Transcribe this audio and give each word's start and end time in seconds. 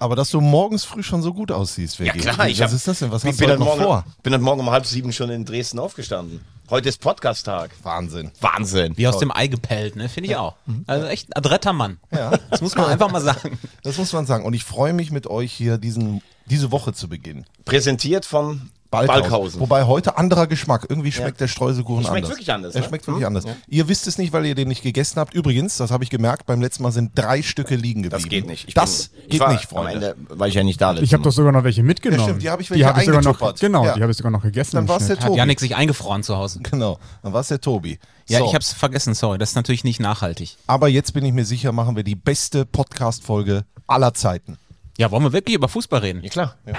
Aber 0.00 0.16
dass 0.16 0.30
du 0.30 0.40
morgens 0.40 0.84
früh 0.84 1.02
schon 1.02 1.20
so 1.22 1.34
gut 1.34 1.52
aussiehst, 1.52 1.98
Ja 1.98 2.06
Veggie. 2.06 2.20
klar, 2.20 2.48
ich 2.48 2.58
Was 2.58 2.68
hab- 2.70 2.76
ist 2.76 2.88
das 2.88 2.98
denn? 3.00 3.10
Was 3.12 3.22
ich 3.22 3.28
hast 3.30 3.40
du 3.40 3.44
bin 3.44 3.50
heute 3.50 3.58
noch 3.60 3.66
morgen, 3.66 3.82
vor? 3.82 4.04
bin 4.22 4.32
heute 4.32 4.42
Morgen 4.42 4.60
um 4.60 4.70
halb 4.70 4.86
sieben 4.86 5.12
schon 5.12 5.28
in 5.30 5.44
Dresden 5.44 5.78
aufgestanden. 5.78 6.40
Heute 6.70 6.88
ist 6.88 7.00
Podcast-Tag. 7.00 7.70
Wahnsinn. 7.82 8.30
Wahnsinn. 8.40 8.96
Wie 8.96 9.06
aus 9.08 9.18
dem 9.18 9.30
Ei 9.30 9.48
gepellt, 9.48 9.96
ne? 9.96 10.08
Finde 10.08 10.30
ich 10.30 10.36
auch. 10.36 10.54
Also 10.86 11.06
echt 11.06 11.28
ein 11.28 11.32
adretter 11.34 11.72
Mann. 11.74 11.98
Ja. 12.12 12.30
Das 12.50 12.60
muss 12.62 12.74
man 12.76 12.86
einfach 12.86 13.10
mal 13.10 13.20
sagen. 13.20 13.58
Das 13.82 13.98
muss 13.98 14.12
man 14.12 14.24
sagen. 14.24 14.44
Und 14.44 14.54
ich 14.54 14.64
freue 14.64 14.92
mich 14.94 15.10
mit 15.10 15.26
euch 15.26 15.52
hier 15.52 15.78
diesen, 15.78 16.22
diese 16.46 16.70
Woche 16.72 16.92
zu 16.94 17.08
beginnen. 17.08 17.44
Präsentiert 17.64 18.24
von 18.24 18.70
Balkhausen. 18.90 19.22
Balkhausen. 19.22 19.60
Wobei 19.60 19.84
heute 19.84 20.18
anderer 20.18 20.46
Geschmack. 20.48 20.86
Irgendwie 20.88 21.12
schmeckt 21.12 21.40
der 21.40 21.46
Streuselkuchen 21.46 22.02
Schmeckt 22.02 22.16
anders. 22.16 22.30
wirklich 22.30 22.52
anders, 22.52 22.74
Er 22.74 22.80
ne? 22.80 22.88
schmeckt 22.88 23.06
wirklich 23.06 23.24
anders. 23.26 23.44
Ihr 23.68 23.88
wisst 23.88 24.06
es 24.08 24.18
nicht, 24.18 24.32
weil 24.32 24.46
ihr 24.46 24.56
den 24.56 24.66
nicht 24.68 24.82
gegessen 24.82 25.20
habt. 25.20 25.32
Übrigens, 25.32 25.76
das 25.76 25.90
habe 25.92 26.02
ich 26.02 26.10
gemerkt, 26.10 26.46
beim 26.46 26.60
letzten 26.60 26.82
Mal 26.82 26.90
sind 26.90 27.12
drei 27.14 27.42
Stücke 27.42 27.76
liegen 27.76 28.02
geblieben. 28.02 28.22
Das 28.22 28.28
geht 28.28 28.46
nicht. 28.46 28.66
Ich 28.68 28.74
das 28.74 29.08
bin- 29.08 29.20
ich 29.24 29.28
geht 29.30 29.40
war 29.40 29.52
nicht, 29.52 29.66
Freunde. 29.66 29.90
Am 30.14 30.18
Ende 30.26 30.38
war 30.40 30.48
ich 30.48 30.54
ja 30.54 30.64
nicht 30.64 30.80
da. 30.80 30.94
Ich 30.94 31.12
habe 31.14 31.22
doch 31.22 31.30
sogar 31.30 31.52
noch 31.52 31.62
welche 31.62 31.82
mitgenommen. 31.84 32.20
Ja, 32.20 32.26
stimmt, 32.26 32.42
die 32.42 32.50
habe 32.50 32.62
ich 32.62 32.70
welche 32.70 32.84
hab 32.86 33.00
sogar 33.00 33.22
noch, 33.22 33.28
eingetuppert. 33.30 33.60
Genau, 33.60 33.84
Ja. 33.84 33.94
die 33.94 34.02
habe 34.02 34.10
ich 34.10 34.16
sogar 34.18 34.32
noch 34.32 34.42
gegessen. 34.42 34.74
Dann 34.76 34.84
im 34.84 34.88
war's 34.88 35.06
der. 35.06 35.16
Hat 35.18 35.26
Tobi. 35.26 35.38
Janik 35.38 35.60
sich 35.60 35.76
eingefroren 35.76 36.22
zu 36.24 36.36
Hause. 36.36 36.58
Genau, 36.62 36.98
dann 37.22 37.32
war 37.32 37.42
es 37.42 37.48
der 37.48 37.60
Tobi. 37.60 37.98
Ja, 38.28 38.40
So, 38.40 38.46
ich 38.46 38.54
habe 38.54 38.62
es 38.62 38.72
vergessen, 38.72 39.14
sorry. 39.14 39.38
Das 39.38 39.50
ist 39.50 39.54
natürlich 39.56 39.84
nicht 39.84 40.00
nachhaltig. 40.00 40.56
Aber 40.66 40.88
jetzt 40.88 41.12
bin 41.14 41.24
ich 41.24 41.32
mir 41.32 41.44
sicher, 41.44 41.70
machen 41.72 41.94
wir 41.94 42.02
die 42.02 42.16
beste 42.16 42.64
Podcast-Folge 42.66 43.64
aller 43.86 44.14
Zeiten. 44.14 44.58
Ja, 44.98 45.10
wollen 45.10 45.22
wir 45.22 45.32
wirklich 45.32 45.54
über 45.56 45.68
Fußball 45.68 46.00
reden? 46.00 46.22
Ja, 46.22 46.28
klar. 46.30 46.54
Getränk 46.64 46.78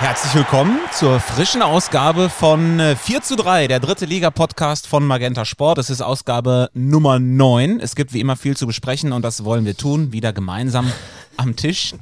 herzlich 0.00 0.32
willkommen 0.36 0.78
zur 0.92 1.18
frischen 1.18 1.60
Ausgabe 1.60 2.30
von 2.30 2.78
äh, 2.78 2.94
4 2.94 3.20
zu 3.22 3.34
3, 3.34 3.66
der 3.66 3.80
dritte 3.80 4.04
Liga-Podcast 4.04 4.86
von 4.86 5.04
Magenta 5.04 5.44
Sport. 5.44 5.78
Es 5.78 5.90
ist 5.90 6.02
Ausgabe 6.02 6.70
Nummer 6.72 7.18
9. 7.18 7.80
Es 7.80 7.96
gibt 7.96 8.12
wie 8.12 8.20
immer 8.20 8.36
viel 8.36 8.56
zu 8.56 8.68
besprechen 8.68 9.12
und 9.12 9.22
das 9.22 9.44
wollen 9.44 9.64
wir 9.64 9.76
tun, 9.76 10.12
wieder 10.12 10.32
gemeinsam 10.32 10.92
am 11.36 11.56
Tisch 11.56 11.94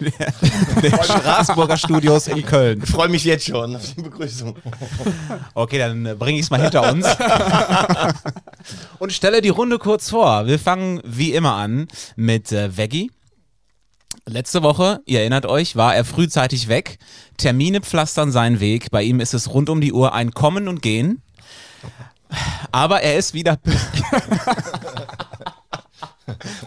der, 0.00 0.32
der 0.82 1.02
Straßburger 1.02 1.76
Studios 1.76 2.26
in 2.26 2.42
Köln. 2.42 2.80
Ich 2.82 2.90
freue 2.90 3.08
mich 3.08 3.24
jetzt 3.24 3.46
schon 3.46 3.76
auf 3.76 3.94
die 3.94 4.02
Begrüßung. 4.02 4.56
Okay, 5.52 5.78
dann 5.78 6.06
äh, 6.06 6.14
bringe 6.14 6.38
ich 6.38 6.44
es 6.46 6.50
mal 6.50 6.62
hinter 6.62 6.90
uns. 6.90 7.06
Und 8.98 9.12
stelle 9.12 9.42
die 9.42 9.50
Runde 9.50 9.78
kurz 9.78 10.08
vor. 10.08 10.46
Wir 10.46 10.58
fangen 10.58 11.00
wie 11.04 11.34
immer 11.34 11.54
an 11.54 11.86
mit 12.16 12.50
äh, 12.52 12.76
Veggie. 12.76 13.10
Letzte 14.32 14.62
Woche, 14.62 15.00
ihr 15.06 15.20
erinnert 15.20 15.44
euch, 15.44 15.74
war 15.74 15.92
er 15.96 16.04
frühzeitig 16.04 16.68
weg. 16.68 16.98
Termine 17.36 17.80
pflastern 17.80 18.30
seinen 18.30 18.60
Weg. 18.60 18.92
Bei 18.92 19.02
ihm 19.02 19.18
ist 19.18 19.34
es 19.34 19.52
rund 19.52 19.68
um 19.68 19.80
die 19.80 19.92
Uhr 19.92 20.14
ein 20.14 20.30
Kommen 20.30 20.68
und 20.68 20.82
Gehen. 20.82 21.20
Aber 22.70 23.02
er 23.02 23.18
ist 23.18 23.34
wieder. 23.34 23.58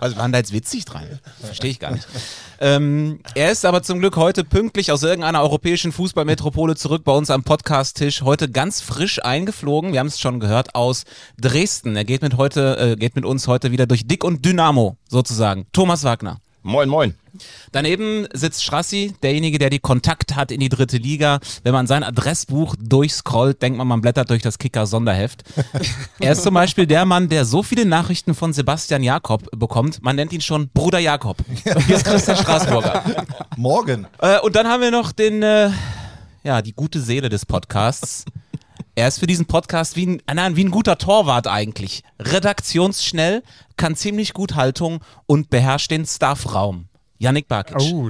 Was 0.02 0.18
war 0.18 0.24
denn 0.24 0.34
da 0.34 0.40
jetzt 0.40 0.52
witzig 0.52 0.84
dran? 0.84 1.08
Verstehe 1.40 1.72
ich 1.72 1.80
gar 1.80 1.92
nicht. 1.92 2.06
Ähm, 2.60 3.22
er 3.34 3.50
ist 3.54 3.64
aber 3.64 3.82
zum 3.82 4.00
Glück 4.00 4.18
heute 4.18 4.44
pünktlich 4.44 4.92
aus 4.92 5.02
irgendeiner 5.04 5.42
europäischen 5.42 5.94
Fußballmetropole 5.94 6.76
zurück 6.76 7.06
bei 7.06 7.14
uns 7.14 7.30
am 7.30 7.44
Podcast-Tisch. 7.44 8.24
Heute 8.24 8.52
ganz 8.52 8.82
frisch 8.82 9.24
eingeflogen. 9.24 9.94
Wir 9.94 10.02
haben 10.02 10.08
es 10.08 10.20
schon 10.20 10.42
gehört 10.42 10.76
aus 10.76 11.06
Dresden. 11.40 11.96
Er 11.96 12.04
geht 12.04 12.24
mit 12.24 12.36
heute, 12.36 12.78
äh, 12.78 12.98
geht 12.98 13.16
mit 13.16 13.24
uns 13.24 13.48
heute 13.48 13.72
wieder 13.72 13.88
durch 13.88 14.06
Dick 14.06 14.26
und 14.26 14.44
Dynamo 14.44 14.98
sozusagen. 15.08 15.66
Thomas 15.72 16.04
Wagner. 16.04 16.43
Moin, 16.66 16.88
moin. 16.88 17.14
Daneben 17.74 18.26
sitzt 18.32 18.64
Strassi, 18.64 19.14
derjenige, 19.22 19.60
der 19.60 19.70
die 19.70 19.80
Kontakt 19.80 20.38
hat 20.38 20.50
in 20.50 20.62
die 20.62 20.70
dritte 20.70 20.96
Liga. 20.96 21.42
Wenn 21.64 21.74
man 21.74 21.88
sein 21.88 22.04
Adressbuch 22.04 22.78
durchscrollt, 22.80 23.62
denkt 23.62 23.78
man, 23.78 23.86
man 23.86 24.00
blättert 24.00 24.30
durch 24.30 24.42
das 24.42 24.58
Kicker-Sonderheft. 24.60 25.44
er 26.20 26.32
ist 26.32 26.44
zum 26.44 26.54
Beispiel 26.54 26.88
der 26.88 27.04
Mann, 27.04 27.28
der 27.28 27.44
so 27.44 27.64
viele 27.64 27.86
Nachrichten 27.86 28.34
von 28.34 28.54
Sebastian 28.54 29.04
Jakob 29.04 29.50
bekommt. 29.52 30.02
Man 30.02 30.16
nennt 30.16 30.32
ihn 30.32 30.40
schon 30.40 30.70
Bruder 30.70 31.00
Jakob. 31.00 31.38
Hier 31.86 31.98
ist 31.98 32.06
Christian 32.06 32.38
Straßburger. 32.38 33.04
Morgen. 33.58 34.08
Äh, 34.20 34.40
und 34.40 34.56
dann 34.56 34.66
haben 34.66 34.82
wir 34.82 34.92
noch 34.92 35.12
den, 35.12 35.44
äh, 35.44 35.70
ja, 36.46 36.62
die 36.62 36.74
gute 36.74 37.02
Seele 37.02 37.28
des 37.28 37.46
Podcasts. 37.46 38.24
Er 38.96 39.08
ist 39.08 39.18
für 39.20 39.26
diesen 39.26 39.48
Podcast 39.48 39.96
wie 39.96 40.06
ein, 40.06 40.20
äh, 40.28 40.36
nein, 40.36 40.56
wie 40.56 40.64
ein 40.64 40.70
guter 40.70 41.00
Torwart 41.00 41.48
eigentlich. 41.48 42.04
Redaktionsschnell, 42.20 43.42
kann 43.76 43.96
ziemlich 43.96 44.34
gut 44.34 44.54
Haltung 44.54 45.00
und 45.26 45.50
beherrscht 45.50 45.90
den 45.90 46.06
Staffraum. 46.06 46.90
Yannick 47.18 47.48
Barkic. 47.48 47.78
Oh, 47.80 48.10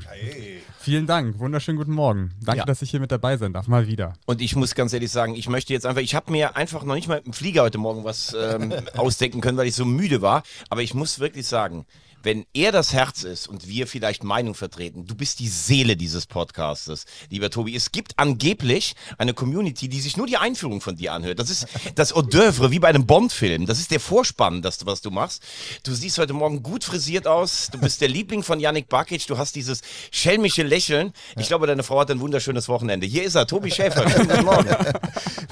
vielen 0.79 1.07
Dank. 1.07 1.39
Wunderschönen 1.39 1.77
guten 1.77 1.93
Morgen. 1.93 2.31
Danke, 2.41 2.59
Ja. 2.59 2.65
dass 2.65 2.81
ich 2.81 2.91
hier 2.91 2.99
mit 2.99 3.11
dabei 3.13 3.37
sein 3.37 3.53
darf. 3.53 3.67
Mal 3.67 3.87
wieder. 3.87 4.13
Und 4.25 4.41
ich 4.41 4.57
muss 4.57 4.75
ganz 4.75 4.91
ehrlich 4.91 5.11
sagen, 5.11 5.35
ich 5.35 5.47
möchte 5.47 5.71
jetzt 5.71 5.85
einfach, 5.85 6.01
ich 6.01 6.15
habe 6.15 6.29
mir 6.31 6.57
einfach 6.57 6.83
noch 6.83 6.95
nicht 6.95 7.07
mal 7.07 7.21
im 7.23 7.31
Flieger 7.31 7.61
heute 7.61 7.77
Morgen 7.77 8.03
was 8.03 8.35
ähm, 8.37 8.73
ausdenken 8.97 9.39
können, 9.39 9.57
weil 9.57 9.67
ich 9.67 9.75
so 9.75 9.85
müde 9.85 10.21
war. 10.21 10.43
Aber 10.69 10.81
ich 10.81 10.93
muss 10.93 11.19
wirklich 11.19 11.47
sagen, 11.47 11.85
wenn 12.23 12.45
er 12.53 12.71
das 12.71 12.93
Herz 12.93 13.23
ist 13.23 13.47
und 13.47 13.67
wir 13.67 13.85
vielleicht 13.85 14.23
Meinung 14.23 14.55
vertreten, 14.55 15.05
du 15.05 15.13
bist 15.13 15.39
die 15.39 15.49
Seele 15.49 15.97
dieses 15.97 16.25
Podcastes, 16.25 17.03
lieber 17.29 17.49
Tobi. 17.49 17.75
Es 17.75 17.91
gibt 17.91 18.17
angeblich 18.17 18.95
eine 19.17 19.33
Community, 19.33 19.89
die 19.89 19.99
sich 19.99 20.15
nur 20.15 20.25
die 20.25 20.37
Einführung 20.37 20.79
von 20.79 20.95
dir 20.95 21.11
anhört. 21.13 21.39
Das 21.39 21.49
ist 21.49 21.67
das 21.95 22.13
Hors 22.15 22.25
d'oeuvre, 22.27 22.71
wie 22.71 22.79
bei 22.79 22.87
einem 22.87 23.05
Bond-Film. 23.05 23.65
Das 23.65 23.79
ist 23.79 23.91
der 23.91 23.99
Vorspann, 23.99 24.61
das, 24.61 24.85
was 24.85 25.01
du 25.01 25.11
machst. 25.11 25.43
Du 25.83 25.93
siehst 25.93 26.17
heute 26.17 26.31
Morgen 26.31 26.63
gut 26.63 26.85
frisiert 26.85 27.27
aus. 27.27 27.67
Du 27.71 27.77
bist 27.77 27.99
der 27.99 28.07
Liebling 28.07 28.41
von 28.41 28.59
Yannick 28.61 28.87
Bakic. 28.87 29.27
Du 29.27 29.37
hast 29.37 29.55
dieses 29.57 29.81
schelmische 30.11 30.63
Lächeln. 30.63 31.11
Ich 31.37 31.47
glaube, 31.47 31.67
deine 31.67 31.83
Frau 31.83 31.99
hat 31.99 32.09
ein 32.09 32.21
wunderschönes 32.21 32.69
Wochenende. 32.69 33.05
Hier 33.05 33.23
ist 33.23 33.35
er, 33.35 33.47
Tobi 33.47 33.69
Schäfer. 33.69 34.05
Guten 34.09 34.45
Morgen. 34.45 34.73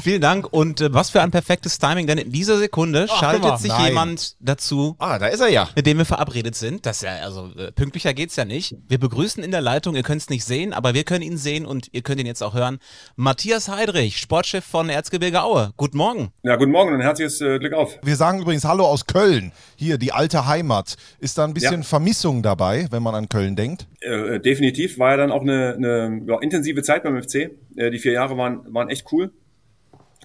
Vielen 0.01 0.21
Dank 0.21 0.51
und 0.51 0.79
äh, 0.79 0.93
was 0.93 1.09
für 1.09 1.21
ein 1.21 1.31
perfektes 1.31 1.77
Timing, 1.79 2.07
denn 2.07 2.17
in 2.17 2.31
dieser 2.31 2.57
Sekunde 2.57 3.07
schaltet 3.09 3.41
guck 3.41 3.51
mal. 3.51 3.57
sich 3.57 3.69
Nein. 3.71 3.87
jemand 3.87 4.35
dazu, 4.39 4.95
Ah, 4.99 5.19
da 5.19 5.27
ist 5.27 5.41
er 5.41 5.49
ja. 5.49 5.69
mit 5.75 5.85
dem 5.85 5.97
wir 5.97 6.05
verabredet 6.05 6.55
sind. 6.55 6.60
Das 6.61 6.97
ist 6.97 7.03
ja, 7.03 7.15
also 7.23 7.51
äh, 7.57 7.71
pünktlicher 7.71 8.13
geht's 8.13 8.35
ja 8.35 8.45
nicht. 8.45 8.75
Wir 8.87 8.99
begrüßen 8.99 9.43
in 9.43 9.51
der 9.51 9.61
Leitung, 9.61 9.95
ihr 9.95 10.03
könnt 10.03 10.21
es 10.21 10.29
nicht 10.29 10.45
sehen, 10.45 10.73
aber 10.73 10.93
wir 10.93 11.03
können 11.03 11.23
ihn 11.23 11.37
sehen 11.37 11.65
und 11.65 11.89
ihr 11.91 12.01
könnt 12.01 12.19
ihn 12.19 12.27
jetzt 12.27 12.43
auch 12.43 12.53
hören. 12.53 12.79
Matthias 13.15 13.67
Heidrich, 13.67 14.17
Sportchef 14.17 14.63
von 14.63 14.89
Erzgebirge 14.89 15.41
Aue. 15.43 15.71
Guten 15.77 15.97
Morgen. 15.97 16.31
Ja, 16.43 16.55
guten 16.55 16.71
Morgen 16.71 16.89
und 16.89 16.95
ein 16.95 17.01
herzliches 17.01 17.41
äh, 17.41 17.57
Glück 17.59 17.73
auf. 17.73 17.97
Wir 18.03 18.15
sagen 18.15 18.41
übrigens 18.41 18.63
Hallo 18.65 18.85
aus 18.85 19.05
Köln. 19.07 19.51
Hier, 19.75 19.97
die 19.97 20.11
alte 20.11 20.45
Heimat. 20.45 20.95
Ist 21.19 21.37
da 21.37 21.45
ein 21.45 21.53
bisschen 21.53 21.81
Ja. 21.81 21.87
Vermissung 21.87 22.43
dabei, 22.43 22.87
wenn 22.91 23.01
man 23.01 23.15
an 23.15 23.27
Köln 23.29 23.55
denkt? 23.55 23.87
Äh, 24.01 24.39
definitiv 24.39 24.99
war 24.99 25.11
ja 25.11 25.17
dann 25.17 25.31
auch 25.31 25.41
eine, 25.41 25.73
eine 25.75 26.21
ja, 26.27 26.39
intensive 26.41 26.83
Zeit 26.83 27.03
beim 27.03 27.21
FC. 27.21 27.51
Äh, 27.75 27.91
die 27.91 27.99
vier 27.99 28.13
Jahre 28.13 28.37
waren, 28.37 28.73
waren 28.73 28.89
echt 28.89 29.05
cool 29.11 29.31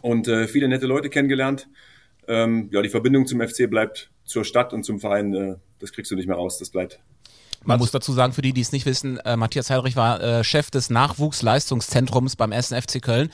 und 0.02 0.28
äh, 0.28 0.46
viele 0.46 0.68
nette 0.68 0.86
Leute 0.86 1.08
kennengelernt. 1.08 1.68
Ähm, 2.28 2.68
ja, 2.72 2.82
die 2.82 2.88
Verbindung 2.88 3.26
zum 3.26 3.40
FC 3.40 3.68
bleibt 3.68 4.10
zur 4.24 4.44
Stadt 4.44 4.72
und 4.72 4.84
zum 4.84 5.00
Verein. 5.00 5.34
Äh, 5.34 5.56
das 5.78 5.92
kriegst 5.92 6.10
du 6.10 6.16
nicht 6.16 6.26
mehr 6.26 6.36
raus. 6.36 6.58
Das 6.58 6.70
bleibt. 6.70 7.00
Man 7.64 7.80
muss 7.80 7.90
dazu 7.90 8.12
sagen, 8.12 8.32
für 8.32 8.42
die, 8.42 8.52
die 8.52 8.60
es 8.60 8.70
nicht 8.70 8.86
wissen, 8.86 9.18
äh, 9.18 9.36
Matthias 9.36 9.70
Heidrich 9.70 9.96
war 9.96 10.22
äh, 10.22 10.44
Chef 10.44 10.70
des 10.70 10.88
Nachwuchsleistungszentrums 10.88 12.36
beim 12.36 12.52
1. 12.52 12.68
FC 12.68 13.02
Köln. 13.02 13.30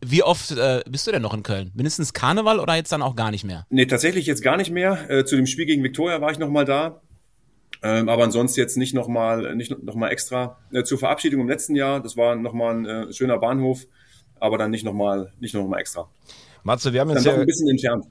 Wie 0.00 0.22
oft 0.22 0.52
äh, 0.52 0.82
bist 0.88 1.06
du 1.06 1.10
denn 1.10 1.22
noch 1.22 1.34
in 1.34 1.42
Köln? 1.42 1.72
Mindestens 1.74 2.12
Karneval 2.12 2.60
oder 2.60 2.76
jetzt 2.76 2.92
dann 2.92 3.02
auch 3.02 3.16
gar 3.16 3.32
nicht 3.32 3.42
mehr? 3.44 3.66
Nee, 3.70 3.86
tatsächlich 3.86 4.26
jetzt 4.26 4.42
gar 4.42 4.56
nicht 4.56 4.70
mehr. 4.70 5.10
Äh, 5.10 5.24
zu 5.24 5.34
dem 5.34 5.46
Spiel 5.46 5.66
gegen 5.66 5.82
Viktoria 5.82 6.20
war 6.20 6.30
ich 6.30 6.38
noch 6.38 6.48
mal 6.48 6.64
da. 6.64 7.00
Ähm, 7.82 8.08
aber 8.08 8.22
ansonsten 8.22 8.60
jetzt 8.60 8.76
nicht 8.76 8.94
nochmal 8.94 9.56
nicht 9.56 9.76
noch 9.82 9.96
mal 9.96 10.10
extra. 10.10 10.58
Äh, 10.72 10.84
zur 10.84 10.98
Verabschiedung 10.98 11.40
im 11.40 11.48
letzten 11.48 11.74
Jahr, 11.74 12.00
das 12.00 12.16
war 12.16 12.36
nochmal 12.36 12.76
ein 12.76 12.86
äh, 12.86 13.12
schöner 13.12 13.38
Bahnhof, 13.38 13.86
aber 14.38 14.56
dann 14.58 14.70
nicht 14.70 14.84
nochmal 14.84 15.32
nicht 15.40 15.54
noch 15.54 15.66
mal 15.66 15.80
extra. 15.80 16.08
Matze, 16.64 16.92
wir 16.92 17.00
haben 17.00 17.10
uns 17.10 17.24
ja, 17.24 17.34
ein 17.34 17.44
bisschen 17.44 17.68
entfernt. 17.68 18.04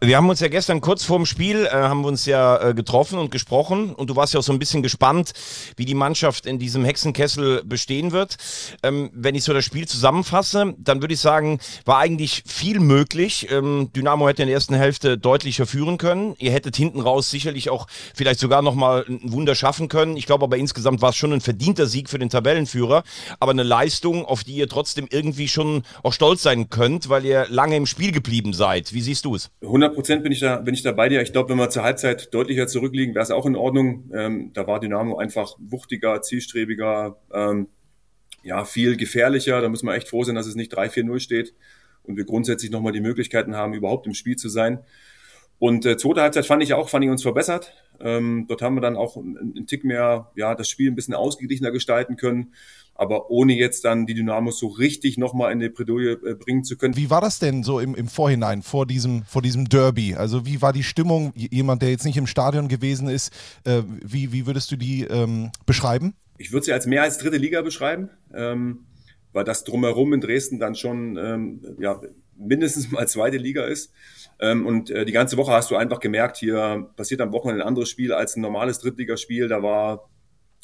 wir 0.00 0.16
haben 0.16 0.28
uns 0.30 0.40
ja 0.40 0.48
gestern 0.48 0.80
kurz 0.80 1.04
vorm 1.04 1.26
Spiel, 1.26 1.66
äh, 1.66 1.70
haben 1.70 2.00
wir 2.00 2.08
uns 2.08 2.24
ja 2.24 2.70
äh, 2.70 2.74
getroffen 2.74 3.18
und 3.18 3.30
gesprochen 3.30 3.92
und 3.92 4.08
du 4.08 4.16
warst 4.16 4.32
ja 4.32 4.40
auch 4.40 4.44
so 4.44 4.52
ein 4.52 4.58
bisschen 4.58 4.82
gespannt, 4.82 5.32
wie 5.76 5.84
die 5.84 5.94
Mannschaft 5.94 6.46
in 6.46 6.58
diesem 6.58 6.86
Hexenkessel 6.86 7.62
bestehen 7.64 8.12
wird. 8.12 8.36
Ähm, 8.82 9.10
wenn 9.12 9.34
ich 9.34 9.44
so 9.44 9.52
das 9.52 9.66
Spiel 9.66 9.86
zusammenfasse, 9.86 10.74
dann 10.78 11.02
würde 11.02 11.12
ich 11.12 11.20
sagen, 11.20 11.58
war 11.84 11.98
eigentlich 11.98 12.44
viel 12.46 12.80
möglich. 12.80 13.48
Ähm, 13.50 13.90
Dynamo 13.94 14.26
hätte 14.26 14.42
in 14.42 14.48
der 14.48 14.54
ersten 14.54 14.74
Hälfte 14.74 15.18
deutlicher 15.18 15.66
führen 15.66 15.98
können. 15.98 16.34
Ihr 16.38 16.52
hättet 16.52 16.76
hinten 16.76 17.00
raus 17.00 17.30
sicherlich 17.30 17.68
auch 17.68 17.88
vielleicht 18.14 18.40
sogar 18.40 18.62
nochmal 18.62 19.04
ein 19.06 19.32
Wunder 19.32 19.54
schaffen 19.54 19.88
können. 19.88 20.16
Ich 20.16 20.24
glaube 20.24 20.44
aber 20.44 20.56
insgesamt 20.56 21.02
war 21.02 21.10
es 21.10 21.16
schon 21.16 21.34
ein 21.34 21.42
verdienter 21.42 21.86
Sieg 21.86 22.08
für 22.08 22.18
den 22.18 22.30
Tabellenführer, 22.30 23.04
aber 23.38 23.52
eine 23.52 23.64
Leistung, 23.64 24.24
auf 24.24 24.44
die 24.44 24.54
ihr 24.54 24.68
trotzdem 24.68 25.08
irgendwie 25.10 25.48
schon 25.48 25.82
auch 26.02 26.14
stolz 26.14 26.42
sein 26.42 26.70
könnt, 26.70 27.10
weil 27.10 27.26
ihr 27.26 27.46
lange 27.50 27.81
im 27.82 27.86
Spiel 27.86 28.12
geblieben 28.12 28.52
seid. 28.52 28.92
Wie 28.92 29.00
siehst 29.00 29.24
du 29.24 29.34
es? 29.34 29.50
100 29.62 29.94
Prozent 29.94 30.22
bin 30.22 30.32
ich 30.32 30.40
da, 30.40 30.56
bin 30.56 30.74
ich 30.74 30.82
da 30.82 30.92
bei 30.92 31.08
dir. 31.08 31.20
Ich 31.22 31.32
glaube, 31.32 31.50
wenn 31.50 31.58
wir 31.58 31.70
zur 31.70 31.82
Halbzeit 31.82 32.32
deutlicher 32.32 32.66
zurückliegen, 32.66 33.14
wäre 33.14 33.22
es 33.22 33.30
auch 33.30 33.46
in 33.46 33.56
Ordnung. 33.56 34.10
Ähm, 34.14 34.50
da 34.54 34.66
war 34.66 34.80
Dynamo 34.80 35.18
einfach 35.18 35.56
wuchtiger, 35.58 36.22
zielstrebiger. 36.22 37.16
Ähm, 37.32 37.68
ja, 38.42 38.64
viel 38.64 38.96
gefährlicher. 38.96 39.60
Da 39.60 39.68
muss 39.68 39.82
man 39.82 39.94
echt 39.94 40.08
froh 40.08 40.24
sein, 40.24 40.34
dass 40.34 40.46
es 40.46 40.54
nicht 40.54 40.76
3-4-0 40.76 41.20
steht 41.20 41.54
und 42.04 42.16
wir 42.16 42.24
grundsätzlich 42.24 42.70
nochmal 42.70 42.92
die 42.92 43.00
Möglichkeiten 43.00 43.54
haben, 43.54 43.74
überhaupt 43.74 44.06
im 44.06 44.14
Spiel 44.14 44.36
zu 44.36 44.48
sein. 44.48 44.80
Und 45.58 45.86
äh, 45.86 45.96
zweite 45.96 46.22
Halbzeit 46.22 46.46
fand 46.46 46.62
ich 46.62 46.74
auch, 46.74 46.88
fand 46.88 47.04
ich 47.04 47.10
uns 47.10 47.22
verbessert. 47.22 47.72
Ähm, 48.00 48.46
dort 48.48 48.62
haben 48.62 48.74
wir 48.74 48.80
dann 48.80 48.96
auch 48.96 49.16
einen 49.16 49.66
Tick 49.68 49.84
mehr, 49.84 50.32
ja, 50.34 50.56
das 50.56 50.68
Spiel 50.68 50.90
ein 50.90 50.96
bisschen 50.96 51.14
ausgeglichener 51.14 51.70
gestalten 51.70 52.16
können, 52.16 52.52
aber 52.94 53.30
ohne 53.30 53.54
jetzt 53.54 53.84
dann 53.84 54.06
die 54.06 54.14
Dynamos 54.14 54.58
so 54.58 54.68
richtig 54.68 55.18
nochmal 55.18 55.52
in 55.52 55.60
die 55.60 55.68
Bredouille 55.68 56.12
äh, 56.12 56.34
bringen 56.34 56.64
zu 56.64 56.76
können. 56.76 56.96
Wie 56.96 57.10
war 57.10 57.20
das 57.20 57.38
denn 57.38 57.62
so 57.62 57.80
im, 57.80 57.94
im 57.94 58.08
Vorhinein, 58.08 58.62
vor 58.62 58.86
diesem, 58.86 59.24
vor 59.24 59.42
diesem 59.42 59.68
Derby? 59.68 60.14
Also 60.14 60.46
wie 60.46 60.62
war 60.62 60.72
die 60.72 60.82
Stimmung? 60.82 61.32
Jemand, 61.34 61.82
der 61.82 61.90
jetzt 61.90 62.04
nicht 62.04 62.16
im 62.16 62.26
Stadion 62.26 62.68
gewesen 62.68 63.08
ist, 63.08 63.32
äh, 63.64 63.82
wie, 63.86 64.32
wie 64.32 64.46
würdest 64.46 64.70
du 64.70 64.76
die 64.76 65.04
ähm, 65.04 65.50
beschreiben? 65.66 66.14
Ich 66.38 66.52
würde 66.52 66.66
sie 66.66 66.72
als 66.72 66.86
mehr 66.86 67.02
als 67.02 67.18
dritte 67.18 67.36
Liga 67.36 67.62
beschreiben, 67.62 68.10
ähm, 68.34 68.86
weil 69.32 69.44
das 69.44 69.64
drumherum 69.64 70.12
in 70.12 70.20
Dresden 70.20 70.58
dann 70.58 70.74
schon 70.74 71.16
ähm, 71.16 71.76
ja, 71.78 72.00
mindestens 72.36 72.90
mal 72.90 73.06
zweite 73.08 73.36
Liga 73.36 73.64
ist. 73.64 73.92
Ähm, 74.40 74.66
und 74.66 74.90
äh, 74.90 75.04
die 75.04 75.12
ganze 75.12 75.36
Woche 75.36 75.52
hast 75.52 75.70
du 75.70 75.76
einfach 75.76 76.00
gemerkt, 76.00 76.36
hier 76.36 76.88
passiert 76.96 77.20
am 77.20 77.32
Wochenende 77.32 77.62
ein 77.62 77.68
anderes 77.68 77.88
Spiel 77.88 78.12
als 78.12 78.36
ein 78.36 78.40
normales 78.40 78.80
Drittligaspiel. 78.80 79.48
Da 79.48 79.62
war 79.62 80.08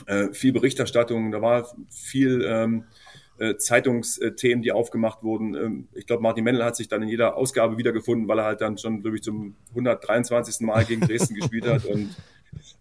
äh, 0.07 0.33
viel 0.33 0.53
Berichterstattung, 0.53 1.33
da 1.33 1.43
war 1.43 1.69
viel 1.91 2.45
ähm, 2.47 2.85
äh, 3.39 3.57
Zeitungsthemen, 3.57 4.63
die 4.63 4.73
aufgemacht 4.73 5.23
wurden. 5.23 5.55
Ähm, 5.55 5.89
ich 5.95 6.07
glaube, 6.07 6.23
Martin 6.23 6.45
Mendel 6.45 6.65
hat 6.65 6.77
sich 6.77 6.89
dann 6.89 7.03
in 7.03 7.09
jeder 7.09 7.37
Ausgabe 7.37 7.79
wiedergefunden, 7.79 8.29
weil 8.29 8.39
er 8.39 8.45
halt 8.45 8.61
dann 8.61 8.79
schon, 8.79 9.03
glaube 9.03 9.17
ich, 9.17 9.23
zum 9.23 9.55
123. 9.71 10.61
Mal 10.67 10.85
gegen 10.85 11.03
Dresden 11.03 11.35
gespielt 11.41 11.67
hat. 11.67 11.85
Und 11.85 12.15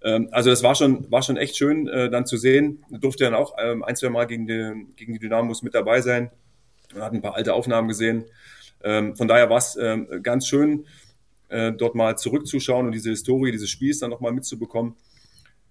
ähm, 0.04 0.30
also 0.32 0.50
das 0.50 0.64
war 0.64 0.76
schon, 0.76 1.10
war 1.12 1.22
schon 1.22 1.38
echt 1.38 1.58
schön, 1.58 1.88
äh, 1.88 2.10
dann 2.10 2.26
zu 2.26 2.38
sehen. 2.38 2.84
Durfte 2.90 3.26
dann 3.26 3.34
auch 3.34 3.56
ähm, 3.60 3.84
ein, 3.84 3.96
zwei 3.96 4.10
Mal 4.10 4.26
gegen 4.26 4.48
die, 4.48 4.88
gegen 4.96 5.14
die 5.14 5.20
Dynamos 5.20 5.62
mit 5.64 5.76
dabei 5.76 6.02
sein. 6.02 6.32
Er 6.96 7.04
hat 7.04 7.14
ein 7.14 7.22
paar 7.22 7.36
alte 7.36 7.54
Aufnahmen 7.54 7.88
gesehen. 7.88 8.26
Ähm, 8.84 9.16
von 9.16 9.28
daher 9.28 9.50
war 9.50 9.58
es 9.58 9.76
ähm, 9.76 10.08
ganz 10.24 10.48
schön, 10.48 10.86
äh, 11.50 11.72
dort 11.72 11.96
mal 11.96 12.18
zurückzuschauen 12.18 12.86
und 12.86 12.92
diese 12.92 13.10
Historie 13.10 13.52
dieses 13.52 13.70
Spiels 13.70 14.00
dann 14.00 14.10
nochmal 14.10 14.32
mitzubekommen. 14.32 14.96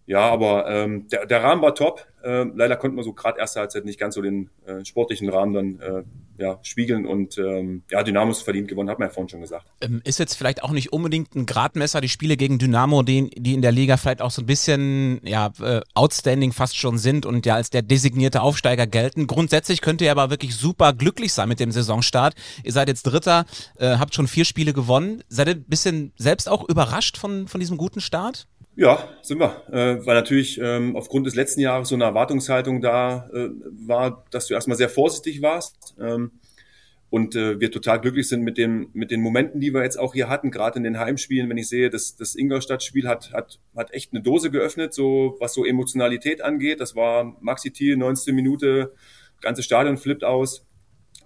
Ja, 0.06 0.30
aber 0.30 0.68
ähm, 0.68 1.08
der, 1.08 1.26
der 1.26 1.42
Rahmen 1.42 1.62
war 1.62 1.74
top. 1.74 2.06
Ähm, 2.24 2.52
leider 2.56 2.76
konnten 2.76 2.96
wir 2.96 3.04
so 3.04 3.12
gerade 3.12 3.38
erste 3.38 3.60
Halbzeit 3.60 3.84
nicht 3.84 3.98
ganz 3.98 4.14
so 4.14 4.22
den 4.22 4.50
äh, 4.66 4.84
sportlichen 4.84 5.28
Rahmen 5.28 5.52
dann 5.52 5.80
äh, 5.80 6.02
ja, 6.38 6.58
spiegeln 6.62 7.06
und 7.06 7.38
ähm, 7.38 7.82
ja, 7.90 8.02
Dynamos 8.02 8.42
verdient 8.42 8.68
gewonnen, 8.68 8.90
hat 8.90 8.98
man 8.98 9.08
ja 9.08 9.14
vorhin 9.14 9.28
schon 9.28 9.40
gesagt. 9.40 9.66
Ähm, 9.80 10.00
ist 10.04 10.18
jetzt 10.18 10.34
vielleicht 10.34 10.62
auch 10.62 10.70
nicht 10.70 10.92
unbedingt 10.92 11.34
ein 11.34 11.46
Gradmesser, 11.46 12.00
die 12.00 12.08
Spiele 12.08 12.36
gegen 12.36 12.58
Dynamo, 12.58 13.02
die, 13.02 13.30
die 13.30 13.54
in 13.54 13.62
der 13.62 13.72
Liga 13.72 13.96
vielleicht 13.96 14.22
auch 14.22 14.30
so 14.30 14.42
ein 14.42 14.46
bisschen 14.46 15.20
ja, 15.24 15.52
äh, 15.60 15.80
outstanding 15.94 16.52
fast 16.52 16.76
schon 16.76 16.98
sind 16.98 17.26
und 17.26 17.46
ja 17.46 17.54
als 17.54 17.70
der 17.70 17.82
designierte 17.82 18.42
Aufsteiger 18.42 18.86
gelten. 18.86 19.26
Grundsätzlich 19.26 19.80
könnt 19.80 20.00
ihr 20.00 20.10
aber 20.10 20.30
wirklich 20.30 20.54
super 20.56 20.92
glücklich 20.92 21.32
sein 21.32 21.48
mit 21.48 21.60
dem 21.60 21.72
Saisonstart. 21.72 22.34
Ihr 22.64 22.72
seid 22.72 22.88
jetzt 22.88 23.04
Dritter, 23.04 23.46
äh, 23.78 23.96
habt 23.98 24.14
schon 24.14 24.26
vier 24.26 24.44
Spiele 24.44 24.72
gewonnen. 24.72 25.22
Seid 25.28 25.48
ihr 25.48 25.54
ein 25.54 25.64
bisschen 25.64 26.12
selbst 26.16 26.48
auch 26.48 26.68
überrascht 26.68 27.16
von, 27.16 27.48
von 27.48 27.60
diesem 27.60 27.76
guten 27.76 28.00
Start? 28.00 28.46
Ja, 28.76 29.08
sind 29.22 29.40
wir. 29.40 29.62
Äh, 29.72 30.04
weil 30.04 30.14
natürlich 30.14 30.60
ähm, 30.62 30.96
aufgrund 30.96 31.26
des 31.26 31.34
letzten 31.34 31.60
Jahres 31.60 31.88
so 31.88 31.94
eine 31.94 32.04
Erwartungshaltung 32.04 32.82
da 32.82 33.28
äh, 33.32 33.48
war, 33.86 34.26
dass 34.30 34.46
du 34.46 34.54
erstmal 34.54 34.76
sehr 34.76 34.90
vorsichtig 34.90 35.40
warst. 35.40 35.94
Ähm, 35.98 36.32
und 37.08 37.34
äh, 37.36 37.58
wir 37.58 37.70
total 37.70 38.00
glücklich 38.02 38.28
sind 38.28 38.42
mit, 38.42 38.58
dem, 38.58 38.90
mit 38.92 39.10
den 39.10 39.22
Momenten, 39.22 39.60
die 39.60 39.72
wir 39.72 39.82
jetzt 39.82 39.98
auch 39.98 40.12
hier 40.12 40.28
hatten, 40.28 40.50
gerade 40.50 40.76
in 40.76 40.84
den 40.84 40.98
Heimspielen, 40.98 41.48
wenn 41.48 41.56
ich 41.56 41.68
sehe, 41.68 41.88
das, 41.88 42.16
das 42.16 42.34
Ingolstadt-Spiel 42.34 43.08
hat, 43.08 43.32
hat, 43.32 43.60
hat 43.74 43.94
echt 43.94 44.12
eine 44.12 44.20
Dose 44.22 44.50
geöffnet, 44.50 44.92
so 44.92 45.36
was 45.40 45.54
so 45.54 45.64
Emotionalität 45.64 46.42
angeht. 46.42 46.80
Das 46.80 46.94
war 46.94 47.36
Maxi 47.40 47.70
Thiel, 47.70 47.96
19. 47.96 48.34
Minute, 48.34 48.92
ganze 49.40 49.62
Stadion 49.62 49.96
flippt 49.96 50.24
aus. 50.24 50.66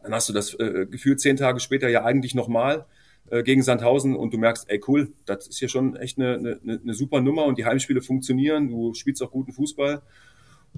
Dann 0.05 0.15
hast 0.15 0.29
du 0.29 0.33
das 0.33 0.55
äh, 0.55 0.87
Gefühl 0.89 1.17
zehn 1.17 1.37
Tage 1.37 1.59
später 1.59 1.89
ja 1.89 2.05
eigentlich 2.05 2.37
nochmal 2.37 2.87
äh, 3.31 3.43
gegen 3.43 3.63
Sandhausen 3.63 4.17
und 4.17 4.35
du 4.35 4.39
merkst, 4.39 4.69
ey 4.69 4.81
cool, 4.89 5.13
das 5.25 5.47
ist 5.49 5.59
hier 5.59 5.69
schon 5.69 5.97
echt 5.97 6.19
eine, 6.19 6.59
eine, 6.63 6.81
eine 6.83 6.95
super 6.95 7.21
Nummer 7.21 7.45
und 7.45 7.59
die 7.59 7.65
Heimspiele 7.65 8.03
funktionieren, 8.03 8.69
du 8.69 8.95
spielst 8.95 9.23
auch 9.23 9.31
guten 9.31 9.53
Fußball. 9.53 10.03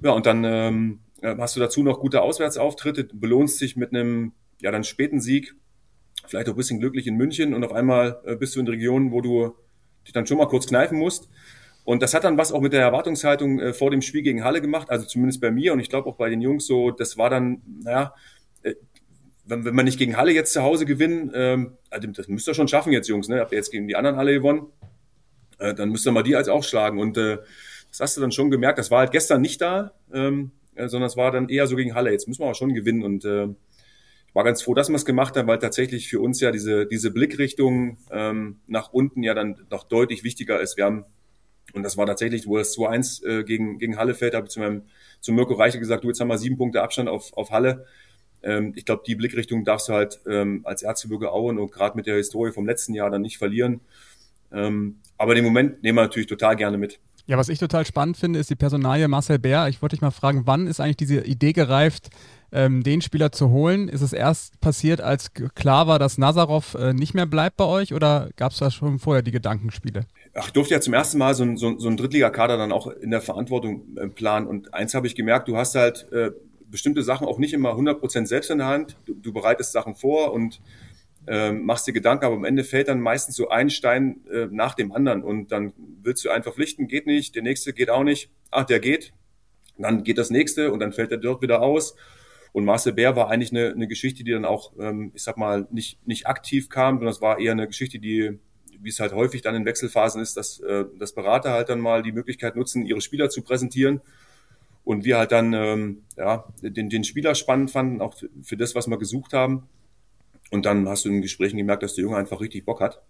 Ja, 0.03 0.13
und 0.13 0.27
dann 0.27 0.45
ähm, 0.45 1.01
äh, 1.21 1.37
hast 1.39 1.57
du 1.57 1.61
dazu 1.61 1.83
noch 1.83 2.01
gute 2.01 2.23
Auswärtsauftritte, 2.23 3.05
belohnst 3.13 3.61
dich 3.61 3.77
mit 3.77 3.91
einem 3.91 4.33
ja 4.61 4.71
dann 4.71 4.85
späten 4.85 5.21
Sieg, 5.21 5.55
vielleicht 6.27 6.49
auch 6.49 6.55
ein 6.55 6.57
bisschen 6.57 6.81
glücklich 6.81 7.07
in 7.07 7.17
München 7.17 7.55
und 7.55 7.65
auf 7.65 7.73
einmal 7.73 8.21
äh, 8.25 8.37
bist 8.37 8.55
du 8.55 8.61
in 8.61 8.69
Regionen, 8.69 9.13
wo 9.13 9.21
du 9.21 9.55
dich 10.07 10.13
dann 10.13 10.27
schon 10.27 10.39
mal 10.39 10.47
kurz 10.47 10.67
kneifen 10.67 10.99
musst. 10.99 11.29
Und 11.85 12.03
das 12.03 12.15
hat 12.15 12.25
dann 12.25 12.39
was 12.39 12.53
auch 12.53 12.61
mit 12.61 12.73
der 12.73 12.83
Erwartungshaltung 12.83 13.59
äh, 13.59 13.73
vor 13.73 13.91
dem 13.91 14.03
Spiel 14.03 14.23
gegen 14.23 14.45
Halle 14.45 14.61
gemacht, 14.61 14.89
also 14.91 15.05
zumindest 15.05 15.41
bei 15.41 15.51
mir 15.51 15.73
und 15.73 15.81
ich 15.81 15.89
glaube 15.89 16.09
auch 16.09 16.17
bei 16.17 16.31
den 16.31 16.41
Jungs 16.41 16.67
so, 16.67 16.91
das 16.91 17.19
war 17.19 17.29
dann, 17.29 17.63
naja, 17.83 18.15
äh, 18.63 18.75
wenn, 19.53 19.67
wenn 19.67 19.75
man 19.75 19.85
nicht 19.85 19.99
gegen 19.99 20.17
Halle 20.17 20.33
jetzt 20.33 20.55
zu 20.55 20.63
Hause 20.63 20.87
gewinnen, 20.87 21.31
ähm, 21.35 21.77
also 21.91 22.09
das 22.09 22.27
müsst 22.29 22.49
ihr 22.49 22.55
schon 22.55 22.69
schaffen 22.69 22.93
jetzt, 22.93 23.09
Jungs, 23.09 23.29
ne? 23.29 23.41
Habt 23.41 23.53
ihr 23.53 23.59
jetzt 23.59 23.71
gegen 23.71 23.87
die 23.87 23.97
anderen 23.97 24.17
Halle 24.17 24.33
gewonnen, 24.33 24.67
äh, 25.59 25.75
dann 25.75 25.91
müsst 25.91 26.07
ihr 26.07 26.13
mal 26.13 26.23
die 26.23 26.35
als 26.35 26.49
auch 26.49 26.65
schlagen. 26.65 26.99
Und 26.99 27.19
äh, 27.19 27.39
das 27.91 28.01
hast 28.01 28.17
du 28.17 28.23
dann 28.23 28.33
schon 28.33 28.51
gemerkt. 28.51 28.79
Das 28.79 28.91
war 28.91 29.01
halt 29.01 29.13
gestern 29.13 29.43
nicht 29.43 29.61
da, 29.61 29.93
ähm, 30.13 30.53
äh, 30.75 30.89
sondern 30.89 31.07
es 31.07 31.17
war 31.19 31.31
dann 31.31 31.51
eher 31.51 31.67
so 31.67 31.77
gegen 31.77 31.95
Halle. 31.95 32.11
Jetzt 32.11 32.27
müssen 32.29 32.41
wir 32.41 32.47
aber 32.47 32.55
schon 32.55 32.73
gewinnen. 32.73 33.03
Und 33.03 33.27
äh, 33.27 33.45
ich 33.45 34.35
war 34.35 34.45
ganz 34.45 34.63
froh, 34.63 34.73
dass 34.73 34.89
wir 34.89 34.97
es 34.97 35.05
gemacht 35.05 35.37
haben, 35.37 35.49
weil 35.49 35.59
tatsächlich 35.59 36.09
für 36.09 36.21
uns 36.21 36.41
ja 36.41 36.51
diese, 36.51 36.87
diese 36.87 37.11
Blickrichtung 37.11 37.99
ähm, 38.11 38.61
nach 38.67 38.95
unten 38.95 39.23
ja 39.23 39.35
dann 39.35 39.67
noch 39.71 39.85
deutlich 39.85 40.25
wichtiger 40.25 40.61
ist. 40.61 40.79
Wir 40.79 40.87
haben, 40.87 41.05
und 41.75 41.83
das 41.83 41.99
war 41.99 42.07
tatsächlich, 42.07 42.47
wo 42.47 42.57
es 42.57 42.75
2-1 42.75 43.27
äh, 43.27 43.45
gegen, 43.45 43.79
gegen 43.79 43.99
Halle 43.99 44.15
fällt, 44.15 44.35
habe 44.35 44.47
ich 44.47 44.53
zu 44.53 44.61
meinem 44.61 44.85
zu 45.21 45.33
Mirko 45.33 45.53
Reiche 45.53 45.79
gesagt, 45.79 46.05
du, 46.05 46.09
jetzt 46.09 46.21
haben 46.21 46.29
wir 46.29 46.39
sieben 46.39 46.57
Punkte 46.57 46.83
Abstand 46.83 47.11
auf, 47.11 47.33
auf 47.35 47.51
Halle 47.51 47.85
ähm, 48.43 48.73
ich 48.77 48.85
glaube, 48.85 49.03
die 49.07 49.15
Blickrichtung 49.15 49.65
darfst 49.65 49.89
du 49.89 49.93
halt 49.93 50.21
ähm, 50.27 50.63
als 50.65 50.83
Erzgebirge 50.83 51.31
Auen 51.33 51.59
und 51.59 51.73
gerade 51.73 51.97
mit 51.97 52.07
der 52.07 52.17
Historie 52.17 52.53
vom 52.53 52.67
letzten 52.67 52.95
Jahr 52.95 53.11
dann 53.11 53.23
nicht 53.23 53.39
verlieren. 53.39 53.81
Ähm, 54.53 54.97
aber 55.17 55.35
den 55.35 55.45
Moment 55.45 55.83
nehmen 55.83 55.99
wir 55.99 56.03
natürlich 56.03 56.29
total 56.29 56.57
gerne 56.57 56.79
mit. 56.79 56.99
Ja, 57.27 57.39
was 57.39 57.49
ich 57.49 57.61
total 57.61 57.87
spannend 57.87 58.17
finde, 58.17 58.41
ist 58.41 58.51
die 58.51 58.57
Personalie 58.57 59.07
Marcel 59.07 59.39
Bär. 59.39 59.69
Ich 59.69 59.81
wollte 59.81 59.95
dich 59.95 60.01
mal 60.01 60.11
fragen, 60.11 60.43
wann 60.45 60.67
ist 60.67 60.81
eigentlich 60.81 60.97
diese 60.97 61.21
Idee 61.21 61.53
gereift, 61.53 62.11
ähm, 62.51 62.83
den 62.83 63.01
Spieler 63.01 63.31
zu 63.31 63.51
holen? 63.51 63.89
Ist 63.89 64.01
es 64.01 64.13
erst 64.13 64.61
passiert, 64.61 65.01
als 65.01 65.33
klar 65.33 65.87
war, 65.87 66.01
dass 66.01 66.19
Nazarov 66.19 66.75
äh, 66.75 66.93
nicht 66.93 67.15
mehr 67.15 67.27
bleibt 67.27 67.57
bei 67.57 67.65
euch 67.65 67.95
oder 67.95 68.31
gab 68.37 68.51
es 68.51 68.59
da 68.59 68.73
schon 68.73 68.99
vorher 68.99 69.23
die 69.23 69.31
Gedankenspiele? 69.31 70.07
Ach, 70.35 70.47
ich 70.47 70.53
durfte 70.53 70.75
ja 70.75 70.81
zum 70.81 70.95
ersten 70.95 71.19
Mal 71.19 71.35
so 71.35 71.45
ein, 71.45 71.57
so, 71.57 71.79
so 71.79 71.89
ein 71.89 71.97
Drittligakader 71.97 72.57
dann 72.57 72.73
auch 72.73 72.89
in 72.89 73.11
der 73.11 73.21
Verantwortung 73.21 73.97
äh, 73.97 74.09
planen. 74.09 74.49
Und 74.49 74.75
eins 74.75 74.95
habe 74.95 75.07
ich 75.07 75.15
gemerkt, 75.15 75.47
du 75.47 75.57
hast 75.57 75.77
halt 75.77 76.11
äh, 76.13 76.33
bestimmte 76.73 77.03
Sachen 77.03 77.29
auch 77.29 77.39
nicht 77.39 77.53
immer 77.53 77.75
100% 77.75 78.27
selbst 78.27 78.51
in 78.51 78.59
der 78.59 78.67
Hand. 78.67 78.97
Du, 79.05 79.15
du 79.15 79.33
bereitest 79.33 79.71
Sachen 79.71 79.95
vor 79.95 80.33
und 80.33 80.61
ähm, 81.29 81.65
machst 81.65 81.87
dir 81.87 81.93
Gedanken, 81.93 82.25
aber 82.25 82.35
am 82.35 82.45
Ende 82.45 82.65
fällt 82.65 82.89
dann 82.89 83.01
meistens 83.01 83.37
so 83.37 83.49
ein 83.49 83.71
Stein 83.71 84.27
äh, 84.33 84.49
nach 84.51 84.75
dem 84.75 84.91
anderen 84.91 85.23
und 85.23 85.53
dann 85.53 85.73
willst 86.03 86.25
du 86.25 86.31
einen 86.31 86.43
verpflichten, 86.43 86.89
geht 86.89 87.07
nicht, 87.07 87.37
der 87.37 87.43
nächste 87.43 87.73
geht 87.73 87.91
auch 87.91 88.03
nicht, 88.03 88.31
ach, 88.51 88.65
der 88.65 88.81
geht, 88.81 89.13
dann 89.79 90.03
geht 90.03 90.19
das 90.19 90.31
nächste 90.31 90.73
und 90.73 90.81
dann 90.81 90.93
fällt 90.93 91.13
der 91.13 91.19
dort 91.19 91.43
wieder 91.43 91.63
aus. 91.63 91.95
Und 92.53 92.65
Marcel 92.65 92.93
Bär 92.93 93.17
war 93.17 93.31
eigentlich 93.31 93.53
eine, 93.53 93.71
eine 93.71 93.87
Geschichte, 93.87 94.25
die 94.25 94.33
dann 94.33 94.45
auch, 94.45 94.73
ähm, 94.79 95.13
ich 95.15 95.23
sag 95.23 95.37
mal, 95.37 95.69
nicht, 95.71 96.05
nicht 96.07 96.27
aktiv 96.27 96.69
kam, 96.69 96.97
sondern 96.97 97.13
es 97.13 97.23
war 97.23 97.39
eher 97.39 97.53
eine 97.53 97.67
Geschichte, 97.67 97.99
die, 97.99 98.39
wie 98.81 98.89
es 98.89 98.99
halt 98.99 99.13
häufig 99.13 99.43
dann 99.43 99.55
in 99.55 99.65
Wechselphasen 99.65 100.21
ist, 100.21 100.37
dass, 100.37 100.59
äh, 100.61 100.85
dass 100.99 101.15
Berater 101.15 101.53
halt 101.53 101.69
dann 101.69 101.81
mal 101.81 102.03
die 102.03 102.13
Möglichkeit 102.13 102.57
nutzen, 102.57 102.85
ihre 102.85 103.01
Spieler 103.01 103.31
zu 103.31 103.43
präsentieren 103.43 104.01
und 104.85 105.05
wir 105.05 105.19
halt 105.19 105.33
dann 105.33 105.53
ähm, 105.53 106.03
ja, 106.17 106.45
den, 106.61 106.89
den 106.89 107.05
Spieler 107.05 107.35
spannend 107.35 107.71
fanden, 107.71 108.01
auch 108.01 108.15
für 108.43 108.57
das, 108.57 108.75
was 108.75 108.89
wir 108.89 108.99
gesucht 108.99 109.33
haben. 109.33 109.69
Und 110.51 110.67
dann 110.67 110.89
hast 110.89 111.05
du 111.05 111.09
in 111.09 111.23
Gesprächen 111.23 111.57
gemerkt, 111.57 111.83
dass 111.83 111.95
der 111.95 112.03
Junge 112.03 112.17
einfach 112.17 112.41
richtig 112.41 112.65
Bock 112.65 112.81
hat. 112.81 113.01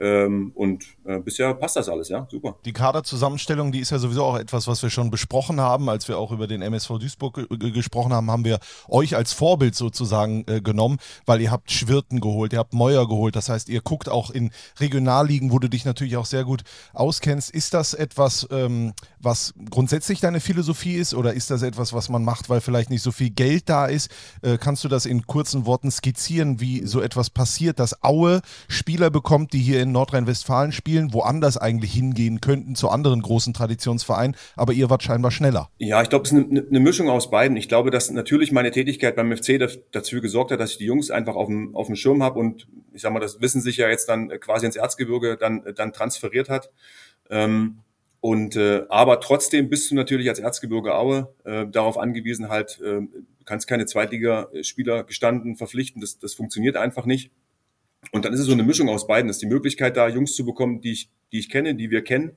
Ähm, 0.00 0.52
und 0.54 0.84
äh, 1.04 1.18
bisher 1.18 1.54
passt 1.54 1.76
das 1.76 1.88
alles, 1.88 2.08
ja, 2.08 2.26
super. 2.30 2.56
Die 2.64 2.72
Kaderzusammenstellung, 2.72 3.72
die 3.72 3.80
ist 3.80 3.90
ja 3.90 3.98
sowieso 3.98 4.24
auch 4.24 4.38
etwas, 4.38 4.66
was 4.68 4.82
wir 4.82 4.90
schon 4.90 5.10
besprochen 5.10 5.60
haben. 5.60 5.88
Als 5.88 6.08
wir 6.08 6.18
auch 6.18 6.32
über 6.32 6.46
den 6.46 6.62
MSV 6.62 6.98
Duisburg 6.98 7.48
gesprochen 7.48 8.12
haben, 8.12 8.30
haben 8.30 8.44
wir 8.44 8.58
euch 8.88 9.16
als 9.16 9.32
Vorbild 9.32 9.74
sozusagen 9.74 10.44
äh, 10.48 10.60
genommen, 10.60 10.98
weil 11.24 11.40
ihr 11.40 11.50
habt 11.50 11.70
Schwirten 11.70 12.20
geholt, 12.20 12.52
ihr 12.52 12.58
habt 12.58 12.74
Meuer 12.74 13.08
geholt. 13.08 13.36
Das 13.36 13.48
heißt, 13.48 13.68
ihr 13.68 13.80
guckt 13.80 14.08
auch 14.08 14.30
in 14.30 14.50
Regionalligen, 14.78 15.50
wo 15.50 15.58
du 15.58 15.68
dich 15.68 15.84
natürlich 15.84 16.16
auch 16.16 16.26
sehr 16.26 16.44
gut 16.44 16.62
auskennst. 16.92 17.50
Ist 17.50 17.72
das 17.74 17.94
etwas, 17.94 18.46
ähm, 18.50 18.92
was 19.18 19.54
grundsätzlich 19.70 20.20
deine 20.20 20.40
Philosophie 20.40 20.94
ist 20.94 21.14
oder 21.14 21.32
ist 21.32 21.50
das 21.50 21.62
etwas, 21.62 21.92
was 21.92 22.08
man 22.08 22.24
macht, 22.24 22.48
weil 22.48 22.60
vielleicht 22.60 22.90
nicht 22.90 23.02
so 23.02 23.12
viel 23.12 23.30
Geld 23.30 23.68
da 23.68 23.86
ist? 23.86 24.10
Äh, 24.42 24.58
kannst 24.58 24.84
du 24.84 24.88
das 24.88 25.06
in 25.06 25.26
kurzen 25.26 25.64
Worten 25.66 25.90
skizzieren, 25.90 26.60
wie 26.60 26.86
so 26.86 27.00
etwas 27.00 27.30
passiert, 27.30 27.78
dass 27.78 28.02
Aue 28.02 28.42
Spieler 28.68 29.10
bekommt, 29.10 29.52
die 29.52 29.60
hier 29.60 29.82
in 29.82 29.85
in 29.86 29.92
Nordrhein-Westfalen 29.92 30.72
spielen, 30.72 31.12
woanders 31.12 31.56
eigentlich 31.56 31.92
hingehen 31.92 32.40
könnten 32.40 32.74
zu 32.74 32.88
anderen 32.88 33.22
großen 33.22 33.54
Traditionsvereinen, 33.54 34.36
aber 34.56 34.72
ihr 34.72 34.90
wart 34.90 35.02
scheinbar 35.02 35.30
schneller. 35.30 35.70
Ja, 35.78 36.02
ich 36.02 36.10
glaube, 36.10 36.24
es 36.24 36.32
ist 36.32 36.50
eine, 36.50 36.66
eine, 36.68 36.80
Mischung 36.80 37.08
aus 37.08 37.30
beiden. 37.30 37.56
Ich 37.56 37.68
glaube, 37.68 37.90
dass 37.90 38.10
natürlich 38.10 38.52
meine 38.52 38.70
Tätigkeit 38.70 39.16
beim 39.16 39.34
FC 39.34 39.58
dazu 39.92 40.20
gesorgt 40.20 40.50
hat, 40.50 40.60
dass 40.60 40.72
ich 40.72 40.78
die 40.78 40.84
Jungs 40.84 41.10
einfach 41.10 41.34
auf 41.34 41.46
dem, 41.46 41.74
auf 41.74 41.86
dem 41.86 41.96
Schirm 41.96 42.22
habe 42.22 42.38
und 42.38 42.68
ich 42.92 43.02
sag 43.02 43.12
mal, 43.12 43.20
das 43.20 43.40
Wissen 43.40 43.60
sich 43.60 43.76
ja 43.76 43.88
jetzt 43.88 44.08
dann 44.08 44.28
quasi 44.40 44.66
ins 44.66 44.76
Erzgebirge 44.76 45.36
dann, 45.36 45.62
dann 45.74 45.92
transferiert 45.92 46.48
hat. 46.48 46.70
Ähm, 47.30 47.78
und 48.20 48.56
äh, 48.56 48.84
aber 48.88 49.20
trotzdem 49.20 49.68
bist 49.68 49.90
du 49.90 49.94
natürlich 49.94 50.28
als 50.28 50.38
Erzgebirge 50.38 50.94
Aue 50.94 51.32
äh, 51.44 51.66
darauf 51.66 51.96
angewiesen, 51.98 52.48
halt 52.48 52.80
äh, 52.80 53.02
kannst 53.44 53.68
keine 53.68 53.86
Zweitligaspieler 53.86 55.04
gestanden 55.04 55.56
verpflichten, 55.56 56.00
das, 56.00 56.18
das 56.18 56.34
funktioniert 56.34 56.76
einfach 56.76 57.06
nicht. 57.06 57.30
Und 58.12 58.24
dann 58.24 58.32
ist 58.32 58.40
es 58.40 58.46
so 58.46 58.52
eine 58.52 58.62
Mischung 58.62 58.88
aus 58.88 59.06
beiden. 59.06 59.28
Das 59.28 59.36
ist 59.36 59.42
die 59.42 59.46
Möglichkeit, 59.46 59.96
da 59.96 60.08
Jungs 60.08 60.34
zu 60.34 60.44
bekommen, 60.44 60.80
die 60.80 60.92
ich, 60.92 61.10
die 61.32 61.38
ich 61.38 61.50
kenne, 61.50 61.74
die 61.74 61.90
wir 61.90 62.02
kennen, 62.02 62.32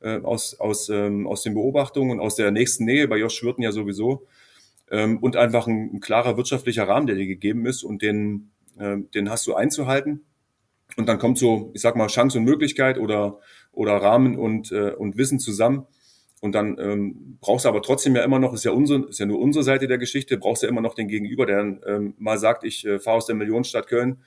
äh, 0.00 0.18
aus, 0.20 0.58
aus, 0.58 0.88
ähm, 0.88 1.26
aus 1.26 1.42
den 1.42 1.54
Beobachtungen 1.54 2.10
und 2.12 2.20
aus 2.20 2.36
der 2.36 2.50
nächsten 2.50 2.84
Nähe, 2.84 3.06
bei 3.08 3.18
Josh 3.18 3.34
Schwirten 3.34 3.62
ja 3.62 3.72
sowieso. 3.72 4.26
Ähm, 4.90 5.18
und 5.18 5.36
einfach 5.36 5.66
ein, 5.66 5.94
ein 5.94 6.00
klarer 6.00 6.36
wirtschaftlicher 6.36 6.88
Rahmen, 6.88 7.06
der 7.06 7.16
dir 7.16 7.26
gegeben 7.26 7.66
ist 7.66 7.84
und 7.84 8.02
den, 8.02 8.50
äh, 8.78 8.96
den 9.14 9.30
hast 9.30 9.46
du 9.46 9.54
einzuhalten. 9.54 10.24
Und 10.96 11.08
dann 11.08 11.18
kommt 11.18 11.38
so, 11.38 11.70
ich 11.74 11.80
sag 11.80 11.96
mal, 11.96 12.08
Chance 12.08 12.38
und 12.38 12.44
Möglichkeit 12.44 12.98
oder, 12.98 13.38
oder 13.72 13.96
Rahmen 13.96 14.36
und, 14.36 14.72
äh, 14.72 14.90
und 14.90 15.16
Wissen 15.16 15.38
zusammen. 15.38 15.86
Und 16.40 16.54
dann 16.54 16.78
ähm, 16.80 17.38
brauchst 17.40 17.66
du 17.66 17.68
aber 17.68 17.82
trotzdem 17.82 18.16
ja 18.16 18.24
immer 18.24 18.38
noch, 18.38 18.54
ist 18.54 18.64
ja, 18.64 18.72
unsere, 18.72 19.08
ist 19.08 19.20
ja 19.20 19.26
nur 19.26 19.38
unsere 19.38 19.62
Seite 19.62 19.86
der 19.86 19.98
Geschichte, 19.98 20.38
brauchst 20.38 20.62
ja 20.62 20.68
immer 20.68 20.80
noch 20.80 20.94
den 20.94 21.06
Gegenüber, 21.06 21.44
der 21.46 21.58
dann 21.58 21.80
ähm, 21.86 22.14
mal 22.18 22.38
sagt, 22.38 22.64
ich 22.64 22.86
äh, 22.86 22.98
fahre 22.98 23.18
aus 23.18 23.26
der 23.26 23.36
Millionenstadt 23.36 23.86
Köln 23.86 24.18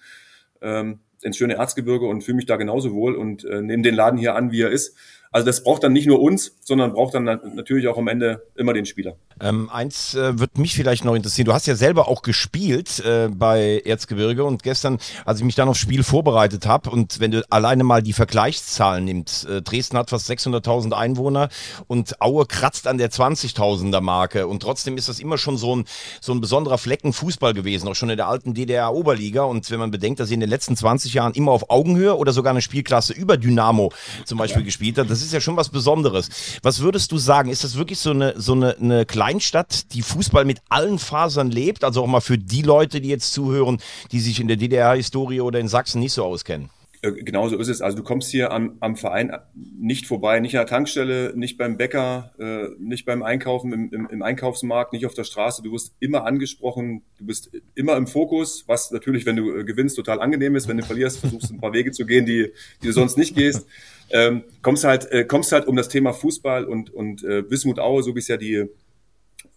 ähm, 0.64 1.00
ins 1.22 1.38
schöne 1.38 1.56
Erzgebirge 1.56 2.06
und 2.06 2.24
fühle 2.24 2.36
mich 2.36 2.46
da 2.46 2.56
genauso 2.56 2.94
wohl 2.94 3.16
und 3.16 3.46
äh, 3.46 3.62
nehme 3.62 3.84
den 3.84 3.96
Laden 3.96 4.18
hier 4.18 4.36
an, 4.36 4.52
wie 4.52 4.62
er 4.62 4.72
ist. 4.72 4.98
Also 5.34 5.48
das 5.48 5.64
braucht 5.64 5.84
dann 5.84 5.94
nicht 5.94 6.06
nur 6.06 6.22
uns, 6.22 6.56
sondern 6.62 6.94
braucht 6.94 7.16
dann 7.16 7.24
natürlich 7.24 7.88
auch 7.88 7.98
am 7.98 8.08
Ende 8.08 8.44
immer 8.56 8.72
den 8.74 8.86
Spieler. 8.86 9.16
Ähm, 9.42 9.68
eins 9.72 10.14
äh, 10.14 10.38
wird 10.38 10.60
mich 10.60 10.76
vielleicht 10.76 11.06
noch 11.06 11.16
interessieren. 11.16 11.46
Du 11.46 11.54
hast 11.54 11.66
ja 11.66 11.74
selber 11.74 12.08
auch 12.08 12.22
gespielt 12.22 13.04
äh, 13.04 13.30
bei 13.34 13.82
Erzgebirge 13.84 14.44
und 14.44 14.62
gestern, 14.62 15.00
als 15.26 15.40
ich 15.40 15.46
mich 15.46 15.56
dann 15.56 15.68
aufs 15.68 15.80
Spiel 15.80 16.04
vorbereitet 16.04 16.68
habe 16.68 16.92
und 16.92 17.20
wenn 17.20 17.32
du 17.32 17.44
alleine 17.50 17.84
mal 17.84 18.04
die 18.04 18.14
Vergleichszahlen 18.14 19.04
nimmst, 19.06 19.48
äh, 19.48 19.64
Dresden 19.64 19.98
hat 19.98 20.12
fast 20.12 20.30
600.000 20.30 20.94
Einwohner 20.94 21.50
und 21.88 22.22
Aue 22.22 22.46
kratzt 22.46 22.86
an 22.86 23.00
der 23.00 23.10
20.000er 23.10 24.02
Marke 24.02 24.46
und 24.46 24.62
trotzdem 24.62 24.98
ist 24.98 25.10
das 25.10 25.20
immer 25.20 25.40
schon 25.40 25.58
so 25.58 25.76
ein, 25.76 25.86
so 26.22 26.32
ein 26.32 26.42
besonderer 26.42 26.78
Flecken 26.78 27.12
Fußball 27.12 27.56
gewesen, 27.56 27.88
auch 27.88 27.96
schon 27.96 28.12
in 28.12 28.18
der 28.18 28.28
alten 28.28 28.54
DDR-Oberliga 28.54 29.42
und 29.42 29.72
wenn 29.72 29.80
man 29.80 29.90
bedenkt, 29.90 30.20
dass 30.20 30.28
sie 30.28 30.36
in 30.36 30.42
den 30.42 30.50
letzten 30.50 30.78
20 30.78 31.12
Jahren 31.16 31.34
immer 31.34 31.54
auf 31.54 31.72
Augenhöhe 31.72 32.16
oder 32.16 32.34
sogar 32.34 32.52
eine 32.52 32.62
Spielklasse 32.62 33.14
über 33.14 33.38
Dynamo 33.38 33.92
zum 34.26 34.38
Beispiel 34.38 34.62
ja. 34.62 34.66
gespielt 34.66 35.00
hat, 35.00 35.10
das 35.10 35.23
ist 35.24 35.34
ja 35.34 35.42
schon 35.42 35.58
was 35.58 35.70
Besonderes. 35.70 36.30
Was 36.62 36.80
würdest 36.80 37.12
du 37.12 37.18
sagen? 37.18 37.50
Ist 37.50 37.64
das 37.64 37.78
wirklich 37.78 38.00
so 38.00 38.12
eine, 38.12 38.40
so 38.40 38.54
eine, 38.54 38.78
eine 38.78 39.06
Kleinstadt, 39.06 39.94
die 39.94 40.02
Fußball 40.02 40.46
mit 40.46 40.60
allen 40.70 41.00
Fasern 41.00 41.52
lebt? 41.52 41.84
Also 41.84 42.04
auch 42.04 42.08
mal 42.08 42.22
für 42.22 42.38
die 42.38 42.62
Leute, 42.62 43.02
die 43.02 43.10
jetzt 43.10 43.34
zuhören, 43.34 43.80
die 44.12 44.20
sich 44.20 44.40
in 44.40 44.48
der 44.48 44.58
DDR-Historie 44.58 45.42
oder 45.42 45.60
in 45.60 45.68
Sachsen 45.68 46.00
nicht 46.00 46.14
so 46.14 46.24
auskennen. 46.24 46.70
Äh, 47.04 47.12
genau 47.24 47.50
so 47.50 47.58
ist 47.58 47.68
es. 47.68 47.82
Also 47.82 47.98
du 47.98 48.04
kommst 48.04 48.32
hier 48.32 48.52
am, 48.52 48.78
am 48.80 48.96
Verein 48.96 49.32
nicht 49.54 50.08
vorbei, 50.08 50.40
nicht 50.40 50.56
an 50.56 50.62
der 50.62 50.68
Tankstelle, 50.68 51.34
nicht 51.36 51.58
beim 51.58 51.78
Bäcker, 51.78 52.32
äh, 52.40 52.70
nicht 52.80 53.06
beim 53.06 53.22
Einkaufen 53.24 53.74
im, 53.74 53.92
im, 53.92 54.08
im, 54.10 54.22
Einkaufsmarkt, 54.22 54.94
nicht 54.94 55.06
auf 55.06 55.14
der 55.14 55.26
Straße. 55.26 55.62
Du 55.62 55.74
wirst 55.74 55.94
immer 56.00 56.26
angesprochen, 56.26 57.04
du 57.20 57.26
bist 57.26 57.52
immer 57.76 57.98
im 57.98 58.08
Fokus, 58.08 58.64
was 58.68 58.92
natürlich, 58.92 59.26
wenn 59.26 59.36
du 59.36 59.60
äh, 59.60 59.64
gewinnst, 59.66 59.98
total 59.98 60.22
angenehm 60.22 60.56
ist. 60.56 60.68
Wenn 60.68 60.78
du 60.78 60.84
verlierst, 60.84 61.20
versuchst 61.20 61.52
ein 61.52 61.60
paar 61.60 61.74
Wege 61.74 61.92
zu 61.92 62.06
gehen, 62.06 62.26
die, 62.26 62.52
die 62.82 62.88
du 62.88 62.94
sonst 62.94 63.18
nicht 63.18 63.36
gehst. 63.36 63.68
Ähm, 64.10 64.44
kommst 64.62 64.84
halt, 64.84 65.12
äh, 65.12 65.26
kommst 65.26 65.52
halt 65.52 65.68
um 65.68 65.76
das 65.76 65.90
Thema 65.90 66.14
Fußball 66.14 66.66
und, 66.66 66.94
und 66.94 67.24
äh, 67.24 67.50
Wismut 67.50 67.80
Aue, 67.80 68.04
so 68.04 68.16
wie 68.16 68.20
es 68.20 68.28
ja 68.28 68.38
die, 68.38 68.66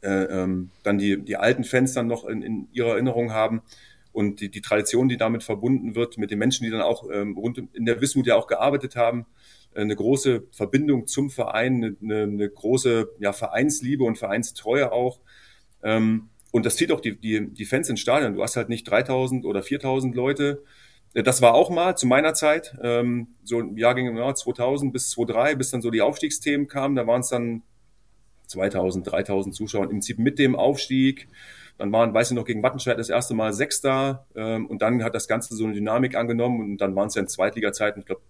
äh, 0.03 0.09
ähm, 0.09 0.71
dann 0.83 0.99
die, 0.99 1.21
die 1.21 1.37
alten 1.37 1.65
Fans 1.65 1.93
dann 1.93 2.07
noch 2.07 2.25
in, 2.25 2.43
in 2.43 2.69
ihrer 2.73 2.93
Erinnerung 2.93 3.33
haben 3.33 3.63
und 4.17 4.41
die, 4.41 4.49
die 4.51 4.63
Tradition, 4.63 5.11
die 5.11 5.19
damit 5.19 5.43
verbunden 5.43 5.95
wird, 5.95 6.17
mit 6.17 6.31
den 6.31 6.39
Menschen, 6.39 6.65
die 6.65 6.71
dann 6.71 6.81
auch 6.81 7.05
ähm, 7.13 7.37
rund 7.37 7.63
in 7.75 7.85
der 7.85 8.01
Wismut 8.01 8.27
ja 8.27 8.37
auch 8.37 8.47
gearbeitet 8.47 8.97
haben, 8.97 9.27
äh, 9.75 9.83
eine 9.83 9.95
große 9.95 10.45
Verbindung 10.53 11.07
zum 11.07 11.29
Verein, 11.29 11.97
eine, 12.01 12.23
eine 12.23 12.49
große 12.49 13.11
ja, 13.19 13.35
Vereinsliebe 13.35 14.05
und 14.05 14.17
Vereinstreue 14.17 14.91
auch. 14.91 15.21
Ähm, 15.83 16.31
und 16.51 16.65
das 16.65 16.77
zieht 16.77 16.93
auch 16.93 17.01
die, 17.01 17.21
die, 17.21 17.51
die 17.51 17.65
Fans 17.67 17.91
ins 17.91 18.01
Stadion. 18.01 18.35
Du 18.35 18.43
hast 18.43 18.57
halt 18.57 18.71
nicht 18.71 18.85
3000 18.85 19.45
oder 19.45 19.63
4000 19.63 20.15
Leute. 20.15 20.63
Äh, 21.17 21.23
das 21.23 21.43
war 21.43 21.55
auch 21.55 21.71
mal 21.71 21.97
zu 21.97 22.07
meiner 22.07 22.35
Zeit, 22.35 22.77
ähm, 22.83 23.29
so 23.43 23.61
im 23.61 23.77
Jahr 23.77 23.95
ging 23.95 24.17
ja, 24.17 24.35
2000 24.35 24.93
bis 24.93 25.11
2003, 25.11 25.55
bis 25.57 25.71
dann 25.71 25.83
so 25.83 25.91
die 25.91 26.03
Aufstiegsthemen 26.03 26.69
kamen. 26.69 26.95
Da 26.95 27.07
waren 27.07 27.23
es 27.23 27.29
dann 27.29 27.63
2000, 28.47 29.11
3000 29.11 29.55
Zuschauer 29.55 29.85
im 29.85 29.91
Prinzip 29.91 30.19
mit 30.19 30.39
dem 30.39 30.55
Aufstieg. 30.55 31.29
Dann 31.79 31.93
waren, 31.93 32.15
weiß 32.15 32.31
ich 32.31 32.37
noch, 32.37 32.45
gegen 32.45 32.63
Wattenscheid 32.63 32.99
das 32.99 33.11
erste 33.11 33.35
Mal 33.35 33.53
Sechster 33.53 34.27
ähm, 34.35 34.67
und 34.67 34.81
dann 34.83 35.03
hat 35.03 35.15
das 35.15 35.29
Ganze 35.29 35.55
so 35.57 35.65
eine 35.65 35.75
Dynamik 35.75 36.15
angenommen 36.15 36.61
und 36.61 36.79
dann 36.79 36.95
waren 36.95 37.09
es 37.09 37.15
ja 37.15 37.23
in 37.23 37.29
Zweitliga-Zeiten, 37.29 38.01
ich 38.01 38.07
glaube, 38.07 38.23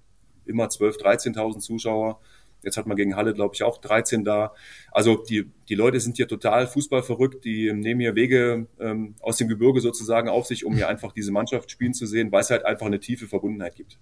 immer 0.47 0.67
12.000, 0.67 1.35
13.000 1.35 1.59
Zuschauer. 1.59 2.21
Jetzt 2.63 2.77
hat 2.77 2.87
man 2.87 2.97
gegen 2.97 3.17
Halle, 3.17 3.35
glaube 3.35 3.55
ich, 3.55 3.63
auch 3.63 3.79
13 3.79 4.25
da. 4.25 4.53
Also 4.91 5.17
die, 5.17 5.51
die 5.69 5.75
Leute 5.75 6.01
sind 6.01 6.17
hier 6.17 6.29
total 6.29 6.67
fußballverrückt. 6.67 7.45
Die 7.45 7.73
nehmen 7.73 8.01
hier 8.01 8.15
Wege 8.15 8.67
ähm, 8.81 9.15
aus 9.21 9.37
dem 9.37 9.49
Gebirge 9.49 9.81
sozusagen 9.81 10.29
auf 10.29 10.47
sich, 10.47 10.65
um 10.65 10.75
hier 10.75 10.89
einfach 10.89 11.13
diese 11.13 11.33
Mannschaft 11.33 11.71
spielen 11.71 11.95
zu 11.95 12.07
sehen, 12.07 12.33
weil 12.33 12.41
es 12.41 12.51
halt 12.51 12.65
einfach 12.65 12.87
eine 12.87 13.01
tiefe 13.01 13.29
Verbundenheit 13.29 13.77
gibt. 13.77 13.99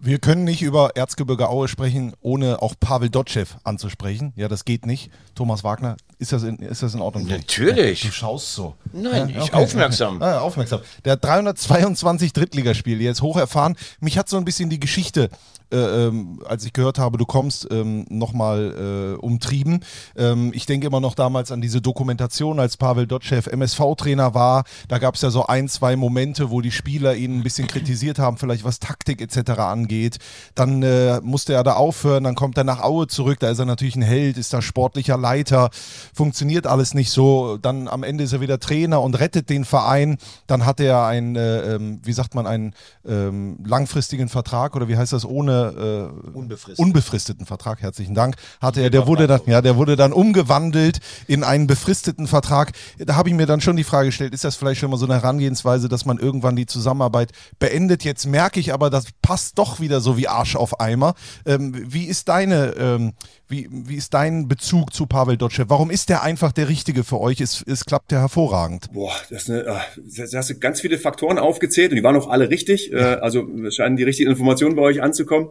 Wir 0.00 0.20
können 0.20 0.44
nicht 0.44 0.62
über 0.62 0.92
Erzgebirge 0.94 1.48
Aue 1.48 1.66
sprechen, 1.66 2.14
ohne 2.20 2.62
auch 2.62 2.74
Pavel 2.78 3.10
Dotschew 3.10 3.46
anzusprechen. 3.64 4.32
Ja, 4.36 4.46
das 4.46 4.64
geht 4.64 4.86
nicht. 4.86 5.10
Thomas 5.34 5.64
Wagner, 5.64 5.96
ist 6.20 6.30
das 6.30 6.44
in, 6.44 6.60
ist 6.60 6.84
das 6.84 6.94
in 6.94 7.00
Ordnung? 7.00 7.26
Natürlich. 7.26 8.04
Ja, 8.04 8.10
du 8.10 8.14
schaust 8.14 8.54
so. 8.54 8.76
Nein, 8.92 9.28
ja, 9.30 9.38
okay, 9.38 9.44
ich 9.44 9.54
aufmerksam. 9.54 10.16
Okay. 10.16 10.24
Ah, 10.28 10.38
aufmerksam. 10.38 10.82
Der 11.04 11.14
hat 11.14 11.24
322 11.24 12.32
Drittligaspiele, 12.32 13.02
jetzt 13.02 13.22
hoch 13.22 13.36
erfahren. 13.36 13.76
Mich 13.98 14.18
hat 14.18 14.28
so 14.28 14.36
ein 14.36 14.44
bisschen 14.44 14.70
die 14.70 14.78
Geschichte 14.78 15.30
äh, 15.72 16.06
ähm, 16.06 16.40
als 16.46 16.64
ich 16.64 16.72
gehört 16.72 16.98
habe, 16.98 17.18
du 17.18 17.26
kommst, 17.26 17.68
ähm, 17.70 18.06
nochmal 18.08 19.16
äh, 19.16 19.18
umtrieben. 19.18 19.80
Ähm, 20.16 20.50
ich 20.54 20.66
denke 20.66 20.86
immer 20.86 21.00
noch 21.00 21.14
damals 21.14 21.52
an 21.52 21.60
diese 21.60 21.82
Dokumentation, 21.82 22.58
als 22.58 22.76
Pavel 22.76 23.06
Dotschew 23.06 23.42
MSV-Trainer 23.50 24.34
war. 24.34 24.64
Da 24.88 24.98
gab 24.98 25.14
es 25.16 25.22
ja 25.22 25.30
so 25.30 25.46
ein, 25.46 25.68
zwei 25.68 25.96
Momente, 25.96 26.50
wo 26.50 26.60
die 26.60 26.70
Spieler 26.70 27.14
ihn 27.14 27.38
ein 27.38 27.42
bisschen 27.42 27.66
kritisiert 27.66 28.18
haben, 28.18 28.38
vielleicht 28.38 28.64
was 28.64 28.80
Taktik 28.80 29.20
etc. 29.20 29.50
angeht. 29.60 30.18
Dann 30.54 30.82
äh, 30.82 31.20
musste 31.22 31.52
er 31.52 31.64
da 31.64 31.74
aufhören, 31.74 32.24
dann 32.24 32.34
kommt 32.34 32.56
er 32.56 32.64
nach 32.64 32.80
Aue 32.80 33.06
zurück, 33.06 33.38
da 33.40 33.50
ist 33.50 33.58
er 33.58 33.66
natürlich 33.66 33.96
ein 33.96 34.02
Held, 34.02 34.38
ist 34.38 34.54
da 34.54 34.62
sportlicher 34.62 35.18
Leiter, 35.18 35.70
funktioniert 36.14 36.66
alles 36.66 36.94
nicht 36.94 37.10
so. 37.10 37.58
Dann 37.58 37.88
am 37.88 38.02
Ende 38.02 38.24
ist 38.24 38.32
er 38.32 38.40
wieder 38.40 38.58
Trainer 38.58 39.02
und 39.02 39.18
rettet 39.20 39.50
den 39.50 39.64
Verein. 39.64 40.16
Dann 40.46 40.64
hat 40.64 40.80
er 40.80 41.04
einen, 41.04 41.36
äh, 41.36 41.74
ähm, 41.74 42.00
wie 42.04 42.12
sagt 42.12 42.34
man, 42.34 42.46
einen 42.46 42.74
ähm, 43.06 43.58
langfristigen 43.64 44.28
Vertrag 44.28 44.74
oder 44.74 44.88
wie 44.88 44.96
heißt 44.96 45.12
das, 45.12 45.24
ohne 45.24 45.57
äh, 45.58 46.28
Unbefristet. 46.32 46.78
unbefristeten 46.78 47.46
Vertrag, 47.46 47.80
herzlichen 47.80 48.14
Dank, 48.14 48.36
hatte 48.60 48.80
er, 48.80 48.90
der 48.90 49.06
wurde 49.06 49.26
dann, 49.26 49.40
ja, 49.46 49.60
der 49.60 49.76
wurde 49.76 49.96
dann 49.96 50.12
umgewandelt 50.12 50.98
in 51.26 51.44
einen 51.44 51.66
befristeten 51.66 52.26
Vertrag. 52.26 52.72
Da 52.98 53.16
habe 53.16 53.28
ich 53.28 53.34
mir 53.34 53.46
dann 53.46 53.60
schon 53.60 53.76
die 53.76 53.84
Frage 53.84 54.08
gestellt, 54.08 54.34
ist 54.34 54.44
das 54.44 54.56
vielleicht 54.56 54.80
schon 54.80 54.90
mal 54.90 54.96
so 54.96 55.06
eine 55.06 55.14
Herangehensweise, 55.14 55.88
dass 55.88 56.04
man 56.04 56.18
irgendwann 56.18 56.56
die 56.56 56.66
Zusammenarbeit 56.66 57.32
beendet? 57.58 58.04
Jetzt 58.04 58.26
merke 58.26 58.60
ich 58.60 58.72
aber, 58.72 58.90
das 58.90 59.06
passt 59.22 59.58
doch 59.58 59.80
wieder 59.80 60.00
so 60.00 60.16
wie 60.16 60.28
Arsch 60.28 60.56
auf 60.56 60.80
Eimer. 60.80 61.14
Ähm, 61.46 61.74
wie 61.92 62.04
ist 62.04 62.28
deine, 62.28 62.74
ähm, 62.78 63.12
wie, 63.48 63.68
wie 63.70 63.96
ist 63.96 64.14
dein 64.14 64.48
Bezug 64.48 64.92
zu 64.92 65.06
Pavel 65.06 65.36
Dotschew? 65.36 65.64
Warum 65.68 65.90
ist 65.90 66.08
der 66.08 66.22
einfach 66.22 66.52
der 66.52 66.68
Richtige 66.68 67.04
für 67.04 67.20
euch? 67.20 67.40
Es, 67.40 67.64
es 67.66 67.84
klappt 67.84 68.12
ja 68.12 68.20
hervorragend. 68.20 68.92
Boah, 68.92 69.12
das 69.30 69.42
ist 69.42 69.50
eine, 69.50 69.60
äh, 69.60 70.28
da 70.30 70.38
hast 70.38 70.50
du 70.50 70.58
ganz 70.58 70.80
viele 70.80 70.98
Faktoren 70.98 71.38
aufgezählt 71.38 71.90
und 71.90 71.96
die 71.96 72.02
waren 72.02 72.16
auch 72.16 72.28
alle 72.28 72.50
richtig. 72.50 72.90
Ja. 72.92 73.14
Äh, 73.14 73.20
also 73.20 73.46
scheinen 73.70 73.96
die 73.96 74.04
richtigen 74.04 74.30
Informationen 74.30 74.76
bei 74.76 74.82
euch 74.82 75.02
anzukommen. 75.02 75.47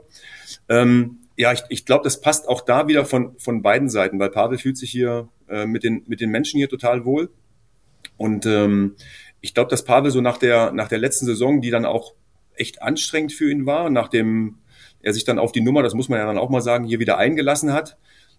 Ähm, 0.69 1.19
ja, 1.37 1.53
ich, 1.53 1.61
ich 1.69 1.85
glaube, 1.85 2.03
das 2.03 2.19
passt 2.19 2.47
auch 2.47 2.61
da 2.61 2.87
wieder 2.87 3.05
von, 3.05 3.37
von 3.37 3.61
beiden 3.61 3.89
Seiten, 3.89 4.19
weil 4.19 4.29
Pavel 4.29 4.57
fühlt 4.57 4.77
sich 4.77 4.91
hier 4.91 5.29
äh, 5.47 5.65
mit, 5.65 5.83
den, 5.83 6.03
mit 6.07 6.19
den 6.19 6.31
Menschen 6.31 6.57
hier 6.57 6.69
total 6.69 7.05
wohl. 7.05 7.29
Und 8.17 8.45
ähm, 8.45 8.95
ich 9.41 9.53
glaube, 9.53 9.69
dass 9.69 9.83
Pavel 9.83 10.11
so 10.11 10.21
nach 10.21 10.37
der, 10.37 10.71
nach 10.71 10.87
der 10.87 10.97
letzten 10.97 11.25
Saison, 11.25 11.61
die 11.61 11.69
dann 11.69 11.85
auch 11.85 12.13
echt 12.55 12.81
anstrengend 12.81 13.33
für 13.33 13.51
ihn 13.51 13.65
war, 13.65 13.89
nachdem 13.89 14.57
er 15.01 15.13
sich 15.13 15.23
dann 15.23 15.39
auf 15.39 15.51
die 15.51 15.61
Nummer, 15.61 15.83
das 15.83 15.93
muss 15.93 16.09
man 16.09 16.19
ja 16.19 16.25
dann 16.25 16.39
auch 16.39 16.49
mal 16.49 16.61
sagen, 16.61 16.85
hier 16.85 16.99
wieder 16.99 17.17
eingelassen 17.17 17.71
hat, 17.71 17.97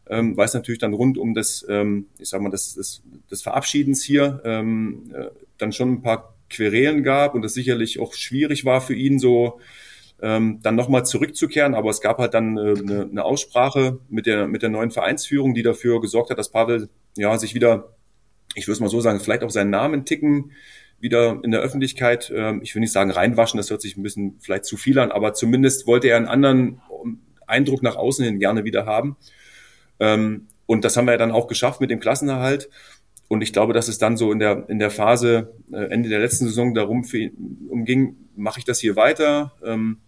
ähm, 0.09 0.37
weil 0.37 0.47
es 0.47 0.55
natürlich 0.55 0.81
dann 0.81 0.93
rund 0.93 1.19
um 1.19 1.35
das, 1.35 1.65
ähm, 1.69 2.07
ich 2.19 2.29
sag 2.29 2.41
mal, 2.41 2.50
das, 2.50 2.75
das, 2.75 3.03
das 3.29 3.43
Verabschiedens 3.43 4.03
hier 4.03 4.41
ähm, 4.45 5.12
äh, 5.15 5.27
dann 5.57 5.73
schon 5.73 5.93
ein 5.93 6.03
paar 6.03 6.35
Querelen 6.50 7.05
gab 7.05 7.35
und 7.35 7.43
das 7.43 7.55
sicherlich 7.55 8.00
auch 8.00 8.15
schwierig 8.15 8.65
war 8.65 8.81
für 8.81 8.95
ihn, 8.95 9.19
so 9.19 9.61
ähm, 10.21 10.61
dann 10.63 10.75
nochmal 10.75 11.07
zurückzukehren. 11.07 11.75
Aber 11.75 11.91
es 11.91 12.01
gab 12.01 12.19
halt 12.19 12.35
dann 12.35 12.57
äh, 12.57 12.75
eine, 12.79 13.03
eine 13.11 13.25
Aussprache 13.25 13.99
mit 14.09 14.27
der, 14.27 14.49
mit 14.49 14.63
der 14.63 14.71
neuen 14.71 14.91
Vereinsführung, 14.91 15.55
die 15.55 15.63
dafür 15.63 16.01
gesorgt 16.01 16.31
hat, 16.31 16.39
dass 16.39 16.51
Pavel 16.51 16.89
ja 17.17 17.37
sich 17.39 17.55
wieder, 17.55 17.95
ich 18.55 18.67
würde 18.67 18.75
es 18.75 18.81
mal 18.81 18.89
so 18.89 19.01
sagen, 19.01 19.21
vielleicht 19.21 19.43
auch 19.43 19.51
seinen 19.51 19.71
Namen 19.71 20.05
ticken, 20.05 20.53
wieder 21.01 21.41
in 21.43 21.53
der 21.53 21.61
Öffentlichkeit, 21.61 22.31
äh, 22.31 22.57
ich 22.63 22.75
will 22.75 22.81
nicht 22.81 22.93
sagen 22.93 23.11
reinwaschen, 23.11 23.59
das 23.59 23.71
hört 23.71 23.83
sich 23.83 23.97
ein 23.97 24.03
bisschen 24.03 24.37
vielleicht 24.41 24.65
zu 24.65 24.77
viel 24.77 24.99
an, 24.99 25.13
aber 25.13 25.33
zumindest 25.33 25.87
wollte 25.87 26.09
er 26.09 26.17
einen 26.17 26.27
anderen 26.27 26.81
Eindruck 27.47 27.83
nach 27.83 27.97
außen 27.97 28.25
hin 28.25 28.39
gerne 28.39 28.65
wieder 28.65 28.87
haben. 28.87 29.17
Ähm, 30.01 30.49
und 30.67 30.85
das 30.85 30.97
haben 30.97 31.07
wir 31.07 31.13
ja 31.13 31.19
dann 31.19 31.33
auch 31.33 31.47
geschafft 31.47 31.81
mit 31.81 31.91
dem 31.91 32.01
Klassenerhalt. 32.01 32.69
Und 33.29 33.43
ich 33.43 33.53
glaube, 33.53 33.73
dass 33.75 33.89
es 33.89 33.99
dann 33.99 34.17
so 34.17 34.33
in 34.33 34.39
der, 34.39 34.69
in 34.69 34.79
der 34.79 34.91
Phase 34.91 35.55
äh, 35.73 35.85
Ende 35.91 36.09
der 36.09 36.19
letzten 36.19 36.47
Saison 36.47 36.75
darum 36.75 37.05
für, 37.05 37.31
umging, 37.69 38.17
mache 38.37 38.59
ich 38.59 38.65
das 38.65 38.81
hier 38.81 38.97
weiter? 38.97 39.53
Ähm, 39.65 39.99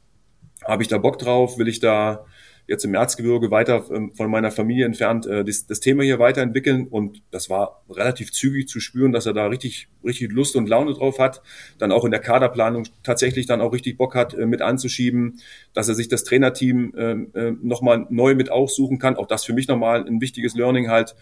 habe 0.71 0.83
ich 0.83 0.89
da 0.89 0.99
Bock 0.99 1.19
drauf? 1.19 1.59
Will 1.59 1.69
ich 1.69 1.81
da 1.81 2.25
jetzt 2.71 2.85
im 2.85 2.95
Erzgebirge 2.95 3.51
weiter 3.51 3.85
ähm, 3.93 4.15
von 4.15 4.31
meiner 4.31 4.53
Familie 4.53 4.87
entfernt, 4.87 5.27
äh, 5.27 5.45
das, 5.45 5.67
das 5.67 5.81
Thema 5.81 6.05
hier 6.05 6.21
weiterentwickeln. 6.21 6.87
Und 6.87 7.21
das 7.33 7.51
war 7.51 7.83
relativ 7.91 8.33
zügig 8.33 8.69
zu 8.69 8.79
spüren, 8.79 9.11
dass 9.11 9.27
er 9.27 9.33
da 9.33 9.47
richtig, 9.47 9.89
richtig 10.05 10.31
Lust 10.31 10.55
und 10.55 10.69
Laune 10.69 10.95
drauf 10.95 11.19
hat. 11.19 11.43
Dann 11.79 11.91
auch 11.91 12.05
in 12.05 12.13
der 12.13 12.21
Kaderplanung 12.21 12.87
tatsächlich 13.03 13.47
dann 13.47 13.61
auch 13.61 13.73
richtig 13.73 13.99
Bock 13.99 14.15
hat, 14.15 14.35
äh, 14.35 14.47
mit 14.47 14.63
anzuschieben, 14.63 15.41
dass 15.75 15.89
er 15.89 15.97
sich 15.97 16.07
das 16.07 16.23
Trainerteam 16.23 16.95
äh, 16.97 17.13
äh, 17.39 17.57
nochmal 17.61 18.07
neu 18.09 18.37
mit 18.37 18.53
aussuchen 18.53 19.01
kann. 19.01 19.17
Auch 19.17 19.27
das 19.27 19.45
für 19.45 19.53
mich 19.53 19.67
nochmal 19.67 20.07
ein 20.07 20.21
wichtiges 20.21 20.55
Learning 20.55 20.89
halt 20.89 21.17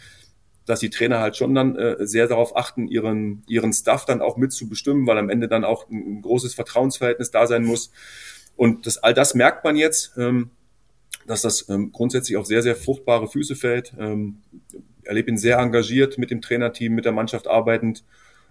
dass 0.66 0.80
die 0.80 0.90
Trainer 0.90 1.20
halt 1.20 1.34
schon 1.34 1.54
dann 1.54 1.76
äh, 1.76 2.06
sehr 2.06 2.28
darauf 2.28 2.54
achten, 2.54 2.88
ihren, 2.88 3.42
ihren 3.48 3.72
Staff 3.72 4.04
dann 4.04 4.20
auch 4.20 4.36
mitzubestimmen, 4.36 5.06
weil 5.06 5.16
am 5.16 5.30
Ende 5.30 5.48
dann 5.48 5.64
auch 5.64 5.88
ein 5.88 6.20
großes 6.20 6.52
Vertrauensverhältnis 6.52 7.30
da 7.30 7.46
sein 7.46 7.64
muss. 7.64 7.90
Und 8.58 8.86
das, 8.86 8.98
all 8.98 9.14
das 9.14 9.34
merkt 9.34 9.62
man 9.62 9.76
jetzt, 9.76 10.18
ähm, 10.18 10.50
dass 11.28 11.42
das 11.42 11.68
ähm, 11.68 11.92
grundsätzlich 11.92 12.36
auf 12.36 12.44
sehr, 12.44 12.60
sehr 12.60 12.74
fruchtbare 12.74 13.28
Füße 13.28 13.54
fällt. 13.54 13.94
Ähm, 13.96 14.38
erlebe 15.04 15.30
ihn 15.30 15.38
sehr 15.38 15.58
engagiert 15.58 16.18
mit 16.18 16.32
dem 16.32 16.42
Trainerteam, 16.42 16.92
mit 16.92 17.04
der 17.04 17.12
Mannschaft 17.12 17.46
arbeitend. 17.46 18.02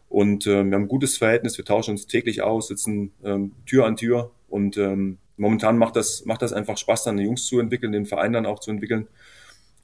Und 0.08 0.48
ähm, 0.48 0.70
wir 0.70 0.76
haben 0.76 0.84
ein 0.84 0.88
gutes 0.88 1.18
Verhältnis, 1.18 1.58
wir 1.58 1.66
tauschen 1.66 1.92
uns 1.92 2.08
täglich 2.08 2.42
aus, 2.42 2.70
sitzen 2.70 3.12
ähm, 3.22 3.52
Tür 3.66 3.86
an 3.86 3.98
Tür. 3.98 4.32
Und 4.48 4.78
ähm, 4.78 5.18
momentan 5.36 5.78
macht 5.78 5.98
das, 5.98 6.24
macht 6.24 6.42
das 6.42 6.54
einfach 6.54 6.78
Spaß, 6.78 7.04
dann 7.04 7.18
die 7.18 7.26
Jungs 7.26 7.46
zu 7.46 7.60
entwickeln, 7.60 7.92
den 7.92 8.06
Verein 8.06 8.32
dann 8.32 8.46
auch 8.46 8.60
zu 8.60 8.72
entwickeln 8.72 9.10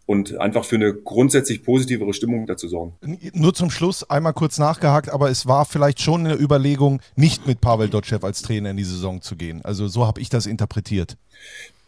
und 0.06 0.38
einfach 0.40 0.66
für 0.66 0.76
eine 0.76 0.94
grundsätzlich 0.94 1.64
positivere 1.64 2.14
Stimmung 2.14 2.46
dazu 2.46 2.68
sorgen. 2.68 2.94
Nur 3.34 3.54
zum 3.54 3.70
Schluss 3.70 4.10
einmal 4.10 4.34
kurz 4.34 4.58
nachgehakt, 4.58 5.10
aber 5.10 5.30
es 5.30 5.46
war 5.46 5.66
vielleicht 5.66 6.02
schon 6.02 6.26
eine 6.26 6.36
Überlegung, 6.36 7.02
nicht 7.16 7.48
mit 7.48 7.62
Pavel 7.62 7.88
Dotschew 7.90 8.20
als 8.22 8.42
Trainer 8.42 8.72
in 8.72 8.78
die 8.78 8.84
Saison 8.84 9.22
zu 9.22 9.36
gehen. 9.36 9.62
Also 9.64 9.88
so 9.88 10.06
habe 10.06 10.20
ich 10.20 10.30
das 10.30 10.46
interpretiert. 10.46 11.18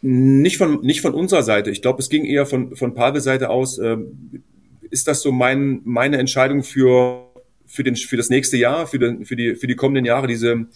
Nicht 0.01 0.57
von, 0.57 0.81
nicht 0.81 1.01
von 1.01 1.13
unserer 1.13 1.43
Seite. 1.43 1.71
Ich 1.71 1.81
glaube, 1.81 1.99
es 2.01 2.09
ging 2.09 2.25
eher 2.25 2.45
von, 2.45 2.75
von 2.75 2.93
Pavels 2.93 3.23
Seite 3.23 3.49
aus. 3.49 3.77
Äh, 3.79 3.97
ist 4.91 5.07
das 5.07 5.21
so 5.21 5.31
mein, 5.31 5.81
meine 5.83 6.17
Entscheidung 6.17 6.63
für, 6.63 7.25
für, 7.65 7.83
den, 7.83 7.95
für 7.95 8.15
das 8.15 8.29
nächste 8.29 8.55
Jahr, 8.55 8.87
für, 8.87 8.99
den, 8.99 9.25
für, 9.25 9.35
die, 9.35 9.55
für 9.55 9.67
die 9.67 9.75
kommenden 9.75 10.05
Jahre, 10.05 10.27
diese, 10.27 10.67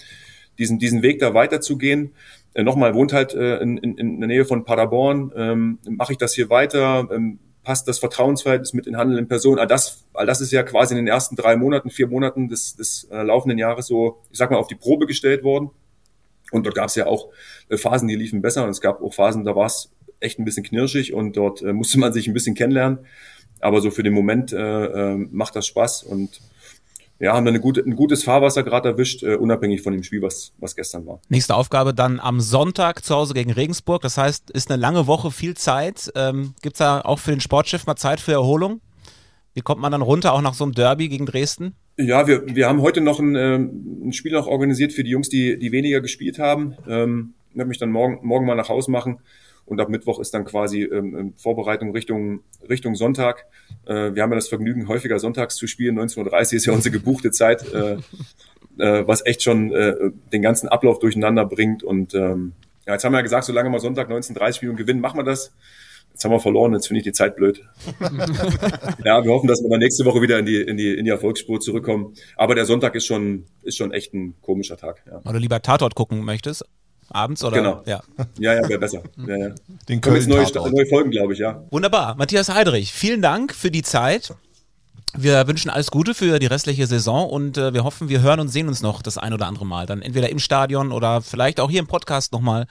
diesen, 0.58 0.80
diesen 0.80 1.04
Weg 1.04 1.20
da 1.20 1.34
weiterzugehen? 1.34 2.12
Äh, 2.54 2.64
nochmal, 2.64 2.96
wohnt 2.96 3.14
halt 3.14 3.34
äh, 3.34 3.58
in, 3.58 3.78
in, 3.78 3.98
in 3.98 4.20
der 4.20 4.28
Nähe 4.28 4.46
von 4.46 4.66
Paderborn. 4.66 5.32
Ähm, 5.36 5.80
Mache 5.88 6.14
ich 6.14 6.18
das 6.18 6.34
hier 6.34 6.50
weiter? 6.50 7.08
Ähm, 7.12 7.40
passt 7.64 7.88
das 7.88 8.00
Vertrauensverhältnis 8.00 8.74
mit 8.74 8.86
den 8.86 8.98
handelnden 8.98 9.28
Personen? 9.28 9.60
All 9.60 9.68
das, 9.68 10.06
all 10.14 10.26
das 10.26 10.42
ist 10.42 10.52
ja 10.52 10.64
quasi 10.64 10.94
in 10.94 10.98
den 10.98 11.08
ersten 11.08 11.36
drei 11.36 11.56
Monaten, 11.56 11.90
vier 11.90 12.08
Monaten 12.08 12.48
des, 12.48 12.76
des 12.76 13.06
äh, 13.12 13.22
laufenden 13.22 13.58
Jahres 13.58 13.88
so, 13.88 14.22
ich 14.32 14.38
sag 14.38 14.50
mal, 14.52 14.58
auf 14.58 14.68
die 14.68 14.76
Probe 14.76 15.06
gestellt 15.06 15.44
worden. 15.44 15.70
Und 16.52 16.66
dort 16.66 16.76
gab 16.76 16.88
es 16.88 16.96
ja 16.96 17.06
auch 17.06 17.30
äh, 17.70 17.78
Phasen, 17.78 18.08
die 18.08 18.16
liefen 18.16 18.42
besser 18.42 18.64
und 18.64 18.72
es 18.72 18.82
gab 18.82 19.02
auch 19.02 19.14
Phasen, 19.14 19.46
da 19.46 19.56
war 19.56 19.68
es 19.68 19.92
echt 20.20 20.40
ein 20.40 20.46
bisschen 20.46 20.64
knirschig 20.64 21.14
und 21.14 21.38
dort 21.38 21.62
äh, 21.62 21.74
musste 21.74 22.00
man 22.00 22.12
sich 22.12 22.28
ein 22.28 22.34
bisschen 22.34 22.56
kennenlernen. 22.56 23.00
Aber 23.62 23.82
so 23.82 23.92
für 23.92 24.04
den 24.04 24.14
Moment 24.14 24.54
äh, 24.54 24.58
äh, 24.86 25.16
macht 25.32 25.56
das 25.56 25.68
Spaß 25.68 26.04
und 26.04 26.42
ja, 27.20 27.34
haben 27.34 27.46
dann 27.46 27.54
eine 27.54 27.62
gute, 27.62 27.82
ein 27.82 27.96
gutes 27.96 28.24
Fahrwasser 28.24 28.64
gerade 28.64 28.90
erwischt, 28.90 29.24
äh, 29.24 29.36
unabhängig 29.36 29.82
von 29.82 29.92
dem 29.92 30.04
Spiel, 30.04 30.22
was, 30.22 30.54
was 30.58 30.76
gestern 30.76 31.06
war. 31.06 31.20
Nächste 31.28 31.56
Aufgabe 31.56 31.94
dann 31.94 32.20
am 32.20 32.40
Sonntag 32.40 33.04
zu 33.04 33.14
Hause 33.14 33.34
gegen 33.34 33.52
Regensburg. 33.52 34.02
Das 34.02 34.18
heißt, 34.18 34.52
ist 34.52 34.72
eine 34.72 34.80
lange 34.80 35.06
Woche, 35.06 35.30
viel 35.30 35.56
Zeit. 35.56 36.12
Ähm, 36.16 36.54
Gibt 36.62 36.76
es 36.76 36.80
da 36.80 37.02
auch 37.02 37.20
für 37.20 37.32
den 37.32 37.42
Sportschiff 37.42 37.86
mal 37.86 37.98
Zeit 37.98 38.22
für 38.22 38.32
Erholung? 38.32 38.80
Wie 39.54 39.62
kommt 39.62 39.82
man 39.82 39.92
dann 39.92 40.02
runter, 40.02 40.34
auch 40.34 40.42
nach 40.42 40.54
so 40.54 40.64
einem 40.64 40.74
Derby 40.74 41.10
gegen 41.10 41.26
Dresden? 41.26 41.76
Ja, 41.98 42.28
wir, 42.28 42.56
wir 42.56 42.70
haben 42.70 42.82
heute 42.82 43.02
noch 43.02 43.20
ein, 43.20 43.36
äh, 43.36 43.56
ein 43.56 44.14
Spiel 44.14 44.32
noch 44.32 44.48
organisiert 44.48 44.94
für 44.94 45.04
die 45.04 45.10
Jungs, 45.10 45.28
die, 45.28 45.60
die 45.60 45.74
weniger 45.74 46.00
gespielt 46.00 46.40
haben. 46.40 46.76
Ähm, 46.88 47.34
ich 47.52 47.58
werde 47.58 47.68
mich 47.68 47.80
dann 47.80 47.92
morgen, 47.92 48.20
morgen 48.26 48.46
mal 48.46 48.56
nach 48.56 48.70
Hause 48.70 48.92
machen. 48.92 49.20
Und 49.70 49.80
ab 49.80 49.90
Mittwoch 49.90 50.20
ist 50.20 50.34
dann 50.34 50.46
quasi 50.46 50.84
ähm, 50.84 51.16
ähm, 51.16 51.34
Vorbereitung 51.36 51.92
Richtung, 51.92 52.42
Richtung 52.68 52.96
Sonntag. 52.96 53.46
Äh, 53.86 54.16
wir 54.16 54.24
haben 54.24 54.32
ja 54.32 54.36
das 54.36 54.48
Vergnügen, 54.48 54.88
häufiger 54.88 55.20
sonntags 55.20 55.56
zu 55.56 55.68
spielen. 55.68 56.00
19.30 56.00 56.34
Uhr 56.34 56.54
ist 56.54 56.66
ja 56.66 56.74
unsere 56.74 56.92
gebuchte 56.92 57.32
Zeit, 57.32 57.72
äh, 57.72 57.98
äh, 58.80 59.08
was 59.08 59.26
echt 59.26 59.44
schon 59.44 59.72
äh, 59.72 59.96
den 60.34 60.42
ganzen 60.42 60.68
Ablauf 60.70 61.00
durcheinander 61.00 61.46
bringt. 61.46 61.84
Und 61.84 62.16
ähm, 62.16 62.54
ja, 62.88 62.94
jetzt 62.94 63.04
haben 63.04 63.14
wir 63.14 63.20
ja 63.20 63.24
gesagt, 63.24 63.46
solange 63.46 63.70
wir 63.70 63.80
Sonntag 63.80 64.10
19.30 64.10 64.54
spielen 64.54 64.72
und 64.72 64.78
gewinnen, 64.78 65.02
machen 65.02 65.20
wir 65.20 65.24
das. 65.24 65.54
Jetzt 66.12 66.26
haben 66.26 66.32
wir 66.32 66.40
verloren, 66.40 66.74
jetzt 66.74 66.88
finde 66.88 67.00
ich 67.00 67.04
die 67.06 67.14
Zeit 67.14 67.36
blöd. 67.36 67.62
ja, 69.06 69.24
wir 69.24 69.32
hoffen, 69.32 69.48
dass 69.48 69.62
wir 69.62 69.70
dann 69.70 69.80
nächste 69.80 70.04
Woche 70.06 70.22
wieder 70.22 70.40
in 70.40 70.46
die, 70.46 70.60
in 70.62 70.76
die, 70.76 70.94
in 70.94 71.06
die 71.06 71.12
Erfolgsspur 71.12 71.62
zurückkommen. 71.62 72.14
Aber 72.36 72.56
der 72.56 72.66
Sonntag 72.66 72.96
ist 72.96 73.06
schon, 73.06 73.46
ist 73.62 73.78
schon 73.78 73.94
echt 73.94 74.14
ein 74.14 74.34
komischer 74.42 74.76
Tag. 74.76 75.04
Ja. 75.06 75.22
Oder 75.30 75.40
lieber 75.40 75.62
Tatort 75.62 75.96
gucken 75.96 76.26
möchtest, 76.26 76.66
abends 77.10 77.44
oder? 77.44 77.58
Genau. 77.58 77.82
Ja, 77.86 78.02
ja, 78.38 78.54
ja 78.54 78.70
wäre 78.70 78.80
besser. 78.80 79.02
Ja, 79.28 79.36
ja. 79.36 79.50
Den 79.88 80.02
Kommen 80.02 80.16
jetzt 80.16 80.28
neue, 80.28 80.72
neue 80.72 80.86
Folgen, 80.86 81.12
glaube 81.12 81.34
ich, 81.34 81.40
ja. 81.40 81.62
Wunderbar. 81.70 82.16
Matthias 82.16 82.50
Heidrich, 82.50 82.94
vielen 82.94 83.22
Dank 83.22 83.54
für 83.54 83.72
die 83.72 83.84
Zeit. 83.84 84.34
Wir 85.18 85.48
wünschen 85.48 85.70
alles 85.70 85.90
Gute 85.90 86.14
für 86.14 86.38
die 86.40 86.46
restliche 86.46 86.86
Saison 86.86 87.30
und 87.30 87.58
äh, 87.58 87.74
wir 87.74 87.84
hoffen, 87.84 88.10
wir 88.10 88.22
hören 88.22 88.40
und 88.40 88.50
sehen 88.50 88.68
uns 88.68 88.82
noch 88.82 89.02
das 89.02 89.18
ein 89.18 89.34
oder 89.34 89.48
andere 89.48 89.66
Mal. 89.66 89.88
Dann 89.88 90.02
entweder 90.02 90.30
im 90.30 90.40
Stadion 90.40 90.92
oder 90.92 91.22
vielleicht 91.22 91.60
auch 91.60 91.70
hier 91.70 91.80
im 91.80 91.88
Podcast 91.88 92.32
nochmal. 92.32 92.68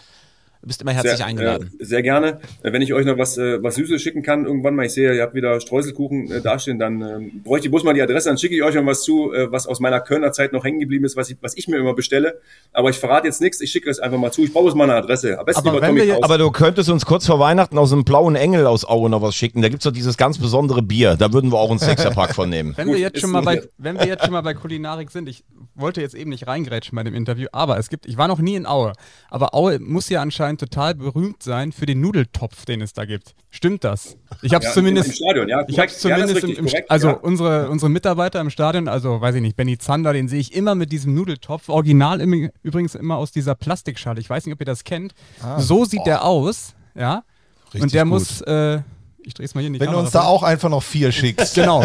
Du 0.61 0.67
bist 0.67 0.83
immer 0.83 0.93
herzlich 0.93 1.17
sehr, 1.17 1.27
eingeladen. 1.27 1.71
Äh, 1.79 1.85
sehr 1.85 2.03
gerne. 2.03 2.41
Äh, 2.63 2.73
Wenn 2.73 2.83
ich 2.83 2.93
euch 2.93 3.07
noch 3.07 3.17
was, 3.17 3.39
äh, 3.39 3.63
was 3.63 3.77
Süßes 3.77 4.03
schicken 4.03 4.23
kann, 4.23 4.45
irgendwann 4.45 4.75
mal, 4.75 4.87
ich 4.87 4.93
sehe, 4.93 5.15
ihr 5.15 5.23
habt 5.23 5.35
wieder 5.35 5.61
Streuselkuchen 5.61 6.31
äh, 6.31 6.41
dastehen, 6.41 6.79
dann 6.81 7.01
ähm, 7.01 7.43
bräuchte 7.45 7.69
ich 7.69 7.71
bloß 7.71 7.85
mal 7.85 7.95
die 7.95 8.03
Adresse, 8.03 8.29
dann 8.29 8.39
schicke 8.39 8.57
ich 8.57 8.63
euch 8.63 8.75
noch 8.75 8.85
was 8.85 9.03
zu, 9.03 9.33
äh, 9.33 9.53
was 9.53 9.69
aus 9.69 9.79
meiner 9.79 10.01
Kölner 10.01 10.33
Zeit 10.33 10.53
noch 10.53 10.65
hängen 10.65 10.81
geblieben 10.81 11.05
ist, 11.05 11.17
was 11.17 11.31
ich, 11.31 11.37
was 11.41 11.57
ich 11.57 11.69
mir 11.69 11.77
immer 11.77 11.95
bestelle. 11.95 12.41
Aber 12.73 12.91
ich 12.91 12.99
verrate 12.99 13.29
jetzt 13.29 13.41
nichts, 13.41 13.61
ich 13.61 13.71
schicke 13.71 13.89
es 13.89 14.01
einfach 14.01 14.19
mal 14.19 14.33
zu. 14.33 14.43
Ich 14.43 14.53
brauche 14.53 14.65
bloß 14.65 14.75
mal 14.75 14.85
eine 14.85 14.95
Adresse. 14.95 15.39
Am 15.39 15.47
besten 15.47 15.69
Aber 15.69 15.81
wenn 15.81 15.91
Tommy 15.91 16.07
wir. 16.07 16.25
Aber 16.25 16.39
du 16.39 16.51
könntest 16.51 16.91
uns 16.91 17.07
kurz 17.07 17.27
vor 17.27 17.39
Weihnachten 17.39 17.79
aus 17.79 17.93
einem 17.93 18.05
blauen 18.05 18.35
Engel 18.35 18.67
aus 18.67 18.85
Aue 18.85 19.09
noch 19.09 19.23
was 19.23 19.37
schicken. 19.37 19.63
Da 19.63 19.69
gibt's 19.69 19.85
doch 19.85 19.93
dieses 19.93 20.17
ganz 20.17 20.39
besondere 20.39 20.83
Bier. 20.83 21.17
Da 21.17 21.33
würden 21.33 21.53
wir 21.53 21.59
auch 21.59 21.71
einen 21.71 21.79
Sechserpack 21.79 22.35
von 22.35 22.51
nehmen. 22.51 22.75
Wenn 22.77 22.89
Gut, 22.89 22.97
wir 22.97 23.01
jetzt 23.01 23.21
schon 23.21 23.31
mal 23.31 23.43
bei, 23.43 23.63
wenn 23.79 23.99
wir 23.99 24.07
jetzt 24.07 24.25
schon 24.25 24.33
mal 24.33 24.43
bei 24.43 24.55
Kulinarik 24.55 25.11
sind, 25.11 25.29
ich 25.29 25.45
wollte 25.79 26.01
jetzt 26.01 26.15
eben 26.15 26.31
nicht 26.31 26.47
reingrätschen 26.47 26.97
bei 26.97 27.03
dem 27.05 27.15
Interview, 27.15 27.47
aber 27.53 27.79
es 27.79 27.89
gibt, 27.89 28.07
ich 28.07 28.17
war 28.17 28.29
noch 28.29 28.39
nie 28.39 28.55
in 28.55 28.67
Aue, 28.67 28.93
aber 29.31 29.55
Aue 29.55 29.79
muss 29.79 30.09
ja 30.09 30.21
anscheinend 30.23 30.61
total 30.61 30.95
berühmt 30.95 31.43
sein 31.43 31.73
für 31.73 31.87
den 31.87 32.01
Nudeltopf, 32.01 32.65
den 32.65 32.81
es 32.81 32.93
da 32.93 33.05
gibt. 33.05 33.35
Stimmt 33.51 33.85
das? 33.85 34.17
Ich 34.43 34.55
habe 34.55 34.63
es 34.65 34.71
Ja, 34.71 34.75
zumindest 34.75 35.09
im 35.09 35.15
Stadion, 35.15 35.49
ja, 35.49 35.61
Ich 35.69 35.77
korrekt. 35.77 35.79
habe 35.79 35.93
Ja, 35.93 35.99
zumindest 35.99 36.31
ist 36.31 36.37
richtig, 36.45 36.59
im, 36.59 36.65
im, 36.65 36.71
korrekt, 36.71 36.91
also 36.91 37.09
ja. 37.09 37.15
unsere 37.15 37.69
unsere 37.71 37.91
Mitarbeiter 37.91 38.41
im 38.41 38.51
Stadion, 38.51 38.89
also 38.89 39.21
weiß 39.21 39.35
ich 39.37 39.41
nicht, 39.43 39.57
Benny 39.57 39.79
Zander, 39.79 40.13
den 40.13 40.29
sehe 40.29 40.41
ich 40.41 40.55
immer 40.55 40.75
mit 40.75 40.93
diesem 40.93 41.15
Nudeltopf, 41.15 41.69
original 41.69 42.21
im, 42.21 42.51
übrigens 42.63 42.95
immer 42.95 43.17
aus 43.17 43.33
dieser 43.33 43.55
Plastikschale. 43.55 44.21
Ich 44.21 44.29
weiß 44.29 44.47
nicht, 44.47 44.55
ob 44.55 44.61
ihr 44.61 44.67
das 44.67 44.85
kennt. 44.85 45.15
so 45.59 45.85
sieht 45.85 46.05
der 46.07 46.25
aus, 46.25 46.75
ja. 46.95 47.23
Richtig 47.67 47.83
Und 47.83 47.93
der 47.93 48.05
gut. 48.05 48.11
muss 48.13 48.41
äh, 48.43 48.81
ich 49.29 49.35
drehe 49.35 49.45
es 49.45 49.55
mal 49.55 49.61
hier 49.61 49.67
in 49.69 49.75
die 49.75 49.81
Wenn 49.81 49.89
du 49.89 49.93
Kamera 49.93 50.05
uns 50.05 50.13
da 50.13 50.23
auch 50.23 50.43
einfach 50.43 50.71
noch 50.71 50.83
vier 50.83 51.13
schickst. 51.13 51.55
Genau. 51.59 51.83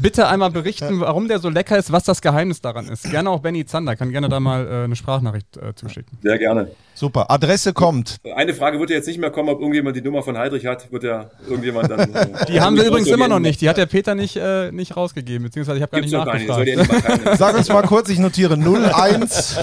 Bitte 0.00 0.26
einmal 0.26 0.50
berichten, 0.50 1.00
warum 1.00 1.28
der 1.28 1.38
so 1.38 1.48
lecker 1.48 1.78
ist, 1.78 1.92
was 1.92 2.04
das 2.04 2.20
Geheimnis 2.20 2.60
daran 2.60 2.88
ist. 2.88 3.08
Gerne 3.10 3.30
auch 3.30 3.40
Benny 3.40 3.64
Zander, 3.64 3.96
kann 3.96 4.10
gerne 4.10 4.28
da 4.28 4.40
mal 4.40 4.66
äh, 4.66 4.84
eine 4.84 4.96
Sprachnachricht 4.96 5.56
äh, 5.56 5.74
zuschicken. 5.74 6.18
Sehr 6.20 6.36
gerne. 6.38 6.68
Super. 6.94 7.30
Adresse 7.30 7.72
kommt. 7.72 8.16
Eine 8.36 8.54
Frage 8.54 8.78
wird 8.78 8.90
ja 8.90 8.96
jetzt 8.96 9.06
nicht 9.06 9.18
mehr 9.18 9.30
kommen, 9.30 9.48
ob 9.48 9.60
irgendjemand 9.60 9.96
die 9.96 10.02
Nummer 10.02 10.22
von 10.22 10.36
Heidrich 10.36 10.66
hat, 10.66 10.92
wird 10.92 11.04
ja 11.04 11.30
irgendjemand 11.48 11.90
dann. 11.90 12.00
äh, 12.14 12.46
Die 12.48 12.60
haben 12.60 12.76
wir 12.76 12.84
übrigens 12.84 13.08
immer 13.08 13.28
noch 13.28 13.38
nicht. 13.38 13.60
Die 13.60 13.68
hat 13.68 13.76
der 13.76 13.86
Peter 13.86 14.14
nicht, 14.14 14.36
äh, 14.36 14.70
nicht 14.72 14.96
rausgegeben, 14.96 15.44
beziehungsweise 15.44 15.78
ich 15.78 15.82
habe 15.82 15.92
gar 15.92 16.00
Gibt's 16.00 16.12
nicht 16.12 16.66
nicht. 16.66 16.76
Nachgefragt. 16.76 17.26
nicht 17.26 17.38
Sag 17.38 17.56
uns 17.56 17.68
mal 17.68 17.82
kurz, 17.82 18.08
ich 18.08 18.18
notiere 18.18 18.54
01. 18.54 19.56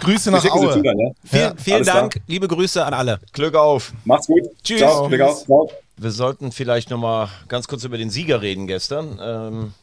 Grüße 0.00 0.30
nach 0.30 0.42
zu 0.42 0.52
Aue. 0.52 0.82
dann, 0.82 0.98
ja? 0.98 1.10
Vielen, 1.24 1.58
vielen 1.58 1.76
alles 1.76 1.88
klar. 1.88 2.00
Dank, 2.00 2.20
liebe 2.26 2.48
Grüße 2.48 2.84
an 2.84 2.94
alle. 2.94 3.20
Glück 3.32 3.54
auf. 3.54 3.92
Macht's 4.04 4.26
gut. 4.26 4.42
Tschüss. 4.62 4.78
Ciao. 4.78 5.08
Glück 5.08 5.20
auf. 5.20 5.44
Ciao. 5.44 5.70
Wir 5.96 6.10
sollten 6.10 6.52
vielleicht 6.52 6.90
noch 6.90 6.98
mal 6.98 7.28
ganz 7.48 7.68
kurz 7.68 7.84
über 7.84 7.98
den 7.98 8.10
Sieger 8.10 8.42
reden 8.42 8.66
gestern. 8.66 9.18
Ähm, 9.22 9.74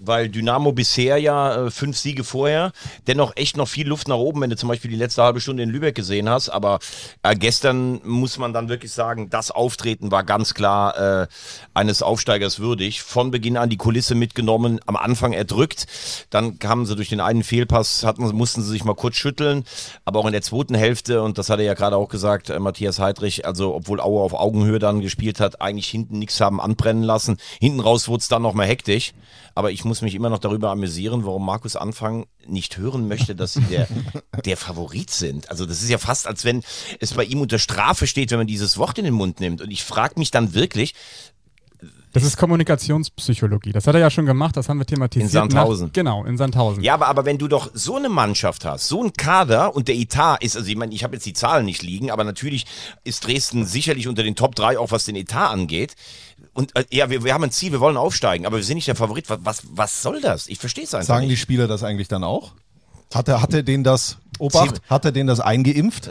weil 0.00 0.28
Dynamo 0.28 0.72
bisher 0.72 1.18
ja 1.18 1.66
äh, 1.66 1.70
fünf 1.70 1.96
Siege 1.98 2.24
vorher, 2.24 2.72
dennoch 3.06 3.36
echt 3.36 3.56
noch 3.56 3.68
viel 3.68 3.86
Luft 3.86 4.08
nach 4.08 4.16
oben, 4.16 4.40
wenn 4.40 4.50
du 4.50 4.56
zum 4.56 4.68
Beispiel 4.68 4.90
die 4.90 4.96
letzte 4.96 5.22
halbe 5.22 5.40
Stunde 5.40 5.62
in 5.62 5.70
Lübeck 5.70 5.94
gesehen 5.94 6.28
hast. 6.28 6.48
Aber 6.48 6.78
äh, 7.22 7.36
gestern 7.36 8.00
muss 8.04 8.38
man 8.38 8.52
dann 8.52 8.68
wirklich 8.68 8.92
sagen, 8.92 9.28
das 9.30 9.50
Auftreten 9.50 10.10
war 10.10 10.24
ganz 10.24 10.54
klar 10.54 11.22
äh, 11.22 11.26
eines 11.74 12.02
Aufsteigers 12.02 12.58
würdig. 12.58 13.02
Von 13.02 13.30
Beginn 13.30 13.56
an 13.56 13.68
die 13.68 13.76
Kulisse 13.76 14.14
mitgenommen, 14.14 14.80
am 14.86 14.96
Anfang 14.96 15.32
erdrückt. 15.32 15.86
Dann 16.30 16.58
kamen 16.58 16.86
sie 16.86 16.96
durch 16.96 17.10
den 17.10 17.20
einen 17.20 17.44
Fehlpass, 17.44 18.04
hatten, 18.04 18.24
mussten 18.34 18.62
sie 18.62 18.70
sich 18.70 18.84
mal 18.84 18.94
kurz 18.94 19.16
schütteln. 19.16 19.64
Aber 20.06 20.20
auch 20.20 20.26
in 20.26 20.32
der 20.32 20.42
zweiten 20.42 20.74
Hälfte, 20.74 21.22
und 21.22 21.36
das 21.36 21.50
hat 21.50 21.58
er 21.58 21.66
ja 21.66 21.74
gerade 21.74 21.96
auch 21.96 22.08
gesagt, 22.08 22.48
äh, 22.48 22.58
Matthias 22.58 22.98
Heidrich, 22.98 23.44
also 23.44 23.74
obwohl 23.74 24.00
Aue 24.00 24.22
auf 24.22 24.32
Augenhöhe 24.32 24.78
dann 24.78 25.00
gespielt 25.00 25.40
hat, 25.40 25.60
eigentlich 25.60 25.88
hinten 25.88 26.18
nichts 26.18 26.40
haben 26.40 26.60
anbrennen 26.60 27.02
lassen. 27.02 27.36
Hinten 27.60 27.80
raus 27.80 28.08
wurde 28.08 28.20
es 28.20 28.28
dann 28.28 28.42
nochmal 28.42 28.66
hektisch. 28.66 29.12
Aber 29.54 29.70
ich 29.70 29.84
muss 29.84 29.89
mich 30.02 30.14
immer 30.14 30.30
noch 30.30 30.38
darüber 30.38 30.70
amüsieren, 30.70 31.24
warum 31.24 31.44
Markus 31.44 31.76
Anfang 31.76 32.26
nicht 32.46 32.76
hören 32.78 33.08
möchte, 33.08 33.34
dass 33.34 33.54
sie 33.54 33.62
der, 33.62 33.88
der 34.44 34.56
Favorit 34.56 35.10
sind. 35.10 35.50
Also 35.50 35.66
das 35.66 35.82
ist 35.82 35.90
ja 35.90 35.98
fast, 35.98 36.26
als 36.26 36.44
wenn 36.44 36.62
es 37.00 37.14
bei 37.14 37.24
ihm 37.24 37.40
unter 37.40 37.58
Strafe 37.58 38.06
steht, 38.06 38.30
wenn 38.30 38.38
man 38.38 38.46
dieses 38.46 38.78
Wort 38.78 38.98
in 38.98 39.04
den 39.04 39.14
Mund 39.14 39.40
nimmt. 39.40 39.60
Und 39.60 39.70
ich 39.70 39.84
frage 39.84 40.18
mich 40.18 40.30
dann 40.30 40.54
wirklich, 40.54 40.94
Das 42.12 42.24
ist 42.24 42.36
Kommunikationspsychologie. 42.36 43.70
Das 43.72 43.86
hat 43.86 43.94
er 43.94 44.00
ja 44.00 44.10
schon 44.10 44.26
gemacht, 44.26 44.56
das 44.56 44.68
haben 44.68 44.78
wir 44.78 44.86
thematisiert. 44.86 45.28
In 45.28 45.32
Sandhausen. 45.32 45.86
Nach, 45.86 45.92
genau, 45.92 46.24
in 46.24 46.36
Sandhausen. 46.36 46.82
Ja, 46.82 46.94
aber, 46.94 47.06
aber 47.06 47.24
wenn 47.24 47.38
du 47.38 47.46
doch 47.46 47.70
so 47.72 47.96
eine 47.96 48.08
Mannschaft 48.08 48.64
hast, 48.64 48.88
so 48.88 49.04
ein 49.04 49.12
Kader 49.12 49.76
und 49.76 49.86
der 49.86 49.94
Etat 49.94 50.38
ist, 50.42 50.56
also 50.56 50.68
ich 50.68 50.76
meine, 50.76 50.92
ich 50.92 51.04
habe 51.04 51.14
jetzt 51.14 51.24
die 51.24 51.34
Zahlen 51.34 51.64
nicht 51.64 51.82
liegen, 51.82 52.10
aber 52.10 52.24
natürlich 52.24 52.66
ist 53.04 53.24
Dresden 53.26 53.64
sicherlich 53.64 54.08
unter 54.08 54.24
den 54.24 54.34
Top 54.34 54.56
3 54.56 54.78
auch 54.78 54.90
was 54.90 55.04
den 55.04 55.14
Etat 55.14 55.50
angeht. 55.50 55.94
Und 56.52 56.74
äh, 56.76 56.84
ja, 56.90 57.10
wir, 57.10 57.24
wir 57.24 57.32
haben 57.34 57.44
ein 57.44 57.50
Ziel, 57.50 57.72
wir 57.72 57.80
wollen 57.80 57.96
aufsteigen, 57.96 58.46
aber 58.46 58.56
wir 58.56 58.64
sind 58.64 58.76
nicht 58.76 58.88
der 58.88 58.96
Favorit. 58.96 59.28
Was, 59.28 59.38
was, 59.42 59.62
was 59.70 60.02
soll 60.02 60.20
das? 60.20 60.46
Ich 60.48 60.58
verstehe 60.58 60.84
es 60.84 60.94
einfach 60.94 61.06
Sagen 61.06 61.22
die 61.22 61.32
nicht. 61.32 61.40
Spieler 61.40 61.68
das 61.68 61.82
eigentlich 61.82 62.08
dann 62.08 62.24
auch? 62.24 62.52
Hat 63.14 63.28
er, 63.28 63.42
hat 63.42 63.52
er 63.54 63.62
denen 63.62 63.82
das, 63.82 64.18
Obacht, 64.38 64.80
hat 64.88 65.04
er 65.04 65.12
denen 65.12 65.26
das 65.26 65.40
eingeimpft? 65.40 66.10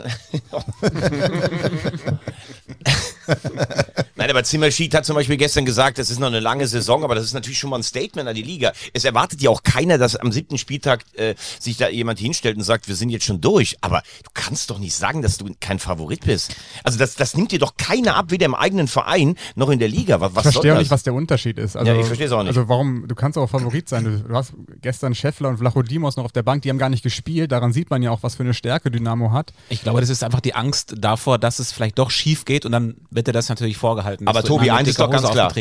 Nein, 4.16 4.30
aber 4.30 4.44
Zimmerschied 4.44 4.94
hat 4.94 5.06
zum 5.06 5.16
Beispiel 5.16 5.36
gestern 5.36 5.64
gesagt, 5.64 5.98
das 5.98 6.10
ist 6.10 6.18
noch 6.18 6.26
eine 6.26 6.40
lange 6.40 6.66
Saison, 6.66 7.04
aber 7.04 7.14
das 7.14 7.24
ist 7.24 7.32
natürlich 7.32 7.58
schon 7.58 7.70
mal 7.70 7.78
ein 7.78 7.82
Statement 7.82 8.28
an 8.28 8.34
die 8.34 8.42
Liga. 8.42 8.72
Es 8.92 9.04
erwartet 9.04 9.40
ja 9.40 9.50
auch 9.50 9.62
keiner, 9.62 9.98
dass 9.98 10.16
am 10.16 10.30
siebten 10.32 10.58
Spieltag 10.58 11.04
äh, 11.14 11.34
sich 11.58 11.76
da 11.76 11.88
jemand 11.88 12.18
hinstellt 12.18 12.56
und 12.56 12.62
sagt, 12.62 12.88
wir 12.88 12.96
sind 12.96 13.10
jetzt 13.10 13.24
schon 13.24 13.40
durch. 13.40 13.78
Aber 13.80 14.02
du 14.22 14.30
kannst 14.34 14.70
doch 14.70 14.78
nicht 14.78 14.94
sagen, 14.94 15.22
dass 15.22 15.38
du 15.38 15.46
kein 15.60 15.78
Favorit 15.78 16.24
bist. 16.26 16.54
Also 16.84 16.98
das, 16.98 17.14
das 17.14 17.36
nimmt 17.36 17.52
dir 17.52 17.58
doch 17.58 17.76
keiner 17.76 18.16
ab, 18.16 18.26
weder 18.30 18.46
im 18.46 18.54
eigenen 18.54 18.88
Verein 18.88 19.36
noch 19.54 19.70
in 19.70 19.78
der 19.78 19.88
Liga. 19.88 20.20
Was, 20.20 20.34
was 20.34 20.46
ich 20.46 20.52
verstehe 20.52 20.74
auch 20.74 20.78
nicht, 20.78 20.90
was 20.90 21.02
der 21.02 21.14
Unterschied 21.14 21.58
ist. 21.58 21.76
Also, 21.76 21.90
Ja, 21.90 21.98
ich 21.98 22.06
verstehe 22.06 22.26
es 22.26 22.32
auch 22.32 22.42
nicht. 22.42 22.48
Also 22.48 22.68
warum, 22.68 23.08
du 23.08 23.14
kannst 23.14 23.38
auch 23.38 23.48
Favorit 23.48 23.88
sein. 23.88 24.04
Du, 24.04 24.18
du 24.18 24.34
hast 24.34 24.52
gestern 24.82 25.14
Scheffler 25.14 25.48
und 25.48 25.58
Vlachodimos 25.58 26.16
noch 26.16 26.24
auf 26.24 26.32
der 26.32 26.42
Bank, 26.42 26.62
die 26.62 26.70
haben 26.70 26.78
gar 26.78 26.90
nicht 26.90 27.02
gespielt. 27.02 27.52
Daran 27.52 27.72
sieht 27.72 27.90
man 27.90 28.02
ja 28.02 28.10
auch, 28.10 28.22
was 28.22 28.34
für 28.34 28.42
eine 28.42 28.54
Stärke 28.54 28.90
Dynamo 28.90 29.32
hat. 29.32 29.52
Ich 29.68 29.82
glaube, 29.82 30.00
das 30.00 30.10
ist 30.10 30.22
einfach 30.22 30.40
die 30.40 30.54
Angst 30.54 30.94
davor, 30.98 31.38
dass 31.38 31.58
es 31.58 31.72
vielleicht 31.72 31.98
doch 31.98 32.10
schief 32.10 32.44
geht 32.44 32.66
und 32.66 32.72
dann 32.72 32.96
wird 33.20 33.28
dir 33.28 33.32
das 33.32 33.50
natürlich 33.50 33.76
vorgehalten. 33.76 34.26
Aber 34.26 34.42
Tobi, 34.42 34.70
eins 34.70 34.88
ist 34.88 34.98
doch 34.98 35.10
ganz 35.10 35.28
klar. 35.30 35.52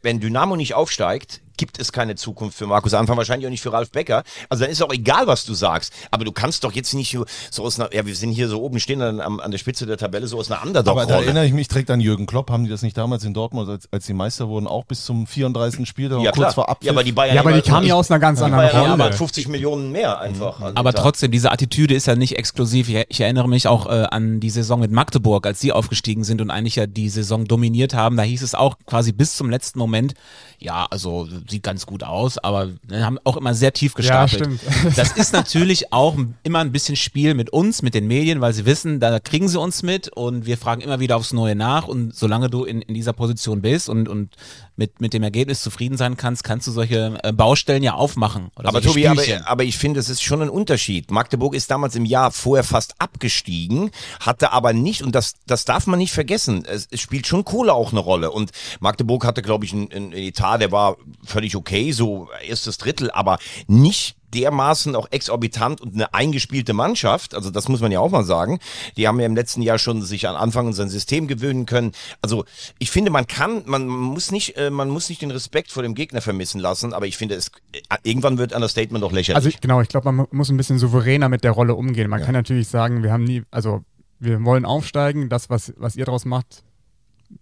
Wenn 0.00 0.20
Dynamo 0.20 0.56
nicht 0.56 0.72
aufsteigt, 0.72 1.42
gibt 1.56 1.78
es 1.80 1.92
keine 1.92 2.14
Zukunft 2.16 2.56
für 2.58 2.66
Markus 2.66 2.94
Anfang, 2.94 3.16
wahrscheinlich 3.16 3.46
auch 3.46 3.50
nicht 3.50 3.62
für 3.62 3.72
Ralf 3.72 3.90
Becker. 3.90 4.22
Also 4.48 4.64
dann 4.64 4.70
ist 4.72 4.82
auch 4.82 4.92
egal, 4.92 5.26
was 5.26 5.44
du 5.44 5.54
sagst. 5.54 5.92
Aber 6.10 6.24
du 6.24 6.32
kannst 6.32 6.64
doch 6.64 6.72
jetzt 6.72 6.94
nicht 6.94 7.16
so 7.50 7.64
aus 7.64 7.78
einer, 7.78 7.92
ja, 7.94 8.06
wir 8.06 8.14
sind 8.16 8.32
hier 8.32 8.48
so 8.48 8.60
oben 8.62 8.80
stehen 8.80 9.00
an, 9.02 9.20
am- 9.20 9.40
an 9.40 9.50
der 9.50 9.58
Spitze 9.58 9.86
der 9.86 9.96
Tabelle, 9.96 10.26
so 10.26 10.38
aus 10.38 10.50
einer 10.50 10.60
Aber 10.86 11.06
da 11.06 11.20
erinnere 11.20 11.46
ich 11.46 11.52
mich 11.52 11.68
direkt 11.68 11.90
an 11.90 12.00
Jürgen 12.00 12.26
Klopp. 12.26 12.50
Haben 12.50 12.64
die 12.64 12.70
das 12.70 12.82
nicht 12.82 12.96
damals 12.96 13.24
in 13.24 13.34
Dortmund, 13.34 13.68
als, 13.68 13.88
als 13.92 14.06
die 14.06 14.14
Meister 14.14 14.48
wurden, 14.48 14.66
auch 14.66 14.84
bis 14.84 15.04
zum 15.04 15.26
34. 15.26 15.86
Spiel, 15.88 16.08
da 16.08 16.18
Ja, 16.18 16.30
kurz 16.30 16.36
klar. 16.36 16.52
vor 16.52 16.68
Abpfiff? 16.68 16.86
Ja, 16.86 16.92
aber 16.92 17.04
die 17.04 17.12
Bayern 17.12 17.34
Ja, 17.34 17.40
aber 17.42 17.52
die 17.52 17.62
kamen 17.62 17.86
ja 17.86 17.94
aus 17.94 18.10
einer 18.10 18.18
ganz 18.20 18.40
anderen 18.42 18.66
Bayern 18.70 18.90
Rolle. 18.92 19.02
halt 19.04 19.14
50 19.14 19.48
Millionen 19.48 19.92
mehr 19.92 20.18
einfach. 20.20 20.60
an 20.60 20.72
dem 20.74 20.76
Aber 20.76 20.92
trotzdem, 20.92 21.30
diese 21.30 21.50
Attitüde 21.52 21.94
ist 21.94 22.06
ja 22.06 22.16
nicht 22.16 22.36
exklusiv. 22.36 22.88
Ich, 22.88 23.04
ich 23.08 23.20
erinnere 23.20 23.48
mich 23.48 23.66
auch 23.68 23.86
äh, 23.86 24.06
an 24.10 24.40
die 24.40 24.50
Saison 24.50 24.80
mit 24.80 24.90
Magdeburg, 24.90 25.46
als 25.46 25.60
sie 25.60 25.72
aufgestiegen 25.72 26.24
sind 26.24 26.40
und 26.40 26.50
eigentlich 26.50 26.76
ja 26.76 26.86
die 26.86 27.08
Saison 27.08 27.44
dominiert 27.44 27.94
haben. 27.94 28.16
Da 28.16 28.22
hieß 28.22 28.42
es 28.42 28.54
auch 28.54 28.76
quasi 28.86 29.12
bis 29.12 29.36
zum 29.36 29.50
letzten 29.50 29.78
Moment, 29.78 30.14
ja, 30.58 30.86
also 30.90 31.28
sieht 31.48 31.62
ganz 31.62 31.86
gut 31.86 32.02
aus, 32.02 32.38
aber 32.38 32.70
ne, 32.88 33.04
haben 33.04 33.18
auch 33.24 33.36
immer 33.36 33.54
sehr 33.54 33.72
tief 33.72 33.92
Ja, 33.98 34.24
gestapelt. 34.24 34.60
stimmt. 34.60 34.96
Das 34.96 35.12
ist 35.12 35.32
natürlich 35.32 35.92
auch 35.92 36.16
immer 36.42 36.60
ein 36.60 36.72
bisschen 36.72 36.96
Spiel 36.96 37.34
mit 37.34 37.50
uns, 37.50 37.82
mit 37.82 37.94
den 37.94 38.06
Medien, 38.06 38.40
weil 38.40 38.52
sie 38.52 38.64
wissen, 38.66 39.00
da 39.00 39.20
kriegen 39.20 39.48
sie 39.48 39.60
uns 39.60 39.82
mit 39.82 40.08
und 40.08 40.46
wir 40.46 40.56
fragen 40.58 40.80
immer 40.80 41.00
wieder 41.00 41.16
aufs 41.16 41.32
Neue 41.32 41.54
nach 41.54 41.86
und 41.88 42.14
solange 42.14 42.48
du 42.48 42.64
in, 42.64 42.82
in 42.82 42.94
dieser 42.94 43.12
Position 43.12 43.60
bist 43.62 43.88
und, 43.88 44.08
und 44.08 44.30
mit, 44.76 45.00
mit 45.00 45.12
dem 45.12 45.22
Ergebnis 45.22 45.62
zufrieden 45.62 45.96
sein 45.96 46.16
kannst, 46.16 46.44
kannst 46.44 46.66
du 46.66 46.72
solche 46.72 47.18
äh, 47.22 47.32
Baustellen 47.32 47.82
ja 47.82 47.94
aufmachen. 47.94 48.50
Oder 48.56 48.68
Aber 48.68 48.82
Tobi, 48.82 49.06
aber, 49.06 49.22
aber 49.44 49.64
ich 49.64 49.78
finde, 49.78 50.00
es 50.00 50.08
ist 50.08 50.22
schon 50.22 50.42
ein 50.42 50.50
Unterschied. 50.50 51.10
Magdeburg 51.10 51.54
ist 51.54 51.70
damals 51.70 51.94
im 51.94 52.04
Jahr 52.04 52.30
vorher 52.30 52.64
fast 52.64 52.94
abgestiegen, 52.98 53.90
hatte 54.20 54.52
aber 54.52 54.72
nicht, 54.72 55.02
und 55.02 55.14
das, 55.14 55.34
das 55.46 55.64
darf 55.64 55.86
man 55.86 55.98
nicht 55.98 56.12
vergessen, 56.12 56.64
es, 56.64 56.88
es 56.90 57.00
spielt 57.00 57.26
schon 57.26 57.44
Kohle 57.44 57.72
auch 57.72 57.92
eine 57.92 58.00
Rolle. 58.00 58.30
Und 58.30 58.50
Magdeburg 58.80 59.24
hatte, 59.24 59.42
glaube 59.42 59.64
ich, 59.64 59.72
einen, 59.72 59.92
einen 59.92 60.12
Etat, 60.12 60.58
der 60.58 60.72
war 60.72 60.96
völlig 61.24 61.56
okay, 61.56 61.92
so 61.92 62.28
erstes 62.46 62.78
Drittel, 62.78 63.10
aber 63.10 63.38
nicht 63.66 64.16
dermaßen 64.34 64.96
auch 64.96 65.06
exorbitant 65.10 65.80
und 65.80 65.94
eine 65.94 66.12
eingespielte 66.12 66.72
Mannschaft, 66.72 67.34
also 67.34 67.50
das 67.50 67.68
muss 67.68 67.80
man 67.80 67.92
ja 67.92 68.00
auch 68.00 68.10
mal 68.10 68.24
sagen. 68.24 68.58
Die 68.96 69.06
haben 69.08 69.20
ja 69.20 69.26
im 69.26 69.34
letzten 69.36 69.62
Jahr 69.62 69.78
schon 69.78 70.02
sich 70.02 70.28
an 70.28 70.36
Anfang 70.36 70.66
an 70.66 70.72
sein 70.72 70.88
System 70.88 71.28
gewöhnen 71.28 71.66
können. 71.66 71.92
Also 72.20 72.44
ich 72.78 72.90
finde, 72.90 73.10
man 73.10 73.26
kann, 73.26 73.62
man 73.66 73.86
muss 73.86 74.32
nicht, 74.32 74.56
äh, 74.56 74.70
man 74.70 74.90
muss 74.90 75.08
nicht 75.08 75.22
den 75.22 75.30
Respekt 75.30 75.70
vor 75.70 75.82
dem 75.82 75.94
Gegner 75.94 76.20
vermissen 76.20 76.60
lassen, 76.60 76.92
aber 76.92 77.06
ich 77.06 77.16
finde, 77.16 77.34
es 77.36 77.48
äh, 77.72 77.80
irgendwann 78.02 78.38
wird 78.38 78.52
Understatement 78.52 79.02
doch 79.02 79.12
lächerlich. 79.12 79.36
Also 79.36 79.48
ich, 79.48 79.60
genau, 79.60 79.80
ich 79.80 79.88
glaube, 79.88 80.06
man 80.06 80.16
mu- 80.16 80.26
muss 80.30 80.50
ein 80.50 80.56
bisschen 80.56 80.78
souveräner 80.78 81.28
mit 81.28 81.44
der 81.44 81.52
Rolle 81.52 81.74
umgehen. 81.74 82.10
Man 82.10 82.22
kann 82.22 82.34
natürlich 82.34 82.68
sagen, 82.68 83.02
wir 83.02 83.12
haben 83.12 83.24
nie, 83.24 83.42
also 83.50 83.84
wir 84.18 84.42
wollen 84.44 84.64
aufsteigen, 84.64 85.28
das, 85.28 85.50
was, 85.50 85.72
was 85.76 85.96
ihr 85.96 86.04
daraus 86.06 86.24
macht, 86.24 86.62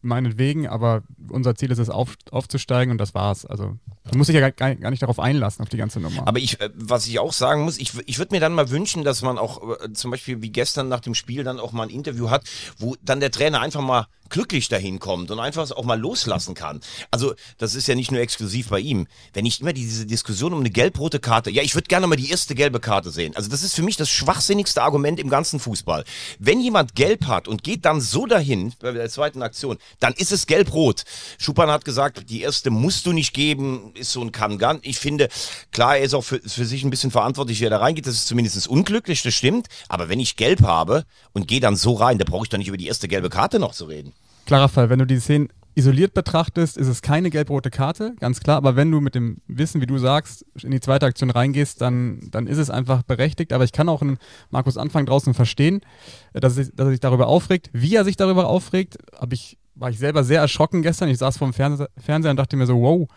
meinetwegen, 0.01 0.67
aber 0.69 1.03
unser 1.29 1.55
Ziel 1.55 1.71
ist 1.71 1.79
es, 1.79 1.91
auf, 1.91 2.15
aufzusteigen 2.31 2.91
und 2.93 2.99
das 2.99 3.15
war's. 3.15 3.45
Also 3.47 3.77
man 4.05 4.19
muss 4.19 4.27
sich 4.27 4.35
ja 4.35 4.51
gar, 4.51 4.75
gar 4.75 4.91
nicht 4.91 5.03
darauf 5.03 5.21
einlassen, 5.21 5.63
auf 5.63 5.69
die 5.69 5.77
ganze 5.77 6.01
Nummer. 6.01 6.27
Aber 6.27 6.39
ich, 6.39 6.61
äh, 6.61 6.71
was 6.75 7.07
ich 7.07 7.19
auch 7.19 7.33
sagen 7.33 7.63
muss, 7.63 7.79
ich, 7.79 7.93
ich 8.07 8.19
würde 8.19 8.35
mir 8.35 8.41
dann 8.41 8.53
mal 8.53 8.71
wünschen, 8.71 9.05
dass 9.05 9.23
man 9.23 9.39
auch 9.39 9.81
äh, 9.81 9.93
zum 9.93 10.11
Beispiel 10.11 10.43
wie 10.43 10.51
gestern 10.51 10.89
nach 10.89 11.01
dem 11.01 11.15
Spiel 11.15 11.45
dann 11.45 11.61
auch 11.61 11.73
mal 11.73 11.85
ein 11.85 11.91
Interview 11.91 12.31
hat, 12.31 12.43
wo 12.79 12.97
dann 13.03 13.21
der 13.21 13.31
Trainer 13.31 13.61
einfach 13.61 13.81
mal 13.81 14.07
glücklich 14.33 14.69
dahin 14.69 14.99
kommt 14.99 15.31
und 15.31 15.39
einfach 15.39 15.71
auch 15.71 15.85
mal 15.85 16.01
loslassen 16.01 16.55
kann. 16.55 16.81
Also 17.11 17.35
das 17.59 17.75
ist 17.75 17.87
ja 17.87 17.95
nicht 17.95 18.11
nur 18.11 18.21
exklusiv 18.21 18.71
bei 18.71 18.81
ihm. 18.81 19.07
Wenn 19.35 19.47
ich 19.47 19.61
immer 19.61 19.73
diese 19.73 20.07
Diskussion 20.07 20.53
um 20.55 20.61
eine 20.61 20.71
gelb-rote 20.71 21.21
Karte, 21.21 21.51
ja, 21.51 21.63
ich 21.63 21.75
würde 21.75 21.87
gerne 21.87 22.07
mal 22.07 22.17
die 22.17 22.31
erste 22.31 22.55
gelbe 22.55 22.81
Karte 22.81 23.11
sehen. 23.11 23.37
Also 23.37 23.51
das 23.51 23.63
ist 23.63 23.75
für 23.75 23.83
mich 23.83 23.97
das 23.97 24.09
schwachsinnigste 24.09 24.83
Argument 24.83 25.21
im 25.21 25.29
ganzen 25.29 25.61
Fußball. 25.61 26.05
Wenn 26.39 26.61
jemand 26.61 26.95
gelb 26.95 27.27
hat 27.27 27.47
und 27.47 27.63
geht 27.63 27.85
dann 27.85 28.01
so 28.01 28.27
dahin 28.27 28.73
bei 28.81 28.93
der 28.93 29.09
zweiten 29.11 29.43
Aktion, 29.43 29.77
dann 30.01 30.15
ist 30.15 30.33
es 30.33 30.47
gelb-rot. 30.47 31.05
Schuppan 31.39 31.71
hat 31.71 31.85
gesagt, 31.85 32.31
die 32.31 32.41
erste 32.41 32.71
musst 32.71 33.05
du 33.05 33.13
nicht 33.13 33.35
geben, 33.35 33.93
ist 33.95 34.13
so 34.13 34.23
ein 34.23 34.33
Kann-Gan. 34.33 34.79
Ich 34.83 34.99
finde, 34.99 35.29
klar, 35.73 35.99
er 35.99 36.05
ist 36.05 36.15
auch 36.15 36.25
für, 36.25 36.41
für 36.41 36.65
sich 36.65 36.85
ein 36.85 36.91
bisschen 36.91 37.11
verantwortlich, 37.11 37.61
wie 37.61 37.67
er 37.67 37.71
da 37.71 37.79
reingeht. 37.79 38.07
Das 38.07 38.15
ist 38.15 38.27
zumindest 38.27 38.67
unglücklich, 38.67 39.23
das 39.23 39.35
stimmt. 39.35 39.69
Aber 39.91 40.09
wenn 40.09 40.21
ich 40.21 40.37
gelb 40.37 40.63
habe 40.63 41.05
und 41.35 41.49
gehe 41.49 41.61
dann 41.61 41.77
so 41.77 41.93
rein, 41.93 42.17
da 42.17 42.25
brauche 42.25 42.45
ich 42.45 42.49
doch 42.49 42.59
nicht 42.59 42.69
über 42.69 42.79
die 42.79 42.87
erste 42.87 43.09
gelbe 43.09 43.29
Karte 43.29 43.59
noch 43.59 43.75
zu 43.75 43.85
reden. 43.85 44.15
Klarer 44.47 44.69
Fall, 44.69 44.91
wenn 44.91 44.99
du 44.99 45.07
die 45.07 45.19
Szenen 45.21 45.49
isoliert 45.75 46.13
betrachtest, 46.13 46.77
ist 46.77 46.89
es 46.89 47.01
keine 47.01 47.31
gelb-rote 47.31 47.71
Karte, 47.71 48.15
ganz 48.21 48.41
klar. 48.41 48.59
Aber 48.59 48.77
wenn 48.77 48.91
du 48.91 49.01
mit 49.01 49.15
dem 49.15 49.39
Wissen, 49.47 49.81
wie 49.81 49.87
du 49.87 49.97
sagst, 49.97 50.45
in 50.63 50.71
die 50.71 50.81
zweite 50.81 51.07
Aktion 51.07 51.31
reingehst, 51.31 51.81
dann, 51.81 52.21
dann 52.31 52.47
ist 52.47 52.59
es 52.59 52.69
einfach 52.69 53.03
berechtigt. 53.05 53.53
Aber 53.55 53.65
ich 53.65 53.73
kann 53.73 53.89
auch 53.89 54.03
einen 54.03 54.19
Markus 54.51 54.77
Anfang 54.77 55.07
draußen 55.07 55.33
verstehen, 55.33 55.81
äh, 56.35 56.41
dass, 56.41 56.59
er 56.59 56.65
sich- 56.65 56.75
dass 56.75 56.87
er 56.89 56.91
sich 56.91 57.01
darüber 57.01 57.27
aufregt. 57.29 57.71
Wie 57.73 57.95
er 57.95 58.05
sich 58.05 58.17
darüber 58.17 58.49
aufregt, 58.49 58.99
ich, 59.31 59.57
war 59.75 59.89
ich 59.89 59.99
selber 59.99 60.25
sehr 60.25 60.41
erschrocken 60.41 60.83
gestern. 60.83 61.09
Ich 61.09 61.19
saß 61.19 61.39
vor 61.39 61.49
dem 61.49 61.55
Fernse 61.55 61.89
Fernseher 61.97 62.33
und 62.33 62.37
dachte 62.37 62.57
mir 62.57 62.67
so, 62.67 62.79
wow, 62.79 63.09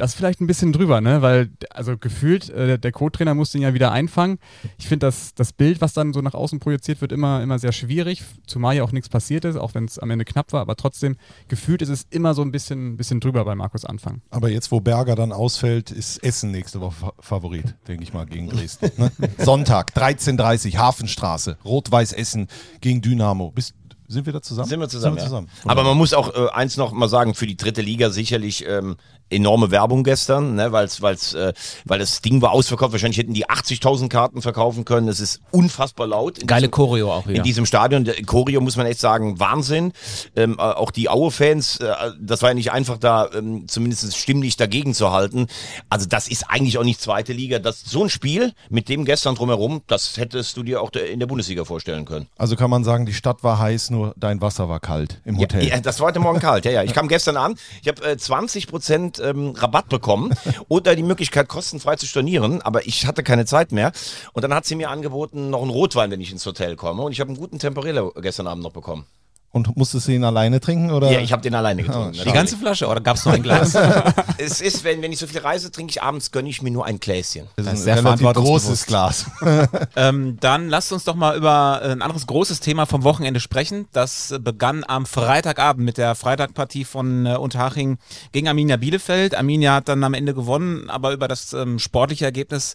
das 0.00 0.12
ist 0.12 0.16
vielleicht 0.16 0.40
ein 0.40 0.46
bisschen 0.46 0.72
drüber, 0.72 1.02
ne? 1.02 1.20
Weil, 1.20 1.50
also 1.68 1.98
gefühlt, 1.98 2.48
äh, 2.48 2.78
der 2.78 2.90
Co-Trainer 2.90 3.34
musste 3.34 3.58
ihn 3.58 3.62
ja 3.62 3.74
wieder 3.74 3.92
einfangen. 3.92 4.38
Ich 4.78 4.88
finde, 4.88 5.06
das, 5.06 5.34
das 5.34 5.52
Bild, 5.52 5.82
was 5.82 5.92
dann 5.92 6.14
so 6.14 6.22
nach 6.22 6.32
außen 6.32 6.58
projiziert 6.58 7.02
wird, 7.02 7.12
immer, 7.12 7.42
immer 7.42 7.58
sehr 7.58 7.72
schwierig, 7.72 8.22
zumal 8.46 8.76
ja 8.76 8.82
auch 8.82 8.92
nichts 8.92 9.10
passiert 9.10 9.44
ist, 9.44 9.56
auch 9.56 9.74
wenn 9.74 9.84
es 9.84 9.98
am 9.98 10.10
Ende 10.10 10.24
knapp 10.24 10.54
war, 10.54 10.62
aber 10.62 10.76
trotzdem, 10.76 11.16
gefühlt 11.48 11.82
ist 11.82 11.90
es 11.90 12.06
immer 12.08 12.32
so 12.32 12.40
ein 12.40 12.50
bisschen, 12.50 12.96
bisschen 12.96 13.20
drüber 13.20 13.44
bei 13.44 13.54
Markus 13.54 13.84
Anfang. 13.84 14.22
Aber 14.30 14.48
jetzt, 14.48 14.72
wo 14.72 14.80
Berger 14.80 15.16
dann 15.16 15.32
ausfällt, 15.32 15.90
ist 15.90 16.24
Essen 16.24 16.50
nächste 16.50 16.80
Woche 16.80 16.94
Fa- 16.94 17.12
Favorit, 17.20 17.74
denke 17.86 18.02
ich 18.02 18.14
mal, 18.14 18.24
gegen 18.24 18.48
Dresden. 18.48 18.90
Ne? 18.96 19.12
Sonntag, 19.38 19.92
13.30 19.94 20.78
Hafenstraße, 20.78 21.58
Rot-Weiß 21.62 22.14
Essen 22.14 22.48
gegen 22.80 23.02
Dynamo. 23.02 23.50
Bist, 23.50 23.74
sind 24.10 24.26
wir 24.26 24.32
da 24.32 24.42
zusammen? 24.42 24.68
Sind 24.68 24.80
wir 24.80 24.88
zusammen. 24.88 25.18
Sind 25.18 25.30
wir 25.30 25.38
ja. 25.38 25.46
zusammen. 25.46 25.70
Aber 25.70 25.84
man 25.84 25.96
muss 25.96 26.14
auch 26.14 26.34
äh, 26.34 26.48
eins 26.50 26.76
noch 26.76 26.90
mal 26.90 27.08
sagen, 27.08 27.34
für 27.34 27.46
die 27.46 27.56
dritte 27.56 27.80
Liga 27.80 28.10
sicherlich 28.10 28.66
ähm, 28.66 28.96
enorme 29.30 29.70
Werbung 29.70 30.04
gestern, 30.04 30.54
ne, 30.56 30.72
weil's, 30.72 31.00
weil's, 31.02 31.34
äh, 31.34 31.52
weil 31.84 31.98
das 31.98 32.20
Ding 32.20 32.42
war 32.42 32.52
ausverkauft. 32.52 32.92
Wahrscheinlich 32.92 33.18
hätten 33.18 33.34
die 33.34 33.48
80.000 33.48 34.08
Karten 34.08 34.42
verkaufen 34.42 34.84
können. 34.84 35.08
Es 35.08 35.20
ist 35.20 35.40
unfassbar 35.50 36.06
laut. 36.06 36.38
in 36.38 36.46
Geile 36.46 36.62
diesem- 36.62 36.70
Choreo 36.72 37.12
auch 37.12 37.26
wieder. 37.26 37.38
In 37.38 37.42
diesem 37.44 37.66
Stadion, 37.66 38.04
der 38.04 38.14
Choreo 38.24 38.60
muss 38.60 38.76
man 38.76 38.86
echt 38.86 39.00
sagen, 39.00 39.38
Wahnsinn. 39.40 39.92
Ähm, 40.36 40.56
äh, 40.58 40.62
auch 40.62 40.90
die 40.90 41.08
Aue-Fans, 41.08 41.78
äh, 41.78 41.92
das 42.20 42.42
war 42.42 42.50
ja 42.50 42.54
nicht 42.54 42.72
einfach 42.72 42.98
da, 42.98 43.28
ähm, 43.34 43.66
zumindest 43.68 44.16
stimmlich 44.16 44.56
dagegen 44.56 44.94
zu 44.94 45.12
halten. 45.12 45.46
Also 45.88 46.06
das 46.06 46.28
ist 46.28 46.44
eigentlich 46.48 46.78
auch 46.78 46.84
nicht 46.84 47.00
zweite 47.00 47.32
Liga. 47.32 47.58
Das, 47.58 47.80
so 47.82 48.02
ein 48.02 48.10
Spiel 48.10 48.52
mit 48.68 48.88
dem 48.88 49.04
gestern 49.04 49.34
drumherum, 49.34 49.82
das 49.86 50.16
hättest 50.16 50.56
du 50.56 50.62
dir 50.62 50.82
auch 50.82 50.90
der- 50.90 51.10
in 51.10 51.20
der 51.20 51.26
Bundesliga 51.26 51.64
vorstellen 51.64 52.04
können. 52.04 52.26
Also 52.36 52.56
kann 52.56 52.70
man 52.70 52.84
sagen, 52.84 53.06
die 53.06 53.14
Stadt 53.14 53.42
war 53.44 53.58
heiß, 53.58 53.90
nur 53.90 54.14
dein 54.16 54.40
Wasser 54.40 54.68
war 54.68 54.80
kalt 54.80 55.20
im 55.24 55.38
Hotel. 55.38 55.66
Ja, 55.66 55.78
das 55.80 56.00
war 56.00 56.08
heute 56.08 56.20
Morgen 56.20 56.40
kalt, 56.40 56.64
ja, 56.64 56.70
ja. 56.72 56.82
Ich 56.82 56.92
kam 56.94 57.08
gestern 57.08 57.36
an, 57.36 57.54
ich 57.82 57.88
habe 57.88 58.02
äh, 58.04 58.16
20% 58.16 59.19
ähm, 59.22 59.54
Rabatt 59.56 59.88
bekommen 59.88 60.34
oder 60.68 60.96
die 60.96 61.02
Möglichkeit, 61.02 61.48
kostenfrei 61.48 61.96
zu 61.96 62.06
stornieren, 62.06 62.62
aber 62.62 62.86
ich 62.86 63.06
hatte 63.06 63.22
keine 63.22 63.46
Zeit 63.46 63.72
mehr. 63.72 63.92
Und 64.32 64.42
dann 64.42 64.54
hat 64.54 64.64
sie 64.66 64.74
mir 64.74 64.90
angeboten, 64.90 65.50
noch 65.50 65.62
einen 65.62 65.70
Rotwein, 65.70 66.10
wenn 66.10 66.20
ich 66.20 66.32
ins 66.32 66.46
Hotel 66.46 66.76
komme. 66.76 67.02
Und 67.02 67.12
ich 67.12 67.20
habe 67.20 67.28
einen 67.28 67.38
guten 67.38 67.58
Temperilla 67.58 68.10
gestern 68.20 68.46
Abend 68.46 68.62
noch 68.62 68.72
bekommen. 68.72 69.06
Und 69.52 69.76
musstest 69.76 70.06
du 70.06 70.12
ihn 70.12 70.22
alleine 70.22 70.60
trinken? 70.60 70.92
Oder? 70.92 71.10
Ja, 71.10 71.18
ich 71.18 71.32
habe 71.32 71.42
den 71.42 71.56
alleine 71.56 71.82
getrunken. 71.82 72.12
Die 72.12 72.32
ganze 72.32 72.56
Flasche 72.56 72.86
oder 72.86 73.00
gab 73.00 73.16
es 73.16 73.24
nur 73.24 73.34
ein 73.34 73.42
Glas? 73.42 73.74
es 74.38 74.60
ist, 74.60 74.84
wenn, 74.84 75.02
wenn 75.02 75.10
ich 75.10 75.18
so 75.18 75.26
viel 75.26 75.40
reise, 75.40 75.72
trinke 75.72 75.90
ich 75.90 76.02
abends, 76.02 76.30
gönne 76.30 76.48
ich 76.48 76.62
mir 76.62 76.70
nur 76.70 76.86
ein 76.86 77.00
Gläschen. 77.00 77.48
Das 77.56 77.66
ist 77.66 77.72
ist 77.72 77.80
ein 77.80 77.84
sehr 77.84 77.96
relativ 77.96 78.32
großes. 78.32 78.86
Glas. 78.86 79.26
ähm, 79.96 80.38
dann 80.40 80.68
lasst 80.68 80.92
uns 80.92 81.04
doch 81.04 81.14
mal 81.14 81.36
über 81.36 81.82
ein 81.82 82.02
anderes 82.02 82.26
großes 82.26 82.60
Thema 82.60 82.86
vom 82.86 83.02
Wochenende 83.04 83.40
sprechen. 83.40 83.86
Das 83.92 84.34
begann 84.40 84.84
am 84.86 85.06
Freitagabend 85.06 85.84
mit 85.84 85.98
der 85.98 86.14
Freitagpartie 86.14 86.84
von 86.84 87.26
äh, 87.26 87.34
Unterhaching 87.34 87.98
gegen 88.32 88.48
Arminia 88.48 88.76
Bielefeld. 88.76 89.34
Arminia 89.34 89.74
hat 89.74 89.88
dann 89.88 90.04
am 90.04 90.14
Ende 90.14 90.34
gewonnen, 90.34 90.88
aber 90.90 91.12
über 91.12 91.28
das 91.28 91.52
ähm, 91.52 91.78
sportliche 91.78 92.24
Ergebnis 92.24 92.74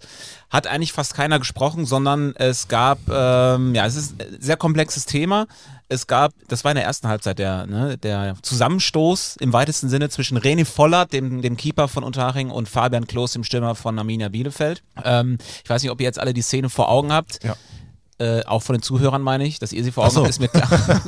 hat 0.49 0.67
eigentlich 0.67 0.93
fast 0.93 1.13
keiner 1.13 1.39
gesprochen, 1.39 1.85
sondern 1.85 2.33
es 2.35 2.67
gab, 2.67 2.99
ähm, 3.09 3.75
ja, 3.75 3.85
es 3.85 3.95
ist 3.95 4.21
ein 4.21 4.37
sehr 4.39 4.57
komplexes 4.57 5.05
Thema. 5.05 5.47
Es 5.87 6.07
gab, 6.07 6.33
das 6.47 6.63
war 6.63 6.71
in 6.71 6.75
der 6.75 6.85
ersten 6.85 7.07
Halbzeit 7.07 7.37
der, 7.37 7.67
ne, 7.67 7.97
der 7.97 8.35
Zusammenstoß 8.41 9.37
im 9.39 9.53
weitesten 9.53 9.87
Sinne 9.87 10.09
zwischen 10.09 10.37
René 10.39 10.65
Vollert, 10.65 11.13
dem, 11.13 11.43
dem 11.43 11.57
Keeper 11.57 11.87
von 11.87 12.03
Unterhaching, 12.03 12.49
und 12.49 12.67
Fabian 12.67 13.05
Klos, 13.05 13.33
dem 13.33 13.43
Stürmer 13.43 13.75
von 13.75 13.97
Arminia 13.99 14.29
Bielefeld. 14.29 14.81
Ähm, 15.03 15.37
ich 15.63 15.69
weiß 15.69 15.83
nicht, 15.83 15.91
ob 15.91 16.01
ihr 16.01 16.05
jetzt 16.05 16.19
alle 16.19 16.33
die 16.33 16.41
Szene 16.41 16.69
vor 16.69 16.89
Augen 16.89 17.13
habt. 17.13 17.43
Ja. 17.43 17.55
Äh, 18.17 18.43
auch 18.45 18.63
von 18.63 18.75
den 18.75 18.81
Zuhörern 18.81 19.21
meine 19.21 19.45
ich, 19.45 19.59
dass 19.59 19.73
ihr 19.73 19.83
sie 19.83 19.91
vor 19.91 20.05
Augen 20.05 20.13
so. 20.13 20.21
habt, 20.21 20.29
ist 20.29 20.39
mir 20.39 20.47
klar. 20.47 20.69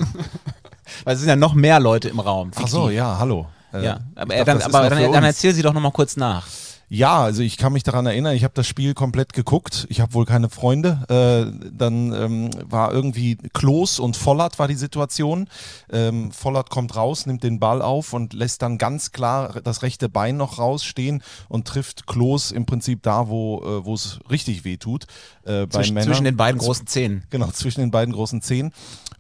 Weil 1.04 1.16
es 1.16 1.20
sind 1.20 1.30
ja 1.30 1.36
noch 1.36 1.54
mehr 1.54 1.80
Leute 1.80 2.10
im 2.10 2.20
Raum. 2.20 2.52
Ach 2.56 2.68
so, 2.68 2.84
fiktiv. 2.84 2.98
ja, 2.98 3.18
hallo. 3.18 3.48
Äh, 3.74 3.84
Ja, 3.84 4.00
aber, 4.16 4.34
ich 4.34 4.44
dachte, 4.44 4.60
dann, 4.60 4.62
aber 4.62 4.90
noch 4.90 5.02
dann, 5.02 5.12
dann 5.12 5.24
erzähl 5.24 5.54
sie 5.54 5.62
doch 5.62 5.74
nochmal 5.74 5.92
kurz 5.92 6.18
nach. 6.18 6.46
Ja, 6.90 7.22
also 7.22 7.42
ich 7.42 7.58
kann 7.58 7.74
mich 7.74 7.84
daran 7.84 8.06
erinnern, 8.06 8.34
ich 8.34 8.46
habe 8.46 8.54
das 8.54 8.66
Spiel 8.66 8.94
komplett 8.94 9.34
geguckt. 9.34 9.86
Ich 9.90 10.00
habe 10.00 10.14
wohl 10.14 10.26
keine 10.26 10.50
Freunde. 10.50 11.04
Äh, 11.10 11.70
dann 11.70 12.14
ähm, 12.14 12.50
war 12.64 12.94
irgendwie 12.94 13.36
Klos 13.54 14.00
und 14.00 14.16
Vollert 14.16 14.58
war 14.58 14.70
die 14.70 14.76
Situation. 14.76 15.50
Ähm, 15.92 16.32
Vollert 16.32 16.70
kommt 16.70 16.96
raus, 16.96 17.26
nimmt 17.26 17.44
den 17.44 17.60
Ball 17.60 17.82
auf 17.82 18.14
und 18.14 18.32
lässt 18.32 18.62
dann 18.62 18.78
ganz 18.78 19.12
klar 19.12 19.60
das 19.62 19.82
rechte 19.82 20.08
Bein 20.08 20.38
noch 20.38 20.60
rausstehen 20.60 21.24
und 21.50 21.68
trifft 21.68 22.08
Klos 22.08 22.52
im 22.52 22.66
Prinzip 22.66 23.04
da, 23.04 23.28
wo 23.28 23.62
äh, 23.66 23.86
wo 23.86 23.94
es 23.94 24.22
richtig 24.32 24.64
weh 24.64 24.78
tut. 24.78 25.08
Äh, 25.44 25.66
bei 25.66 25.68
Zwischen, 25.68 25.94
Männern. 25.94 26.08
zwischen 26.08 26.24
den 26.24 26.38
beiden 26.38 26.60
großen 26.60 26.88
Zähnen. 26.88 27.24
Genau, 27.30 27.52
zwischen 27.52 27.82
den 27.82 27.92
beiden 27.92 28.14
großen 28.14 28.42
Zehen. 28.42 28.72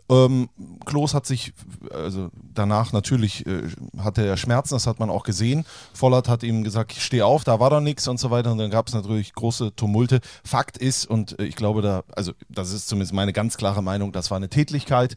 Ähm, 0.09 0.49
Klos 0.85 1.13
hat 1.13 1.25
sich, 1.25 1.53
also 1.93 2.29
danach 2.53 2.93
natürlich 2.93 3.45
äh, 3.45 3.63
hatte 3.97 4.25
er 4.25 4.37
Schmerzen, 4.37 4.75
das 4.75 4.87
hat 4.87 4.99
man 4.99 5.09
auch 5.09 5.23
gesehen. 5.23 5.65
Vollert 5.93 6.29
hat 6.29 6.43
ihm 6.43 6.63
gesagt, 6.63 6.93
steh 6.93 7.21
auf, 7.21 7.43
da 7.43 7.59
war 7.59 7.69
doch 7.69 7.81
nichts 7.81 8.07
und 8.07 8.19
so 8.19 8.31
weiter. 8.31 8.51
Und 8.51 8.57
dann 8.59 8.71
gab 8.71 8.87
es 8.87 8.93
natürlich 8.93 9.33
große 9.33 9.75
Tumulte. 9.75 10.21
Fakt 10.43 10.77
ist, 10.77 11.05
und 11.05 11.39
äh, 11.39 11.43
ich 11.43 11.55
glaube, 11.55 11.81
da, 11.81 12.03
also 12.15 12.31
das 12.49 12.71
ist 12.71 12.87
zumindest 12.87 13.13
meine 13.13 13.33
ganz 13.33 13.57
klare 13.57 13.83
Meinung, 13.83 14.11
das 14.13 14.31
war 14.31 14.37
eine 14.37 14.49
Tätlichkeit. 14.49 15.15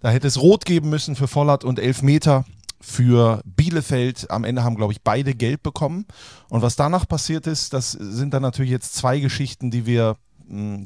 Da 0.00 0.10
hätte 0.10 0.26
es 0.26 0.40
Rot 0.40 0.64
geben 0.64 0.88
müssen 0.88 1.16
für 1.16 1.28
Vollert 1.28 1.64
und 1.64 1.78
Elfmeter 1.78 2.44
für 2.80 3.42
Bielefeld. 3.44 4.30
Am 4.30 4.44
Ende 4.44 4.64
haben, 4.64 4.76
glaube 4.76 4.94
ich, 4.94 5.02
beide 5.02 5.34
gelb 5.34 5.62
bekommen. 5.62 6.06
Und 6.48 6.62
was 6.62 6.76
danach 6.76 7.06
passiert 7.06 7.46
ist, 7.46 7.74
das 7.74 7.92
sind 7.92 8.32
dann 8.32 8.42
natürlich 8.42 8.70
jetzt 8.70 8.94
zwei 8.94 9.20
Geschichten, 9.20 9.70
die 9.70 9.84
wir 9.84 10.16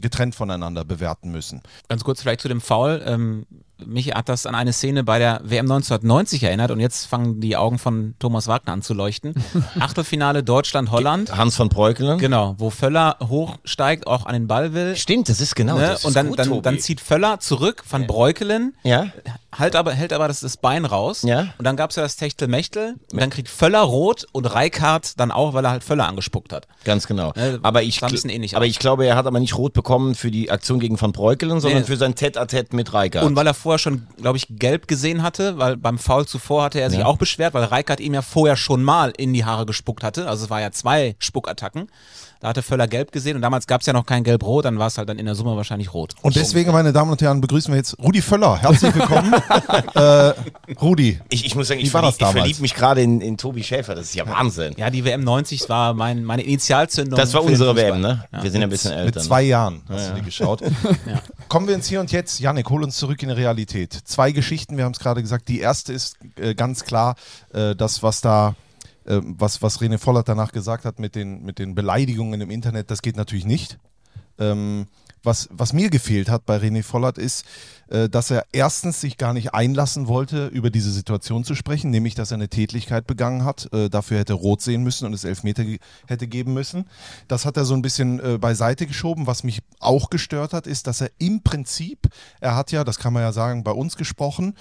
getrennt 0.01 0.35
voneinander 0.35 0.85
bewerten 0.85 1.31
müssen. 1.31 1.63
Ganz 1.89 2.05
kurz 2.05 2.21
vielleicht 2.21 2.41
zu 2.41 2.49
dem 2.49 2.61
Foul. 2.61 3.03
Ähm, 3.07 3.47
mich 3.87 4.15
hat 4.15 4.29
das 4.29 4.47
an 4.47 4.55
eine 4.55 4.73
Szene 4.73 5.05
bei 5.05 5.19
der 5.19 5.41
WM 5.45 5.65
1990 5.71 6.43
erinnert 6.45 6.71
und 6.71 6.81
jetzt 6.81 7.07
fangen 7.07 7.41
die 7.41 7.57
Augen 7.57 7.79
von 7.79 8.15
Thomas 8.19 8.47
Wagner 8.47 8.73
an 8.73 8.83
zu 8.83 8.95
leuchten. 8.95 9.35
Achtelfinale 9.81 10.43
Deutschland-Holland. 10.43 11.37
Hans 11.37 11.57
von 11.57 11.69
Breukelen. 11.69 12.19
Genau, 12.19 12.55
wo 12.59 12.71
Völler 12.71 13.17
hochsteigt, 13.23 14.07
auch 14.07 14.27
an 14.27 14.35
den 14.35 14.47
Ball 14.47 14.73
will. 14.75 14.97
Stimmt, 14.97 15.29
das 15.29 15.41
ist 15.41 15.55
genau 15.55 15.77
Ne? 15.77 15.89
das. 15.89 16.01
ist 16.01 16.05
Und 16.07 16.17
dann, 16.17 16.29
gut, 16.29 16.39
dann, 16.39 16.63
dann 16.63 16.79
zieht 16.79 17.01
Völler 17.01 17.41
zurück 17.41 17.83
von 17.87 18.07
Breukelen, 18.07 18.75
Ja, 18.83 19.07
halt 19.57 19.77
aber, 19.77 19.93
hält 19.93 20.13
aber 20.13 20.29
das, 20.29 20.41
das 20.41 20.57
Bein 20.57 20.85
raus. 20.85 21.23
Ja. 21.23 21.49
Und 21.59 21.65
dann 21.65 21.77
gab 21.77 21.91
es 21.91 21.97
ja 21.97 22.03
das 22.03 22.17
Techtel-Mechtel. 22.17 22.97
Und 23.13 23.21
dann 23.21 23.31
kriegt 23.31 23.49
Völler 23.49 23.81
rot 23.81 24.27
und 24.33 24.47
Reikart 24.47 25.19
dann 25.21 25.31
auch, 25.31 25.55
weil 25.55 25.65
er 25.65 25.71
halt 25.71 25.85
Völler 25.85 26.07
angespuckt 26.09 26.53
hat. 26.53 26.67
ganz 26.85 27.07
genau. 27.07 27.33
Ne, 27.37 27.59
aber 27.63 27.83
ich, 27.83 28.01
ähnlich 28.03 28.57
aber 28.57 28.65
aus. 28.65 28.71
ich 28.71 28.79
glaube, 28.79 29.07
er 29.07 29.17
hat 29.17 29.27
aber 29.27 29.41
nicht 29.41 29.57
rot 29.57 29.73
bekommen 29.73 30.15
für 30.15 30.31
die 30.31 30.51
Aktion 30.51 30.81
gegen 30.81 31.01
Van 31.01 31.13
Breukelen, 31.13 31.61
sondern 31.61 31.81
Nee. 31.83 31.87
für 31.87 31.97
sein 31.97 32.15
Tête-à-Tête 32.15 32.75
mit 32.75 32.93
Reika. 32.93 33.23
Und 33.23 33.37
weil 33.37 33.47
er 33.47 33.55
vorher 33.55 33.74
schon, 33.79 34.07
glaube 34.21 34.37
ich, 34.39 34.47
gelb 34.51 34.89
gesehen 34.89 35.23
hatte, 35.23 35.59
weil 35.59 35.77
beim 35.77 35.99
Foul 35.99 36.27
zuvor 36.27 36.65
hatte 36.65 36.81
er 36.81 36.91
sich 36.91 37.01
Ja. 37.01 37.07
auch 37.07 37.17
beschwert, 37.19 37.55
weil 37.55 37.65
Reikart 37.65 38.01
ihm 38.01 38.15
ja 38.15 38.23
vorher 38.23 38.57
schon 38.57 38.83
mal 38.83 39.13
in 39.17 39.33
die 39.33 39.45
Haare 39.45 39.67
gespuckt 39.67 40.03
hatte. 40.03 40.29
Also 40.29 40.45
es 40.45 40.51
war 40.51 40.61
ja 40.61 40.71
zwei 40.73 41.17
Spuckattacken. 41.19 41.89
Da 42.41 42.49
hatte 42.49 42.63
Völler 42.63 42.87
gelb 42.87 43.13
gesehen 43.13 43.37
und 43.37 43.43
damals 43.43 43.67
gab 43.67 43.81
es 43.81 43.87
ja 43.87 43.93
noch 43.93 44.07
kein 44.07 44.25
Gelb-Rot, 44.25 44.65
dann 44.65 44.79
war 44.79 44.89
es 44.89 44.99
halt 44.99 45.09
dann 45.09 45.19
in 45.19 45.27
der 45.27 45.35
Summe 45.35 45.57
wahrscheinlich 45.57 45.95
rot. 45.95 46.15
Und 46.23 46.37
deswegen, 46.37 46.73
meine 46.73 46.93
Damen 46.93 47.11
und 47.11 47.21
Herren, 47.23 47.41
begrüßen 47.41 47.73
wir 47.73 47.77
jetzt 47.77 47.99
Rudi 47.99 48.23
Völler. 48.23 48.59
Herzlich 48.61 48.95
willkommen. 48.95 49.33
äh, 49.95 50.33
Rudi. 50.81 51.21
ich, 51.31 51.47
ich 51.47 51.55
muss 51.55 51.69
sagen, 51.69 51.81
ich, 51.81 51.93
war 51.93 52.03
verlieb, 52.03 52.21
ich 52.21 52.41
verlieb 52.41 52.61
mich 52.61 52.75
gerade 52.75 53.03
in, 53.03 53.21
in 53.21 53.37
Tobi 53.37 53.63
Schäfer. 53.63 53.95
Das 53.95 54.07
ist 54.07 54.15
ja 54.15 54.29
Wahnsinn. 54.29 54.75
Ja, 54.77 54.91
die 54.91 55.05
WM 55.05 55.23
90 55.23 55.69
war 55.69 55.95
mein, 55.95 56.25
meine 56.25 56.43
Initialzündung. 56.43 57.19
Das 57.19 57.35
war 57.35 57.45
unsere. 57.45 57.75
WM, 57.75 58.01
ne? 58.01 58.25
Wir 58.31 58.51
sind 58.51 58.61
ja 58.61 58.67
ein 58.67 58.71
bisschen 58.71 58.93
älter. 58.93 59.07
Mit 59.07 59.15
ne? 59.17 59.23
zwei 59.23 59.43
Jahren 59.43 59.83
hast 59.89 60.11
du 60.11 60.15
die 60.15 60.23
geschaut. 60.23 60.63
Kommen 61.49 61.67
wir 61.67 61.75
ins 61.75 61.89
Hier 61.89 62.01
und 62.01 62.13
Jetzt. 62.13 62.41
Janik, 62.41 62.69
hol 62.71 62.83
uns 62.83 62.97
zurück 62.97 63.23
in 63.23 63.29
die 63.29 63.35
Realität. 63.35 63.93
Zwei 64.05 64.33
Geschichten, 64.33 64.77
wir 64.77 64.85
haben 64.85 64.93
es 64.93 64.99
gerade 64.99 65.23
gesagt. 65.23 65.49
Die 65.49 65.61
erste 65.61 65.93
ist 65.93 66.17
äh, 66.37 66.55
ganz 66.55 66.85
klar 66.85 67.17
äh, 67.53 67.75
das, 67.75 68.03
was 68.03 68.21
da, 68.21 68.55
äh, 69.07 69.21
was, 69.23 69.63
was 69.63 69.81
René 69.81 69.99
Vollert 69.99 70.29
danach 70.29 70.53
gesagt 70.53 70.85
hat 70.85 70.99
mit 70.99 71.15
den, 71.15 71.43
mit 71.43 71.59
den 71.59 71.75
Beleidigungen 71.75 72.41
im 72.41 72.51
Internet, 72.51 72.91
das 72.91 73.03
geht 73.03 73.17
natürlich 73.17 73.47
nicht. 73.47 73.79
Ähm, 74.39 74.87
was, 75.25 75.49
was 75.51 75.73
mir 75.73 75.89
gefehlt 75.89 76.29
hat 76.29 76.45
bei 76.45 76.59
René 76.59 76.83
Vollert 76.83 77.17
ist, 77.17 77.45
äh, 77.89 78.09
dass 78.09 78.31
er 78.31 78.45
erstens 78.53 79.01
sich 79.01 79.17
gar 79.17 79.33
nicht 79.33 79.55
einlassen 79.55 80.07
wollte, 80.07 80.49
über 80.49 80.71
diese 80.71 80.93
Situation 80.93 81.45
zu 81.45 81.55
sprechen, 81.55 81.91
nämlich 81.91 82.15
dass 82.15 82.31
er 82.31 82.37
eine 82.37 82.49
Tätlichkeit 82.49 83.07
begangen 83.07 83.45
hat. 83.45 83.73
Äh, 83.73 83.89
dafür 83.89 84.19
hätte 84.19 84.35
rot 84.35 84.61
sehen 84.61 84.83
müssen 84.83 85.07
und 85.07 85.15
es 85.15 85.25
Elfmeter 85.25 85.65
ge 85.65 85.79
hätte 86.07 86.27
geben 86.27 86.53
müssen. 86.53 86.85
Das 87.27 87.47
hat 87.47 87.57
er 87.57 87.65
so 87.65 87.75
ein 87.75 87.83
bisschen 87.83 88.21
äh, 88.21 88.39
beiseite 88.39 88.87
geschoben. 88.87 89.27
Was 89.27 89.45
mich 89.45 89.61
auch 89.81 90.11
gestört 90.11 90.53
hat, 90.53 90.67
ist, 90.67 90.87
dass 90.87 91.01
er 91.01 91.11
im 91.19 91.43
Prinzip, 91.43 92.09
er 92.41 92.55
hat 92.55 92.71
ja, 92.71 92.85
das 92.85 92.99
kann 92.99 93.15
man 93.15 93.23
ja 93.23 93.33
sagen, 93.33 93.65
bei 93.65 93.73
uns 93.73 93.97
gesprochen, 93.97 94.55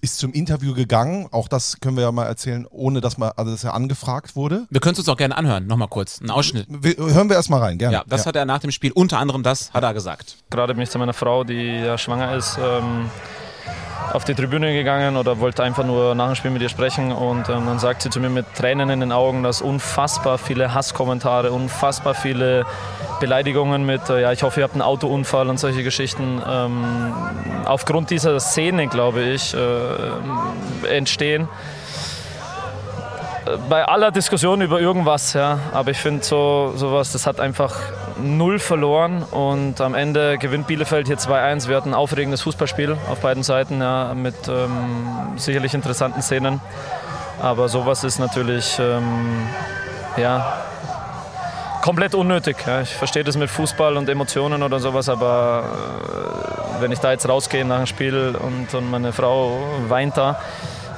ist 0.00 0.18
zum 0.18 0.32
Interview 0.32 0.74
gegangen. 0.74 1.28
Auch 1.30 1.48
das 1.48 1.80
können 1.80 1.96
wir 1.96 2.04
ja 2.04 2.12
mal 2.12 2.24
erzählen, 2.24 2.66
ohne 2.70 3.00
dass, 3.00 3.18
man, 3.18 3.32
also 3.36 3.52
dass 3.52 3.64
er 3.64 3.74
angefragt 3.74 4.36
wurde. 4.36 4.66
Wir 4.70 4.80
können 4.80 4.94
es 4.94 4.98
uns 5.00 5.08
auch 5.08 5.16
gerne 5.16 5.36
anhören, 5.36 5.66
nochmal 5.66 5.88
kurz, 5.88 6.20
ein 6.20 6.30
Ausschnitt. 6.30 6.66
Wir, 6.68 6.96
hören 6.96 7.28
wir 7.28 7.36
erstmal 7.36 7.60
rein, 7.60 7.78
gerne. 7.78 7.94
Ja, 7.94 8.04
das 8.06 8.26
hat 8.26 8.36
er 8.36 8.44
nach 8.44 8.58
dem 8.58 8.70
Spiel, 8.70 8.92
unter 8.92 9.18
anderem 9.18 9.42
das 9.42 9.72
hat 9.72 9.82
er 9.82 9.94
gesagt. 9.94 10.36
Gerade 10.50 10.74
bin 10.74 10.82
ich 10.82 10.90
zu 10.90 10.98
meiner 10.98 11.14
Frau, 11.14 11.44
die 11.44 11.54
ja 11.54 11.98
schwanger 11.98 12.34
ist, 12.34 12.58
ähm, 12.60 13.10
auf 14.12 14.24
die 14.24 14.34
Tribüne 14.34 14.72
gegangen 14.72 15.16
oder 15.16 15.40
wollte 15.40 15.62
einfach 15.62 15.84
nur 15.84 16.14
nach 16.14 16.26
dem 16.26 16.34
Spiel 16.34 16.50
mit 16.50 16.62
ihr 16.62 16.68
sprechen. 16.68 17.12
Und 17.12 17.48
ähm, 17.48 17.66
dann 17.66 17.78
sagt 17.78 18.02
sie 18.02 18.10
zu 18.10 18.20
mir 18.20 18.30
mit 18.30 18.46
Tränen 18.54 18.90
in 18.90 19.00
den 19.00 19.12
Augen, 19.12 19.42
dass 19.42 19.60
unfassbar 19.62 20.38
viele 20.38 20.74
Hasskommentare, 20.74 21.52
unfassbar 21.52 22.14
viele 22.14 22.64
Beleidigungen 23.20 23.84
mit, 23.84 24.08
äh, 24.10 24.22
ja, 24.22 24.32
ich 24.32 24.42
hoffe, 24.42 24.60
ihr 24.60 24.64
habt 24.64 24.74
einen 24.74 24.82
Autounfall 24.82 25.48
und 25.48 25.58
solche 25.58 25.82
Geschichten 25.82 26.42
ähm, 26.48 27.12
aufgrund 27.64 28.10
dieser 28.10 28.38
Szene, 28.40 28.86
glaube 28.88 29.22
ich, 29.22 29.54
äh, 29.54 30.96
entstehen 30.96 31.48
bei 33.68 33.84
aller 33.86 34.10
Diskussion 34.10 34.60
über 34.60 34.80
irgendwas, 34.80 35.32
ja, 35.32 35.60
aber 35.72 35.92
ich 35.92 35.98
finde 35.98 36.24
so 36.24 36.72
sowas, 36.74 37.12
das 37.12 37.26
hat 37.26 37.40
einfach 37.40 37.76
null 38.22 38.58
verloren 38.58 39.22
und 39.22 39.80
am 39.80 39.94
Ende 39.94 40.38
gewinnt 40.38 40.66
Bielefeld 40.66 41.06
hier 41.06 41.18
2-1. 41.18 41.68
Wir 41.68 41.76
hatten 41.76 41.90
ein 41.90 41.94
aufregendes 41.94 42.42
Fußballspiel 42.42 42.96
auf 43.10 43.20
beiden 43.20 43.42
Seiten, 43.42 43.80
ja, 43.80 44.14
mit 44.14 44.34
ähm, 44.48 45.36
sicherlich 45.36 45.74
interessanten 45.74 46.22
Szenen, 46.22 46.60
aber 47.40 47.68
sowas 47.68 48.04
ist 48.04 48.18
natürlich, 48.18 48.78
ähm, 48.78 49.48
ja, 50.16 50.62
komplett 51.82 52.14
unnötig. 52.14 52.56
Ja. 52.66 52.80
Ich 52.80 52.94
verstehe 52.94 53.22
das 53.22 53.36
mit 53.36 53.48
Fußball 53.48 53.96
und 53.96 54.08
Emotionen 54.08 54.62
oder 54.62 54.80
sowas, 54.80 55.08
aber 55.08 55.64
äh, 56.78 56.82
wenn 56.82 56.92
ich 56.92 56.98
da 56.98 57.12
jetzt 57.12 57.28
rausgehe 57.28 57.64
nach 57.64 57.78
dem 57.78 57.86
Spiel 57.86 58.36
und, 58.38 58.74
und 58.74 58.90
meine 58.90 59.12
Frau 59.12 59.58
weint 59.88 60.16
da, 60.16 60.40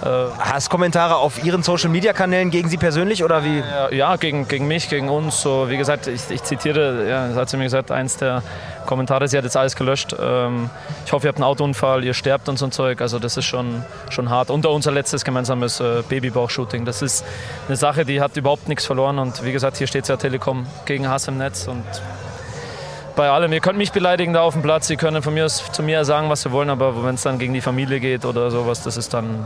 Hasskommentare 0.05 1.17
auf 1.17 1.43
Ihren 1.45 1.63
Social-Media-Kanälen 1.63 2.51
gegen 2.51 2.69
Sie 2.69 2.77
persönlich 2.77 3.25
oder 3.25 3.45
wie? 3.45 3.63
Ja, 3.97 4.17
gegen, 4.17 4.47
gegen 4.47 4.69
mich, 4.69 4.89
gegen 4.89 5.09
uns. 5.09 5.41
So, 5.41 5.69
wie 5.69 5.77
gesagt, 5.77 6.07
ich, 6.07 6.31
ich 6.31 6.43
zitiere, 6.43 7.09
ja, 7.09 7.29
das 7.29 7.37
hat 7.37 7.49
sie 7.51 7.57
mir 7.57 7.65
gesagt, 7.65 7.91
eins 7.91 8.17
der 8.17 8.43
Kommentare, 8.87 9.27
sie 9.29 9.37
hat 9.37 9.45
jetzt 9.45 9.57
alles 9.57 9.77
gelöscht. 9.77 10.15
Ähm, 10.21 10.71
ich 11.05 11.13
hoffe, 11.13 11.27
ihr 11.27 11.29
habt 11.29 11.39
einen 11.39 11.45
Autounfall, 11.45 12.05
ihr 12.05 12.15
sterbt 12.15 12.49
und 12.49 12.59
so 12.59 12.67
ein 12.67 12.73
Zeug. 12.73 13.01
Also 13.01 13.19
das 13.19 13.37
ist 13.37 13.45
schon, 13.45 13.85
schon 14.11 14.31
hart. 14.31 14.51
Und 14.51 14.65
unser 14.67 14.93
letztes 14.93 15.25
gemeinsames 15.25 15.81
äh, 15.81 16.03
Babybauch-Shooting. 16.09 16.85
Das 16.85 17.03
ist 17.03 17.25
eine 17.67 17.77
Sache, 17.77 18.05
die 18.05 18.21
hat 18.21 18.37
überhaupt 18.37 18.69
nichts 18.69 18.87
verloren. 18.87 19.19
Und 19.19 19.45
wie 19.45 19.53
gesagt, 19.53 19.79
hier 19.79 19.87
steht 19.87 20.07
ja 20.09 20.17
Telekom 20.17 20.67
gegen 20.87 21.09
Hass 21.09 21.29
im 21.29 21.39
Netz. 21.39 21.67
Und 21.67 21.85
bei 23.19 23.29
allem, 23.29 23.53
ihr 23.53 23.59
könnt 23.61 23.79
mich 23.79 23.91
beleidigen 23.91 24.33
da 24.33 24.43
auf 24.43 24.53
dem 24.55 24.63
Platz, 24.63 24.89
ihr 24.91 24.97
könnt 24.97 25.25
von 25.25 25.35
mir 25.35 25.45
aus 25.45 25.65
zu 25.73 25.83
mir 25.83 26.05
sagen, 26.05 26.31
was 26.31 26.43
sie 26.43 26.53
wollen, 26.53 26.71
aber 26.71 27.05
wenn 27.05 27.17
es 27.17 27.23
dann 27.23 27.41
gegen 27.41 27.53
die 27.53 27.61
Familie 27.61 27.99
geht 27.99 28.25
oder 28.25 28.53
sowas, 28.53 28.85
das 28.85 28.97
ist 28.97 29.13
dann 29.13 29.45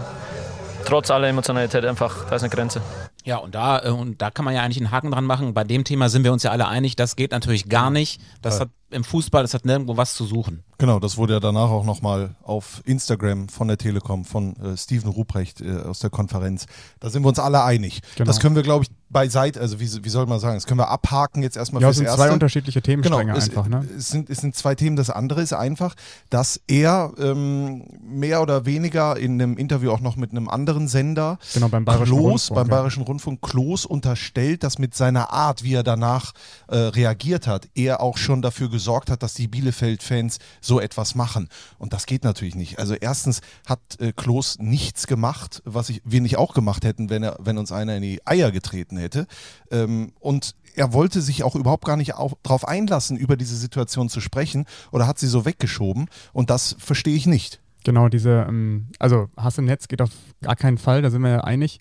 trotz 0.85 1.11
aller 1.11 1.29
Emotionalität 1.29 1.85
einfach, 1.85 2.29
da 2.29 2.37
ist 2.37 2.42
eine 2.42 2.51
Grenze. 2.51 2.81
Ja, 3.25 3.37
und 3.37 3.55
da, 3.55 3.85
äh, 3.85 3.90
und 3.90 4.21
da 4.21 4.31
kann 4.31 4.45
man 4.45 4.55
ja 4.55 4.62
eigentlich 4.62 4.79
einen 4.79 4.90
Haken 4.90 5.11
dran 5.11 5.25
machen. 5.25 5.55
Bei 5.55 5.64
dem 5.64 5.85
Thema 5.85 6.09
sind 6.09 6.25
wir 6.25 6.33
uns 6.33 6.42
ja 6.42 6.51
alle 6.51 6.68
einig, 6.68 6.97
das 6.97 7.16
geht 7.16 7.33
natürlich 7.33 7.68
gar 7.68 7.90
nicht. 7.90 8.21
Das 8.42 8.61
hat 8.61 8.71
im 8.93 9.05
Fußball, 9.05 9.43
das 9.43 9.55
hat 9.55 9.65
nirgendwo 9.65 9.97
was 9.97 10.15
zu 10.15 10.25
suchen. 10.27 10.63
Genau, 10.79 10.99
das 10.99 11.17
wurde 11.17 11.35
ja 11.35 11.41
danach 11.41 11.71
auch 11.71 11.85
nochmal 11.85 12.35
auf 12.43 12.83
Instagram 12.85 13.49
von 13.49 13.69
der 13.69 13.79
Telekom, 13.79 14.25
von 14.25 14.57
äh, 14.57 14.77
Steven 14.77 15.11
Ruprecht 15.11 15.61
äh, 15.61 15.79
aus 15.83 16.01
der 16.01 16.11
Konferenz. 16.11 16.67
Da 17.01 17.09
sind 17.09 17.23
wir 17.23 17.29
uns 17.29 17.39
alle 17.39 17.63
einig. 17.63 18.01
Genau. 18.17 18.27
Das 18.27 18.41
können 18.41 18.57
wir, 18.57 18.63
glaube 18.63 18.85
ich, 18.85 18.91
beiseite, 19.09 19.61
also 19.61 19.79
wie, 19.79 20.05
wie 20.05 20.09
soll 20.09 20.27
man 20.27 20.41
sagen, 20.41 20.55
das 20.57 20.67
können 20.67 20.81
wir 20.81 20.89
abhaken 20.89 21.43
jetzt 21.43 21.57
erstmal 21.57 21.83
Ja, 21.83 21.89
es 21.91 21.97
fürs 21.97 21.99
sind 21.99 22.07
Erste. 22.07 22.23
zwei 22.23 22.33
unterschiedliche 22.33 22.83
Themenstränge 22.83 23.25
Genau, 23.27 23.37
es, 23.37 23.49
einfach, 23.49 23.69
ne? 23.69 23.87
Es 23.97 24.09
sind, 24.09 24.31
es 24.31 24.39
sind 24.39 24.57
zwei 24.57 24.75
Themen. 24.75 24.97
Das 24.97 25.11
andere 25.11 25.43
ist 25.43 25.53
einfach, 25.53 25.95
dass 26.31 26.61
er 26.67 27.13
ähm, 27.19 27.85
mehr 28.03 28.43
oder 28.43 28.65
weniger 28.65 29.17
in 29.19 29.41
einem 29.41 29.59
Interview 29.59 29.91
auch 29.93 30.01
noch 30.01 30.17
mit 30.17 30.31
einem 30.31 30.49
anderen 30.49 30.89
Sender, 30.89 31.39
Genau, 31.53 31.69
beim 31.69 31.85
Bayerischen 31.85 32.17
Klos, 32.17 32.25
Rundfunk, 32.25 32.55
beim 32.57 32.67
ja. 32.69 32.75
Bayerischen 32.77 33.03
Rundfunk, 33.03 33.43
Klos 33.43 33.85
unterstellt, 33.87 34.65
dass 34.65 34.79
mit 34.79 34.95
seiner 34.95 35.31
Art, 35.33 35.63
wie 35.63 35.75
er 35.75 35.83
danach 35.83 36.33
äh, 36.69 36.77
reagiert 36.77 37.47
hat, 37.47 37.69
er 37.75 38.01
auch 38.01 38.17
schon 38.17 38.41
dafür 38.43 38.69
gesorgt 38.71 38.82
hat, 39.11 39.23
dass 39.23 39.35
die 39.35 39.49
Bielefeld-Fans 39.49 40.38
so 40.61 40.81
etwas 40.81 41.14
machen. 41.14 41.49
Und 41.79 41.92
das 41.92 42.07
geht 42.07 42.25
natürlich 42.25 42.55
nicht. 42.55 42.79
Also 42.79 42.95
erstens 42.95 43.40
hat 43.66 43.81
äh, 43.99 44.12
Klos 44.12 44.59
nichts 44.59 45.07
gemacht, 45.07 45.62
was 45.64 45.88
ich, 45.88 46.03
wir 46.05 46.21
nicht 46.21 46.37
auch 46.37 46.55
gemacht 46.55 46.85
hätten, 46.85 47.11
wenn, 47.11 47.23
er, 47.23 47.37
wenn 47.40 47.59
uns 47.59 47.73
einer 47.73 47.97
in 47.97 48.03
die 48.03 48.21
Eier 48.27 48.51
getreten 48.51 48.97
hätte. 48.97 49.27
Ähm, 49.71 50.12
und 50.21 50.55
er 50.75 50.92
wollte 50.92 51.21
sich 51.21 51.42
auch 51.42 51.55
überhaupt 51.55 51.85
gar 51.85 51.97
nicht 51.97 52.14
auf, 52.14 52.35
darauf 52.42 52.66
einlassen, 52.66 53.16
über 53.16 53.37
diese 53.37 53.57
Situation 53.57 54.09
zu 54.09 54.21
sprechen 54.21 54.66
oder 54.90 55.07
hat 55.07 55.18
sie 55.18 55.27
so 55.27 55.45
weggeschoben. 55.45 56.09
Und 56.33 56.51
das 56.51 56.77
verstehe 56.79 57.16
ich 57.16 57.27
nicht. 57.27 57.61
Genau, 57.85 58.09
diese, 58.09 58.47
ähm, 58.49 58.88
also 58.99 59.29
Hass 59.37 59.59
im 59.59 59.64
Netz 59.64 59.88
geht 59.88 60.03
auf 60.03 60.11
gar 60.40 60.57
keinen 60.57 60.79
Fall, 60.79 61.03
da 61.03 61.11
sind 61.11 61.23
wir 61.23 61.31
ja 61.31 61.40
einig. 61.40 61.81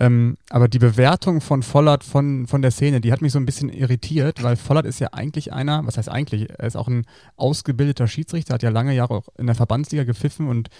Ähm, 0.00 0.38
aber 0.48 0.68
die 0.68 0.78
Bewertung 0.78 1.42
von 1.42 1.62
Vollert 1.62 2.04
von, 2.04 2.46
von 2.46 2.62
der 2.62 2.70
Szene, 2.70 3.02
die 3.02 3.12
hat 3.12 3.20
mich 3.20 3.32
so 3.32 3.38
ein 3.38 3.44
bisschen 3.44 3.68
irritiert, 3.68 4.42
weil 4.42 4.56
Vollert 4.56 4.86
ist 4.86 4.98
ja 4.98 5.08
eigentlich 5.12 5.52
einer, 5.52 5.86
was 5.86 5.98
heißt 5.98 6.08
eigentlich, 6.08 6.48
er 6.48 6.66
ist 6.66 6.76
auch 6.76 6.88
ein 6.88 7.04
ausgebildeter 7.36 8.08
Schiedsrichter, 8.08 8.54
hat 8.54 8.62
ja 8.62 8.70
lange 8.70 8.94
Jahre 8.94 9.14
auch 9.14 9.28
in 9.36 9.46
der 9.46 9.54
Verbandsliga 9.54 10.04
gepfiffen 10.04 10.48
und 10.48 10.70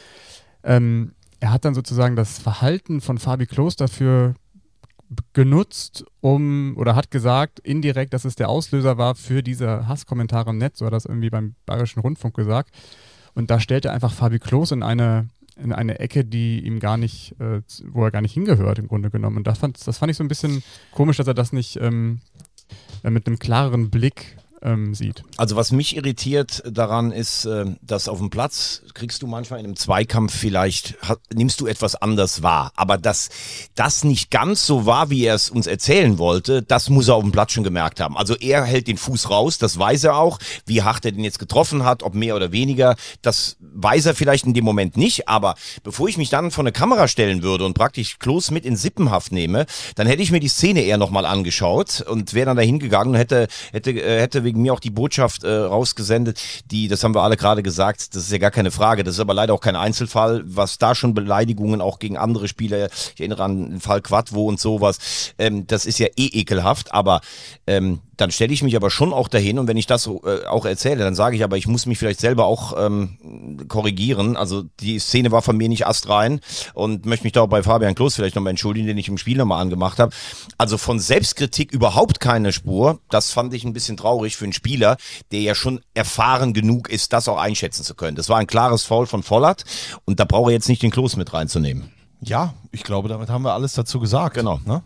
ähm, 0.64 1.12
er 1.38 1.52
hat 1.52 1.66
dann 1.66 1.74
sozusagen 1.74 2.16
das 2.16 2.38
Verhalten 2.38 3.02
von 3.02 3.18
Fabi 3.18 3.44
Klos 3.44 3.76
dafür 3.76 4.34
genutzt, 5.34 6.04
um 6.20 6.74
oder 6.78 6.96
hat 6.96 7.10
gesagt 7.10 7.58
indirekt, 7.60 8.14
dass 8.14 8.24
es 8.24 8.36
der 8.36 8.48
Auslöser 8.48 8.96
war 8.96 9.16
für 9.16 9.42
diese 9.42 9.86
Hasskommentare 9.86 10.48
im 10.48 10.58
Netz, 10.58 10.78
so 10.78 10.86
hat 10.86 10.94
das 10.94 11.04
irgendwie 11.04 11.30
beim 11.30 11.56
Bayerischen 11.66 12.00
Rundfunk 12.00 12.34
gesagt. 12.36 12.74
Und 13.34 13.50
da 13.50 13.60
stellt 13.60 13.84
er 13.84 13.92
einfach 13.92 14.12
Fabi 14.12 14.38
Klos 14.38 14.72
in 14.72 14.82
eine, 14.82 15.28
in 15.62 15.72
eine 15.72 15.98
Ecke, 15.98 16.24
die 16.24 16.64
ihm 16.64 16.80
gar 16.80 16.96
nicht, 16.96 17.34
äh, 17.40 17.62
wo 17.92 18.04
er 18.04 18.10
gar 18.10 18.22
nicht 18.22 18.34
hingehört 18.34 18.78
im 18.78 18.88
Grunde 18.88 19.10
genommen. 19.10 19.38
Und 19.38 19.46
das 19.46 19.58
fand, 19.58 19.86
das 19.86 19.98
fand 19.98 20.10
ich 20.10 20.16
so 20.16 20.24
ein 20.24 20.28
bisschen 20.28 20.62
komisch, 20.92 21.16
dass 21.18 21.26
er 21.26 21.34
das 21.34 21.52
nicht 21.52 21.76
ähm, 21.76 22.20
äh, 23.02 23.10
mit 23.10 23.26
einem 23.26 23.38
klareren 23.38 23.90
Blick 23.90 24.36
ähm, 24.62 24.94
sieht. 24.94 25.22
Also 25.36 25.56
was 25.56 25.72
mich 25.72 25.96
irritiert 25.96 26.62
daran 26.66 27.12
ist, 27.12 27.44
äh, 27.46 27.66
dass 27.82 28.08
auf 28.08 28.18
dem 28.18 28.30
Platz 28.30 28.82
kriegst 28.94 29.22
du 29.22 29.26
manchmal 29.26 29.60
in 29.60 29.66
einem 29.66 29.76
Zweikampf 29.76 30.34
vielleicht, 30.34 30.96
nimmst 31.32 31.60
du 31.60 31.66
etwas 31.66 31.94
anders 31.96 32.42
wahr. 32.42 32.72
Aber 32.76 32.98
dass 32.98 33.30
das 33.74 34.04
nicht 34.04 34.30
ganz 34.30 34.66
so 34.66 34.86
war, 34.86 35.10
wie 35.10 35.24
er 35.24 35.34
es 35.34 35.50
uns 35.50 35.66
erzählen 35.66 36.18
wollte, 36.18 36.62
das 36.62 36.90
muss 36.90 37.08
er 37.08 37.14
auf 37.14 37.22
dem 37.22 37.32
Platz 37.32 37.52
schon 37.52 37.64
gemerkt 37.64 38.00
haben. 38.00 38.16
Also 38.16 38.36
er 38.36 38.64
hält 38.64 38.86
den 38.86 38.96
Fuß 38.96 39.30
raus, 39.30 39.58
das 39.58 39.78
weiß 39.78 40.04
er 40.04 40.16
auch. 40.16 40.38
Wie 40.66 40.82
hart 40.82 41.04
er 41.04 41.12
den 41.12 41.24
jetzt 41.24 41.38
getroffen 41.38 41.84
hat, 41.84 42.02
ob 42.02 42.14
mehr 42.14 42.36
oder 42.36 42.52
weniger, 42.52 42.96
das 43.22 43.56
weiß 43.60 44.06
er 44.06 44.14
vielleicht 44.14 44.44
in 44.44 44.54
dem 44.54 44.64
Moment 44.64 44.96
nicht. 44.96 45.28
Aber 45.28 45.54
bevor 45.82 46.08
ich 46.08 46.18
mich 46.18 46.30
dann 46.30 46.50
vor 46.50 46.62
eine 46.62 46.72
Kamera 46.72 47.08
stellen 47.08 47.42
würde 47.42 47.64
und 47.64 47.74
praktisch 47.74 48.18
Klos 48.18 48.50
mit 48.50 48.64
in 48.64 48.76
Sippenhaft 48.76 49.32
nehme, 49.32 49.66
dann 49.94 50.06
hätte 50.06 50.22
ich 50.22 50.30
mir 50.30 50.40
die 50.40 50.48
Szene 50.48 50.82
eher 50.82 50.98
nochmal 50.98 51.24
angeschaut 51.24 52.02
und 52.02 52.34
wäre 52.34 52.46
dann 52.46 52.56
dahin 52.56 52.78
gegangen 52.78 53.10
und 53.10 53.16
hätte, 53.16 53.48
hätte, 53.72 53.92
äh, 53.92 54.20
hätte 54.20 54.44
wegen 54.50 54.62
mir 54.62 54.74
auch 54.74 54.80
die 54.80 54.90
Botschaft 54.90 55.44
äh, 55.44 55.48
rausgesendet, 55.48 56.40
die, 56.72 56.88
das 56.88 57.04
haben 57.04 57.14
wir 57.14 57.22
alle 57.22 57.36
gerade 57.36 57.62
gesagt, 57.62 58.16
das 58.16 58.24
ist 58.24 58.32
ja 58.32 58.38
gar 58.38 58.50
keine 58.50 58.72
Frage, 58.72 59.04
das 59.04 59.14
ist 59.14 59.20
aber 59.20 59.32
leider 59.32 59.54
auch 59.54 59.60
kein 59.60 59.76
Einzelfall, 59.76 60.42
was 60.44 60.78
da 60.78 60.96
schon 60.96 61.14
Beleidigungen 61.14 61.80
auch 61.80 62.00
gegen 62.00 62.16
andere 62.16 62.48
Spieler, 62.48 62.88
ich 63.14 63.20
erinnere 63.20 63.44
an 63.44 63.70
den 63.70 63.80
Fall 63.80 64.00
Quadvo 64.02 64.46
und 64.46 64.58
sowas, 64.58 65.32
ähm, 65.38 65.68
das 65.68 65.86
ist 65.86 66.00
ja 66.00 66.08
eh 66.16 66.26
ekelhaft, 66.26 66.92
aber 66.92 67.20
ähm, 67.68 68.00
dann 68.20 68.30
stelle 68.30 68.52
ich 68.52 68.62
mich 68.62 68.76
aber 68.76 68.90
schon 68.90 69.12
auch 69.12 69.28
dahin 69.28 69.58
und 69.58 69.66
wenn 69.66 69.76
ich 69.76 69.86
das 69.86 70.06
äh, 70.06 70.44
auch 70.46 70.66
erzähle, 70.66 71.04
dann 71.04 71.14
sage 71.14 71.36
ich 71.36 71.44
aber, 71.44 71.56
ich 71.56 71.66
muss 71.66 71.86
mich 71.86 71.98
vielleicht 71.98 72.20
selber 72.20 72.44
auch 72.44 72.74
ähm, 72.76 73.66
korrigieren. 73.68 74.36
Also 74.36 74.64
die 74.80 74.98
Szene 74.98 75.32
war 75.32 75.42
von 75.42 75.56
mir 75.56 75.68
nicht 75.68 75.86
astrein 75.86 76.40
und 76.74 77.06
möchte 77.06 77.24
mich 77.24 77.32
da 77.32 77.42
auch 77.42 77.48
bei 77.48 77.62
Fabian 77.62 77.94
Klos 77.94 78.16
vielleicht 78.16 78.36
nochmal 78.36 78.50
entschuldigen, 78.50 78.86
den 78.86 78.98
ich 78.98 79.08
im 79.08 79.18
Spiel 79.18 79.38
nochmal 79.38 79.62
angemacht 79.62 79.98
habe. 79.98 80.14
Also 80.58 80.76
von 80.76 80.98
Selbstkritik 80.98 81.72
überhaupt 81.72 82.20
keine 82.20 82.52
Spur. 82.52 83.00
Das 83.08 83.30
fand 83.30 83.54
ich 83.54 83.64
ein 83.64 83.72
bisschen 83.72 83.96
traurig 83.96 84.36
für 84.36 84.44
einen 84.44 84.52
Spieler, 84.52 84.96
der 85.32 85.40
ja 85.40 85.54
schon 85.54 85.80
erfahren 85.94 86.52
genug 86.52 86.90
ist, 86.90 87.12
das 87.12 87.28
auch 87.28 87.38
einschätzen 87.38 87.84
zu 87.84 87.94
können. 87.94 88.16
Das 88.16 88.28
war 88.28 88.38
ein 88.38 88.46
klares 88.46 88.84
Foul 88.84 89.06
von 89.06 89.22
Vollert 89.22 89.64
und 90.04 90.20
da 90.20 90.24
brauche 90.24 90.50
ich 90.50 90.54
jetzt 90.54 90.68
nicht 90.68 90.82
den 90.82 90.90
Klos 90.90 91.16
mit 91.16 91.32
reinzunehmen. 91.32 91.90
Ja, 92.20 92.52
ich 92.70 92.82
glaube, 92.84 93.08
damit 93.08 93.30
haben 93.30 93.42
wir 93.42 93.54
alles 93.54 93.72
dazu 93.72 93.98
gesagt. 93.98 94.34
Genau. 94.34 94.60
Ne? 94.66 94.82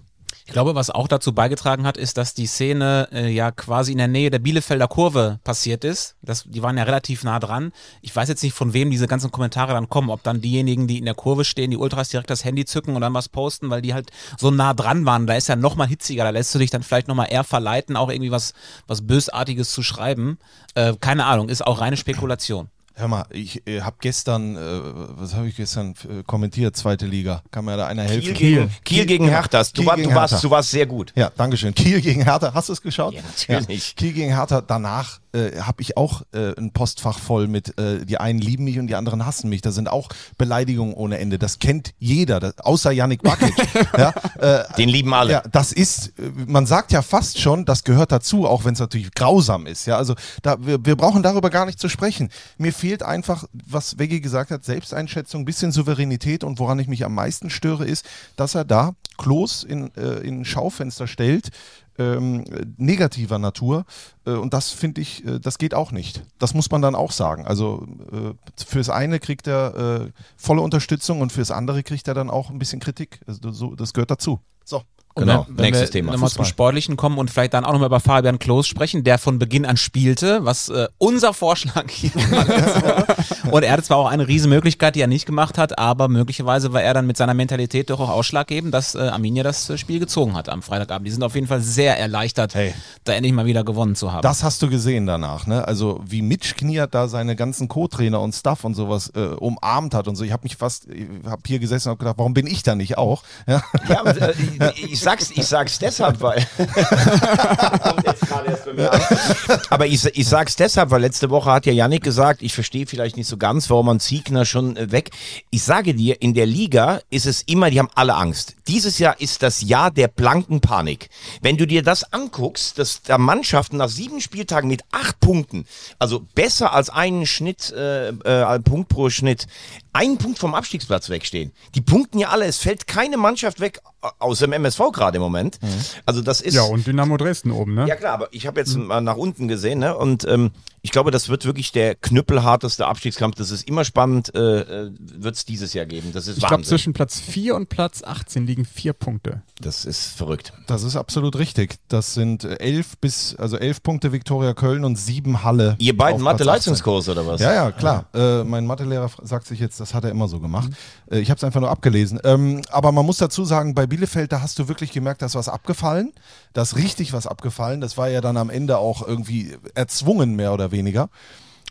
Ich 0.47 0.53
glaube, 0.53 0.75
was 0.75 0.91
auch 0.91 1.09
dazu 1.09 1.33
beigetragen 1.33 1.87
hat, 1.87 1.97
ist, 1.97 2.19
dass 2.19 2.35
die 2.35 2.47
Szene 2.47 3.09
äh, 3.13 3.31
ja 3.31 3.51
quasi 3.51 3.93
in 3.93 3.99
der 3.99 4.09
Nähe 4.09 4.29
der 4.29 4.41
Bielefelder 4.41 4.89
Kurve 4.89 5.41
passiert 5.43 5.85
ist. 5.85 6.17
Das, 6.21 6.45
die 6.45 6.63
waren 6.63 6.77
ja 6.77 6.85
relativ 6.85 7.25
nah 7.25 7.41
dran. 7.41 7.73
Ich 8.03 8.15
weiß 8.15 8.29
jetzt 8.29 8.43
nicht, 8.43 8.53
von 8.53 8.75
wem 8.75 8.91
diese 8.91 9.07
ganzen 9.07 9.31
Kommentare 9.31 9.73
dann 9.73 9.89
kommen, 9.89 10.11
ob 10.11 10.23
dann 10.23 10.43
diejenigen, 10.43 10.87
die 10.87 10.99
in 10.99 11.07
der 11.07 11.15
Kurve 11.15 11.47
stehen, 11.47 11.71
die 11.71 11.79
Ultras 11.79 12.11
direkt 12.11 12.29
das 12.29 12.45
Handy 12.45 12.67
zücken 12.67 12.95
und 12.95 13.01
dann 13.01 13.15
was 13.15 13.31
posten, 13.31 13.71
weil 13.71 13.81
die 13.81 13.95
halt 13.95 14.11
so 14.39 14.51
nah 14.51 14.75
dran 14.75 15.07
waren. 15.07 15.27
Da 15.27 15.35
ist 15.35 15.49
ja 15.49 15.57
noch 15.57 15.77
mal 15.77 15.89
hitziger, 15.89 16.25
da 16.25 16.31
lässt 16.31 16.55
du 16.55 16.59
dich 16.59 16.71
dann 16.71 16.83
vielleicht 16.83 17.09
noch 17.09 17.15
mal 17.15 17.25
eher 17.25 17.45
verleiten, 17.45 17.97
auch 17.97 18.11
irgendwie 18.11 18.31
was, 18.31 18.53
was 18.87 19.07
Bösartiges 19.07 19.73
zu 19.73 19.83
schreiben. 19.83 20.39
Äh, 20.75 20.93
keine 21.01 21.25
Ahnung, 21.25 21.49
ist 21.49 21.67
auch 21.67 21.81
reine 21.81 21.97
Spekulation. 21.97 22.69
Hör 22.97 23.09
mal, 23.09 23.25
ich 23.31 23.67
äh, 23.67 23.81
habe 23.81 23.97
gestern, 24.01 24.57
äh, 24.57 24.61
was 24.61 25.35
habe 25.35 25.49
ich 25.49 25.57
gestern 25.57 25.95
äh, 26.09 26.23
kommentiert, 26.25 26.77
zweite 26.77 27.07
Liga. 27.07 27.43
Kann 27.51 27.65
mir 27.65 27.77
da 27.77 27.89
einer 27.89 28.05
helfen? 28.05 28.35
Kiel 28.35 28.57
gegen, 28.57 28.71
Kiel 28.85 29.07
gegen 29.07 29.29
Hertha. 29.29 29.65
Du, 29.65 29.71
Kiel 29.73 29.87
war, 29.87 29.97
gegen 29.97 30.11
du, 30.11 30.15
warst, 30.15 30.35
Hertha. 30.35 30.47
du 30.47 30.51
warst 30.51 30.71
sehr 30.71 30.87
gut. 30.87 31.13
Ja, 31.17 31.33
Dankeschön. 31.37 31.75
Kiel 31.75 32.01
gegen 32.01 32.23
Hertha, 32.23 32.55
hast 32.55 32.69
du 32.69 32.73
es 32.73 32.81
geschaut? 32.81 33.15
Ja, 33.15 33.23
natürlich. 33.23 33.97
Kiel 33.97 34.13
gegen 34.13 34.33
Hertha, 34.33 34.61
danach 34.61 35.19
äh, 35.35 35.61
habe 35.61 35.83
ich 35.83 35.97
auch 35.97 36.23
äh, 36.33 36.57
ein 36.57 36.73
Postfach 36.73 37.19
voll 37.19 37.49
mit, 37.49 37.79
äh, 37.79 38.05
die 38.05 38.19
einen 38.19 38.39
lieben 38.39 38.65
mich 38.65 38.79
und 38.79 38.87
die 38.87 38.95
anderen 38.95 39.27
hassen 39.27 39.49
mich. 39.49 39.61
Da 39.63 39.73
sind 39.73 39.89
auch 39.89 40.09
Beleidigungen 40.39 40.95
ohne 40.95 41.19
Ende. 41.19 41.39
Das 41.39 41.59
kennt 41.59 41.95
jeder, 41.99 42.41
das, 42.41 42.59
außer 42.61 42.93
Yannick 42.93 43.23
Bakic. 43.23 43.55
ja, 43.99 44.15
äh, 44.39 44.65
Den 44.77 44.89
lieben 44.89 45.13
alle. 45.13 45.33
ja, 45.33 45.43
das 45.51 45.73
ist, 45.73 46.19
äh, 46.19 46.31
man 46.47 46.67
sagt 46.67 46.93
ja 46.93 47.03
fast 47.03 47.41
schon, 47.41 47.65
das 47.65 47.85
gehört 47.85 48.13
dazu, 48.13 48.47
auch 48.47 48.65
wenn 48.65 48.75
es 48.75 48.81
natürlich 48.81 49.13
grausam 49.13 49.67
ist. 49.67 49.87
Ja, 49.87 49.97
also 49.97 50.15
da, 50.43 50.57
wir, 50.65 50.85
wir 50.85 50.97
brauchen 50.97 51.23
darüber 51.23 51.51
gar 51.51 51.67
nicht 51.67 51.79
zu 51.79 51.89
sprechen. 51.89 52.31
Mir 52.57 52.73
fehlt 52.73 53.03
einfach, 53.03 53.45
was 53.53 53.99
Veggie 53.99 54.21
gesagt 54.21 54.51
hat, 54.51 54.65
Selbsteinschätzung, 54.65 55.45
bisschen 55.45 55.73
Souveränität 55.73 56.45
und 56.45 56.59
woran 56.59 56.79
ich 56.79 56.89
mich 56.89 57.05
am 57.05 57.15
meisten 57.15 57.51
störe, 57.51 57.85
ist, 57.85 58.07
dass 58.37 58.55
er 58.55 58.65
da 58.65 58.95
Klos 59.17 59.65
in, 59.65 59.95
äh, 59.97 60.21
in 60.21 60.45
Schaufenster 60.45 61.07
stellt, 61.07 61.51
ähm, 61.99 62.45
negativer 62.77 63.39
Natur. 63.39 63.85
Äh, 64.27 64.33
und 64.33 64.55
das 64.55 64.71
finde 64.71 65.01
ich, 65.01 65.25
äh, 65.25 65.39
das 65.39 65.59
geht 65.59 65.75
auch 65.75 65.93
nicht. 65.93 66.23
Das 66.39 66.55
muss 66.55 66.71
man 66.71 66.83
dann 66.83 66.95
auch 66.95 67.13
sagen. 67.13 67.47
Also 67.47 67.87
äh, 68.13 68.35
fürs 68.65 68.91
eine 68.91 69.21
kriegt 69.21 69.47
er 69.47 70.07
äh, 70.07 70.13
volle 70.37 70.63
Unterstützung 70.63 71.21
und 71.21 71.33
fürs 71.33 71.51
andere 71.51 71.83
kriegt 71.83 72.09
er 72.09 72.15
dann 72.15 72.31
auch 72.31 72.51
ein 72.51 72.59
bisschen 72.59 72.81
Kritik. 72.81 73.21
Also, 73.27 73.53
so, 73.53 73.75
das 73.75 73.93
gehört 73.93 74.11
dazu. 74.11 74.41
So. 74.65 74.83
Und 75.17 75.27
Genau, 75.27 75.47
wenn, 75.49 75.59
wenn 75.59 75.65
nächstes 75.67 75.89
wir 75.89 75.93
Thema, 75.93 76.13
Nochmal 76.13 76.31
zum. 76.31 76.45
Sportlichen 76.45 76.97
kommen 76.97 77.19
und 77.19 77.31
vielleicht 77.31 77.55
dann 77.55 77.65
auch 77.65 77.73
nochmal 77.73 77.87
über 77.87 78.01
Fabian 78.01 78.41
Klos 78.41 78.67
sprechen, 78.67 79.05
der 79.05 79.19
von 79.19 79.39
Beginn 79.39 79.65
an 79.65 79.77
spielte, 79.77 80.45
was 80.45 80.69
äh, 80.69 80.89
unser 80.99 81.33
Vorschlag 81.33 81.85
hier 81.89 82.11
Woche. 82.15 83.07
Und 83.51 83.63
er 83.63 83.73
hatte 83.73 83.83
zwar 83.85 83.99
auch 83.99 84.09
eine 84.09 84.27
Riesenmöglichkeit, 84.27 84.95
die 84.97 85.01
er 85.01 85.07
nicht 85.07 85.25
gemacht 85.27 85.57
hat, 85.59 85.79
aber 85.79 86.09
möglicherweise 86.09 86.73
war 86.73 86.83
er 86.83 86.95
dann 86.95 87.07
mit 87.07 87.17
seiner 87.17 87.35
Mentalität 87.35 87.91
doch 87.91 88.01
auch 88.01 88.09
ausschlaggebend, 88.09 88.75
dass 88.75 88.95
äh, 88.97 88.99
Arminia 89.01 89.43
das 89.45 89.71
äh, 89.71 89.79
Spiel 89.79 90.01
gezogen 90.01 90.35
hat 90.35 90.49
am 90.49 90.63
Freitagabend. 90.63 91.07
Die 91.07 91.13
sind 91.13 91.23
auf 91.23 91.35
jeden 91.37 91.47
Fall 91.47 91.61
sehr 91.61 91.99
erleichtert, 91.99 92.55
Hey. 92.55 92.75
da 93.05 93.13
endlich 93.13 93.33
mal 93.33 93.47
wieder 93.47 93.63
gewonnen 93.65 93.95
zu 93.95 94.13
haben. 94.13 94.23
Das 94.23 94.43
hast 94.43 94.63
du 94.63 94.69
gesehen 94.69 95.07
danach, 95.07 95.47
ne? 95.47 95.67
Also 95.67 96.01
wie 96.05 96.23
Mitch 96.23 96.55
Kniert 96.57 96.95
da 96.95 97.07
seine 97.09 97.37
ganzen 97.37 97.69
Co-Trainer 97.69 98.21
und 98.21 98.35
Stuff 98.35 98.65
und 98.65 98.75
sowas 98.75 99.13
äh, 99.15 99.21
umarmt 99.21 99.95
hat 99.95 100.09
und 100.09 100.17
so. 100.17 100.25
Ich 100.25 100.33
habe 100.33 100.43
mich 100.43 100.57
fast, 100.57 100.89
ich 100.89 101.07
habe 101.25 101.43
hier 101.47 101.59
gesessen 101.61 101.89
und 101.89 101.93
hab 101.93 101.99
gedacht, 102.01 102.19
warum 102.19 102.35
bin 102.35 102.47
ich 102.49 102.63
da 102.65 102.75
nicht 102.75 102.99
auch? 102.99 103.23
Ja. 103.47 103.63
Ja, 103.89 104.01
aber, 104.01 104.21
äh, 104.21 104.35
ich, 104.77 104.93
ich 104.93 105.01
sag's, 105.05 105.31
ich 105.35 105.47
sag's 105.47 105.79
deshalb, 105.79 106.21
weil. 106.21 106.47
Aber 109.71 109.87
ich, 109.87 110.05
ich 110.05 110.27
sag's 110.27 110.57
deshalb, 110.57 110.91
weil 110.91 111.03
letzte 111.03 111.31
Woche 111.31 111.53
hat 111.53 111.67
ja 111.67 111.73
Yannick 111.73 112.03
gesagt, 112.03 112.43
ich 112.43 112.55
verstehe 112.55 112.87
vielleicht 112.87 113.17
nicht 113.17 113.29
so 113.29 113.37
ganz, 113.37 113.71
warum 113.71 113.87
man 113.87 114.01
Ziegner 114.01 114.45
schon 114.45 114.77
äh, 114.77 114.91
weg. 114.91 115.11
Ich 115.51 115.63
sage 115.63 115.95
dir, 115.95 116.21
in 116.21 116.35
der 116.35 116.47
Liga 116.47 117.01
ist 117.11 117.27
es 117.27 117.43
immer, 117.43 117.71
die 117.71 117.79
haben 117.79 117.91
alle 117.95 118.15
Angst. 118.15 118.57
Dieses 118.67 118.99
Jahr 118.99 119.21
ist 119.21 119.43
das 119.43 119.63
Jahr 119.63 119.91
der 119.91 120.09
blanken 120.09 120.61
Panik. 120.61 121.09
Wenn 121.43 121.57
du 121.57 121.67
dir 121.67 121.83
das 121.83 122.13
anguckst, 122.13 122.79
dass 122.79 123.03
da 123.03 123.19
Mannschaften 123.19 123.77
nach 123.77 123.89
sieben 123.89 124.21
Spieltagen 124.21 124.69
mit 124.69 124.83
acht 124.91 125.21
Punkten, 125.21 125.67
also 125.99 126.21
besser 126.35 126.73
als 126.73 126.91
einen 126.91 127.27
Schnitt, 127.27 127.73
äh, 127.73 128.09
äh, 128.09 128.61
Punkt 128.61 128.89
pro 128.89 129.11
Schnitt, 129.11 129.47
einen 129.95 130.19
Punkt 130.19 130.39
vom 130.39 130.55
Abstiegsplatz 130.55 131.09
wegstehen. 131.09 131.53
Die 131.75 131.81
punkten 131.81 132.19
ja 132.19 132.29
alle. 132.29 132.47
Es 132.47 132.59
fällt 132.59 132.87
keine 132.87 133.17
Mannschaft 133.17 133.61
weg, 133.61 133.81
außer 134.19 134.47
dem 134.47 134.53
MSV 134.53 134.91
gerade 134.93 135.17
im 135.17 135.23
Moment. 135.23 135.59
Also 136.05 136.21
das 136.21 136.41
ist. 136.41 136.55
Ja, 136.55 136.63
und 136.63 136.87
Dynamo 136.87 137.17
Dresden 137.17 137.53
oben, 137.53 137.75
ne? 137.75 137.87
Ja 137.87 137.97
klar, 137.97 138.13
aber 138.13 138.29
ich 138.33 138.47
habe 138.47 138.61
jetzt 138.61 138.77
mal 138.77 139.01
nach 139.01 139.17
unten 139.17 139.49
gesehen, 139.49 139.79
ne? 139.79 139.97
Und 139.97 140.25
ähm, 140.25 140.51
ich 140.83 140.91
glaube, 140.91 141.11
das 141.11 141.31
wird 141.31 141.47
wirklich 141.47 141.73
der 141.73 141.95
knüppelharteste 141.95 142.87
Abstiegskampf. 142.87 143.37
Das 143.37 143.51
ist 143.51 143.67
immer 143.67 143.85
spannend, 143.87 144.35
äh, 144.35 144.61
äh, 144.61 144.91
wird 144.99 145.35
es 145.37 145.47
dieses 145.47 145.73
Jahr 145.73 145.87
geben. 145.87 146.11
Das 146.13 146.29
ist 146.29 146.37
Ich 146.37 146.47
glaube, 146.47 146.63
zwischen 146.65 146.93
Platz 146.93 147.21
4 147.21 147.55
und 147.55 147.71
Platz 147.71 148.03
18 148.05 148.47
liegen 148.47 148.67
vier 148.67 148.93
Punkte. 148.93 149.43
Das 149.63 149.87
ist 149.87 150.09
verrückt. 150.09 150.53
Das 150.67 150.83
ist 150.83 150.97
absolut 150.97 151.37
richtig. 151.37 151.77
Das 151.89 152.13
sind 152.13 152.45
elf 152.45 152.99
bis, 152.99 153.35
also 153.37 153.57
elf 153.57 153.83
Punkte 153.83 154.13
Viktoria 154.13 154.53
Köln 154.53 154.85
und 154.85 154.97
sieben 154.97 155.43
Halle. 155.43 155.77
Ihr 155.79 155.97
beiden 155.97 156.17
auf 156.17 156.23
Platz 156.23 156.41
18. 156.41 156.47
Mathe-Leistungskurs 156.47 157.09
oder 157.09 157.27
was? 157.27 157.41
Ja, 157.41 157.55
ja, 157.55 157.71
klar. 157.71 158.07
Äh, 158.13 158.45
mein 158.45 158.67
Mathelehrer 158.67 159.11
sagt 159.23 159.47
sich 159.47 159.61
jetzt, 159.61 159.81
das 159.85 159.95
hat 159.95 160.05
er 160.05 160.11
immer 160.11 160.29
so 160.29 160.41
gemacht. 160.41 160.71
Äh, 161.11 161.19
ich 161.21 161.31
habe 161.31 161.37
es 161.37 161.45
einfach 161.45 161.61
nur 161.61 161.71
abgelesen. 161.71 162.19
Ähm, 162.25 162.63
aber 162.71 162.93
man 162.93 163.05
muss 163.05 163.19
dazu 163.19 163.45
sagen, 163.45 163.75
bei 163.75 163.87
Bielefeld, 163.87 164.33
da 164.33 164.41
hast 164.41 164.59
du 164.59 164.69
wirklich 164.69 164.93
gemerkt, 164.93 165.23
da 165.23 165.27
ist 165.27 165.35
was 165.35 165.49
abgefallen. 165.49 166.13
Da 166.53 166.63
ist 166.63 166.77
richtig 166.77 167.13
was 167.13 167.27
abgefallen. 167.27 167.81
Das 167.81 167.97
war 167.99 168.09
ja 168.09 168.21
dann 168.21 168.37
am 168.37 168.51
Ende 168.51 168.79
auch 168.79 169.07
irgendwie 169.07 169.57
erzwungen, 169.75 170.37
mehr 170.37 170.53
oder 170.53 170.73
weniger. 170.73 171.11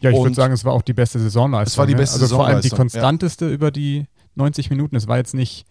Ja, 0.01 0.11
ich 0.11 0.17
würde 0.17 0.35
sagen, 0.35 0.53
es 0.53 0.65
war 0.65 0.73
auch 0.73 0.81
die 0.81 0.93
beste 0.93 1.19
Saisonleistung. 1.19 1.73
Es 1.73 1.77
war 1.77 1.87
die 1.87 1.93
ne? 1.93 1.99
beste 1.99 2.21
Also 2.21 2.35
vor 2.35 2.45
allem 2.45 2.61
die 2.61 2.69
Saisonleistung, 2.69 2.99
ja. 2.99 3.01
konstanteste 3.01 3.49
über 3.49 3.71
die 3.71 4.05
90 4.35 4.69
Minuten. 4.69 4.95
Es 4.95 5.07
war 5.07 5.17
jetzt 5.17 5.33
nicht 5.33 5.65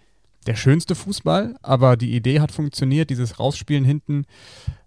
der 0.47 0.57
schönste 0.57 0.95
Fußball, 0.95 1.57
aber 1.63 1.97
die 1.97 2.17
Idee 2.17 2.41
hat 2.41 2.51
funktioniert. 2.51 3.11
Dieses 3.11 3.39
Rausspielen 3.39 3.85
hinten, 3.85 4.25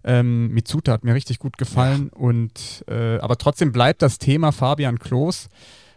ähm, 0.04 0.48
Mitsuta 0.48 0.92
hat 0.92 1.04
mir 1.04 1.14
richtig 1.14 1.38
gut 1.38 1.56
gefallen. 1.58 2.10
Und 2.10 2.84
äh, 2.88 3.18
aber 3.18 3.38
trotzdem 3.38 3.72
bleibt 3.72 4.02
das 4.02 4.18
Thema 4.18 4.52
Fabian 4.52 4.98
Klos. 4.98 5.48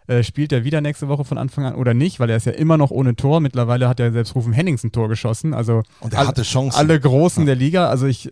Äh, 0.09 0.23
spielt 0.23 0.51
er 0.51 0.63
wieder 0.63 0.81
nächste 0.81 1.07
Woche 1.07 1.23
von 1.23 1.37
Anfang 1.37 1.65
an 1.65 1.75
oder 1.75 1.93
nicht, 1.93 2.19
weil 2.19 2.31
er 2.31 2.37
ist 2.37 2.47
ja 2.47 2.51
immer 2.53 2.77
noch 2.77 2.89
ohne 2.89 3.15
Tor. 3.15 3.41
Mittlerweile 3.41 3.87
hat 3.87 3.99
er 3.99 4.11
selbst 4.11 4.33
Rufen 4.33 4.53
Hennings 4.53 4.83
ein 4.83 4.91
Tor 4.91 5.07
geschossen. 5.07 5.53
Also 5.53 5.83
Und 5.99 6.13
er 6.13 6.25
hatte 6.25 6.41
Chancen. 6.41 6.79
alle 6.79 6.99
Großen 6.99 7.45
der 7.45 7.53
Liga. 7.53 7.89
Also 7.89 8.07
ich, 8.07 8.31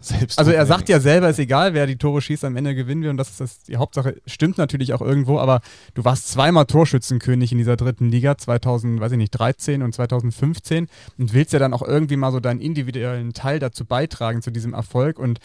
Selbst 0.00 0.38
also 0.38 0.50
er 0.50 0.66
sagt 0.66 0.90
ja 0.90 1.00
selber, 1.00 1.30
ist 1.30 1.38
egal, 1.38 1.72
wer 1.72 1.86
die 1.86 1.96
Tore 1.96 2.20
schießt, 2.20 2.44
am 2.44 2.56
Ende 2.56 2.74
gewinnen 2.74 3.02
wir 3.02 3.08
und 3.08 3.16
das 3.16 3.30
ist 3.30 3.40
das, 3.40 3.62
die 3.62 3.78
Hauptsache. 3.78 4.16
Stimmt 4.26 4.58
natürlich 4.58 4.92
auch 4.92 5.00
irgendwo, 5.00 5.38
aber 5.38 5.62
du 5.94 6.04
warst 6.04 6.28
zweimal 6.28 6.66
Torschützenkönig 6.66 7.52
in 7.52 7.58
dieser 7.58 7.76
dritten 7.76 8.10
Liga, 8.10 8.36
2000, 8.36 9.00
weiß 9.00 9.12
ich 9.12 9.18
nicht, 9.18 9.30
13 9.30 9.82
und 9.82 9.94
2015 9.94 10.88
und 11.16 11.32
willst 11.32 11.54
ja 11.54 11.58
dann 11.58 11.72
auch 11.72 11.80
irgendwie 11.80 12.16
mal 12.16 12.32
so 12.32 12.40
deinen 12.40 12.60
individuellen 12.60 13.32
Teil 13.32 13.60
dazu 13.60 13.86
beitragen 13.86 14.42
zu 14.42 14.50
diesem 14.50 14.74
Erfolg 14.74 15.18
und 15.18 15.38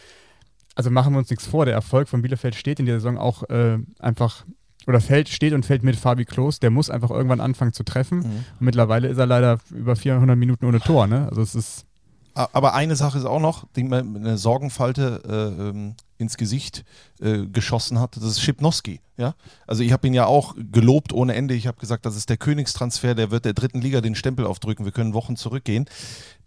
also 0.75 0.91
machen 0.91 1.13
wir 1.13 1.19
uns 1.19 1.29
nichts 1.29 1.47
vor, 1.47 1.63
der 1.65 1.73
Erfolg 1.73 2.09
von 2.09 2.21
Bielefeld 2.21 2.55
steht 2.55 2.79
in 2.81 2.85
der 2.85 2.95
Saison 2.95 3.17
auch 3.17 3.49
äh, 3.49 3.77
einfach 3.99 4.45
oder 4.89 4.99
fällt, 4.99 5.29
steht 5.29 5.53
und 5.53 5.65
fällt 5.65 5.83
mit 5.83 5.95
Fabi 5.95 6.25
Klos, 6.25 6.59
der 6.59 6.71
muss 6.71 6.89
einfach 6.89 7.11
irgendwann 7.11 7.39
anfangen 7.39 7.73
zu 7.73 7.83
treffen. 7.83 8.23
Und 8.23 8.45
mittlerweile 8.59 9.07
ist 9.07 9.19
er 9.19 9.27
leider 9.27 9.59
über 9.69 9.95
400 9.95 10.35
Minuten 10.35 10.65
ohne 10.65 10.79
Tor, 10.79 11.05
ne? 11.05 11.27
Also 11.29 11.41
es 11.41 11.53
ist 11.55 11.85
Aber 12.33 12.73
eine 12.73 12.95
Sache 12.95 13.17
ist 13.17 13.25
auch 13.25 13.39
noch, 13.39 13.65
die 13.75 13.83
mir 13.83 13.99
eine 13.99 14.37
Sorgenfalte 14.37 15.21
äh, 15.27 15.69
ähm, 15.69 15.95
ins 16.17 16.37
Gesicht 16.37 16.85
äh, 17.21 17.45
geschossen 17.45 17.99
hat. 17.99 18.15
Das 18.15 18.23
ist 18.23 18.41
Schipnowski. 18.41 19.01
Ja? 19.17 19.35
Also 19.67 19.83
ich 19.83 19.91
habe 19.91 20.07
ihn 20.07 20.13
ja 20.13 20.25
auch 20.25 20.55
gelobt 20.57 21.13
ohne 21.13 21.35
Ende. 21.35 21.53
Ich 21.53 21.67
habe 21.67 21.79
gesagt, 21.79 22.05
das 22.05 22.15
ist 22.15 22.29
der 22.29 22.37
Königstransfer, 22.37 23.13
der 23.13 23.29
wird 23.29 23.45
der 23.45 23.53
dritten 23.53 23.81
Liga 23.81 24.01
den 24.01 24.15
Stempel 24.15 24.45
aufdrücken. 24.45 24.85
Wir 24.85 24.91
können 24.91 25.13
Wochen 25.13 25.35
zurückgehen. 25.35 25.85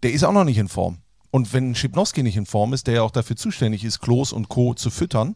Der 0.01 0.11
ist 0.11 0.23
auch 0.23 0.33
noch 0.33 0.43
nicht 0.45 0.57
in 0.57 0.67
Form. 0.67 0.97
Und 1.31 1.53
wenn 1.53 1.75
Schipnowski 1.75 2.23
nicht 2.23 2.37
in 2.37 2.45
Form 2.45 2.73
ist, 2.73 2.87
der 2.87 2.95
ja 2.95 3.01
auch 3.03 3.11
dafür 3.11 3.35
zuständig 3.35 3.83
ist, 3.83 3.99
Klos 3.99 4.33
und 4.33 4.49
Co. 4.49 4.73
zu 4.73 4.89
füttern, 4.89 5.35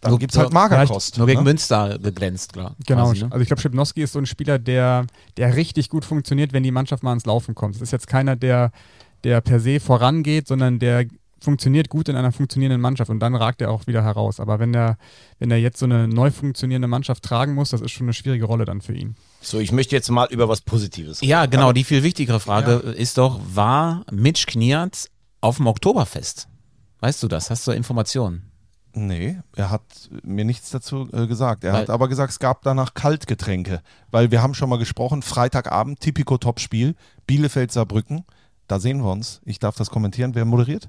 dann 0.00 0.12
Nur- 0.12 0.18
gibt 0.18 0.32
es 0.32 0.38
halt 0.38 0.52
nur- 0.52 0.62
Magerkost. 0.62 1.18
Nur 1.18 1.26
gegen 1.26 1.40
ne? 1.40 1.44
Münster 1.44 1.98
geglänzt, 1.98 2.52
klar. 2.52 2.76
Genau, 2.86 3.06
quasi, 3.06 3.24
ne? 3.24 3.32
also 3.32 3.42
ich 3.42 3.48
glaube, 3.48 3.60
Schipnowski 3.60 4.02
ist 4.02 4.12
so 4.12 4.18
ein 4.18 4.26
Spieler, 4.26 4.58
der, 4.58 5.06
der 5.36 5.56
richtig 5.56 5.88
gut 5.88 6.04
funktioniert, 6.04 6.52
wenn 6.52 6.62
die 6.62 6.70
Mannschaft 6.70 7.02
mal 7.02 7.12
ins 7.12 7.26
Laufen 7.26 7.54
kommt. 7.54 7.74
Das 7.74 7.82
ist 7.82 7.90
jetzt 7.90 8.06
keiner, 8.06 8.36
der, 8.36 8.70
der 9.24 9.40
per 9.40 9.58
se 9.60 9.80
vorangeht, 9.80 10.46
sondern 10.46 10.78
der 10.78 11.06
funktioniert 11.40 11.88
gut 11.88 12.08
in 12.08 12.16
einer 12.16 12.32
funktionierenden 12.32 12.80
Mannschaft 12.80 13.10
und 13.10 13.20
dann 13.20 13.34
ragt 13.34 13.60
er 13.60 13.70
auch 13.70 13.86
wieder 13.86 14.02
heraus. 14.02 14.40
Aber 14.40 14.58
wenn 14.58 14.74
er, 14.74 14.98
wenn 15.38 15.50
er 15.50 15.58
jetzt 15.58 15.78
so 15.78 15.86
eine 15.86 16.08
neu 16.08 16.30
funktionierende 16.30 16.88
Mannschaft 16.88 17.22
tragen 17.22 17.54
muss, 17.54 17.70
das 17.70 17.80
ist 17.80 17.92
schon 17.92 18.06
eine 18.06 18.12
schwierige 18.14 18.44
Rolle 18.44 18.64
dann 18.64 18.80
für 18.80 18.92
ihn. 18.94 19.14
So, 19.40 19.58
ich 19.58 19.72
möchte 19.72 19.94
jetzt 19.94 20.10
mal 20.10 20.26
über 20.30 20.48
was 20.48 20.60
Positives 20.60 21.22
reden. 21.22 21.30
Ja, 21.30 21.46
genau. 21.46 21.72
Die 21.72 21.84
viel 21.84 22.02
wichtigere 22.02 22.40
Frage 22.40 22.72
ist 22.72 23.18
doch, 23.18 23.40
war 23.52 24.04
Mitch 24.10 24.46
Kniat 24.46 25.08
auf 25.40 25.58
dem 25.58 25.66
Oktoberfest? 25.66 26.48
Weißt 27.00 27.22
du 27.22 27.28
das? 27.28 27.50
Hast 27.50 27.66
du 27.66 27.70
Informationen? 27.70 28.47
Nee, 29.06 29.38
er 29.56 29.70
hat 29.70 29.82
mir 30.22 30.44
nichts 30.44 30.70
dazu 30.70 31.08
äh, 31.12 31.26
gesagt. 31.26 31.64
Er 31.64 31.72
Weil- 31.72 31.80
hat 31.82 31.90
aber 31.90 32.08
gesagt, 32.08 32.32
es 32.32 32.38
gab 32.38 32.62
danach 32.62 32.94
Kaltgetränke. 32.94 33.80
Weil 34.10 34.30
wir 34.30 34.42
haben 34.42 34.54
schon 34.54 34.68
mal 34.68 34.78
gesprochen, 34.78 35.22
Freitagabend, 35.22 36.00
Tipico 36.00 36.36
Topspiel, 36.38 36.94
Bielefeld 37.26 37.70
Saarbrücken. 37.72 38.24
Da 38.66 38.80
sehen 38.80 39.02
wir 39.02 39.10
uns. 39.10 39.40
Ich 39.44 39.58
darf 39.58 39.76
das 39.76 39.90
kommentieren. 39.90 40.34
Wer 40.34 40.44
moderiert? 40.44 40.88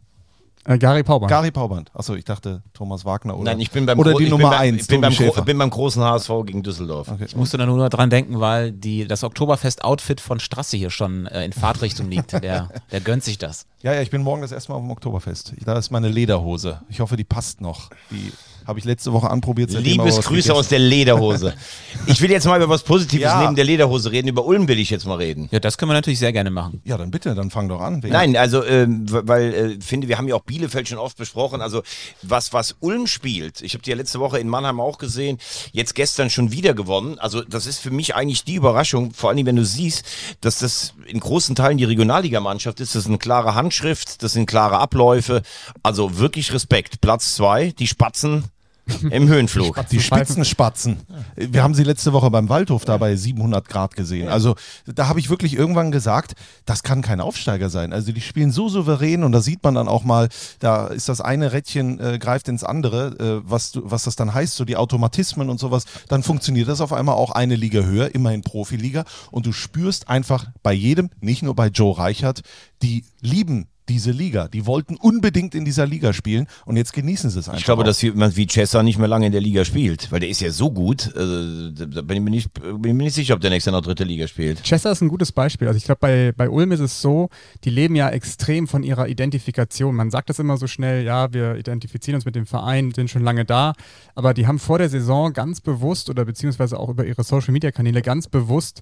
Äh, 0.66 0.78
Gary 0.78 1.04
Pauband. 1.04 1.30
Gary 1.30 1.52
Pauband. 1.52 1.90
Achso, 1.96 2.16
ich 2.16 2.26
dachte 2.26 2.62
Thomas 2.74 3.06
Wagner 3.06 3.38
oder, 3.38 3.46
Nein, 3.52 3.62
ich 3.62 3.72
bin 3.72 3.86
beim, 3.86 3.98
oder 3.98 4.12
Gro- 4.12 4.18
die 4.20 4.26
ich 4.26 4.30
Nummer 4.30 4.50
bin 4.50 4.58
beim, 4.58 4.74
1, 4.74 4.82
ich 4.82 4.88
bin 4.88 5.00
beim, 5.02 5.12
Schäfer. 5.14 5.42
bin 5.44 5.58
beim 5.58 5.70
großen 5.70 6.04
HSV 6.04 6.30
gegen 6.46 6.64
Düsseldorf. 6.64 7.10
Ich 7.26 7.34
musste 7.38 7.58
da 7.58 7.66
nur 7.66 7.88
dran 7.88 8.10
denken, 8.10 8.42
weil 8.42 8.74
die, 8.74 9.08
das 9.08 9.24
Oktoberfest-Outfit 9.24 10.20
von 10.20 10.42
Strasse 10.42 10.76
hier 10.76 10.90
schon 10.90 11.28
äh, 11.28 11.46
in 11.46 11.54
Fahrtrichtung 11.54 12.10
liegt. 12.10 12.34
Der, 12.34 12.70
der 12.92 13.00
gönnt 13.00 13.24
sich 13.24 13.38
das. 13.38 13.68
Ja, 13.82 13.94
ja, 13.94 14.02
ich 14.02 14.10
bin 14.10 14.22
morgen 14.24 14.42
das 14.42 14.52
erste 14.52 14.72
Mal 14.72 14.78
auf 14.78 14.84
dem 14.84 14.92
Oktoberfest. 14.92 15.54
Da 15.64 15.78
ist 15.78 15.90
meine 15.90 16.10
Lederhose. 16.10 16.82
Ich 16.90 17.00
hoffe, 17.00 17.16
die 17.16 17.24
passt 17.24 17.62
noch. 17.62 17.90
Die 18.12 18.32
habe 18.68 18.78
ich 18.78 18.86
letzte 18.86 19.14
Woche 19.14 19.30
anprobiert. 19.32 19.72
Liebesgrüße 19.72 20.30
gegessen. 20.30 20.52
aus 20.52 20.68
der 20.68 20.80
Lederhose. 20.80 21.54
Ich 22.06 22.22
will 22.22 22.32
jetzt 22.32 22.46
mal 22.46 22.58
über 22.58 22.70
was 22.70 22.84
Positives 22.84 23.24
Ja. 23.24 23.42
neben 23.42 23.56
der 23.56 23.66
Lederhose 23.66 24.12
reden. 24.12 24.28
Über 24.28 24.46
Ulm 24.46 24.68
will 24.68 24.80
ich 24.80 24.90
jetzt 24.90 25.06
mal 25.06 25.16
reden. 25.16 25.48
Ja, 25.52 25.60
das 25.60 25.78
können 25.78 25.90
wir 25.90 25.94
natürlich 25.96 26.18
sehr 26.20 26.32
gerne 26.32 26.50
machen. 26.50 26.82
Ja, 26.86 26.98
dann 26.98 27.12
bitte, 27.12 27.34
dann 27.36 27.50
fang 27.52 27.68
doch 27.68 27.82
an. 27.82 28.02
Nein, 28.08 28.36
also 28.38 28.62
w- 28.64 29.22
weil 29.24 29.54
äh, 29.54 29.82
finde, 29.82 30.08
wir 30.08 30.18
haben 30.18 30.28
ja 30.28 30.36
auch 30.36 30.42
Bielefeld 30.44 30.88
schon 30.88 30.98
oft 30.98 31.18
besprochen. 31.18 31.62
Also 31.62 31.82
was 32.22 32.54
was 32.54 32.76
Ulm 32.80 33.06
spielt, 33.08 33.62
ich 33.62 33.74
habe 33.74 33.84
die 33.84 33.90
ja 33.92 33.96
letzte 33.96 34.20
Woche 34.20 34.40
in 34.40 34.48
Mannheim 34.48 34.80
auch 34.80 34.98
gesehen. 34.98 35.38
Jetzt 35.72 35.94
gestern 35.96 36.30
schon 36.30 36.52
wieder 36.52 36.74
gewonnen. 36.74 37.18
Also 37.20 37.42
das 37.42 37.66
ist 37.68 37.80
für 37.80 37.92
mich 37.92 38.16
eigentlich 38.16 38.44
die 38.44 38.56
Überraschung. 38.56 39.12
Vor 39.14 39.30
allem, 39.30 39.46
wenn 39.46 39.56
du 39.56 39.66
siehst, 39.66 40.04
dass 40.42 40.60
das 40.60 40.94
in 41.08 41.20
großen 41.20 41.56
Teilen 41.56 41.78
die 41.78 41.86
Regionalligamannschaft 41.86 42.80
ist. 42.80 42.96
Das 42.96 43.04
ist 43.04 43.08
eine 43.08 43.18
klare 43.18 43.56
Handschrift, 43.70 44.24
das 44.24 44.34
sind 44.34 44.48
klare 44.48 44.80
Abläufe. 44.80 45.44
Also 45.84 46.18
wirklich 46.18 46.54
Respekt. 46.54 47.02
Platz 47.02 47.36
zwei, 47.36 47.70
die 47.78 47.86
Spatzen 47.86 48.46
im 49.12 49.28
Höhenflug. 49.28 49.80
Die 49.92 50.00
Spitzenspatzen. 50.00 50.98
Wir 51.36 51.64
haben 51.64 51.74
sie 51.74 51.84
letzte 51.84 52.14
Woche 52.14 52.30
beim 52.30 52.50
Waldhof 52.50 52.86
da 52.86 52.98
bei 52.98 53.16
700 53.16 53.68
Grad 53.68 53.96
gesehen. 53.96 54.28
Also 54.30 54.56
da 54.86 55.08
habe 55.08 55.20
ich 55.20 55.30
wirklich 55.30 55.56
irgendwann 55.56 55.92
gesagt, 55.92 56.34
das 56.66 56.84
kann 56.84 57.02
kein 57.02 57.22
Aufsteiger 57.22 57.70
sein. 57.70 57.94
Also 57.94 58.12
die 58.12 58.22
spielen 58.22 58.52
so 58.52 58.70
souverän 58.70 59.24
und 59.24 59.32
da 59.32 59.42
sieht 59.42 59.64
man 59.64 59.76
dann 59.76 59.88
auch 59.88 60.04
mal, 60.04 60.30
da 60.60 60.88
ist 60.88 61.10
das 61.10 61.22
eine 61.22 61.52
Rädchen 61.52 62.00
äh, 62.00 62.20
greift 62.20 62.48
ins 62.48 62.64
andere, 62.64 63.42
äh, 63.44 63.50
was, 63.50 63.72
du, 63.72 63.82
was 63.84 64.04
das 64.04 64.16
dann 64.16 64.34
heißt, 64.34 64.56
so 64.56 64.66
die 64.66 64.78
Automatismen 64.78 65.50
und 65.50 65.60
sowas. 65.60 65.86
Dann 66.08 66.24
funktioniert 66.24 66.68
das 66.68 66.82
auf 66.82 66.94
einmal 66.94 67.16
auch 67.16 67.32
eine 67.32 67.56
Liga 67.56 67.82
höher, 67.82 68.14
immerhin 68.14 68.42
Profiliga. 68.42 69.04
Und 69.32 69.46
du 69.46 69.52
spürst 69.52 70.10
einfach 70.10 70.48
bei 70.64 70.74
jedem, 70.74 71.10
nicht 71.20 71.44
nur 71.44 71.56
bei 71.56 71.68
Joe 71.68 71.98
Reichert, 71.98 72.42
die 72.82 73.06
lieben 73.22 73.68
diese 73.90 74.12
Liga. 74.12 74.48
Die 74.48 74.66
wollten 74.66 74.96
unbedingt 74.96 75.56
in 75.56 75.66
dieser 75.66 75.86
Liga 75.86 76.14
spielen 76.14 76.48
und 76.66 76.78
jetzt 76.78 76.94
genießen 76.94 77.30
sie 77.30 77.40
es 77.40 77.50
einfach. 77.50 77.60
Ich 77.60 77.66
glaube, 77.66 77.82
auch. 77.82 77.86
dass 77.86 78.02
jemand 78.02 78.38
wie 78.38 78.46
Chessa 78.46 78.84
nicht 78.84 78.98
mehr 78.98 79.08
lange 79.08 79.26
in 79.26 79.32
der 79.32 79.42
Liga 79.42 79.66
spielt, 79.66 80.12
weil 80.12 80.20
der 80.20 80.30
ist 80.30 80.42
ja 80.42 80.52
so 80.52 80.72
gut. 80.72 81.08
Äh, 81.16 81.74
da 81.74 82.02
bin 82.02 82.18
ich, 82.18 82.22
mir 82.22 82.30
nicht, 82.30 82.54
bin 82.54 82.86
ich 82.86 82.94
mir 82.94 83.04
nicht 83.04 83.16
sicher, 83.16 83.34
ob 83.34 83.42
der 83.42 83.50
nächste 83.50 83.72
noch 83.72 83.82
dritte 83.82 84.04
Liga 84.04 84.28
spielt. 84.28 84.64
Chester 84.64 84.92
ist 84.92 85.02
ein 85.02 85.10
gutes 85.10 85.32
Beispiel. 85.32 85.68
Also 85.68 85.78
ich 85.78 85.84
glaube, 85.84 86.00
bei, 86.00 86.32
bei 86.32 86.50
Ulm 86.50 86.72
ist 86.72 86.80
es 86.80 87.02
so, 87.02 87.30
die 87.64 87.70
leben 87.70 87.96
ja 87.96 88.10
extrem 88.10 88.68
von 88.68 88.84
ihrer 88.84 89.08
Identifikation. 89.08 89.96
Man 89.96 90.12
sagt 90.12 90.30
das 90.30 90.40
immer 90.40 90.58
so 90.58 90.68
schnell, 90.68 91.04
ja, 91.04 91.34
wir 91.34 91.56
identifizieren 91.56 92.16
uns 92.16 92.26
mit 92.26 92.36
dem 92.36 92.46
Verein, 92.46 92.92
sind 92.92 93.10
schon 93.10 93.24
lange 93.24 93.46
da, 93.46 93.74
aber 94.16 94.34
die 94.34 94.48
haben 94.48 94.60
vor 94.60 94.78
der 94.78 94.90
Saison 94.90 95.34
ganz 95.34 95.62
bewusst 95.62 96.10
oder 96.10 96.26
beziehungsweise 96.26 96.80
auch 96.80 96.90
über 96.90 97.06
ihre 97.06 97.24
Social-Media-Kanäle 97.24 98.02
ganz 98.02 98.28
bewusst 98.28 98.82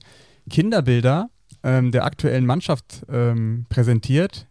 Kinderbilder 0.49 1.30
ähm, 1.64 1.91
der 1.91 2.05
aktuellen 2.05 2.45
Mannschaft 2.45 3.05
ähm, 3.10 3.66
präsentiert, 3.70 4.47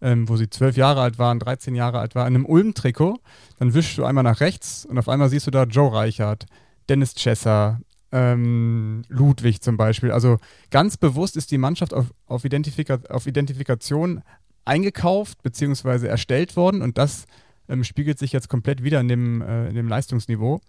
ähm, 0.00 0.28
wo 0.28 0.36
sie 0.36 0.48
zwölf 0.50 0.76
Jahre 0.76 1.00
alt 1.00 1.18
waren, 1.18 1.38
13 1.38 1.74
Jahre 1.74 1.98
alt 1.98 2.14
war, 2.14 2.26
in 2.26 2.34
einem 2.34 2.46
Ulm-Trikot. 2.46 3.18
Dann 3.58 3.74
wischst 3.74 3.98
du 3.98 4.04
einmal 4.04 4.24
nach 4.24 4.40
rechts 4.40 4.86
und 4.86 4.98
auf 4.98 5.08
einmal 5.08 5.28
siehst 5.28 5.46
du 5.46 5.50
da 5.50 5.64
Joe 5.64 5.92
Reichert, 5.92 6.46
Dennis 6.88 7.14
Chesser, 7.14 7.80
ähm, 8.12 9.02
Ludwig 9.08 9.60
zum 9.60 9.76
Beispiel. 9.76 10.12
Also 10.12 10.38
ganz 10.70 10.96
bewusst 10.96 11.36
ist 11.36 11.50
die 11.50 11.58
Mannschaft 11.58 11.92
auf, 11.92 12.06
auf, 12.26 12.44
Identifika 12.44 12.98
auf 13.08 13.26
Identifikation 13.26 14.22
eingekauft 14.64 15.42
bzw. 15.42 16.06
erstellt 16.06 16.56
worden 16.56 16.82
und 16.82 16.98
das 16.98 17.26
ähm, 17.68 17.84
spiegelt 17.84 18.18
sich 18.18 18.32
jetzt 18.32 18.48
komplett 18.48 18.82
wieder 18.82 19.00
in 19.00 19.08
dem, 19.08 19.42
äh, 19.42 19.68
in 19.68 19.74
dem 19.74 19.88
Leistungsniveau. 19.88 20.60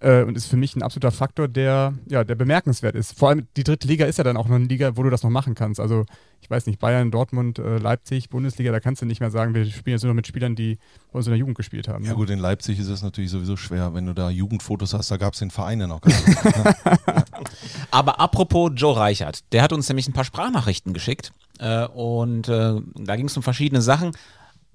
Äh, 0.00 0.24
und 0.24 0.36
ist 0.36 0.46
für 0.46 0.56
mich 0.56 0.76
ein 0.76 0.82
absoluter 0.82 1.10
Faktor, 1.10 1.48
der, 1.48 1.94
ja, 2.08 2.22
der 2.22 2.34
bemerkenswert 2.34 2.94
ist. 2.94 3.18
Vor 3.18 3.30
allem 3.30 3.46
die 3.56 3.64
dritte 3.64 3.88
Liga 3.88 4.04
ist 4.04 4.18
ja 4.18 4.24
dann 4.24 4.36
auch 4.36 4.46
noch 4.46 4.56
eine 4.56 4.66
Liga, 4.66 4.96
wo 4.96 5.02
du 5.02 5.10
das 5.10 5.22
noch 5.22 5.30
machen 5.30 5.54
kannst. 5.54 5.80
Also 5.80 6.04
ich 6.40 6.50
weiß 6.50 6.66
nicht, 6.66 6.78
Bayern, 6.78 7.10
Dortmund, 7.10 7.58
äh, 7.58 7.78
Leipzig, 7.78 8.28
Bundesliga, 8.28 8.72
da 8.72 8.80
kannst 8.80 9.00
du 9.00 9.06
nicht 9.06 9.20
mehr 9.20 9.30
sagen, 9.30 9.54
wir 9.54 9.64
spielen 9.64 9.94
jetzt 9.94 10.02
nur 10.02 10.12
noch 10.12 10.16
mit 10.16 10.26
Spielern, 10.26 10.54
die 10.54 10.78
bei 11.12 11.16
uns 11.16 11.26
in 11.26 11.30
der 11.30 11.38
Jugend 11.38 11.56
gespielt 11.56 11.88
haben. 11.88 12.04
Ja 12.04 12.10
ne? 12.10 12.16
gut, 12.16 12.30
in 12.30 12.38
Leipzig 12.38 12.78
ist 12.78 12.88
es 12.88 13.02
natürlich 13.02 13.30
sowieso 13.30 13.56
schwer, 13.56 13.94
wenn 13.94 14.06
du 14.06 14.12
da 14.12 14.28
Jugendfotos 14.28 14.92
hast, 14.92 15.10
da 15.10 15.16
gab 15.16 15.32
es 15.32 15.38
den 15.38 15.50
Verein 15.50 15.80
ja 15.80 15.86
noch 15.86 16.02
gar 16.02 16.12
nicht. 16.12 16.44
ne? 16.44 16.76
Aber 17.90 18.20
apropos 18.20 18.72
Joe 18.74 18.96
Reichert, 18.96 19.50
der 19.52 19.62
hat 19.62 19.72
uns 19.72 19.88
nämlich 19.88 20.08
ein 20.08 20.12
paar 20.12 20.24
Sprachnachrichten 20.24 20.92
geschickt 20.92 21.32
äh, 21.58 21.86
und 21.86 22.48
äh, 22.48 22.80
da 22.94 23.16
ging 23.16 23.26
es 23.26 23.36
um 23.36 23.42
verschiedene 23.42 23.80
Sachen. 23.80 24.12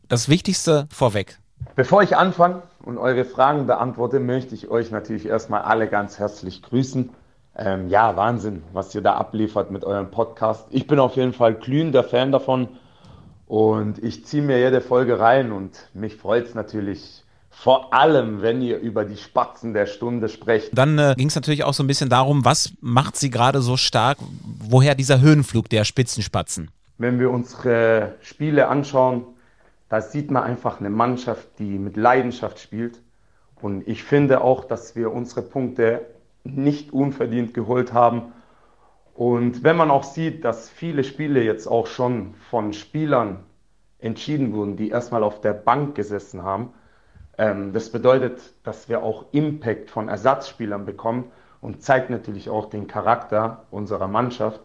Das 0.08 0.30
Wichtigste 0.30 0.88
vorweg. 0.92 1.38
Bevor 1.76 2.02
ich 2.02 2.18
anfange 2.18 2.64
und 2.84 2.98
eure 2.98 3.26
Fragen 3.26 3.68
beantworte, 3.68 4.20
möchte 4.20 4.56
ich 4.56 4.70
euch 4.70 4.92
natürlich 4.92 5.26
erstmal 5.26 5.62
alle 5.62 5.88
ganz 5.88 6.20
herzlich 6.20 6.62
grüßen. 6.62 7.10
Ähm, 7.56 7.90
ja, 7.90 8.16
Wahnsinn, 8.16 8.64
was 8.74 8.96
ihr 8.96 9.02
da 9.02 9.16
abliefert 9.16 9.72
mit 9.72 9.84
eurem 9.84 10.10
Podcast. 10.10 10.68
Ich 10.70 10.88
bin 10.88 11.00
auf 11.00 11.16
jeden 11.16 11.34
Fall 11.34 11.54
glühender 11.56 12.04
Fan 12.04 12.32
davon 12.32 12.70
und 13.46 14.02
ich 14.02 14.26
ziehe 14.26 14.42
mir 14.42 14.60
jede 14.60 14.82
Folge 14.82 15.20
rein 15.20 15.52
und 15.52 15.90
mich 15.94 16.16
freut 16.16 16.48
es 16.48 16.56
natürlich 16.56 17.24
vor 17.50 17.94
allem, 17.94 18.42
wenn 18.42 18.62
ihr 18.62 18.80
über 18.80 19.04
die 19.04 19.18
Spatzen 19.18 19.74
der 19.74 19.86
Stunde 19.86 20.30
sprecht. 20.30 20.70
Dann 20.74 20.98
äh, 20.98 21.14
ging 21.18 21.28
es 21.28 21.36
natürlich 21.36 21.66
auch 21.66 21.74
so 21.74 21.84
ein 21.84 21.88
bisschen 21.88 22.10
darum, 22.10 22.46
was 22.46 22.74
macht 22.80 23.18
sie 23.18 23.30
gerade 23.30 23.62
so 23.62 23.76
stark, 23.78 24.18
woher 24.60 24.96
dieser 24.96 25.20
Höhenflug 25.20 25.70
der 25.70 25.84
Spitzenspatzen? 25.84 26.72
Wenn 26.98 27.20
wir 27.20 27.30
unsere 27.30 28.16
Spiele 28.22 28.68
anschauen, 28.68 29.26
da 29.92 30.00
sieht 30.00 30.32
man 30.32 30.44
einfach 30.44 30.80
eine 30.80 30.90
Mannschaft, 30.90 31.60
die 31.60 31.78
mit 31.78 31.98
Leidenschaft 31.98 32.60
spielt. 32.60 33.02
Und 33.62 33.86
ich 33.90 34.06
finde 34.06 34.40
auch, 34.40 34.64
dass 34.64 34.96
wir 34.96 35.12
unsere 35.12 35.42
Punkte 35.42 36.06
nicht 36.46 36.94
unverdient 36.94 37.54
geholt 37.54 37.92
haben. 37.92 38.32
Und 39.14 39.66
wenn 39.66 39.76
man 39.76 39.92
auch 39.92 40.06
sieht, 40.06 40.46
dass 40.46 40.70
viele 40.70 41.04
Spiele 41.04 41.44
jetzt 41.44 41.68
auch 41.68 41.88
schon 41.88 42.36
von 42.36 42.72
Spielern 42.72 43.44
entschieden 44.00 44.54
wurden, 44.54 44.78
die 44.78 44.88
erstmal 44.88 45.24
auf 45.24 45.42
der 45.42 45.52
Bank 45.52 45.94
gesessen 45.94 46.42
haben, 46.42 46.70
ähm, 47.38 47.74
das 47.74 47.92
bedeutet, 47.92 48.40
dass 48.64 48.88
wir 48.88 49.04
auch 49.04 49.26
Impact 49.34 49.92
von 49.92 50.08
Ersatzspielern 50.08 50.86
bekommen 50.86 51.34
und 51.60 51.84
zeigt 51.84 52.10
natürlich 52.10 52.50
auch 52.50 52.70
den 52.70 52.88
Charakter 52.88 53.66
unserer 53.72 54.08
Mannschaft. 54.08 54.62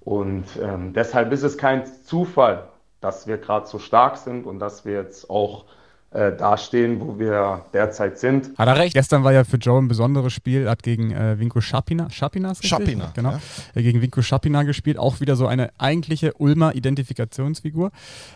Und 0.00 0.44
ähm, 0.60 0.92
deshalb 0.92 1.32
ist 1.32 1.42
es 1.42 1.56
kein 1.56 1.86
Zufall, 1.86 2.68
dass 3.02 3.26
wir 3.26 3.36
gerade 3.36 3.66
so 3.66 3.78
stark 3.78 4.16
sind 4.16 4.46
und 4.46 4.58
dass 4.58 4.84
wir 4.84 4.94
jetzt 4.94 5.28
auch 5.28 5.66
äh, 6.12 6.36
da 6.36 6.58
stehen, 6.58 7.00
wo 7.00 7.18
wir 7.18 7.64
derzeit 7.72 8.18
sind. 8.18 8.56
Hat 8.58 8.68
er 8.68 8.76
recht? 8.76 8.94
Gestern 8.94 9.24
war 9.24 9.32
ja 9.32 9.44
für 9.44 9.56
Joe 9.56 9.80
ein 9.80 9.88
besonderes 9.88 10.32
Spiel, 10.32 10.68
hat 10.68 10.82
gegen 10.82 11.10
äh, 11.10 11.38
Vinko 11.38 11.60
Schapina, 11.60 12.10
Schapina, 12.10 12.50
ist 12.50 12.62
richtig? 12.62 12.68
Schapina, 12.68 13.12
genau, 13.14 13.30
ja. 13.30 13.40
äh, 13.74 13.82
gegen 13.82 14.02
Vinko 14.02 14.20
Schapina 14.20 14.62
gespielt, 14.62 14.98
auch 14.98 15.20
wieder 15.20 15.36
so 15.36 15.46
eine 15.46 15.70
eigentliche 15.78 16.34
Ulmer 16.34 16.74
Identifikationsfigur. 16.74 17.92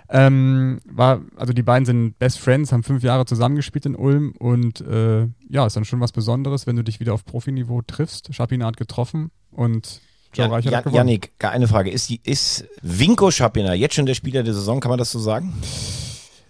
Ähm, 0.08 0.80
war, 0.86 1.20
also 1.36 1.52
die 1.52 1.62
beiden 1.62 1.84
sind 1.84 2.18
Best 2.18 2.40
Friends, 2.40 2.72
haben 2.72 2.82
fünf 2.82 3.02
Jahre 3.02 3.26
zusammengespielt 3.26 3.86
in 3.86 3.94
Ulm 3.94 4.32
und 4.38 4.80
äh, 4.80 5.28
ja, 5.48 5.66
ist 5.66 5.76
dann 5.76 5.84
schon 5.84 6.00
was 6.00 6.12
Besonderes, 6.12 6.66
wenn 6.66 6.76
du 6.76 6.82
dich 6.82 6.98
wieder 6.98 7.12
auf 7.12 7.24
Profiniveau 7.24 7.82
triffst. 7.82 8.34
Schapina 8.34 8.66
hat 8.66 8.78
getroffen 8.78 9.30
und 9.50 10.00
Jan, 10.36 10.50
Jan, 10.62 10.82
gewonnen. 10.82 10.94
Janik, 10.96 11.38
gar 11.38 11.52
eine 11.52 11.68
Frage. 11.68 11.90
Ist, 11.90 12.10
ist 12.24 12.64
Vinko 12.82 13.30
Schapina 13.30 13.74
jetzt 13.74 13.94
schon 13.94 14.06
der 14.06 14.14
Spieler 14.14 14.42
der 14.42 14.54
Saison? 14.54 14.80
Kann 14.80 14.90
man 14.90 14.98
das 14.98 15.10
so 15.12 15.18
sagen? 15.18 15.54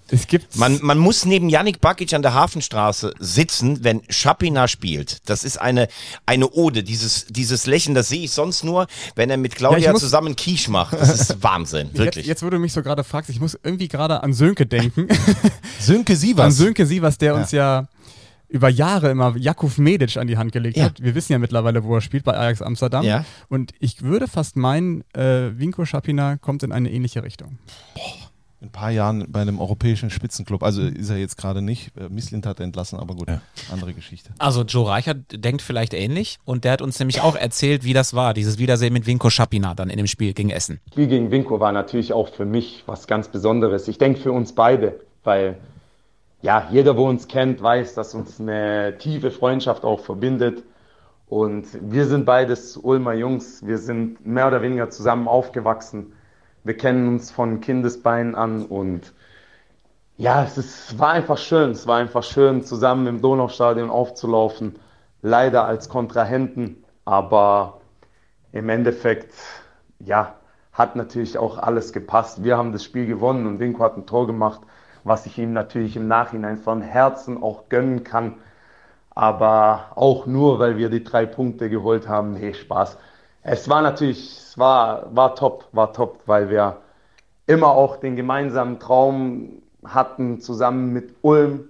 Es 0.09 0.28
gibt 0.28 0.55
Man, 0.57 0.78
man 0.82 0.99
muss 0.99 1.24
neben 1.24 1.49
Yannick 1.49 1.80
Bakic 1.80 2.14
an 2.14 2.22
der 2.22 2.32
Hafenstraße 2.32 3.12
sitzen, 3.18 3.82
wenn 3.82 4.03
Schapina 4.09 4.68
spielt. 4.68 5.28
Das 5.28 5.43
ist 5.43 5.61
eine, 5.61 5.89
eine 6.26 6.49
Ode. 6.51 6.84
Dieses, 6.84 7.26
dieses 7.28 7.66
Lächeln, 7.66 7.97
das 7.97 8.09
sehe 8.09 8.22
ich 8.22 8.30
sonst 8.30 8.62
nur, 8.62 8.87
wenn 9.16 9.30
er 9.30 9.37
mit 9.37 9.55
Ja, 9.55 9.59
Claudia 9.59 9.91
muss- 9.91 10.03
zusammen 10.03 10.37
Quiche 10.37 10.70
macht. 10.70 10.93
Das 10.93 11.11
ist 11.11 11.43
Wahnsinn, 11.43 11.89
Jetzt, 11.89 11.99
wirklich. 11.99 12.26
jetzt, 12.26 12.45
wo 12.45 12.51
du 12.51 12.59
mich 12.61 12.72
so 12.72 12.82
gerade 12.82 13.03
fragst, 13.03 13.30
ich 13.30 13.41
muss 13.41 13.59
irgendwie 13.64 13.89
gerade 13.89 14.22
an 14.22 14.32
Sönke 14.32 14.64
denken. 14.64 15.09
Sönke 15.80 16.12
an 16.12 16.18
Sievers. 16.20 16.57
Sönke 16.57 16.87
Sievers, 16.87 17.18
der 17.18 17.34
uns 17.34 17.51
ja 17.51 17.89
über 18.49 18.69
Jahre 18.69 19.11
immer 19.11 19.37
Jakub 19.37 19.77
Medic 19.79 20.17
an 20.17 20.27
die 20.27 20.39
Hand 20.39 20.53
gelegt 20.53 20.77
Ja. 20.77 20.85
hat. 20.85 21.03
Wir 21.03 21.15
wissen 21.15 21.33
ja 21.33 21.39
mittlerweile, 21.39 21.83
wo 21.85 21.95
er 21.97 22.01
spielt, 22.01 22.25
bei 22.25 22.37
Ajax 22.37 22.63
Amsterdam. 22.63 23.05
Ja. 23.05 23.25
Und 23.49 23.73
ich 23.81 24.03
würde 24.03 24.29
fast 24.29 24.57
meinen, 24.57 25.03
äh, 25.15 25.51
Vinko 25.59 25.85
Schapina 25.85 26.37
kommt 26.37 26.63
in 26.63 26.73
eine 26.73 26.91
ähnliche 26.91 27.23
Richtung. 27.23 27.59
In 28.61 28.69
ein 28.69 28.73
paar 28.73 28.91
Jahren 28.91 29.27
bei 29.29 29.43
einem 29.43 29.61
europäischen 29.61 30.09
Spitzenclub. 30.09 30.63
Also 30.63 30.81
ist 30.83 31.11
er 31.11 31.19
jetzt 31.19 31.37
gerade 31.37 31.61
nicht. 31.61 31.93
Äh, 31.97 32.09
Misslint 32.09 32.47
hat 32.47 32.59
er 32.59 32.65
entlassen, 32.65 32.99
aber 32.99 33.15
gut, 33.15 33.29
andere 33.71 33.93
Geschichte. 33.93 34.31
Also 34.39 34.63
Joe 34.63 34.89
Reichert 34.89 35.19
denkt 35.45 35.61
vielleicht 35.61 35.93
ähnlich 35.93 36.39
und 36.45 36.65
der 36.65 36.73
hat 36.73 36.83
uns 36.83 36.99
nämlich 36.99 37.21
auch 37.21 37.37
erzählt, 37.37 37.85
wie 37.85 37.93
das 37.93 38.15
war, 38.15 38.33
dieses 38.33 38.59
Wiedersehen 38.59 38.93
mit 38.95 39.07
Vinko 39.07 39.29
Schapina 39.29 39.75
dann 39.75 39.91
in 39.91 39.99
dem 39.99 40.07
Spiel 40.07 40.33
gegen 40.33 40.51
Essen. 40.51 40.81
Das 40.87 40.95
Spiel 40.95 41.07
gegen 41.09 41.31
Winko 41.31 41.61
war 41.61 41.73
natürlich 41.73 42.13
auch 42.15 42.29
für 42.29 42.47
mich 42.47 42.83
was 42.87 43.07
ganz 43.07 43.29
Besonderes. 43.29 43.89
Ich 43.89 43.99
denke 43.99 44.21
für 44.21 44.33
uns 44.33 44.55
beide, 44.55 45.01
weil 45.23 45.59
ja, 46.43 46.68
jeder, 46.70 46.97
wo 46.97 47.09
uns 47.09 47.28
kennt, 47.28 47.62
weiß, 47.62 47.95
dass 47.95 48.14
uns 48.14 48.41
eine 48.41 48.99
tiefe 48.99 49.30
Freundschaft 49.30 49.84
auch 49.84 50.01
verbindet. 50.01 50.64
Und 51.28 51.66
wir 51.80 52.07
sind 52.07 52.24
beides 52.24 52.76
Ulmer 52.76 53.14
Jungs. 53.14 53.66
Wir 53.66 53.78
sind 53.78 54.24
mehr 54.24 54.47
oder 54.47 54.62
weniger 54.62 54.91
zusammen 54.91 55.28
aufgewachsen. 55.28 56.12
Wir 56.62 56.76
kennen 56.76 57.09
uns 57.09 57.30
von 57.30 57.61
Kindesbeinen 57.61 58.34
an 58.34 58.66
und 58.66 59.12
ja, 60.18 60.43
es 60.45 60.57
ist, 60.57 60.99
war 60.99 61.11
einfach 61.11 61.39
schön. 61.39 61.72
Es 61.72 61.87
war 61.87 61.99
einfach 61.99 62.22
schön, 62.22 62.62
zusammen 62.62 63.07
im 63.07 63.20
Donaustadion 63.20 63.91
aufzulaufen. 63.91 64.78
Leider 65.22 65.64
als 65.64 65.89
Kontrahenten, 65.89 66.84
aber 67.05 67.80
im 68.53 68.68
Endeffekt, 68.68 69.32
ja, 69.99 70.37
hat 70.72 70.97
natürlich 70.97 71.39
auch 71.39 71.59
alles 71.59 71.93
gepasst. 71.93 72.45
Wir 72.45 72.57
haben 72.57 72.72
das 72.72 72.84
Spiel 72.84 73.07
gewonnen 73.07 73.47
und 73.47 73.59
Winko 73.59 73.82
hat 73.82 73.97
ein 73.97 74.07
Tor 74.07 74.26
gemacht, 74.26 74.61
was 75.07 75.25
ich 75.25 75.39
ihm 75.39 75.53
natürlich 75.53 75.97
im 75.97 76.09
Nachhinein 76.09 76.59
von 76.59 76.83
Herzen 76.83 77.41
auch 77.41 77.69
gönnen 77.69 78.03
kann. 78.03 78.35
Aber 79.11 79.93
auch 79.95 80.27
nur, 80.27 80.59
weil 80.59 80.77
wir 80.77 80.91
die 80.91 81.05
drei 81.05 81.27
Punkte 81.27 81.71
geholt 81.71 82.09
haben. 82.09 82.35
Nee, 82.35 82.55
Spaß. 82.55 82.99
Es 83.43 83.69
war 83.69 83.83
natürlich, 83.83 84.37
es 84.37 84.59
war, 84.59 85.15
war 85.15 85.37
top, 85.37 85.69
war 85.71 85.93
top, 85.93 86.21
weil 86.27 86.51
wir 86.51 86.79
immer 87.47 87.69
auch 87.69 87.99
den 87.99 88.17
gemeinsamen 88.17 88.81
Traum 88.81 89.63
hatten, 89.85 90.41
zusammen 90.41 90.93
mit 90.93 91.15
Ulm 91.23 91.69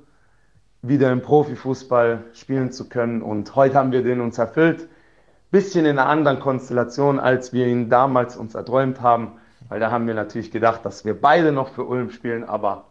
wieder 0.80 1.12
im 1.12 1.20
Profifußball 1.20 2.24
spielen 2.32 2.72
zu 2.72 2.88
können. 2.88 3.20
Und 3.20 3.54
heute 3.54 3.74
haben 3.74 3.92
wir 3.92 4.02
den 4.02 4.22
uns 4.22 4.38
erfüllt. 4.38 4.88
Bisschen 5.50 5.84
in 5.84 5.98
einer 5.98 6.08
anderen 6.08 6.40
Konstellation, 6.40 7.20
als 7.20 7.52
wir 7.52 7.66
ihn 7.66 7.90
damals 7.90 8.34
uns 8.38 8.54
erträumt 8.54 9.02
haben. 9.02 9.32
Weil 9.68 9.78
da 9.78 9.90
haben 9.90 10.06
wir 10.06 10.14
natürlich 10.14 10.50
gedacht, 10.50 10.86
dass 10.86 11.04
wir 11.04 11.20
beide 11.20 11.52
noch 11.52 11.68
für 11.68 11.84
Ulm 11.84 12.10
spielen, 12.10 12.42
aber 12.42 12.84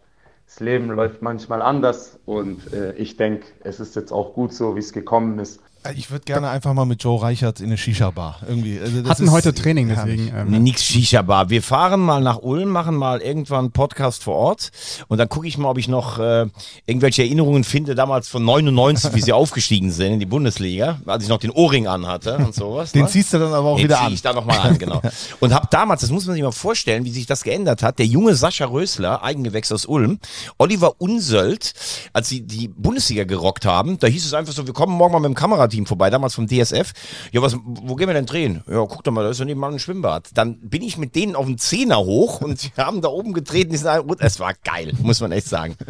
das 0.45 0.59
Leben 0.59 0.89
läuft 0.89 1.21
manchmal 1.21 1.61
anders 1.61 2.19
und 2.25 2.71
äh, 2.71 2.93
ich 2.93 3.17
denke, 3.17 3.47
es 3.61 3.79
ist 3.79 3.95
jetzt 3.95 4.11
auch 4.11 4.33
gut 4.33 4.53
so, 4.53 4.75
wie 4.75 4.79
es 4.79 4.93
gekommen 4.93 5.39
ist. 5.39 5.61
Äh, 5.85 5.93
Ich 5.97 6.11
würde 6.11 6.25
gerne 6.25 6.49
einfach 6.49 6.73
mal 6.73 6.85
mit 6.85 7.03
Joe 7.03 7.21
Reichert 7.21 7.59
in 7.59 7.67
eine 7.67 7.77
Shisha-Bar. 7.77 8.39
Irgendwie. 8.47 8.79
Also 8.79 9.07
Hatten 9.09 9.23
ist 9.25 9.31
heute 9.31 9.53
Training, 9.53 9.89
deswegen. 9.89 10.27
Ähm, 10.35 10.49
Nee, 10.49 10.59
Nix 10.59 10.83
Shisha-Bar. 10.83 11.49
Wir 11.49 11.61
fahren 11.63 11.99
mal 12.01 12.21
nach 12.21 12.39
Ulm, 12.41 12.69
machen 12.69 12.95
mal 12.95 13.21
irgendwann 13.21 13.59
einen 13.65 13.71
Podcast 13.71 14.23
vor 14.23 14.35
Ort 14.35 14.71
und 15.07 15.17
dann 15.17 15.29
gucke 15.29 15.47
ich 15.47 15.57
mal, 15.57 15.69
ob 15.69 15.77
ich 15.77 15.87
noch 15.87 16.19
äh, 16.19 16.47
irgendwelche 16.85 17.23
Erinnerungen 17.23 17.63
finde, 17.63 17.95
damals 17.95 18.27
von 18.29 18.43
99, 18.43 19.13
wie 19.13 19.21
sie 19.21 19.33
aufgestiegen 19.45 19.91
sind 19.91 20.13
in 20.13 20.19
die 20.19 20.25
Bundesliga, 20.25 20.99
als 21.05 21.23
ich 21.23 21.29
noch 21.29 21.39
den 21.39 21.51
Ohrring 21.51 21.87
anhatte 21.87 22.37
und 22.37 22.53
sowas. 22.55 22.91
Den 22.91 23.03
ne? 23.03 23.07
ziehst 23.09 23.33
du 23.33 23.39
dann 23.39 23.53
aber 23.53 23.69
auch 23.69 23.77
Den 23.77 23.85
wieder 23.85 23.97
zieh 23.97 24.05
an. 24.05 24.13
ich 24.13 24.21
da 24.21 24.33
nochmal 24.33 24.59
an, 24.59 24.77
genau. 24.77 25.01
Und 25.39 25.53
habe 25.53 25.67
damals, 25.69 26.01
das 26.01 26.11
muss 26.11 26.25
man 26.25 26.35
sich 26.35 26.43
mal 26.43 26.51
vorstellen, 26.51 27.05
wie 27.05 27.11
sich 27.11 27.25
das 27.25 27.43
geändert 27.43 27.83
hat, 27.83 27.99
der 27.99 28.05
junge 28.05 28.35
Sascha 28.35 28.65
Rösler, 28.65 29.23
Eigengewächs 29.23 29.71
aus 29.71 29.85
Ulm, 29.85 30.19
Oliver 30.57 30.93
Unsöld, 30.99 31.73
als 32.13 32.29
sie 32.29 32.41
die 32.41 32.67
Bundesliga 32.67 33.23
gerockt 33.25 33.65
haben, 33.65 33.99
da 33.99 34.07
hieß 34.07 34.25
es 34.25 34.33
einfach 34.33 34.53
so, 34.53 34.65
wir 34.65 34.73
kommen 34.73 34.93
morgen 34.93 35.13
mal 35.13 35.19
mit 35.19 35.29
dem 35.29 35.35
Kamerateam 35.35 35.74
vorbei, 35.85 36.09
damals 36.09 36.35
vom 36.35 36.47
DSF. 36.47 36.93
Ja, 37.31 37.41
was, 37.41 37.57
wo 37.63 37.95
gehen 37.95 38.07
wir 38.07 38.13
denn 38.13 38.25
drehen? 38.25 38.63
Ja, 38.67 38.85
guck 38.85 39.03
doch 39.03 39.11
mal, 39.11 39.23
da 39.23 39.29
ist 39.29 39.39
ja 39.39 39.45
nebenan 39.45 39.73
ein 39.73 39.79
Schwimmbad. 39.79 40.29
Dann 40.33 40.59
bin 40.59 40.81
ich 40.81 40.97
mit 40.97 41.15
denen 41.15 41.35
auf 41.35 41.45
den 41.45 41.57
Zehner 41.57 41.97
hoch 41.97 42.41
und 42.41 42.59
sie 42.59 42.71
haben 42.77 43.01
da 43.01 43.09
oben 43.09 43.33
getreten. 43.33 43.71
die 43.71 43.77
sind 43.77 43.89
Es 44.19 44.39
war 44.39 44.53
geil, 44.63 44.93
muss 45.01 45.19
man 45.19 45.31
echt 45.31 45.47
sagen. 45.47 45.75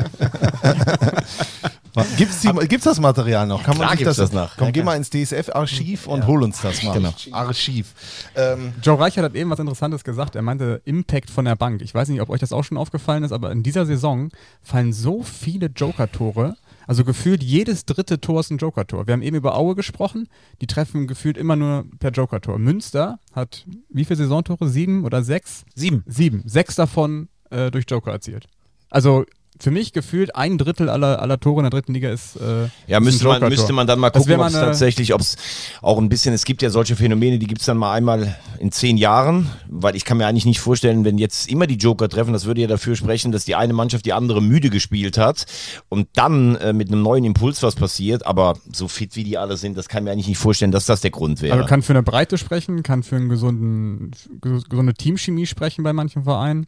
Gibt's, 2.17 2.41
die, 2.41 2.49
gibt's 2.67 2.83
das 2.83 2.99
Material 2.99 3.47
noch? 3.47 3.63
Kann 3.63 3.77
man 3.77 3.87
Klar 3.87 3.91
sich 3.91 3.99
gibt's 3.99 4.17
das, 4.17 4.31
das 4.31 4.33
noch. 4.33 4.57
Komm, 4.57 4.67
Ja, 4.67 4.71
geh 4.71 4.83
mal 4.83 4.97
ins 4.97 5.09
DSF-Archiv 5.09 6.07
und 6.07 6.27
hol 6.27 6.43
uns 6.43 6.61
das 6.61 6.83
mal. 6.83 6.93
Genau. 6.93 7.13
Archiv. 7.31 7.93
Ähm, 8.35 8.73
Joe 8.83 8.99
Reichert 8.99 9.23
hat 9.23 9.35
eben 9.35 9.49
was 9.49 9.59
Interessantes 9.59 10.03
gesagt. 10.03 10.35
Er 10.35 10.41
meinte 10.41 10.81
Impact 10.83 11.29
von 11.29 11.45
der 11.45 11.55
Bank. 11.55 11.81
Ich 11.81 11.95
weiß 11.95 12.09
nicht, 12.09 12.19
ob 12.19 12.29
euch 12.29 12.41
das 12.41 12.51
auch 12.51 12.63
schon 12.63 12.77
aufgefallen 12.77 13.23
ist, 13.23 13.31
aber 13.31 13.51
in 13.51 13.63
dieser 13.63 13.85
Saison 13.85 14.29
fallen 14.61 14.91
so 14.91 15.23
viele 15.23 15.67
Joker-Tore. 15.67 16.57
Also 16.87 17.03
gefühlt 17.03 17.43
jedes 17.43 17.85
dritte 17.85 18.19
Tor 18.21 18.39
ist 18.39 18.51
ein 18.51 18.57
Joker-Tor. 18.57 19.07
Wir 19.07 19.13
haben 19.13 19.21
eben 19.21 19.35
über 19.35 19.57
Aue 19.57 19.75
gesprochen. 19.75 20.27
Die 20.61 20.67
treffen 20.67 21.07
gefühlt 21.07 21.37
immer 21.37 21.55
nur 21.55 21.85
per 21.99 22.11
Joker-Tor. 22.11 22.59
Münster 22.59 23.19
hat 23.31 23.65
wie 23.89 24.05
viele 24.05 24.17
Saisontore? 24.17 24.67
Sieben 24.67 25.05
oder 25.05 25.23
sechs? 25.23 25.65
Sieben. 25.73 26.03
Sieben. 26.05 26.43
Sechs 26.45 26.75
davon 26.75 27.29
äh, 27.49 27.71
durch 27.71 27.85
Joker 27.87 28.11
erzielt. 28.11 28.47
Also 28.89 29.25
für 29.59 29.71
mich 29.71 29.93
gefühlt 29.93 30.35
ein 30.35 30.57
Drittel 30.57 30.89
aller, 30.89 31.21
aller 31.21 31.39
Tore 31.39 31.59
in 31.61 31.63
der 31.63 31.69
dritten 31.69 31.93
Liga 31.93 32.09
ist. 32.09 32.35
Äh, 32.35 32.67
Ja, 32.87 32.99
müsste 32.99 33.25
man, 33.25 33.41
müsste 33.47 33.71
man 33.73 33.87
dann 33.87 33.99
mal 33.99 34.09
Das 34.09 34.21
gucken, 34.23 34.39
ob 34.39 34.47
es 34.47 34.53
tatsächlich, 34.53 35.13
ob 35.13 35.21
es 35.21 35.37
auch 35.81 35.97
ein 35.97 36.09
bisschen, 36.09 36.33
es 36.33 36.43
gibt 36.43 36.61
ja 36.61 36.69
solche 36.69 36.95
Phänomene, 36.95 37.39
die 37.39 37.47
gibt 37.47 37.61
es 37.61 37.65
dann 37.65 37.77
mal 37.77 37.93
einmal 37.93 38.35
in 38.59 38.71
zehn 38.71 38.97
Jahren, 38.97 39.49
weil 39.69 39.95
ich 39.95 40.03
kann 40.05 40.17
mir 40.17 40.27
eigentlich 40.27 40.45
nicht 40.45 40.59
vorstellen, 40.59 41.05
wenn 41.05 41.17
jetzt 41.17 41.49
immer 41.49 41.67
die 41.67 41.75
Joker 41.75 42.09
treffen, 42.09 42.33
das 42.33 42.45
würde 42.45 42.61
ja 42.61 42.67
dafür 42.67 42.95
sprechen, 42.95 43.31
dass 43.31 43.45
die 43.45 43.55
eine 43.55 43.73
Mannschaft 43.73 44.05
die 44.05 44.13
andere 44.13 44.41
müde 44.41 44.69
gespielt 44.69 45.17
hat 45.17 45.45
und 45.89 46.07
dann 46.13 46.55
äh, 46.57 46.73
mit 46.73 46.89
einem 46.89 47.01
neuen 47.01 47.23
Impuls 47.23 47.63
was 47.63 47.75
passiert, 47.75 48.25
aber 48.25 48.57
so 48.73 48.87
fit 48.89 49.15
wie 49.15 49.23
die 49.23 49.37
alle 49.37 49.55
sind, 49.57 49.77
das 49.77 49.87
kann 49.87 50.03
mir 50.03 50.11
eigentlich 50.11 50.27
nicht 50.27 50.37
vorstellen, 50.37 50.71
dass 50.71 50.85
das 50.85 51.01
der 51.01 51.11
Grund 51.11 51.41
wäre. 51.41 51.55
Also 51.55 51.65
kann 51.67 51.81
für 51.81 51.93
eine 51.93 52.03
Breite 52.03 52.37
sprechen, 52.37 52.83
kann 52.83 53.03
für 53.03 53.15
einen 53.15 53.29
gesunden, 53.29 54.11
ges- 54.41 54.67
gesunde 54.67 54.93
Teamchemie 54.93 55.45
sprechen 55.45 55.83
bei 55.83 55.93
manchen 55.93 56.23
Vereinen. 56.23 56.67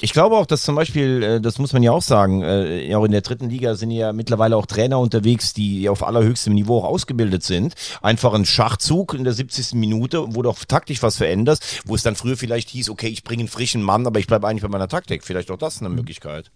Ich 0.00 0.12
glaube 0.12 0.36
auch, 0.36 0.46
dass 0.46 0.62
zum 0.62 0.74
Beispiel, 0.74 1.22
äh, 1.22 1.40
das 1.40 1.58
muss 1.58 1.72
man 1.72 1.82
ja 1.82 1.92
auch 1.92 2.02
sagen, 2.02 2.42
äh, 2.42 2.88
ja 2.88 2.98
auch 2.98 3.04
in 3.04 3.12
der 3.12 3.20
dritten 3.20 3.48
Liga 3.48 3.74
sind 3.76 3.90
ja 3.92 4.12
mittlerweile 4.12 4.56
auch 4.56 4.66
Trainer 4.66 4.98
unterwegs, 4.98 5.54
die 5.54 5.88
auf 5.88 6.02
allerhöchstem 6.02 6.52
Niveau 6.52 6.78
auch 6.78 6.84
ausgebildet 6.84 7.44
sind. 7.44 7.74
Einfach 8.02 8.34
ein 8.34 8.44
Schachzug 8.44 9.14
in 9.14 9.24
der 9.24 9.32
70. 9.32 9.74
Minute, 9.74 10.26
wo 10.34 10.42
du 10.42 10.50
auch 10.50 10.64
taktisch 10.64 11.02
was 11.02 11.16
veränderst, 11.16 11.82
wo 11.86 11.94
es 11.94 12.02
dann 12.02 12.16
früher 12.16 12.36
vielleicht 12.36 12.70
hieß, 12.70 12.90
okay, 12.90 13.08
ich 13.08 13.22
bringe 13.22 13.42
einen 13.42 13.48
frischen 13.48 13.82
Mann, 13.82 14.06
aber 14.06 14.18
ich 14.18 14.26
bleibe 14.26 14.48
eigentlich 14.48 14.62
bei 14.62 14.68
meiner 14.68 14.88
Taktik. 14.88 15.22
Vielleicht 15.22 15.50
auch 15.50 15.58
das 15.58 15.80
eine 15.80 15.90
Möglichkeit. 15.90 16.50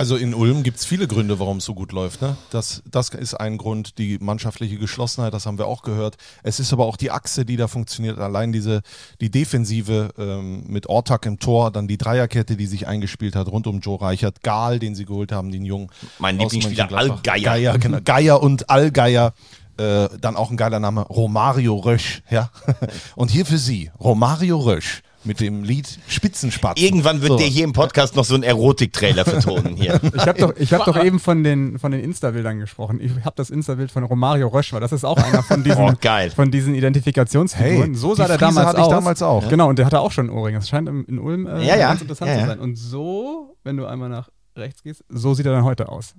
Also 0.00 0.16
in 0.16 0.32
Ulm 0.32 0.62
gibt 0.62 0.78
es 0.78 0.86
viele 0.86 1.06
Gründe, 1.06 1.38
warum 1.40 1.58
es 1.58 1.66
so 1.66 1.74
gut 1.74 1.92
läuft. 1.92 2.22
Ne? 2.22 2.34
Das, 2.48 2.82
das 2.90 3.10
ist 3.10 3.34
ein 3.34 3.58
Grund, 3.58 3.98
die 3.98 4.16
mannschaftliche 4.18 4.78
Geschlossenheit, 4.78 5.34
das 5.34 5.44
haben 5.44 5.58
wir 5.58 5.66
auch 5.66 5.82
gehört. 5.82 6.16
Es 6.42 6.58
ist 6.58 6.72
aber 6.72 6.86
auch 6.86 6.96
die 6.96 7.10
Achse, 7.10 7.44
die 7.44 7.58
da 7.58 7.68
funktioniert. 7.68 8.18
Allein 8.18 8.50
diese, 8.50 8.80
die 9.20 9.30
Defensive 9.30 10.14
ähm, 10.16 10.64
mit 10.68 10.86
Ortak 10.86 11.26
im 11.26 11.38
Tor, 11.38 11.70
dann 11.70 11.86
die 11.86 11.98
Dreierkette, 11.98 12.56
die 12.56 12.64
sich 12.64 12.88
eingespielt 12.88 13.36
hat, 13.36 13.48
rund 13.48 13.66
um 13.66 13.80
Joe 13.80 14.00
Reichert, 14.00 14.42
Gahl, 14.42 14.78
den 14.78 14.94
sie 14.94 15.04
geholt 15.04 15.32
haben, 15.32 15.52
den 15.52 15.66
Jungen. 15.66 15.90
Mein 16.18 16.38
Lieblingsspieler. 16.38 16.90
Allgeier. 16.90 17.42
Geier, 17.42 17.78
genau. 17.78 17.98
Geier 18.02 18.42
und 18.42 18.70
Allgeier. 18.70 19.34
Äh, 19.76 20.08
dann 20.18 20.34
auch 20.34 20.50
ein 20.50 20.56
geiler 20.56 20.80
Name, 20.80 21.02
Romario 21.02 21.76
Rösch. 21.76 22.22
Ja? 22.30 22.50
Und 23.16 23.30
hier 23.30 23.46
für 23.46 23.56
Sie, 23.56 23.90
Romario 23.98 24.58
Rösch 24.58 25.02
mit 25.24 25.40
dem 25.40 25.64
Lied 25.64 25.98
Spitzenspatz. 26.08 26.80
Irgendwann 26.80 27.20
wird 27.22 27.40
der 27.40 27.46
hier 27.46 27.64
im 27.64 27.72
Podcast 27.72 28.16
noch 28.16 28.24
so 28.24 28.34
einen 28.34 28.42
Erotik-Trailer 28.42 29.24
vertonen 29.24 29.76
hier. 29.76 30.00
Ich 30.14 30.26
habe 30.26 30.38
doch, 30.38 30.56
ich 30.56 30.72
hab 30.72 30.84
doch 30.84 31.02
eben 31.02 31.18
von 31.18 31.44
den, 31.44 31.78
von 31.78 31.92
den 31.92 32.02
Insta-Bildern 32.02 32.58
gesprochen. 32.58 33.00
Ich 33.00 33.12
habe 33.24 33.34
das 33.36 33.50
Insta-Bild 33.50 33.90
von 33.90 34.04
Romario 34.04 34.48
Rösch, 34.48 34.72
weil 34.72 34.80
das 34.80 34.92
ist 34.92 35.04
auch 35.04 35.16
einer 35.18 35.42
von 35.42 35.62
diesen, 35.64 35.80
Oh, 35.82 35.92
geil. 36.00 36.30
Von 36.30 36.50
diesen 36.50 36.74
Identifikationsfiguren. 36.74 37.90
Hey, 37.90 37.94
so 37.94 38.14
sah 38.14 38.26
der 38.26 38.38
damals 38.38 38.66
hatte 38.66 38.78
ich 38.78 38.84
aus. 38.84 38.90
damals 38.90 39.22
auch. 39.22 39.48
Genau, 39.48 39.68
und 39.68 39.78
der 39.78 39.86
hatte 39.86 40.00
auch 40.00 40.12
schon 40.12 40.28
einen 40.28 40.38
Ohrring. 40.38 40.54
Das 40.54 40.68
scheint 40.68 40.88
in, 40.88 41.18
Ulm 41.18 41.46
äh, 41.46 41.64
Ja, 41.66 41.76
ja. 41.76 41.88
ganz 41.88 42.00
interessant 42.02 42.30
Ja, 42.30 42.40
zu 42.40 42.46
sein. 42.46 42.58
Und 42.58 42.76
so, 42.76 43.56
wenn 43.64 43.76
du 43.76 43.86
einmal 43.86 44.08
nach 44.08 44.28
rechts 44.56 44.82
gehst, 44.82 45.04
so 45.08 45.34
sieht 45.34 45.46
er 45.46 45.52
dann 45.52 45.64
heute 45.64 45.88
aus. 45.88 46.14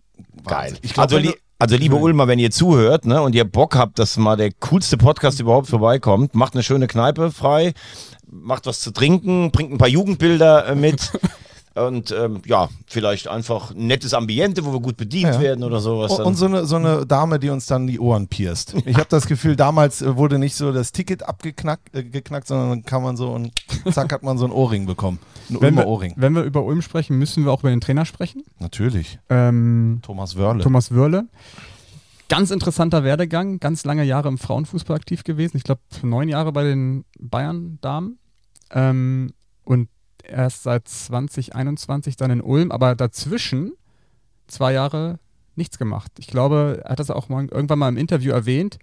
Geil. 0.45 0.75
Ich 0.81 0.93
glaub, 0.93 1.05
also, 1.05 1.17
li 1.17 1.33
also 1.59 1.75
liebe 1.75 1.95
Ulmer, 1.95 2.27
wenn 2.27 2.39
ihr 2.39 2.49
zuhört 2.49 3.05
ne, 3.05 3.21
und 3.21 3.35
ihr 3.35 3.43
Bock 3.45 3.75
habt, 3.75 3.99
dass 3.99 4.17
mal 4.17 4.35
der 4.35 4.51
coolste 4.51 4.97
Podcast 4.97 5.39
überhaupt 5.39 5.67
vorbeikommt, 5.67 6.33
macht 6.33 6.53
eine 6.55 6.63
schöne 6.63 6.87
Kneipe 6.87 7.29
frei, 7.31 7.73
macht 8.31 8.65
was 8.65 8.79
zu 8.79 8.91
trinken, 8.91 9.51
bringt 9.51 9.71
ein 9.71 9.77
paar 9.77 9.87
Jugendbilder 9.87 10.67
äh, 10.67 10.75
mit 10.75 11.11
und 11.75 12.11
ähm, 12.11 12.41
ja, 12.45 12.69
vielleicht 12.87 13.27
einfach 13.27 13.71
ein 13.71 13.87
nettes 13.87 14.13
Ambiente, 14.13 14.65
wo 14.65 14.73
wir 14.73 14.79
gut 14.79 14.97
bedient 14.97 15.35
Ja. 15.35 15.39
werden 15.41 15.63
oder 15.63 15.79
sowas. 15.79 16.11
Und, 16.11 16.19
Dann. 16.19 16.27
und 16.27 16.35
so 16.35 16.45
eine, 16.45 16.65
so 16.65 16.75
eine 16.77 17.05
Dame, 17.05 17.39
die 17.39 17.49
uns 17.49 17.65
dann 17.65 17.87
die 17.87 17.99
Ohren 17.99 18.27
pierst. 18.27 18.75
Ich 18.85 18.95
habe 18.95 19.07
das 19.09 19.27
Gefühl, 19.27 19.55
damals 19.55 20.01
äh, 20.01 20.15
wurde 20.17 20.39
nicht 20.39 20.55
so 20.55 20.71
das 20.71 20.91
Ticket 20.91 21.23
abgeknackt, 21.23 21.95
äh, 21.95 22.03
geknackt, 22.03 22.47
sondern 22.47 22.69
dann 22.69 22.83
kann 22.83 23.03
man 23.03 23.15
so 23.17 23.31
und 23.31 23.51
zack 23.91 24.11
hat 24.13 24.23
man 24.23 24.37
so 24.37 24.45
ein 24.45 24.51
Ohrring 24.51 24.85
bekommen. 24.85 25.19
Ein 25.49 25.55
Wenn 25.61 25.67
Ulmer 25.73 25.81
wir, 25.81 25.87
Ohrring. 25.87 26.13
wenn 26.15 26.33
wir 26.33 26.43
über 26.43 26.63
Ulm 26.63 26.81
sprechen, 26.81 27.17
müssen 27.17 27.43
wir 27.45 27.51
auch 27.51 27.59
über 27.61 27.69
den 27.69 27.81
Trainer 27.81 28.05
sprechen. 28.05 28.43
Natürlich. 28.59 29.19
Ähm, 29.29 29.99
Thomas 30.01 30.35
Wörle. 30.37 30.63
Thomas 30.63 30.93
Wörle. 30.93 31.25
Ganz 32.29 32.49
interessanter 32.49 33.03
Werdegang, 33.03 33.59
ganz 33.59 33.83
lange 33.83 34.05
Jahre 34.05 34.29
im 34.29 34.37
Frauenfußball 34.37 34.95
aktiv 34.95 35.25
gewesen. 35.25 35.57
Ich 35.57 35.63
glaube, 35.63 35.81
neun 36.01 36.29
Jahre 36.29 36.53
bei 36.53 36.63
den 36.63 37.03
Bayern-Damen. 37.19 38.19
Ähm, 38.71 39.33
und 39.63 39.89
erst 40.23 40.63
seit 40.63 40.87
2021 40.87 42.15
dann 42.15 42.31
in 42.31 42.41
Ulm, 42.41 42.71
aber 42.71 42.95
dazwischen 42.95 43.73
zwei 44.47 44.73
Jahre 44.73 45.19
nichts 45.55 45.77
gemacht. 45.77 46.11
Ich 46.17 46.27
glaube, 46.27 46.81
er 46.83 46.91
hat 46.91 46.99
das 46.99 47.11
auch 47.11 47.29
mal, 47.29 47.45
irgendwann 47.45 47.79
mal 47.79 47.89
im 47.89 47.97
Interview 47.97 48.31
erwähnt. 48.31 48.79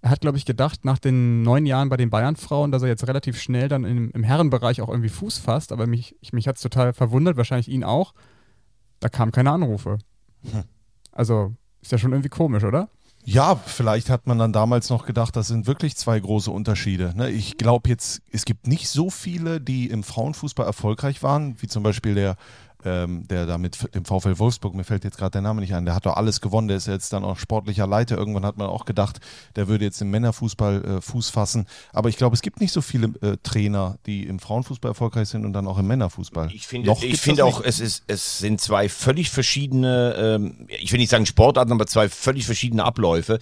Er 0.00 0.10
hat, 0.10 0.20
glaube 0.20 0.38
ich, 0.38 0.44
gedacht, 0.44 0.84
nach 0.84 0.98
den 0.98 1.42
neun 1.42 1.66
Jahren 1.66 1.88
bei 1.88 1.96
den 1.96 2.10
Bayern-Frauen, 2.10 2.70
dass 2.70 2.82
er 2.82 2.88
jetzt 2.88 3.06
relativ 3.08 3.40
schnell 3.40 3.68
dann 3.68 3.84
im, 3.84 4.10
im 4.10 4.22
Herrenbereich 4.22 4.80
auch 4.80 4.88
irgendwie 4.88 5.08
Fuß 5.08 5.38
fasst. 5.38 5.72
Aber 5.72 5.86
mich, 5.86 6.16
ich, 6.20 6.32
mich 6.32 6.46
hat 6.46 6.56
es 6.56 6.62
total 6.62 6.92
verwundert, 6.92 7.36
wahrscheinlich 7.36 7.68
ihn 7.68 7.84
auch. 7.84 8.14
Da 9.00 9.08
kamen 9.08 9.32
keine 9.32 9.50
Anrufe. 9.50 9.98
Also 11.12 11.54
ist 11.80 11.92
ja 11.92 11.98
schon 11.98 12.12
irgendwie 12.12 12.28
komisch, 12.28 12.64
oder? 12.64 12.88
Ja, 13.30 13.56
vielleicht 13.56 14.08
hat 14.08 14.26
man 14.26 14.38
dann 14.38 14.54
damals 14.54 14.88
noch 14.88 15.04
gedacht, 15.04 15.36
das 15.36 15.48
sind 15.48 15.66
wirklich 15.66 15.96
zwei 15.96 16.18
große 16.18 16.50
Unterschiede. 16.50 17.12
Ne? 17.14 17.28
Ich 17.28 17.58
glaube 17.58 17.90
jetzt, 17.90 18.22
es 18.32 18.46
gibt 18.46 18.66
nicht 18.66 18.88
so 18.88 19.10
viele, 19.10 19.60
die 19.60 19.90
im 19.90 20.02
Frauenfußball 20.02 20.64
erfolgreich 20.64 21.22
waren, 21.22 21.60
wie 21.60 21.66
zum 21.66 21.82
Beispiel 21.82 22.14
der, 22.14 22.36
ähm, 22.84 23.26
der 23.26 23.46
da 23.46 23.58
mit 23.58 23.94
dem 23.94 24.04
VfL 24.04 24.38
Wolfsburg, 24.38 24.74
mir 24.74 24.84
fällt 24.84 25.04
jetzt 25.04 25.18
gerade 25.18 25.32
der 25.32 25.42
Name 25.42 25.60
nicht 25.60 25.74
ein, 25.74 25.84
der 25.84 25.94
hat 25.94 26.06
doch 26.06 26.16
alles 26.16 26.40
gewonnen, 26.40 26.68
der 26.68 26.76
ist 26.76 26.86
jetzt 26.86 27.12
dann 27.12 27.24
auch 27.24 27.38
sportlicher 27.38 27.86
Leiter. 27.86 28.16
Irgendwann 28.16 28.46
hat 28.46 28.56
man 28.56 28.68
auch 28.68 28.84
gedacht, 28.84 29.18
der 29.56 29.66
würde 29.66 29.84
jetzt 29.84 30.00
im 30.00 30.10
Männerfußball 30.10 30.84
äh, 30.84 31.00
Fuß 31.00 31.30
fassen. 31.30 31.66
Aber 31.92 32.08
ich 32.08 32.16
glaube, 32.16 32.34
es 32.34 32.42
gibt 32.42 32.60
nicht 32.60 32.72
so 32.72 32.80
viele 32.80 33.08
äh, 33.20 33.36
Trainer, 33.42 33.98
die 34.06 34.24
im 34.26 34.38
Frauenfußball 34.38 34.92
erfolgreich 34.92 35.28
sind 35.28 35.44
und 35.44 35.52
dann 35.52 35.66
auch 35.66 35.78
im 35.78 35.88
Männerfußball. 35.88 36.50
Ich 36.52 36.68
finde, 36.68 36.88
Noch 36.88 37.02
ich 37.02 37.20
finde 37.20 37.44
auch, 37.44 37.58
nicht. 37.58 37.68
es, 37.68 37.80
ist, 37.80 38.04
es 38.06 38.38
sind 38.38 38.60
zwei 38.60 38.88
völlig 38.88 39.30
verschiedene, 39.30 40.14
ähm, 40.16 40.68
ich 40.68 40.92
will 40.92 41.00
nicht 41.00 41.10
sagen 41.10 41.26
Sportarten, 41.26 41.72
aber 41.72 41.86
zwei 41.86 42.08
völlig 42.08 42.46
verschiedene 42.46 42.84
Abläufe. 42.84 43.40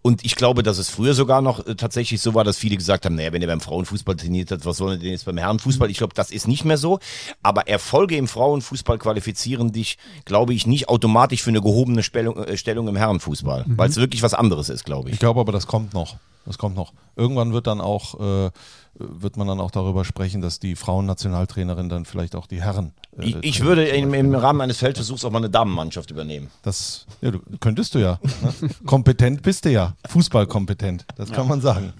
Und 0.00 0.24
ich 0.24 0.34
glaube, 0.34 0.62
dass 0.62 0.78
es 0.78 0.88
früher 0.88 1.12
sogar 1.12 1.42
noch 1.42 1.66
äh, 1.66 1.74
tatsächlich 1.74 2.22
so 2.22 2.32
war, 2.32 2.44
dass 2.44 2.56
viele 2.56 2.76
gesagt 2.76 3.04
haben, 3.04 3.16
naja, 3.16 3.32
wenn 3.32 3.42
er 3.42 3.48
beim 3.48 3.60
Frauenfußball 3.60 4.16
trainiert 4.16 4.50
hat, 4.50 4.64
was 4.64 4.78
soll 4.78 4.92
er 4.92 4.98
denn 4.98 5.10
jetzt 5.10 5.26
beim 5.26 5.36
Herrenfußball? 5.36 5.90
Ich 5.90 5.98
glaube, 5.98 6.14
das 6.14 6.30
ist 6.30 6.48
nicht 6.48 6.64
mehr 6.64 6.78
so. 6.78 7.00
Aber 7.42 7.68
Erfolge 7.68 8.16
im 8.16 8.28
Frauenfußball 8.28 8.77
qualifizieren 8.84 9.72
dich, 9.72 9.98
glaube 10.24 10.54
ich, 10.54 10.66
nicht 10.66 10.88
automatisch 10.88 11.42
für 11.42 11.50
eine 11.50 11.60
gehobene 11.60 12.02
Stellung, 12.02 12.36
äh, 12.44 12.56
Stellung 12.56 12.88
im 12.88 12.96
Herrenfußball, 12.96 13.64
Mhm. 13.66 13.78
weil 13.78 13.88
es 13.90 13.96
wirklich 13.96 14.22
was 14.22 14.34
anderes 14.34 14.68
ist, 14.68 14.84
glaube 14.84 15.08
ich. 15.08 15.14
Ich 15.14 15.20
glaube 15.20 15.40
aber, 15.40 15.52
das 15.52 15.66
kommt 15.66 15.94
noch. 15.94 16.16
Das 16.46 16.56
kommt 16.56 16.76
noch. 16.76 16.94
Irgendwann 17.14 17.52
wird 17.52 17.66
dann 17.66 17.78
auch, 17.82 18.18
äh, 18.46 18.50
wird 18.94 19.36
man 19.36 19.46
dann 19.46 19.60
auch 19.60 19.70
darüber 19.70 20.06
sprechen, 20.06 20.40
dass 20.40 20.58
die 20.58 20.76
Frauennationaltrainerin 20.76 21.90
dann 21.90 22.06
vielleicht 22.06 22.34
auch 22.34 22.46
die 22.46 22.62
Herren. 22.62 22.92
Äh, 23.18 23.24
Ich, 23.26 23.36
ich 23.42 23.60
würde 23.60 23.86
im, 23.86 24.14
im 24.14 24.34
Rahmen 24.34 24.62
eines 24.62 24.78
Feldversuchs 24.78 25.26
auch 25.26 25.30
mal 25.30 25.38
eine 25.38 25.50
Damenmannschaft 25.50 26.10
übernehmen. 26.10 26.48
Das 26.62 27.04
ja, 27.20 27.32
du, 27.32 27.40
könntest 27.60 27.94
du 27.94 27.98
ja. 27.98 28.18
Ne? 28.22 28.70
Kompetent 28.86 29.42
bist 29.42 29.66
du 29.66 29.70
ja. 29.72 29.94
Fußballkompetent. 30.08 31.04
Das 31.16 31.30
kann 31.30 31.48
man 31.48 31.60
sagen. 31.60 31.92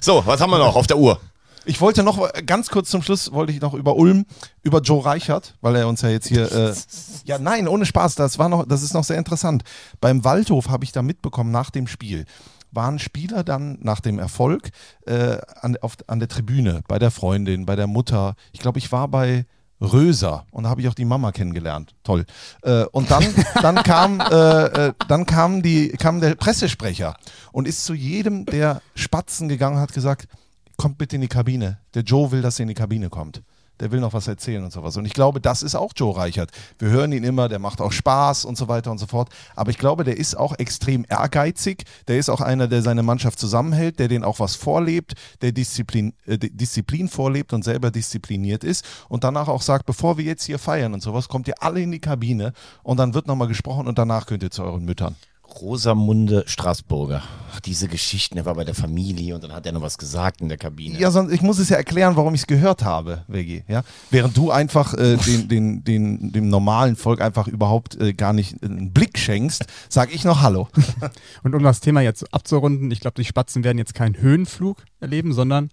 So, 0.00 0.22
was 0.26 0.40
haben 0.42 0.50
wir 0.50 0.58
noch 0.58 0.76
auf 0.76 0.86
der 0.86 0.98
Uhr? 0.98 1.18
Ich 1.66 1.80
wollte 1.80 2.02
noch 2.02 2.30
ganz 2.46 2.68
kurz 2.68 2.90
zum 2.90 3.02
Schluss 3.02 3.32
wollte 3.32 3.52
ich 3.52 3.60
noch 3.60 3.74
über 3.74 3.96
Ulm, 3.96 4.26
über 4.62 4.80
Joe 4.80 5.04
Reichert, 5.04 5.56
weil 5.60 5.76
er 5.76 5.88
uns 5.88 6.02
ja 6.02 6.10
jetzt 6.10 6.28
hier. 6.28 6.50
Äh, 6.50 6.74
ja, 7.24 7.38
nein, 7.38 7.68
ohne 7.68 7.86
Spaß. 7.86 8.14
Das 8.14 8.38
war 8.38 8.48
noch, 8.48 8.66
das 8.66 8.82
ist 8.82 8.94
noch 8.94 9.04
sehr 9.04 9.18
interessant. 9.18 9.64
Beim 10.00 10.24
Waldhof 10.24 10.68
habe 10.68 10.84
ich 10.84 10.92
da 10.92 11.02
mitbekommen 11.02 11.50
nach 11.50 11.70
dem 11.70 11.86
Spiel 11.86 12.24
waren 12.76 12.98
Spieler 12.98 13.44
dann 13.44 13.78
nach 13.82 14.00
dem 14.00 14.18
Erfolg 14.18 14.70
äh, 15.06 15.38
an, 15.60 15.76
auf, 15.80 15.96
an 16.08 16.18
der 16.18 16.28
Tribüne, 16.28 16.82
bei 16.88 16.98
der 16.98 17.12
Freundin, 17.12 17.66
bei 17.66 17.76
der 17.76 17.86
Mutter. 17.86 18.34
Ich 18.50 18.58
glaube, 18.58 18.78
ich 18.78 18.90
war 18.90 19.06
bei 19.06 19.46
Röser 19.80 20.46
und 20.50 20.64
da 20.64 20.70
habe 20.70 20.80
ich 20.80 20.88
auch 20.88 20.94
die 20.94 21.04
Mama 21.04 21.32
kennengelernt. 21.32 21.94
Toll. 22.02 22.24
Äh, 22.62 22.84
und 22.86 23.10
dann, 23.10 23.24
dann 23.60 23.76
kam, 23.76 24.20
äh, 24.30 24.64
äh, 24.88 24.92
dann 25.08 25.26
kam, 25.26 25.62
die, 25.62 25.88
kam 25.90 26.20
der 26.20 26.34
Pressesprecher 26.34 27.16
und 27.52 27.68
ist 27.68 27.84
zu 27.84 27.94
jedem 27.94 28.46
der 28.46 28.80
Spatzen 28.94 29.48
gegangen 29.48 29.76
und 29.76 29.82
hat 29.82 29.92
gesagt, 29.92 30.28
kommt 30.76 30.98
bitte 30.98 31.16
in 31.16 31.22
die 31.22 31.28
Kabine. 31.28 31.78
Der 31.94 32.02
Joe 32.02 32.30
will, 32.30 32.42
dass 32.42 32.58
ihr 32.58 32.64
in 32.64 32.68
die 32.68 32.74
Kabine 32.74 33.08
kommt. 33.08 33.42
Der 33.80 33.90
will 33.90 33.98
noch 33.98 34.12
was 34.12 34.28
erzählen 34.28 34.62
und 34.62 34.72
sowas. 34.72 34.96
Und 34.96 35.04
ich 35.04 35.14
glaube, 35.14 35.40
das 35.40 35.64
ist 35.64 35.74
auch 35.74 35.90
Joe 35.96 36.16
Reichert. 36.16 36.52
Wir 36.78 36.90
hören 36.90 37.10
ihn 37.10 37.24
immer, 37.24 37.48
der 37.48 37.58
macht 37.58 37.80
auch 37.80 37.90
Spaß 37.90 38.44
und 38.44 38.56
so 38.56 38.68
weiter 38.68 38.92
und 38.92 38.98
so 38.98 39.06
fort. 39.06 39.30
Aber 39.56 39.72
ich 39.72 39.78
glaube, 39.78 40.04
der 40.04 40.16
ist 40.16 40.36
auch 40.36 40.56
extrem 40.60 41.04
ehrgeizig. 41.08 41.82
Der 42.06 42.16
ist 42.16 42.28
auch 42.28 42.40
einer, 42.40 42.68
der 42.68 42.82
seine 42.82 43.02
Mannschaft 43.02 43.40
zusammenhält, 43.40 43.98
der 43.98 44.06
denen 44.06 44.22
auch 44.22 44.38
was 44.38 44.54
vorlebt, 44.54 45.14
der 45.42 45.50
Disziplin, 45.50 46.14
äh, 46.24 46.38
Di- 46.38 46.56
Disziplin 46.56 47.08
vorlebt 47.08 47.52
und 47.52 47.64
selber 47.64 47.90
diszipliniert 47.90 48.62
ist. 48.62 48.84
Und 49.08 49.24
danach 49.24 49.48
auch 49.48 49.62
sagt, 49.62 49.86
bevor 49.86 50.18
wir 50.18 50.24
jetzt 50.24 50.44
hier 50.44 50.60
feiern 50.60 50.94
und 50.94 51.02
sowas, 51.02 51.28
kommt 51.28 51.48
ihr 51.48 51.60
alle 51.60 51.80
in 51.80 51.90
die 51.90 52.00
Kabine 52.00 52.52
und 52.84 52.98
dann 52.98 53.12
wird 53.12 53.26
nochmal 53.26 53.48
gesprochen 53.48 53.88
und 53.88 53.98
danach 53.98 54.26
könnt 54.26 54.44
ihr 54.44 54.52
zu 54.52 54.62
euren 54.62 54.84
Müttern. 54.84 55.16
Rosamunde 55.60 56.44
Straßburger. 56.46 57.22
Ach, 57.52 57.60
diese 57.60 57.86
Geschichten, 57.86 58.36
er 58.36 58.44
war 58.44 58.54
bei 58.54 58.64
der 58.64 58.74
Familie 58.74 59.34
und 59.34 59.44
dann 59.44 59.52
hat 59.52 59.66
er 59.66 59.72
noch 59.72 59.82
was 59.82 59.98
gesagt 59.98 60.40
in 60.40 60.48
der 60.48 60.58
Kabine. 60.58 60.98
Ja, 60.98 61.10
sonst, 61.10 61.32
ich 61.32 61.42
muss 61.42 61.58
es 61.58 61.68
ja 61.68 61.76
erklären, 61.76 62.16
warum 62.16 62.34
ich 62.34 62.42
es 62.42 62.46
gehört 62.46 62.84
habe, 62.84 63.24
Veggie. 63.28 63.62
Ja? 63.68 63.84
Während 64.10 64.36
du 64.36 64.50
einfach 64.50 64.94
äh, 64.94 65.16
den, 65.16 65.48
den, 65.48 65.84
den, 65.84 66.32
dem 66.32 66.48
normalen 66.48 66.96
Volk 66.96 67.20
einfach 67.20 67.46
überhaupt 67.46 68.00
äh, 68.00 68.14
gar 68.14 68.32
nicht 68.32 68.62
einen 68.62 68.92
Blick 68.92 69.18
schenkst, 69.18 69.66
sag 69.88 70.12
ich 70.12 70.24
noch 70.24 70.42
Hallo. 70.42 70.68
Und 71.44 71.54
um 71.54 71.62
das 71.62 71.80
Thema 71.80 72.00
jetzt 72.00 72.32
abzurunden, 72.34 72.90
ich 72.90 73.00
glaube, 73.00 73.14
die 73.14 73.24
Spatzen 73.24 73.62
werden 73.62 73.78
jetzt 73.78 73.94
keinen 73.94 74.16
Höhenflug 74.18 74.84
erleben, 75.00 75.32
sondern 75.32 75.70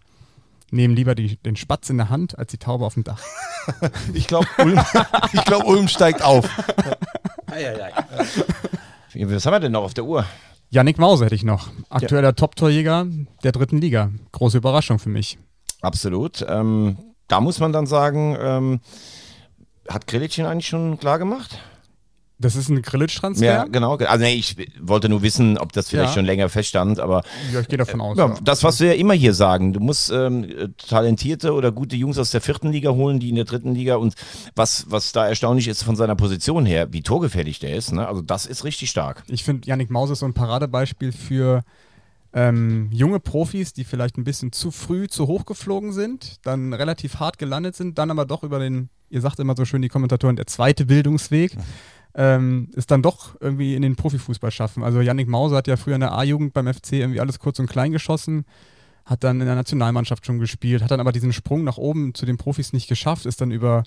nehmen 0.69 0.95
lieber 0.95 1.15
die, 1.15 1.37
den 1.37 1.55
Spatz 1.55 1.89
in 1.89 1.97
der 1.97 2.09
Hand 2.09 2.37
als 2.37 2.51
die 2.51 2.57
Taube 2.57 2.85
auf 2.85 2.93
dem 2.93 3.03
Dach. 3.03 3.21
Ich 4.13 4.27
glaube, 4.27 4.47
Ulm, 4.59 4.79
ich 5.33 5.43
glaub, 5.45 5.65
Ulm 5.65 5.87
steigt 5.87 6.21
auf. 6.21 6.47
Was 9.29 9.45
haben 9.45 9.53
wir 9.53 9.59
denn 9.59 9.71
noch 9.71 9.83
auf 9.83 9.93
der 9.93 10.05
Uhr? 10.05 10.25
Yannick 10.69 10.97
Mause 10.97 11.25
hätte 11.25 11.35
ich 11.35 11.43
noch. 11.43 11.69
Aktueller 11.89 12.33
Top-Torjäger 12.33 13.05
der 13.43 13.51
dritten 13.51 13.77
Liga. 13.77 14.09
Große 14.31 14.57
Überraschung 14.57 14.99
für 14.99 15.09
mich. 15.09 15.37
Absolut. 15.81 16.45
Ähm, 16.47 16.97
da 17.27 17.39
muss 17.41 17.59
man 17.59 17.73
dann 17.73 17.85
sagen, 17.85 18.37
ähm, 18.39 18.79
hat 19.87 20.07
Krilic 20.07 20.37
ihn 20.37 20.45
eigentlich 20.45 20.67
schon 20.67 20.97
klar 20.97 21.19
gemacht? 21.19 21.59
Das 22.41 22.55
ist 22.55 22.69
ein 22.69 22.81
Grillitsch-Transfer? 22.81 23.45
Ja, 23.45 23.63
genau. 23.65 23.95
Also 23.95 24.23
nee, 24.25 24.33
ich 24.33 24.55
wollte 24.81 25.07
nur 25.09 25.21
wissen, 25.21 25.57
ob 25.57 25.71
das 25.73 25.89
vielleicht 25.89 26.09
Ja. 26.09 26.13
schon 26.15 26.25
länger 26.25 26.49
feststand, 26.49 26.99
aber 26.99 27.23
Ja, 27.53 27.59
ich 27.61 27.67
gehe 27.67 27.77
davon 27.77 28.01
aus. 28.01 28.17
ja, 28.17 28.27
ja. 28.29 28.35
das, 28.43 28.63
was 28.63 28.79
wir 28.79 28.87
ja 28.89 28.93
immer 28.95 29.13
hier 29.13 29.33
sagen, 29.33 29.73
du 29.73 29.79
musst 29.79 30.11
ähm, 30.11 30.73
talentierte 30.87 31.53
oder 31.53 31.71
gute 31.71 31.95
Jungs 31.95 32.17
aus 32.17 32.31
der 32.31 32.41
vierten 32.41 32.71
Liga 32.71 32.89
holen, 32.91 33.19
die 33.19 33.29
in 33.29 33.35
der 33.35 33.45
dritten 33.45 33.75
Liga 33.75 33.95
und 33.95 34.15
was, 34.55 34.85
was 34.89 35.11
da 35.11 35.27
erstaunlich 35.27 35.67
ist 35.67 35.83
von 35.83 35.95
seiner 35.95 36.15
Position 36.15 36.65
her, 36.65 36.91
wie 36.91 37.01
torgefährlich 37.03 37.59
der 37.59 37.75
ist, 37.75 37.91
ne? 37.93 38.07
also 38.07 38.21
das 38.21 38.45
ist 38.47 38.63
richtig 38.63 38.89
stark. 38.89 39.23
Ich 39.27 39.43
finde, 39.43 39.67
Yannick 39.67 39.89
Mause 39.91 40.13
ist 40.13 40.19
so 40.19 40.25
ein 40.25 40.33
Paradebeispiel 40.33 41.11
für 41.11 41.61
ähm, 42.33 42.89
junge 42.91 43.19
Profis, 43.19 43.73
die 43.73 43.83
vielleicht 43.83 44.17
ein 44.17 44.23
bisschen 44.23 44.51
zu 44.51 44.71
früh 44.71 45.07
zu 45.07 45.27
hoch 45.27 45.45
geflogen 45.45 45.91
sind, 45.91 46.37
dann 46.45 46.73
relativ 46.73 47.19
hart 47.19 47.37
gelandet 47.37 47.75
sind, 47.75 47.97
dann 47.97 48.09
aber 48.09 48.25
doch 48.25 48.43
über 48.43 48.59
den, 48.59 48.89
ihr 49.09 49.21
sagt 49.21 49.39
immer 49.39 49.55
so 49.55 49.65
schön 49.65 49.81
die 49.81 49.89
Kommentatoren, 49.89 50.37
der 50.37 50.47
zweite 50.47 50.85
Bildungsweg, 50.85 51.57
ähm, 52.15 52.69
es 52.75 52.87
dann 52.87 53.01
doch 53.01 53.39
irgendwie 53.39 53.75
in 53.75 53.81
den 53.81 53.95
Profifußball 53.95 54.51
schaffen. 54.51 54.83
Also 54.83 55.01
Yannick 55.01 55.27
Mause 55.27 55.55
hat 55.55 55.67
ja 55.67 55.77
früher 55.77 55.95
in 55.95 56.01
der 56.01 56.13
A-Jugend 56.13 56.53
beim 56.53 56.71
FC 56.71 56.93
irgendwie 56.93 57.19
alles 57.19 57.39
kurz 57.39 57.59
und 57.59 57.67
klein 57.67 57.91
geschossen, 57.91 58.45
hat 59.05 59.23
dann 59.23 59.39
in 59.39 59.47
der 59.47 59.55
Nationalmannschaft 59.55 60.25
schon 60.25 60.39
gespielt, 60.39 60.83
hat 60.83 60.91
dann 60.91 60.99
aber 60.99 61.11
diesen 61.11 61.33
Sprung 61.33 61.63
nach 61.63 61.77
oben 61.77 62.13
zu 62.13 62.25
den 62.25 62.37
Profis 62.37 62.73
nicht 62.73 62.87
geschafft, 62.87 63.25
ist 63.25 63.41
dann 63.41 63.51
über 63.51 63.83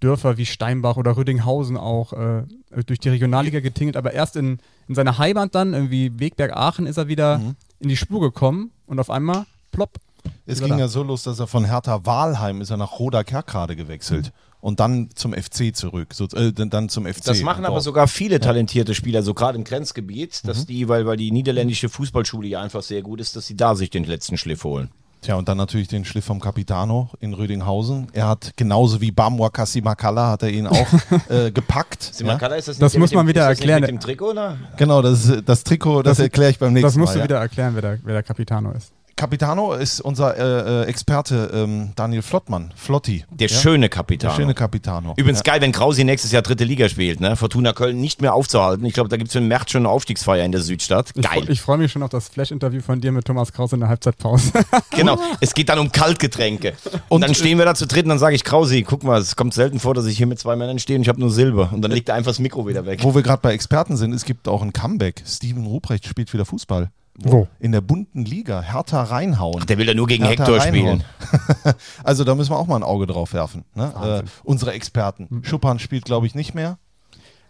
Dörfer 0.00 0.36
wie 0.36 0.46
Steinbach 0.46 0.96
oder 0.96 1.16
Rüdinghausen 1.16 1.76
auch 1.76 2.12
äh, 2.12 2.42
durch 2.84 3.00
die 3.00 3.08
Regionalliga 3.08 3.60
getingelt, 3.60 3.96
aber 3.96 4.12
erst 4.12 4.36
in, 4.36 4.58
in 4.88 4.94
seiner 4.94 5.18
Heimat 5.18 5.54
dann, 5.54 5.72
irgendwie 5.72 6.18
Wegberg-Aachen, 6.18 6.86
ist 6.86 6.98
er 6.98 7.08
wieder 7.08 7.40
in 7.80 7.88
die 7.88 7.96
Spur 7.96 8.20
gekommen 8.20 8.70
und 8.86 8.98
auf 8.98 9.10
einmal 9.10 9.46
plopp. 9.72 9.98
Es 10.46 10.60
ging 10.60 10.70
da. 10.70 10.78
ja 10.78 10.88
so 10.88 11.02
los, 11.02 11.22
dass 11.22 11.38
er 11.40 11.46
von 11.46 11.64
Hertha 11.64 12.04
Wahlheim 12.04 12.60
ist 12.60 12.70
er 12.70 12.76
nach 12.76 12.98
Roda 12.98 13.24
Kerkrade 13.24 13.76
gewechselt 13.76 14.32
und 14.60 14.80
dann 14.80 15.08
zum 15.14 15.32
FC 15.34 15.74
zurück, 15.74 16.14
so, 16.14 16.24
äh, 16.34 16.52
dann 16.52 16.88
zum 16.88 17.06
FC. 17.06 17.22
Das 17.24 17.42
machen 17.42 17.64
aber 17.64 17.80
sogar 17.80 18.08
viele 18.08 18.40
talentierte 18.40 18.94
Spieler, 18.94 19.22
so 19.22 19.32
gerade 19.34 19.56
im 19.58 19.64
Grenzgebiet, 19.64 20.40
Mhm. 20.42 20.48
dass 20.48 20.66
die, 20.66 20.88
weil, 20.88 21.06
weil 21.06 21.16
die 21.16 21.30
niederländische 21.30 21.88
Fußballschule 21.88 22.48
ja 22.48 22.60
einfach 22.62 22.82
sehr 22.82 23.02
gut 23.02 23.20
ist, 23.20 23.36
dass 23.36 23.46
sie 23.46 23.56
da 23.56 23.74
sich 23.74 23.90
den 23.90 24.04
letzten 24.04 24.36
Schliff 24.36 24.64
holen. 24.64 24.90
Tja, 25.22 25.36
und 25.36 25.48
dann 25.48 25.56
natürlich 25.56 25.88
den 25.88 26.04
Schliff 26.04 26.26
vom 26.26 26.38
Capitano 26.38 27.08
in 27.20 27.32
Rödinghausen. 27.32 28.08
Er 28.12 28.28
hat 28.28 28.52
genauso 28.58 29.00
wie 29.00 29.10
Bamwa 29.10 29.48
Kasimakala 29.48 30.30
hat 30.32 30.42
er 30.42 30.50
ihn 30.50 30.66
auch 30.66 30.86
äh, 31.30 31.50
gepackt. 31.50 32.02
Simakala, 32.12 32.56
ist 32.56 32.68
das, 32.68 32.76
Das 32.76 32.92
nicht 32.92 32.94
der 32.94 33.00
muss 33.00 33.10
mit 33.10 33.16
man 33.16 33.24
dem, 33.24 33.28
wieder 33.30 33.50
ist 33.50 33.58
das 33.60 33.60
nicht 33.60 33.70
erklären. 33.70 33.80
Mit 33.94 34.02
dem 34.02 34.06
Trikot, 34.06 34.30
oder? 34.32 34.58
Genau, 34.76 35.00
das, 35.00 35.24
ist- 35.24 35.42
das 35.48 35.64
Trikot, 35.64 36.02
das, 36.02 36.18
erkläre 36.18 36.50
ich 36.50 36.58
beim 36.58 36.74
nächsten 36.74 36.82
Mal. 36.84 36.88
Das 36.88 36.96
musst 36.98 37.14
du 37.14 37.18
ja. 37.20 37.24
wieder 37.24 37.38
erklären, 37.38 37.74
wer 37.74 37.80
der, 37.80 37.98
wer 38.04 38.12
der 38.12 38.22
Capitano 38.22 38.72
ist. 38.72 38.92
Capitano 39.16 39.74
ist 39.74 40.00
unser 40.00 40.36
äh, 40.36 40.82
äh, 40.82 40.86
Experte 40.86 41.50
ähm, 41.54 41.92
Daniel 41.94 42.22
Flottmann, 42.22 42.72
Flotti. 42.76 43.24
Der 43.30 43.48
ja? 43.48 43.56
schöne 43.56 43.88
Capitano. 43.88 44.32
Der 44.32 44.40
schöne 44.40 44.54
Capitano. 44.54 45.14
Übrigens 45.16 45.38
ja. 45.46 45.52
geil, 45.52 45.60
wenn 45.60 45.72
Krausi 45.72 46.04
nächstes 46.04 46.32
Jahr 46.32 46.42
dritte 46.42 46.64
Liga 46.64 46.88
spielt, 46.88 47.20
ne? 47.20 47.36
Fortuna 47.36 47.72
Köln 47.72 48.00
nicht 48.00 48.20
mehr 48.20 48.34
aufzuhalten. 48.34 48.84
Ich 48.84 48.94
glaube, 48.94 49.08
da 49.08 49.16
gibt 49.16 49.28
es 49.28 49.32
für 49.32 49.40
den 49.40 49.48
März 49.48 49.70
schon 49.70 49.82
eine 49.82 49.88
Aufstiegsfeier 49.88 50.44
in 50.44 50.52
der 50.52 50.62
Südstadt. 50.62 51.12
Ich, 51.14 51.22
Geil. 51.22 51.42
freu- 51.42 51.52
ich 51.52 51.60
freue 51.60 51.78
mich 51.78 51.92
schon 51.92 52.02
auf 52.02 52.10
das 52.10 52.28
Flash-Interview 52.28 52.80
von 52.80 53.00
dir 53.00 53.12
mit 53.12 53.24
Thomas 53.24 53.52
Kraus 53.52 53.72
in 53.72 53.80
der 53.80 53.88
Halbzeitpause. 53.88 54.52
Genau, 54.90 55.18
es 55.40 55.54
geht 55.54 55.68
dann 55.68 55.78
um 55.78 55.90
Kaltgetränke. 55.90 56.74
Und, 56.84 57.02
Und, 57.08 57.20
dann 57.22 57.34
stehen 57.34 57.58
wir 57.58 57.64
da 57.64 57.74
zu 57.74 57.86
dritt 57.86 58.04
und 58.04 58.10
dann 58.10 58.18
sage 58.18 58.36
ich, 58.36 58.44
Krausi, 58.44 58.82
guck 58.82 59.02
mal, 59.02 59.20
es 59.20 59.34
kommt 59.34 59.54
selten 59.54 59.80
vor, 59.80 59.94
dass 59.94 60.06
ich 60.06 60.16
hier 60.16 60.26
mit 60.26 60.38
zwei 60.38 60.54
Männern 60.56 60.78
stehe 60.78 60.96
und 60.96 61.02
ich 61.02 61.08
habe 61.08 61.20
nur 61.20 61.30
Silber. 61.30 61.70
Und 61.72 61.82
dann 61.82 61.90
legt 61.90 62.08
er 62.08 62.14
einfach 62.14 62.30
das 62.30 62.38
Mikro 62.38 62.66
wieder 62.66 62.86
weg. 62.86 63.00
Wo 63.02 63.14
wir 63.14 63.22
gerade 63.22 63.40
bei 63.42 63.52
Experten 63.52 63.96
sind, 63.96 64.12
es 64.12 64.24
gibt 64.24 64.46
auch 64.46 64.62
ein 64.62 64.72
Comeback. 64.72 65.22
Steven 65.26 65.66
Ruprecht 65.66 66.06
spielt 66.06 66.32
wieder 66.32 66.44
Fußball. 66.44 66.90
Wo? 67.18 67.46
In 67.60 67.72
der 67.72 67.80
bunten 67.80 68.24
Liga. 68.24 68.60
Hertha 68.60 69.02
Reinhauen. 69.02 69.64
Der 69.66 69.78
will 69.78 69.86
ja 69.86 69.94
nur 69.94 70.06
gegen 70.06 70.24
Hertha 70.24 70.44
Hector 70.46 70.58
Reinhauen. 70.58 71.00
spielen. 71.00 71.74
also 72.04 72.24
da 72.24 72.34
müssen 72.34 72.50
wir 72.50 72.58
auch 72.58 72.66
mal 72.66 72.76
ein 72.76 72.82
Auge 72.82 73.06
drauf 73.06 73.32
werfen. 73.32 73.64
Ne? 73.74 74.22
Äh, 74.24 74.28
unsere 74.42 74.72
Experten. 74.72 75.42
Schuppan 75.44 75.78
spielt, 75.78 76.04
glaube 76.04 76.26
ich, 76.26 76.34
nicht 76.34 76.54
mehr. 76.54 76.78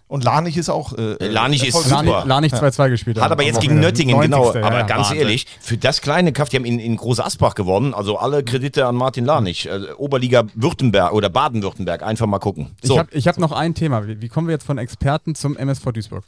Und 0.06 0.22
Lanich 0.22 0.58
ist 0.58 0.68
auch. 0.68 0.92
Äh, 0.92 1.16
Lanich 1.26 1.66
ist 1.66 1.82
super. 1.82 2.24
Lanich 2.26 2.52
2-2 2.52 2.90
gespielt. 2.90 3.20
Hat 3.20 3.32
aber 3.32 3.42
jetzt 3.42 3.60
gegen. 3.60 3.80
Nöttingen, 3.80 4.20
genau. 4.20 4.44
90. 4.44 4.62
Aber 4.62 4.78
ja, 4.80 4.82
ganz 4.86 5.06
Wahnsinn. 5.08 5.18
ehrlich, 5.18 5.46
für 5.60 5.78
das 5.78 6.02
kleine 6.02 6.32
Kaff, 6.32 6.50
die 6.50 6.56
haben 6.56 6.66
in, 6.66 6.78
in 6.78 6.96
Groß 6.96 7.20
Asbach 7.20 7.54
gewonnen, 7.54 7.94
also 7.94 8.18
alle 8.18 8.44
Kredite 8.44 8.86
an 8.86 8.96
Martin 8.96 9.24
Lanich. 9.24 9.66
Äh, 9.66 9.92
Oberliga 9.96 10.44
Württemberg 10.54 11.14
oder 11.14 11.30
Baden-Württemberg, 11.30 12.02
einfach 12.02 12.26
mal 12.26 12.38
gucken. 12.38 12.72
Ich 12.82 12.88
So, 12.88 12.98
habe 12.98 13.08
ich 13.12 13.26
hab 13.26 13.38
noch 13.38 13.52
ein 13.52 13.74
Thema. 13.74 14.06
Wie, 14.06 14.20
wie 14.20 14.28
kommen 14.28 14.46
wir 14.46 14.52
jetzt 14.52 14.66
von 14.66 14.76
Experten 14.76 15.34
zum 15.34 15.56
MSV 15.56 15.90
Duisburg? 15.92 16.24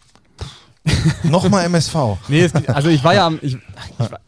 Nochmal 1.24 1.64
MSV. 1.66 1.94
Nee, 2.28 2.42
es, 2.42 2.54
also 2.68 2.88
ich 2.88 3.02
war 3.02 3.14
ja 3.14 3.26
am. 3.26 3.38
Ich, 3.42 3.54
ich, 3.54 3.60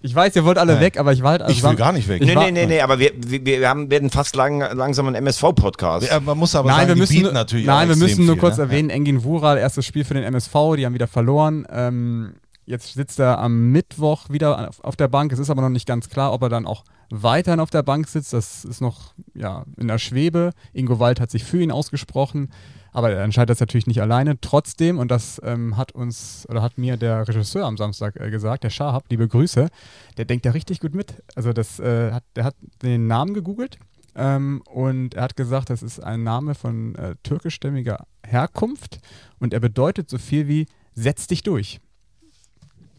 ich 0.02 0.14
weiß, 0.14 0.34
ihr 0.36 0.44
wollt 0.44 0.58
alle 0.58 0.74
Ja. 0.74 0.80
weg, 0.80 0.98
aber 0.98 1.12
ich 1.12 1.22
war 1.22 1.32
halt. 1.32 1.42
Also 1.42 1.52
Ich 1.54 1.62
war- 1.62 1.70
will 1.70 1.76
gar 1.78 1.92
nicht 1.92 2.08
weg. 2.08 2.20
nee, 2.22 2.34
war- 2.34 2.44
nee, 2.44 2.50
nee, 2.52 2.66
nee, 2.66 2.80
aber 2.80 2.98
wir, 2.98 3.12
wir, 3.16 3.44
wir 3.44 3.68
haben, 3.68 3.90
werden 3.90 4.10
fast 4.10 4.34
lang, 4.36 4.58
langsam 4.76 5.06
ein 5.08 5.14
MSV-Podcast. 5.14 6.08
Ja, 6.08 6.20
man 6.20 6.36
muss 6.38 6.54
aber 6.54 6.68
Nein, 6.68 6.88
sagen, 6.88 6.88
wir 6.88 6.96
müssen, 6.96 7.32
natürlich 7.32 7.66
nein, 7.66 7.86
auch 7.86 7.94
wir 7.94 7.96
müssen 7.96 8.26
nur 8.26 8.34
viel, 8.34 8.40
kurz 8.40 8.56
ne? 8.56 8.64
erwähnen, 8.64 8.90
Engin 8.90 9.22
Wural, 9.24 9.58
erstes 9.58 9.86
Spiel 9.86 10.04
für 10.04 10.14
den 10.14 10.24
MSV, 10.24 10.52
die 10.76 10.84
haben 10.86 10.94
wieder 10.94 11.06
verloren. 11.08 11.66
Ähm, 11.70 12.34
jetzt 12.66 12.94
sitzt 12.94 13.18
er 13.20 13.38
am 13.38 13.70
Mittwoch 13.70 14.28
wieder 14.28 14.68
auf, 14.68 14.82
auf 14.84 14.96
der 14.96 15.08
Bank. 15.08 15.32
Es 15.32 15.38
ist 15.38 15.50
aber 15.50 15.62
noch 15.62 15.68
nicht 15.70 15.86
ganz 15.86 16.08
klar, 16.08 16.32
ob 16.32 16.42
er 16.42 16.48
dann 16.48 16.66
auch 16.66 16.84
weiterhin 17.10 17.60
auf 17.60 17.70
der 17.70 17.82
Bank 17.82 18.08
sitzt. 18.08 18.32
Das 18.32 18.64
ist 18.64 18.80
noch 18.80 19.14
ja, 19.34 19.64
in 19.78 19.88
der 19.88 19.98
Schwebe. 19.98 20.50
Ingo 20.72 20.98
Wald 20.98 21.20
hat 21.20 21.30
sich 21.30 21.44
für 21.44 21.62
ihn 21.62 21.70
ausgesprochen. 21.72 22.50
Aber 22.98 23.12
er 23.12 23.22
entscheidet 23.22 23.50
das 23.50 23.60
natürlich 23.60 23.86
nicht 23.86 24.02
alleine. 24.02 24.40
Trotzdem, 24.40 24.98
und 24.98 25.08
das 25.12 25.40
ähm, 25.44 25.76
hat 25.76 25.92
uns 25.92 26.44
oder 26.48 26.62
hat 26.62 26.78
mir 26.78 26.96
der 26.96 27.28
Regisseur 27.28 27.64
am 27.64 27.76
Samstag 27.76 28.16
äh, 28.16 28.28
gesagt, 28.28 28.64
der 28.64 28.70
Schahab, 28.70 29.04
liebe 29.08 29.28
Grüße, 29.28 29.68
der 30.16 30.24
denkt 30.24 30.44
da 30.44 30.50
richtig 30.50 30.80
gut 30.80 30.96
mit. 30.96 31.14
Also 31.36 31.52
das, 31.52 31.78
äh, 31.78 32.10
hat, 32.10 32.24
der 32.34 32.42
hat 32.42 32.56
den 32.82 33.06
Namen 33.06 33.34
gegoogelt 33.34 33.78
ähm, 34.16 34.62
und 34.66 35.14
er 35.14 35.22
hat 35.22 35.36
gesagt, 35.36 35.70
das 35.70 35.84
ist 35.84 36.02
ein 36.02 36.24
Name 36.24 36.56
von 36.56 36.96
äh, 36.96 37.14
türkischstämmiger 37.22 38.04
Herkunft 38.26 38.98
und 39.38 39.54
er 39.54 39.60
bedeutet 39.60 40.10
so 40.10 40.18
viel 40.18 40.48
wie 40.48 40.66
setz 40.96 41.28
dich 41.28 41.44
durch. 41.44 41.78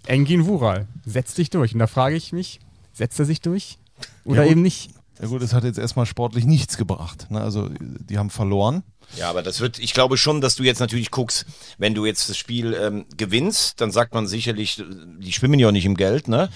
Engin 0.08 0.46
Vural, 0.46 0.88
setz 1.06 1.34
dich 1.34 1.50
durch. 1.50 1.74
Und 1.74 1.80
da 1.80 1.88
frage 1.88 2.16
ich 2.16 2.32
mich, 2.32 2.62
setzt 2.94 3.20
er 3.20 3.26
sich 3.26 3.42
durch 3.42 3.80
oder 4.24 4.46
Ja, 4.46 4.52
eben 4.52 4.62
nicht? 4.62 4.92
Ja 5.22 5.28
gut, 5.28 5.42
es 5.42 5.54
hat 5.54 5.66
jetzt 5.66 5.78
erstmal 5.78 6.06
sportlich 6.06 6.46
nichts 6.46 6.78
gebracht. 6.78 7.30
Ne? 7.30 7.42
Also 7.42 7.70
die 7.82 8.18
haben 8.18 8.30
verloren. 8.30 8.84
Ja, 9.18 9.30
aber 9.30 9.42
das 9.42 9.60
wird, 9.60 9.80
ich 9.80 9.94
glaube 9.94 10.18
schon, 10.18 10.40
dass 10.42 10.56
du 10.56 10.64
jetzt 10.64 10.80
natürlich 10.80 11.12
guckst, 11.12 11.46
wenn 11.78 11.94
du 11.96 12.06
jetzt 12.06 12.30
das 12.30 12.38
Spiel 12.38 12.74
ähm, 12.80 13.06
gewinnst, 13.18 13.82
dann 13.82 13.92
sagt 13.92 14.14
man 14.14 14.28
sicherlich, 14.28 14.84
die 15.20 15.32
schwimmen 15.32 15.60
ja 15.60 15.68
auch 15.68 15.72
nicht 15.72 15.86
im 15.86 15.96
Geld, 15.96 16.28
ne? 16.28 16.50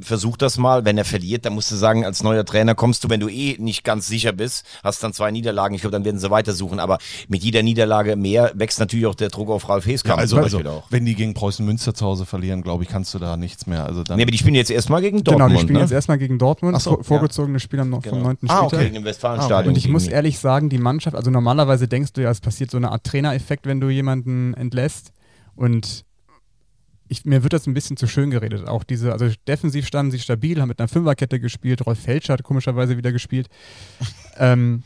Versuch 0.00 0.36
das 0.36 0.58
mal. 0.58 0.84
Wenn 0.84 0.98
er 0.98 1.04
verliert, 1.04 1.44
dann 1.44 1.52
musst 1.54 1.70
du 1.70 1.76
sagen, 1.76 2.04
als 2.04 2.22
neuer 2.22 2.44
Trainer 2.44 2.74
kommst 2.74 3.04
du, 3.04 3.08
wenn 3.10 3.20
du 3.20 3.28
eh 3.28 3.56
nicht 3.58 3.84
ganz 3.84 4.06
sicher 4.06 4.32
bist, 4.32 4.64
hast 4.82 5.02
dann 5.02 5.12
zwei 5.12 5.30
Niederlagen, 5.30 5.74
ich 5.74 5.80
glaube, 5.82 5.92
dann 5.92 6.04
werden 6.04 6.18
sie 6.18 6.30
weitersuchen. 6.30 6.80
Aber 6.80 6.98
mit 7.28 7.42
jeder 7.42 7.62
Niederlage 7.62 8.16
mehr 8.16 8.52
wächst 8.54 8.80
natürlich 8.80 9.06
auch 9.06 9.14
der 9.14 9.28
Druck 9.28 9.48
auf 9.50 9.68
Ralf 9.68 9.86
Heskamp. 9.86 10.18
also, 10.18 10.36
zum 10.36 10.44
also 10.44 10.58
auch. 10.68 10.86
wenn 10.90 11.04
die 11.04 11.14
gegen 11.14 11.34
Preußen 11.34 11.64
Münster 11.64 11.94
zu 11.94 12.04
Hause 12.06 12.26
verlieren, 12.26 12.62
glaube 12.62 12.82
ich, 12.84 12.88
kannst 12.90 13.14
du 13.14 13.18
da 13.18 13.36
nichts 13.36 13.66
mehr. 13.66 13.84
Also 13.86 14.02
dann 14.02 14.16
Nee, 14.16 14.22
aber 14.24 14.32
die 14.32 14.38
spielen 14.38 14.54
jetzt 14.56 14.70
erstmal 14.70 15.00
gegen 15.00 15.18
Genau, 15.22 15.38
Dortmund, 15.38 15.52
die 15.58 15.62
spielen 15.62 15.74
ne? 15.76 15.80
jetzt 15.82 15.92
erstmal 15.92 16.18
gegen 16.18 16.38
Dortmund, 16.38 16.74
Ach 16.76 16.80
so, 16.80 16.90
vor- 16.96 17.04
vorgezogenes 17.04 17.62
Spiel 17.62 17.80
am 17.80 17.90
noch 17.90 18.02
vom 18.02 18.12
Genau. 18.18 18.24
9. 18.24 18.38
Ah, 18.48 18.66
Spieltag. 18.66 18.88
okay. 18.92 19.04
Westfalenstadion. 19.04 19.72
Und 19.74 19.78
ich 19.78 19.88
muss 19.88 20.06
ehrlich 20.06 20.38
sagen, 20.38 20.68
die 20.68 20.78
Mannschaft, 20.78 21.16
also 21.16 21.30
normalerweise 21.30 21.88
denkst 22.00 22.14
du 22.14 22.22
ja, 22.22 22.30
es 22.30 22.40
passiert 22.40 22.70
so 22.70 22.76
eine 22.76 22.90
Art 22.90 23.04
Trainereffekt, 23.04 23.66
wenn 23.66 23.80
du 23.80 23.90
jemanden 23.90 24.54
entlässt. 24.54 25.12
Und 25.54 26.04
ich, 27.08 27.24
mir 27.24 27.42
wird 27.42 27.52
das 27.52 27.66
ein 27.66 27.74
bisschen 27.74 27.96
zu 27.96 28.06
schön 28.06 28.30
geredet. 28.30 28.66
Auch 28.66 28.84
diese, 28.84 29.12
also 29.12 29.28
defensiv 29.46 29.86
standen 29.86 30.12
sie 30.12 30.18
stabil, 30.18 30.60
haben 30.60 30.68
mit 30.68 30.80
einer 30.80 30.88
Fünferkette 30.88 31.40
gespielt. 31.40 31.84
Rolf 31.84 32.00
Felscher 32.00 32.32
hat 32.32 32.42
komischerweise 32.42 32.96
wieder 32.96 33.12
gespielt. 33.12 33.48
ähm, 34.38 34.84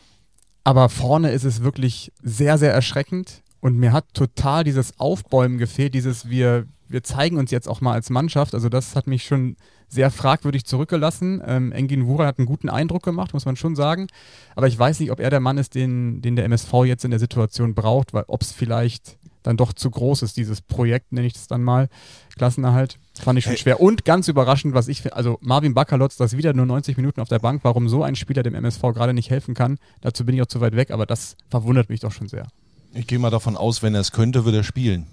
aber 0.64 0.88
vorne 0.88 1.30
ist 1.30 1.44
es 1.44 1.62
wirklich 1.62 2.12
sehr, 2.22 2.58
sehr 2.58 2.72
erschreckend. 2.72 3.42
Und 3.60 3.78
mir 3.78 3.92
hat 3.92 4.12
total 4.12 4.64
dieses 4.64 4.98
Aufbäumen 4.98 5.58
gefehlt, 5.58 5.94
dieses 5.94 6.28
wir, 6.28 6.66
wir 6.89 7.03
zeigen 7.03 7.37
uns 7.39 7.51
jetzt 7.51 7.68
auch 7.68 7.80
mal 7.80 7.93
als 7.93 8.11
Mannschaft. 8.11 8.55
Also 8.55 8.68
das 8.68 8.95
hat 8.97 9.07
mich 9.07 9.24
schon 9.24 9.57
sehr 9.89 10.11
fragwürdig 10.11 10.64
zurückgelassen. 10.64 11.43
Ähm, 11.47 11.72
Engin 11.72 12.07
Wura 12.07 12.26
hat 12.26 12.39
einen 12.39 12.47
guten 12.47 12.68
Eindruck 12.68 13.03
gemacht, 13.03 13.32
muss 13.32 13.45
man 13.47 13.57
schon 13.57 13.76
sagen. 13.76 14.09
Aber 14.57 14.66
ich 14.66 14.78
weiß 14.78 15.01
nicht, 15.01 15.11
ob 15.11 15.20
er 15.20 15.30
der 15.30 15.41
Mann 15.41 15.59
ist, 15.59 15.74
den, 15.74 16.20
den 16.22 16.37
der 16.37 16.45
MSV 16.47 16.72
jetzt 16.85 17.05
in 17.05 17.11
der 17.11 17.20
Situation 17.20 17.74
braucht, 17.74 18.12
weil 18.12 18.24
ob 18.26 18.43
es 18.43 18.53
vielleicht 18.53 19.18
dann 19.43 19.57
doch 19.59 19.74
zu 19.74 19.91
groß 19.91 20.22
ist, 20.22 20.39
dieses 20.39 20.62
Projekt, 20.62 21.12
nenne 21.12 21.26
ich 21.26 21.35
es 21.35 21.47
dann 21.47 21.62
mal. 21.62 21.89
Klassenerhalt. 22.37 22.99
Fand 23.20 23.39
ich 23.39 23.45
schon 23.45 23.53
Hey. 23.53 23.59
schwer. 23.59 23.80
Und 23.80 24.05
ganz 24.05 24.26
überraschend, 24.28 24.74
was 24.74 24.89
ich 24.89 25.03
finde, 25.03 25.16
also 25.16 25.39
Marvin 25.43 25.74
Bakalotz, 25.74 26.16
das 26.16 26.37
wieder 26.37 26.55
nur 26.55 26.66
90 26.66 26.97
Minuten 26.97 27.20
auf 27.20 27.28
der 27.28 27.39
Bank, 27.39 27.61
warum 27.62 27.89
so 27.89 28.03
ein 28.03 28.16
Spieler 28.16 28.43
dem 28.43 28.55
MSV 28.55 28.80
gerade 28.95 29.12
nicht 29.12 29.30
helfen 29.30 29.55
kann, 29.55 29.78
dazu 30.01 30.24
bin 30.24 30.35
ich 30.35 30.43
auch 30.43 30.47
zu 30.47 30.61
weit 30.62 30.74
weg, 30.76 30.91
aber 30.91 31.05
das 31.07 31.37
verwundert 31.51 31.91
mich 31.91 32.01
doch 32.01 32.11
schon 32.12 32.26
sehr. 32.28 32.47
Ich 32.95 33.07
gehe 33.07 33.18
mal 33.18 33.30
davon 33.30 33.57
aus, 33.57 33.82
wenn 33.82 33.95
er 33.95 34.01
es 34.01 34.12
könnte, 34.12 34.45
würde 34.47 34.59
er 34.59 34.64
spielen. 34.64 35.07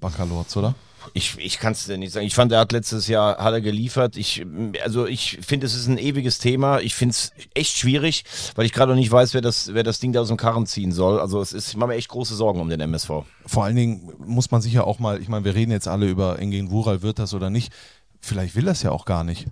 Baccalords, 0.00 0.56
oder? 0.56 0.74
Ich, 1.14 1.36
ich 1.38 1.58
kann 1.58 1.72
es 1.72 1.88
nicht 1.88 2.12
sagen. 2.12 2.26
Ich 2.26 2.34
fand, 2.34 2.52
er 2.52 2.60
hat 2.60 2.72
letztes 2.72 3.08
Jahr 3.08 3.38
hat 3.38 3.52
er 3.52 3.60
geliefert. 3.60 4.16
Ich, 4.16 4.44
also 4.82 5.06
ich 5.06 5.38
finde, 5.42 5.66
es 5.66 5.74
ist 5.74 5.86
ein 5.86 5.98
ewiges 5.98 6.38
Thema. 6.38 6.80
Ich 6.80 6.94
finde 6.94 7.12
es 7.12 7.32
echt 7.54 7.76
schwierig, 7.76 8.24
weil 8.56 8.66
ich 8.66 8.72
gerade 8.72 8.92
noch 8.92 8.98
nicht 8.98 9.10
weiß, 9.10 9.34
wer 9.34 9.40
das, 9.40 9.72
wer 9.74 9.84
das 9.84 10.00
Ding 10.00 10.12
da 10.12 10.20
aus 10.20 10.28
dem 10.28 10.36
Karren 10.36 10.66
ziehen 10.66 10.92
soll. 10.92 11.20
Also 11.20 11.40
es 11.40 11.52
ist, 11.52 11.68
ich 11.68 11.76
mache 11.76 11.90
mir 11.90 11.94
echt 11.94 12.08
große 12.08 12.34
Sorgen 12.34 12.60
um 12.60 12.68
den 12.68 12.80
MSV. 12.80 13.10
Vor 13.46 13.64
allen 13.64 13.76
Dingen 13.76 14.12
muss 14.18 14.50
man 14.50 14.60
sicher 14.60 14.86
auch 14.86 14.98
mal, 14.98 15.20
ich 15.20 15.28
meine, 15.28 15.44
wir 15.44 15.54
reden 15.54 15.72
jetzt 15.72 15.88
alle 15.88 16.08
über 16.08 16.38
Engin 16.38 16.70
Wural, 16.70 17.02
wird 17.02 17.18
das 17.18 17.32
oder 17.32 17.50
nicht. 17.50 17.72
Vielleicht 18.20 18.56
will 18.56 18.64
das 18.64 18.82
ja 18.82 18.90
auch 18.90 19.04
gar 19.04 19.24
nicht. 19.24 19.46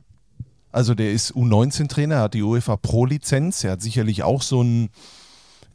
Also 0.73 0.95
der 0.95 1.13
ist 1.13 1.33
U19-Trainer, 1.33 2.21
hat 2.21 2.35
die 2.35 2.43
UEFA 2.43 2.77
Pro-Lizenz, 2.77 3.65
er 3.65 3.73
hat 3.73 3.81
sicherlich 3.81 4.25
auch 4.25 4.43
so 4.43 4.61
einen 4.61 4.91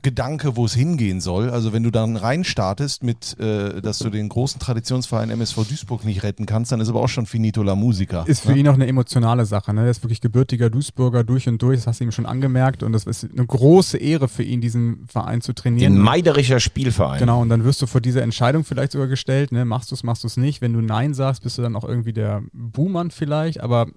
Gedanke, 0.01 0.55
wo 0.55 0.65
es 0.65 0.73
hingehen 0.73 1.21
soll. 1.21 1.49
Also 1.49 1.73
wenn 1.73 1.83
du 1.83 1.91
dann 1.91 2.17
reinstartest 2.17 3.03
mit, 3.03 3.39
äh, 3.39 3.81
dass 3.81 3.99
du 3.99 4.09
den 4.09 4.29
großen 4.29 4.59
Traditionsverein 4.59 5.29
MSV 5.29 5.67
Duisburg 5.67 6.05
nicht 6.05 6.23
retten 6.23 6.45
kannst, 6.45 6.71
dann 6.71 6.79
ist 6.79 6.89
aber 6.89 7.01
auch 7.01 7.09
schon 7.09 7.25
finito 7.25 7.61
la 7.61 7.75
musica. 7.75 8.23
Ist 8.23 8.41
für 8.41 8.51
ne? 8.51 8.59
ihn 8.59 8.67
auch 8.67 8.73
eine 8.73 8.87
emotionale 8.87 9.45
Sache. 9.45 9.73
Ne? 9.73 9.83
Er 9.83 9.91
ist 9.91 10.03
wirklich 10.03 10.21
gebürtiger 10.21 10.69
Duisburger 10.69 11.23
durch 11.23 11.47
und 11.47 11.61
durch, 11.61 11.79
das 11.79 11.87
hast 11.87 11.99
du 11.99 12.05
ihm 12.05 12.11
schon 12.11 12.25
angemerkt. 12.25 12.83
Und 12.83 12.93
das 12.93 13.03
ist 13.03 13.27
eine 13.31 13.45
große 13.45 13.97
Ehre 13.97 14.27
für 14.27 14.43
ihn, 14.43 14.61
diesen 14.61 15.05
Verein 15.07 15.41
zu 15.41 15.53
trainieren. 15.53 15.93
Den 15.93 16.01
Meiderischer 16.01 16.59
Spielverein. 16.59 17.19
Genau, 17.19 17.41
und 17.41 17.49
dann 17.49 17.63
wirst 17.63 17.81
du 17.81 17.87
vor 17.87 18.01
diese 18.01 18.21
Entscheidung 18.21 18.63
vielleicht 18.63 18.93
sogar 18.93 19.07
gestellt, 19.07 19.51
ne? 19.51 19.65
machst 19.65 19.91
du 19.91 19.95
es, 19.95 20.03
machst 20.03 20.23
du 20.23 20.27
es 20.27 20.37
nicht. 20.37 20.61
Wenn 20.61 20.73
du 20.73 20.81
Nein 20.81 21.13
sagst, 21.13 21.43
bist 21.43 21.57
du 21.57 21.61
dann 21.61 21.75
auch 21.75 21.83
irgendwie 21.83 22.13
der 22.13 22.41
Buhmann 22.53 23.11
vielleicht, 23.11 23.61
aber 23.61 23.87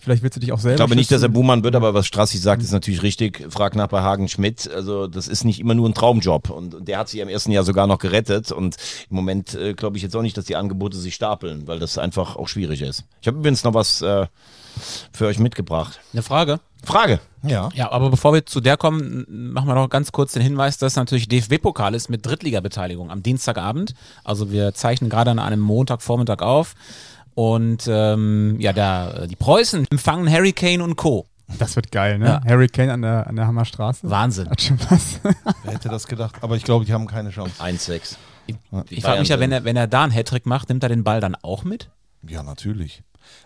vielleicht 0.00 0.22
willst 0.22 0.36
du 0.36 0.40
dich 0.40 0.52
auch 0.52 0.58
selber 0.58 0.74
Ich 0.74 0.78
glaube 0.78 0.96
nicht, 0.96 1.10
dass 1.10 1.22
er 1.22 1.26
schützen. 1.26 1.34
Buhmann 1.34 1.64
wird, 1.64 1.74
aber 1.74 1.94
was 1.94 2.06
Strassi 2.06 2.38
sagt, 2.38 2.62
ist 2.62 2.72
natürlich 2.72 3.02
richtig. 3.02 3.46
Frag 3.50 3.76
nach 3.76 3.88
bei 3.88 4.00
Hagen 4.00 4.28
Schmidt. 4.28 4.70
Also 4.70 5.06
das 5.06 5.28
ist 5.28 5.44
nicht 5.44 5.60
immer 5.60 5.74
nur 5.74 5.88
ein 5.88 5.94
Traumjob. 5.94 6.50
Und 6.50 6.88
der 6.88 6.98
hat 6.98 7.08
sich 7.08 7.20
im 7.20 7.28
ersten 7.28 7.52
Jahr 7.52 7.64
sogar 7.64 7.86
noch 7.86 7.98
gerettet. 7.98 8.52
Und 8.52 8.76
im 9.10 9.16
Moment 9.16 9.54
äh, 9.54 9.74
glaube 9.74 9.96
ich 9.96 10.02
jetzt 10.02 10.16
auch 10.16 10.22
nicht, 10.22 10.36
dass 10.36 10.44
die 10.44 10.56
Angebote 10.56 10.96
sich 10.96 11.14
stapeln, 11.14 11.66
weil 11.66 11.78
das 11.78 11.98
einfach 11.98 12.36
auch 12.36 12.48
schwierig 12.48 12.82
ist. 12.82 13.04
Ich 13.20 13.26
habe 13.26 13.38
übrigens 13.38 13.64
noch 13.64 13.74
was 13.74 14.02
äh, 14.02 14.26
für 15.12 15.26
euch 15.26 15.38
mitgebracht. 15.38 16.00
Eine 16.12 16.22
Frage? 16.22 16.60
Frage. 16.84 17.20
Ja. 17.42 17.68
Ja, 17.74 17.90
aber 17.90 18.10
bevor 18.10 18.32
wir 18.32 18.46
zu 18.46 18.60
der 18.60 18.76
kommen, 18.76 19.26
machen 19.28 19.68
wir 19.68 19.74
noch 19.74 19.88
ganz 19.88 20.12
kurz 20.12 20.32
den 20.32 20.42
Hinweis, 20.42 20.78
dass 20.78 20.96
natürlich 20.96 21.28
DFB-Pokal 21.28 21.94
ist 21.94 22.08
mit 22.08 22.24
Drittliga-Beteiligung 22.24 23.10
am 23.10 23.22
Dienstagabend. 23.22 23.94
Also 24.24 24.50
wir 24.50 24.74
zeichnen 24.74 25.10
gerade 25.10 25.30
an 25.30 25.38
einem 25.38 25.60
Montagvormittag 25.60 26.42
auf. 26.42 26.74
Und 27.36 27.86
ähm, 27.86 28.56
ja, 28.60 28.72
da, 28.72 29.26
die 29.26 29.36
Preußen 29.36 29.86
empfangen 29.90 30.32
Harry 30.32 30.54
Kane 30.54 30.82
und 30.82 30.96
Co. 30.96 31.26
Das 31.58 31.76
wird 31.76 31.92
geil, 31.92 32.18
ne? 32.18 32.24
Ja. 32.26 32.40
Harry 32.46 32.66
Kane 32.66 32.90
an 32.94 33.02
der, 33.02 33.26
an 33.26 33.36
der 33.36 33.46
Hammerstraße. 33.46 34.08
Wahnsinn. 34.08 34.48
Hat 34.48 34.62
schon 34.62 34.80
was. 34.88 35.20
Wer 35.62 35.74
hätte 35.74 35.90
das 35.90 36.06
gedacht? 36.06 36.36
Aber 36.40 36.56
ich 36.56 36.64
glaube, 36.64 36.86
die 36.86 36.94
haben 36.94 37.06
keine 37.06 37.28
Chance. 37.28 37.62
1-6. 37.62 38.16
Ich 38.88 39.02
frage 39.02 39.20
mich 39.20 39.28
ja, 39.28 39.38
wenn 39.38 39.52
er, 39.52 39.64
wenn 39.64 39.76
er 39.76 39.86
da 39.86 40.04
einen 40.04 40.12
Hattrick 40.12 40.46
macht, 40.46 40.70
nimmt 40.70 40.82
er 40.82 40.88
den 40.88 41.04
Ball 41.04 41.20
dann 41.20 41.34
auch 41.34 41.62
mit? 41.62 41.90
Ja, 42.26 42.42
natürlich. 42.42 43.02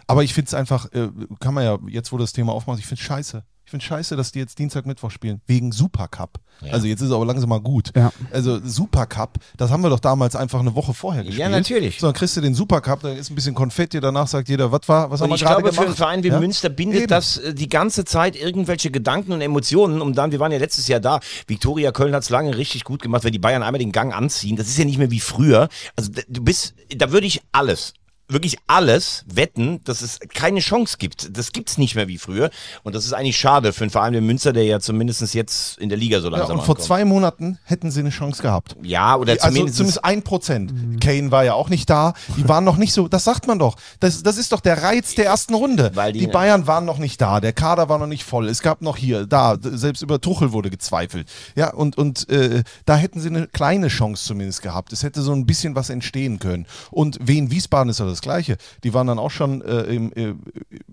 Aber 0.06 0.22
ich 0.22 0.34
finde 0.34 0.46
es 0.46 0.54
einfach, 0.54 0.92
äh, 0.92 1.08
kann 1.40 1.54
man 1.54 1.64
ja, 1.64 1.76
jetzt 1.88 2.12
wo 2.12 2.16
das 2.16 2.32
Thema 2.32 2.52
aufmacht, 2.52 2.78
ich 2.78 2.86
finde 2.86 3.00
es 3.00 3.06
scheiße. 3.06 3.42
Ich 3.70 3.72
finde 3.72 3.86
scheiße, 3.86 4.16
dass 4.16 4.32
die 4.32 4.40
jetzt 4.40 4.58
Dienstag, 4.58 4.84
Mittwoch 4.84 5.12
spielen. 5.12 5.42
Wegen 5.46 5.70
Supercup. 5.70 6.40
Ja. 6.60 6.72
Also 6.72 6.88
jetzt 6.88 7.02
ist 7.02 7.06
es 7.10 7.14
aber 7.14 7.24
langsam 7.24 7.50
mal 7.50 7.60
gut. 7.60 7.92
Ja. 7.94 8.12
Also 8.32 8.58
Supercup, 8.64 9.38
das 9.56 9.70
haben 9.70 9.84
wir 9.84 9.90
doch 9.90 10.00
damals 10.00 10.34
einfach 10.34 10.58
eine 10.58 10.74
Woche 10.74 10.92
vorher 10.92 11.22
gespielt. 11.22 11.48
natürlich. 11.52 12.00
So, 12.00 12.08
dann 12.08 12.14
kriegst 12.14 12.36
du 12.36 12.40
den 12.40 12.52
Supercup, 12.56 13.00
da 13.02 13.10
ist 13.12 13.30
ein 13.30 13.36
bisschen 13.36 13.54
Konfetti, 13.54 14.00
danach 14.00 14.26
sagt 14.26 14.48
jeder, 14.48 14.72
was 14.72 14.88
war, 14.88 15.08
was 15.12 15.20
haben 15.20 15.28
wir 15.30 15.36
ich 15.36 15.42
gerade 15.42 15.62
glaube, 15.62 15.70
gemacht? 15.70 15.82
für 15.82 15.86
einen 15.86 15.96
Verein 15.96 16.22
wie 16.24 16.28
Ja? 16.30 16.40
Münster 16.40 16.68
bindet 16.68 17.02
Eben. 17.02 17.06
das 17.10 17.36
äh, 17.36 17.54
die 17.54 17.68
ganze 17.68 18.04
Zeit 18.04 18.34
irgendwelche 18.34 18.90
Gedanken 18.90 19.30
und 19.30 19.40
Emotionen. 19.40 20.02
Und 20.02 20.18
dann, 20.18 20.32
wir 20.32 20.40
waren 20.40 20.50
ja 20.50 20.58
letztes 20.58 20.88
Jahr 20.88 20.98
da. 20.98 21.20
Viktoria 21.46 21.92
Köln 21.92 22.12
hat 22.12 22.24
es 22.24 22.30
lange 22.30 22.56
richtig 22.56 22.82
gut 22.82 23.02
gemacht, 23.02 23.22
wenn 23.22 23.30
die 23.32 23.38
Bayern 23.38 23.62
einmal 23.62 23.78
den 23.78 23.92
Gang 23.92 24.12
anziehen. 24.12 24.56
Das 24.56 24.66
ist 24.66 24.78
ja 24.78 24.84
nicht 24.84 24.98
mehr 24.98 25.12
wie 25.12 25.20
früher. 25.20 25.68
Also 25.94 26.10
du 26.28 26.42
bist, 26.42 26.74
da 26.96 27.12
würde 27.12 27.28
ich 27.28 27.40
alles. 27.52 27.94
Wirklich 28.30 28.56
alles 28.66 29.24
wetten, 29.26 29.82
dass 29.84 30.02
es 30.02 30.18
keine 30.32 30.60
Chance 30.60 30.96
gibt. 30.98 31.36
Das 31.36 31.52
gibt's 31.52 31.78
nicht 31.78 31.94
mehr 31.96 32.08
wie 32.08 32.18
früher. 32.18 32.50
Und 32.82 32.94
das 32.94 33.04
ist 33.04 33.12
eigentlich 33.12 33.36
schade 33.36 33.72
für 33.72 33.82
einen 33.84 33.90
Verein 33.90 34.14
wie 34.14 34.20
Münster, 34.20 34.52
der 34.52 34.64
ja 34.64 34.80
zumindest 34.80 35.34
jetzt 35.34 35.78
in 35.78 35.88
der 35.88 35.98
Liga 35.98 36.20
so 36.20 36.30
Ja, 36.30 36.38
langsam 36.38 36.58
und 36.58 36.64
vor 36.64 36.74
ankommt. 36.76 36.86
zwei 36.86 37.04
Monaten 37.04 37.58
hätten 37.64 37.90
sie 37.90 38.00
eine 38.00 38.10
Chance 38.10 38.42
gehabt. 38.42 38.76
Ja, 38.82 39.16
oder 39.16 39.32
also 39.32 39.48
zumindest, 39.48 39.76
zumindest 39.76 40.04
ein 40.04 40.22
Prozent. 40.22 41.00
Kane 41.00 41.30
war 41.30 41.44
ja 41.44 41.54
auch 41.54 41.68
nicht 41.68 41.90
da. 41.90 42.14
Die 42.36 42.48
waren 42.48 42.64
noch 42.64 42.76
nicht 42.76 42.92
so, 42.92 43.08
das 43.08 43.24
sagt 43.24 43.46
man 43.46 43.58
doch. 43.58 43.76
Das, 44.00 44.22
das 44.22 44.36
ist 44.38 44.52
doch 44.52 44.60
der 44.60 44.82
Reiz 44.82 45.14
der 45.14 45.26
ersten 45.26 45.54
Runde. 45.54 45.90
Weil 45.94 46.12
die- 46.12 46.20
die, 46.20 46.26
Bayern 46.28 46.66
waren 46.66 46.84
noch 46.84 46.98
nicht 46.98 47.20
da. 47.20 47.40
Der 47.40 47.52
Kader 47.52 47.88
war 47.88 47.98
noch 47.98 48.06
nicht 48.06 48.24
voll. 48.24 48.48
Es 48.48 48.62
gab 48.62 48.82
noch 48.82 48.96
hier, 48.96 49.26
da, 49.26 49.56
selbst 49.60 50.02
über 50.02 50.20
Tuchel 50.20 50.52
wurde 50.52 50.70
gezweifelt. 50.70 51.28
Ja, 51.56 51.72
und, 51.72 51.98
und 51.98 52.28
äh, 52.28 52.62
da 52.86 52.96
hätten 52.96 53.20
sie 53.20 53.28
eine 53.28 53.46
kleine 53.48 53.88
Chance 53.88 54.24
zumindest 54.24 54.62
gehabt. 54.62 54.92
Es 54.92 55.02
hätte 55.02 55.22
so 55.22 55.32
ein 55.32 55.46
bisschen 55.46 55.74
was 55.74 55.90
entstehen 55.90 56.38
können. 56.38 56.66
Und 56.90 57.18
Wien 57.20 57.50
Wiesbaden 57.50 57.90
ist 57.90 57.98
ja 58.00 58.06
das 58.20 58.22
Gleiche. 58.22 58.56
Die 58.84 58.94
waren 58.94 59.06
dann 59.06 59.18
auch 59.18 59.30
schon 59.30 59.62
äh, 59.62 59.82
im, 59.82 60.12
äh, 60.14 60.34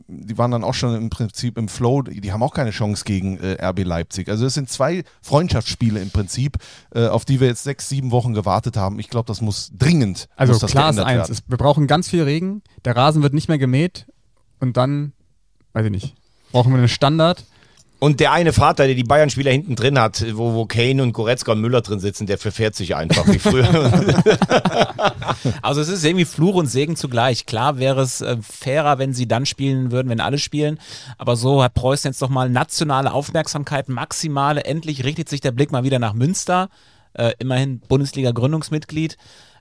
die 0.07 0.38
waren 0.38 0.51
dann 0.51 0.63
auch 0.63 0.73
schon 0.73 0.95
im 0.95 1.09
Prinzip 1.09 1.57
im 1.57 1.67
Flow. 1.67 2.01
Die, 2.01 2.32
haben 2.32 2.43
auch 2.43 2.53
keine 2.53 2.71
Chance 2.71 3.03
gegen 3.05 3.38
äh, 3.38 3.63
RB 3.63 3.84
Leipzig. 3.84 4.30
Also 4.30 4.45
es 4.45 4.53
sind 4.53 4.69
zwei 4.69 5.03
Freundschaftsspiele 5.21 6.01
im 6.01 6.09
Prinzip, 6.09 6.57
äh, 6.93 7.07
auf 7.07 7.25
die 7.25 7.39
wir 7.39 7.47
jetzt 7.47 7.63
sechs, 7.63 7.89
sieben 7.89 8.11
Wochen 8.11 8.34
gewartet 8.34 8.78
haben. 8.78 8.99
Ich 8.99 9.09
glaube, 9.09 9.28
das 9.28 9.41
muss 9.41 9.71
dringend. 9.78 10.28
Also 10.36 10.53
muss 10.53 10.61
das 10.61 10.71
klar 10.71 10.89
ist 10.89 10.99
eins, 10.99 11.30
es, 11.30 11.43
wir 11.47 11.57
brauchen 11.57 11.88
ganz 11.88 12.09
viel 12.09 12.23
Regen, 12.23 12.61
der 12.86 12.95
Rasen 12.95 13.23
wird 13.23 13.34
nicht 13.34 13.49
mehr 13.49 13.57
gemäht 13.57 14.07
und 14.59 14.78
dann, 14.78 15.13
weiß 15.73 15.86
ich 15.86 15.91
nicht, 15.91 16.15
brauchen 16.51 16.71
wir 16.71 16.78
einen 16.78 16.88
Standard. 16.88 17.45
Und 18.00 18.20
der 18.20 18.32
eine 18.32 18.54
Vater, 18.54 18.86
der 18.86 18.95
die 18.95 19.04
Bayern-Spieler 19.04 19.52
hinten 19.52 19.76
drin 19.76 20.00
hat, 20.00 20.24
wo, 20.36 20.54
wo 20.54 20.66
Kane 20.66 21.02
und 21.02 21.14
Goretzka 21.14 21.54
und 21.54 21.62
Müller 21.62 21.82
drin 21.82 22.00
sitzen, 22.00 22.28
der 22.28 22.38
verfährt 22.38 22.76
sich 22.76 22.95
einfach 22.95 23.28
wie 23.28 23.39
früher. 23.39 23.68
Also 25.62 25.82
es 25.82 25.88
ist 25.88 26.04
irgendwie 26.04 26.26
Fluch 26.26 26.56
und 26.56 26.68
Segen 26.68 26.95
zugleich. 26.95 27.45
Klar 27.45 27.78
wäre 27.78 28.02
es 28.02 28.22
äh, 28.22 28.38
fairer, 28.41 28.98
wenn 28.98 29.14
sie 29.14 29.28
dann 29.28 29.45
spielen 29.45 29.91
würden, 29.91 30.10
wenn 30.10 30.20
alle 30.20 30.39
spielen. 30.39 30.80
Aber 31.18 31.36
so 31.36 31.64
hat 31.64 31.74
Preußen 31.74 32.10
jetzt 32.10 32.22
nochmal 32.22 32.50
nationale 32.50 33.14
Aufmerksamkeit, 33.14 33.88
maximale. 33.88 34.66
Endlich 34.66 35.04
richtet 35.04 35.30
sich 35.30 35.41
der 35.41 35.52
Blick 35.52 35.72
mal 35.72 35.84
wieder 35.84 36.00
nach 36.00 36.14
Münster. 36.14 36.70
Äh, 37.14 37.34
immerhin 37.39 37.80
Bundesliga-Gründungsmitglied. 37.88 39.18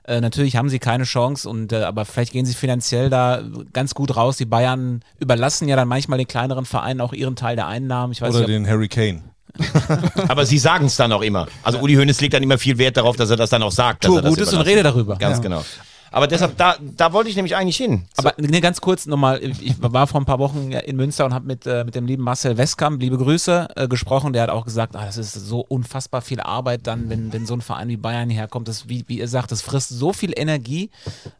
Äh, 0.07 0.21
natürlich 0.21 0.55
haben 0.55 0.69
sie 0.69 0.79
keine 0.79 1.03
Chance, 1.03 1.49
und, 1.49 1.73
äh, 1.73 1.83
aber 1.83 2.05
vielleicht 2.05 2.31
gehen 2.31 2.45
sie 2.45 2.53
finanziell 2.53 3.09
da 3.09 3.41
ganz 3.73 3.93
gut 3.93 4.15
raus. 4.15 4.37
Die 4.37 4.45
Bayern 4.45 5.01
überlassen 5.19 5.67
ja 5.67 5.75
dann 5.75 5.87
manchmal 5.89 6.17
den 6.17 6.27
kleineren 6.27 6.65
Vereinen 6.65 7.01
auch 7.01 7.11
ihren 7.11 7.35
Teil 7.35 7.57
der 7.57 7.67
Einnahmen. 7.67 8.13
Ich 8.13 8.21
weiß 8.21 8.29
Oder 8.29 8.47
nicht, 8.47 8.49
den 8.49 8.67
Harry 8.67 8.87
Kane. 8.87 9.23
Aber 10.29 10.45
sie 10.45 10.59
sagen 10.59 10.85
es 10.85 10.95
dann 10.95 11.11
auch 11.11 11.21
immer. 11.21 11.47
Also 11.63 11.79
Uli 11.79 11.95
Hoeneß 11.95 12.21
legt 12.21 12.33
dann 12.33 12.43
immer 12.43 12.57
viel 12.57 12.77
Wert 12.77 12.95
darauf, 12.95 13.15
dass 13.17 13.29
er 13.29 13.35
das 13.35 13.49
dann 13.49 13.63
auch 13.63 13.71
sagt. 13.71 14.03
dass 14.05 14.11
Tu 14.11 14.21
das 14.21 14.29
Gutes 14.29 14.53
und 14.53 14.61
rede 14.61 14.83
darüber. 14.83 15.17
Ganz 15.17 15.37
Ja. 15.37 15.43
genau. 15.43 15.65
Aber 16.11 16.27
deshalb, 16.27 16.57
da, 16.57 16.75
da 16.79 17.13
wollte 17.13 17.29
ich 17.29 17.35
nämlich 17.35 17.55
eigentlich 17.55 17.77
hin. 17.77 18.05
Aber 18.17 18.33
ne, 18.37 18.61
ganz 18.61 18.81
kurz 18.81 19.05
nochmal, 19.05 19.41
ich 19.43 19.75
war 19.81 20.07
vor 20.07 20.21
ein 20.21 20.25
paar 20.25 20.39
Wochen 20.39 20.71
in 20.71 20.95
Münster 20.95 21.25
und 21.25 21.33
habe 21.33 21.45
mit, 21.45 21.65
äh, 21.67 21.83
mit 21.83 21.95
dem 21.95 22.05
lieben 22.05 22.23
Marcel 22.23 22.57
Westkamp, 22.57 23.01
liebe 23.01 23.17
Grüße, 23.17 23.67
äh, 23.75 23.87
gesprochen. 23.87 24.33
Der 24.33 24.43
hat 24.43 24.49
auch 24.49 24.65
gesagt, 24.65 24.95
ah, 24.95 25.05
das 25.05 25.17
ist 25.17 25.33
so 25.33 25.59
unfassbar 25.61 26.21
viel 26.21 26.39
Arbeit 26.39 26.87
dann, 26.87 27.09
wenn, 27.09 27.33
wenn 27.33 27.45
so 27.45 27.53
ein 27.53 27.61
Verein 27.61 27.89
wie 27.89 27.97
Bayern 27.97 28.29
hierher 28.29 28.47
kommt. 28.47 28.67
Das, 28.67 28.87
wie, 28.89 29.03
wie 29.07 29.19
ihr 29.19 29.27
sagt, 29.27 29.51
das 29.51 29.61
frisst 29.61 29.89
so 29.89 30.13
viel 30.13 30.33
Energie, 30.35 30.89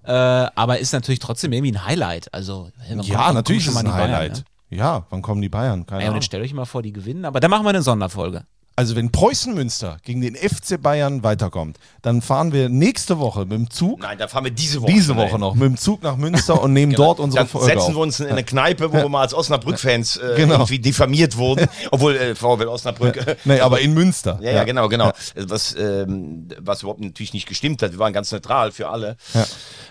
äh, 0.03 0.11
aber 0.11 0.80
ist 0.80 0.91
natürlich 0.93 1.20
trotzdem 1.20 1.53
irgendwie 1.53 1.74
ein 1.74 1.86
Highlight. 1.86 2.34
Also, 2.34 2.70
kommt- 2.89 3.07
Ja, 3.07 3.20
wann 3.28 3.34
natürlich 3.36 3.65
kommen 3.68 3.78
ist 3.78 3.84
es 3.84 3.89
schon 3.89 3.91
ein 3.91 3.93
Highlight. 4.11 4.32
Bayern, 4.32 4.45
Ja, 4.70 5.05
wann 5.09 5.22
kommen 5.22 5.41
die 5.41 5.49
Bayern? 5.49 5.86
Keine 5.86 5.99
ne? 5.99 6.03
Und 6.03 6.07
Ahnung. 6.09 6.15
jetzt 6.18 6.26
stellt 6.26 6.43
euch 6.43 6.53
mal 6.53 6.65
vor, 6.65 6.82
die 6.82 6.91
gewinnen, 6.93 7.26
aber 7.26 7.39
da 7.39 7.47
machen 7.47 7.63
wir 7.65 7.70
eine 7.70 7.82
Sonderfolge. 7.82 8.43
Also 8.80 8.95
wenn 8.95 9.11
Preußen 9.11 9.55
Münster 9.55 9.97
gegen 10.03 10.21
den 10.21 10.36
FC 10.36 10.80
Bayern 10.80 11.23
weiterkommt, 11.23 11.80
dann 12.03 12.21
fahren 12.21 12.53
wir 12.53 12.69
nächste 12.69 13.17
Woche 13.17 13.39
mit 13.41 13.53
dem 13.53 13.69
Zug, 13.71 13.99
Nein, 14.01 14.19
da 14.19 14.28
fahren 14.28 14.43
wir 14.43 14.51
diese 14.51 14.84
Woche. 14.84 14.91
diese 14.93 15.15
Woche 15.15 15.39
noch, 15.39 15.55
mit 15.55 15.63
dem 15.63 15.78
Zug 15.78 16.03
nach 16.03 16.15
Münster 16.15 16.61
und 16.61 16.73
nehmen 16.78 16.93
dort 16.93 17.19
unsere 17.19 17.41
Dann 17.43 17.49
Folge 17.49 17.65
setzen 17.73 17.95
wir 17.95 18.01
uns 18.01 18.19
in 18.19 18.28
eine 18.28 18.43
Kneipe, 18.43 18.93
wo 18.93 18.97
wir 18.97 19.09
mal 19.09 19.21
als 19.21 19.34
Osnabrück-Fans 19.34 20.17
äh, 20.17 20.34
Genau. 20.38 20.53
irgendwie 20.53 20.78
diffamiert 20.78 21.38
wurden. 21.38 21.67
Obwohl 21.91 22.15
äh, 22.15 22.36
VfL 22.36 22.67
Osnabrück. 22.67 23.17
äh, 23.17 23.36
Nee, 23.45 23.61
aber 23.61 23.80
in 23.82 23.95
Münster. 23.95 24.38
Ja, 24.43 24.51
ja, 24.51 24.63
genau, 24.63 24.88
genau. 24.89 25.11
Was, 25.36 25.75
ähm, 25.75 26.47
was 26.59 26.84
überhaupt 26.84 27.01
natürlich 27.01 27.34
nicht 27.34 27.47
gestimmt 27.47 27.82
hat. 27.82 27.93
Wir 27.93 27.99
waren 27.99 28.13
ganz 28.13 28.32
neutral 28.32 28.71
für 28.71 28.89
alle. 28.89 29.17
Ja. 29.34 29.45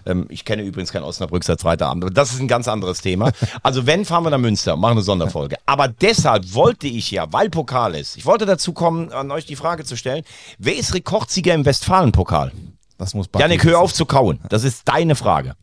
Ähm, 0.07 0.27
ich 0.29 0.45
kenne 0.45 0.63
übrigens 0.63 0.93
keinen 0.93 1.03
Osnabrück 1.03 1.43
seit 1.43 1.59
zweiter 1.59 1.89
Abend, 1.89 2.05
aber 2.05 2.15
das 2.15 2.31
ist 2.33 2.41
ein 2.41 2.47
ganz 2.47 2.69
anderes 2.69 3.01
Thema. 3.01 3.33
Also 3.65 3.85
wenn, 3.85 4.05
fahren 4.05 4.23
wir 4.23 4.31
nach 4.31 4.39
Münster, 4.39 4.77
machen 4.77 4.93
eine 4.93 5.03
Sonderfolge. 5.03 5.57
Aber 5.67 5.89
deshalb 5.89 6.55
wollte 6.55 6.87
ich 6.87 7.11
ja, 7.11 7.27
weil 7.33 7.51
Pokal 7.51 7.97
ist, 7.97 8.17
ich 8.17 8.25
wollte 8.25 8.47
dazu 8.47 8.76
kommen, 8.77 9.11
an 9.13 9.33
euch 9.33 9.45
die 9.47 9.57
Frage 9.57 9.85
zu 9.85 9.97
stellen, 9.97 10.23
wer 10.59 10.77
ist 10.77 10.95
Rekordsieger 10.95 11.53
im 11.55 11.65
Westfalen-Pokal? 11.65 12.53
Das 12.99 13.13
muss 13.15 13.27
Baki 13.29 13.43
Janik, 13.43 13.65
hör 13.65 13.81
auf 13.81 13.93
zu 13.93 14.07
kauen. 14.07 14.39
Das 14.49 14.63
ist 14.63 14.83
deine 14.87 15.17
Frage. 15.17 15.57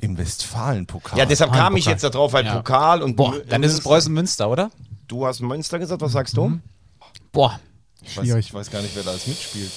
Im 0.00 0.16
Westfalen-Pokal. 0.16 1.18
Ja, 1.18 1.24
deshalb 1.26 1.52
kam 1.52 1.76
ich 1.76 1.86
jetzt 1.86 2.04
darauf, 2.04 2.32
weil 2.32 2.44
Ja. 2.44 2.56
Pokal 2.56 3.02
und 3.02 3.16
Boah, 3.16 3.34
dann 3.48 3.62
ist 3.62 3.72
es 3.72 3.78
Münster- 3.78 3.88
Preußen-Münster, 3.88 4.50
oder? 4.50 4.70
Du 5.08 5.26
hast 5.26 5.40
Münster 5.40 5.78
gesagt, 5.78 6.00
was 6.00 6.12
sagst 6.12 6.36
du? 6.36 6.60
Boah, 7.32 7.58
Ich 8.02 8.16
weiß, 8.16 8.24
Schwierig. 8.24 8.46
ich 8.46 8.54
weiß 8.54 8.70
gar 8.70 8.82
nicht, 8.82 8.94
wer 8.94 9.02
da 9.02 9.10
alles 9.10 9.26
mitspielt. 9.26 9.70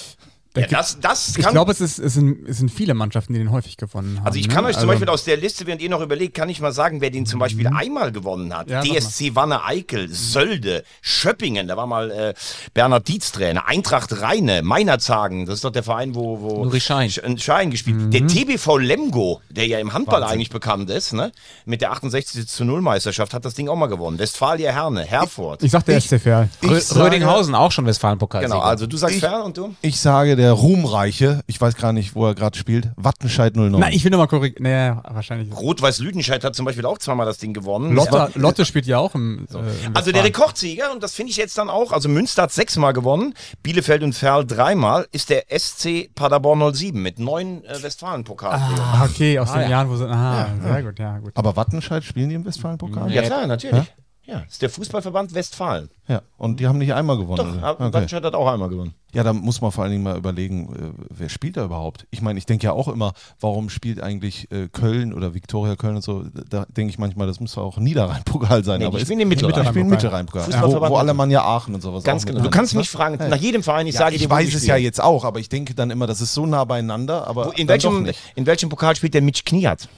Ja, 0.60 0.66
das, 0.68 0.98
das 1.00 1.36
Ich 1.36 1.46
glaube, 1.46 1.72
es, 1.72 1.80
ist, 1.80 1.98
es, 1.98 2.14
sind, 2.14 2.48
es 2.48 2.58
sind 2.58 2.70
viele 2.70 2.94
Mannschaften, 2.94 3.32
die 3.32 3.38
den 3.38 3.50
häufig 3.50 3.76
gewonnen 3.76 4.18
haben. 4.18 4.26
also 4.26 4.38
ich 4.38 4.48
kann 4.48 4.64
ne? 4.64 4.70
euch 4.70 4.74
zum 4.76 4.80
Also- 4.88 4.92
Beispiel 4.92 5.08
aus 5.08 5.24
der 5.24 5.36
Liste, 5.36 5.66
während 5.66 5.82
ihr 5.82 5.90
noch 5.90 6.00
überlegt, 6.00 6.34
kann 6.34 6.48
ich 6.48 6.60
mal 6.60 6.72
sagen, 6.72 7.00
wer 7.00 7.10
den 7.10 7.26
zum 7.26 7.38
Beispiel 7.40 7.66
einmal 7.68 8.12
gewonnen 8.12 8.56
hat. 8.56 8.66
Mhm. 8.68 8.72
Ja, 8.72 8.80
DSC 8.82 9.34
Wanne 9.34 9.64
Eickel, 9.64 10.08
Sölde, 10.08 10.84
Schöppingen, 11.00 11.68
da 11.68 11.76
war 11.76 11.86
mal 11.86 12.10
äh, 12.10 12.34
Bernhard 12.74 13.08
Dietz 13.08 13.32
Trainer, 13.32 13.66
Eintracht 13.66 14.20
Rheine, 14.20 14.62
Meinerzhagen, 14.62 15.46
das 15.46 15.56
ist 15.56 15.64
doch 15.64 15.70
der 15.72 15.82
Verein, 15.82 16.14
wo, 16.14 16.40
wo 16.40 16.78
Schein. 16.78 17.10
Sch- 17.10 17.38
Schein 17.40 17.70
gespielt. 17.70 17.96
Mhm. 17.96 18.10
Der 18.10 18.26
TBV 18.26 18.76
Lemgo, 18.78 19.40
der 19.50 19.66
ja 19.66 19.78
im 19.78 19.92
Handball 19.92 20.22
eigentlich 20.24 20.50
bekannt 20.50 20.90
ist, 20.90 21.12
ne? 21.12 21.32
mit 21.64 21.80
der 21.80 21.92
68 21.92 22.46
zu 22.46 22.64
0 22.64 22.80
Meisterschaft, 22.82 23.34
hat 23.34 23.44
das 23.44 23.54
Ding 23.54 23.68
auch 23.68 23.76
mal 23.76 23.86
gewonnen. 23.86 24.18
Westfalia 24.18 24.70
Herne, 24.72 25.02
Herford. 25.04 25.62
Ich 25.62 25.70
sag 25.72 25.84
der 25.84 26.00
SC 26.00 26.18
Verl. 26.20 26.48
Rö- 26.62 26.96
Rödinghausen 26.96 27.54
auch 27.54 27.72
schon 27.72 27.84
Westfalen-Pokal. 27.86 28.42
Genau, 28.42 28.60
also 28.60 28.86
du 28.86 28.96
sagst 28.96 29.16
Ich- 29.16 29.20
Fern 29.20 29.42
und 29.42 29.56
du? 29.56 29.74
Ich 29.82 30.00
sage 30.00 30.36
der 30.36 30.47
Ruhmreiche, 30.52 31.40
ich 31.46 31.60
weiß 31.60 31.76
gar 31.76 31.92
nicht, 31.92 32.14
wo 32.14 32.26
er 32.26 32.34
gerade 32.34 32.56
spielt, 32.56 32.90
Wattenscheid 32.96 33.56
09. 33.56 33.72
Nein, 33.72 33.92
ich 33.92 34.04
will 34.04 34.10
nochmal 34.10 34.28
korrigieren. 34.28 34.62
Nee, 34.62 34.92
wahrscheinlich. 35.14 35.54
Rot-Weiß-Lüdenscheid 35.54 36.44
hat 36.44 36.54
zum 36.54 36.64
Beispiel 36.64 36.86
auch 36.86 36.98
zweimal 36.98 37.26
das 37.26 37.38
Ding 37.38 37.52
gewonnen. 37.52 37.94
Lotte, 37.94 38.30
Lotte 38.34 38.64
spielt 38.64 38.86
ja 38.86 38.98
auch 38.98 39.14
im. 39.14 39.46
Äh, 39.52 39.86
im 39.86 39.96
Also 39.96 40.12
der. 40.12 40.24
Rekordsieger, 40.24 40.92
und 40.92 41.02
das 41.02 41.14
finde 41.14 41.30
ich 41.30 41.36
jetzt 41.36 41.56
dann 41.58 41.70
auch, 41.70 41.92
also 41.92 42.08
Münster 42.08 42.42
hat 42.42 42.52
sechsmal 42.52 42.92
gewonnen, 42.92 43.34
Bielefeld 43.62 44.02
und 44.02 44.12
Ferl 44.14 44.44
dreimal, 44.44 45.06
ist 45.12 45.30
der 45.30 45.44
SC 45.56 46.10
Paderborn 46.14 46.74
07 46.74 47.00
mit 47.00 47.18
neun 47.18 47.64
äh, 47.64 47.82
Westfalen-Pokalen. 47.82 48.60
Ah, 48.60 49.04
okay, 49.04 49.38
aus 49.38 49.52
den 49.52 49.62
ja. 49.62 49.68
Jahren, 49.68 49.88
wo 49.88 49.96
sie. 49.96 50.08
Ah, 50.08 50.48
sehr 50.62 50.82
gut, 50.82 50.98
ja, 50.98 51.18
gut. 51.18 51.32
Aber 51.34 51.56
Wattenscheid 51.56 52.04
spielen 52.04 52.28
die 52.28 52.34
im 52.34 52.44
Westfalen-Pokal? 52.44 53.10
Ja 53.12 53.22
klar, 53.22 53.46
natürlich. 53.46 53.84
Ja, 54.28 54.40
ist 54.40 54.60
der 54.60 54.68
Fußballverband 54.68 55.32
Westfalen. 55.32 55.88
Ja, 56.06 56.20
und 56.36 56.60
die 56.60 56.66
haben 56.66 56.76
nicht 56.76 56.92
einmal 56.92 57.16
gewonnen. 57.16 57.38
Doch, 57.38 57.56
oder? 57.56 57.80
okay. 57.80 57.92
Wattenscheid 57.94 58.22
hat 58.22 58.34
auch 58.34 58.46
einmal 58.46 58.68
gewonnen. 58.68 58.92
Ja, 59.14 59.22
da 59.22 59.32
muss 59.32 59.62
man 59.62 59.72
vor 59.72 59.84
allen 59.84 59.92
Dingen 59.92 60.04
mal 60.04 60.18
überlegen, 60.18 60.68
äh, 60.98 61.02
wer 61.08 61.30
spielt 61.30 61.56
da 61.56 61.64
überhaupt? 61.64 62.06
Ich 62.10 62.20
meine, 62.20 62.38
ich 62.38 62.44
denke 62.44 62.66
ja 62.66 62.72
auch 62.72 62.88
immer, 62.88 63.14
warum 63.40 63.70
spielt 63.70 64.02
eigentlich 64.02 64.52
äh, 64.52 64.68
Köln 64.68 65.14
oder 65.14 65.32
Viktoria 65.32 65.76
Köln 65.76 65.96
und 65.96 66.02
so? 66.02 66.24
Da 66.50 66.66
denke 66.66 66.90
ich 66.90 66.98
manchmal, 66.98 67.26
das 67.26 67.40
muss 67.40 67.56
auch 67.56 67.78
Niederrhein-Pokal 67.78 68.64
sein. 68.64 68.80
Nee, 68.80 68.84
aber 68.84 68.98
die 68.98 69.02
ist- 69.02 69.06
spielen 69.08 69.20
den 69.20 69.28
Mittelrhein. 69.28 69.62
Die 69.62 69.68
spielen 69.70 69.86
den 69.86 69.90
Mittelrhein-Pokal. 69.92 70.42
wo, 70.42 70.50
Fußballverband 70.50 70.92
wo 70.92 70.96
Alemannia 70.98 71.42
Aachen 71.42 71.74
und 71.74 71.80
sowas 71.80 72.04
Ganz 72.04 72.26
genau. 72.26 72.42
Du 72.42 72.50
kannst 72.50 72.72
ist, 72.72 72.74
ne? 72.74 72.80
mich 72.80 72.90
fragen, 72.90 73.16
nach 73.30 73.36
jedem 73.38 73.62
Verein, 73.62 73.86
ich 73.86 73.94
Ja, 73.94 74.00
sage 74.00 74.16
ich 74.16 74.20
dir, 74.22 74.28
wo 74.30 74.34
weiß 74.34 74.52
es 74.52 74.66
ja 74.66 74.76
jetzt 74.76 75.02
auch, 75.02 75.24
aber 75.24 75.40
ich 75.40 75.48
denke 75.48 75.74
dann 75.74 75.90
immer, 75.90 76.06
das 76.06 76.20
ist 76.20 76.34
so 76.34 76.44
nah 76.44 76.64
beieinander. 76.64 77.26
Aber 77.26 77.46
Wo, 77.46 77.50
in, 77.52 77.66
welchem, 77.66 78.06
in 78.34 78.44
welchem 78.44 78.68
Pokal 78.68 78.94
spielt 78.94 79.14
der 79.14 79.22
Mitch 79.22 79.44
Kniat? 79.46 79.88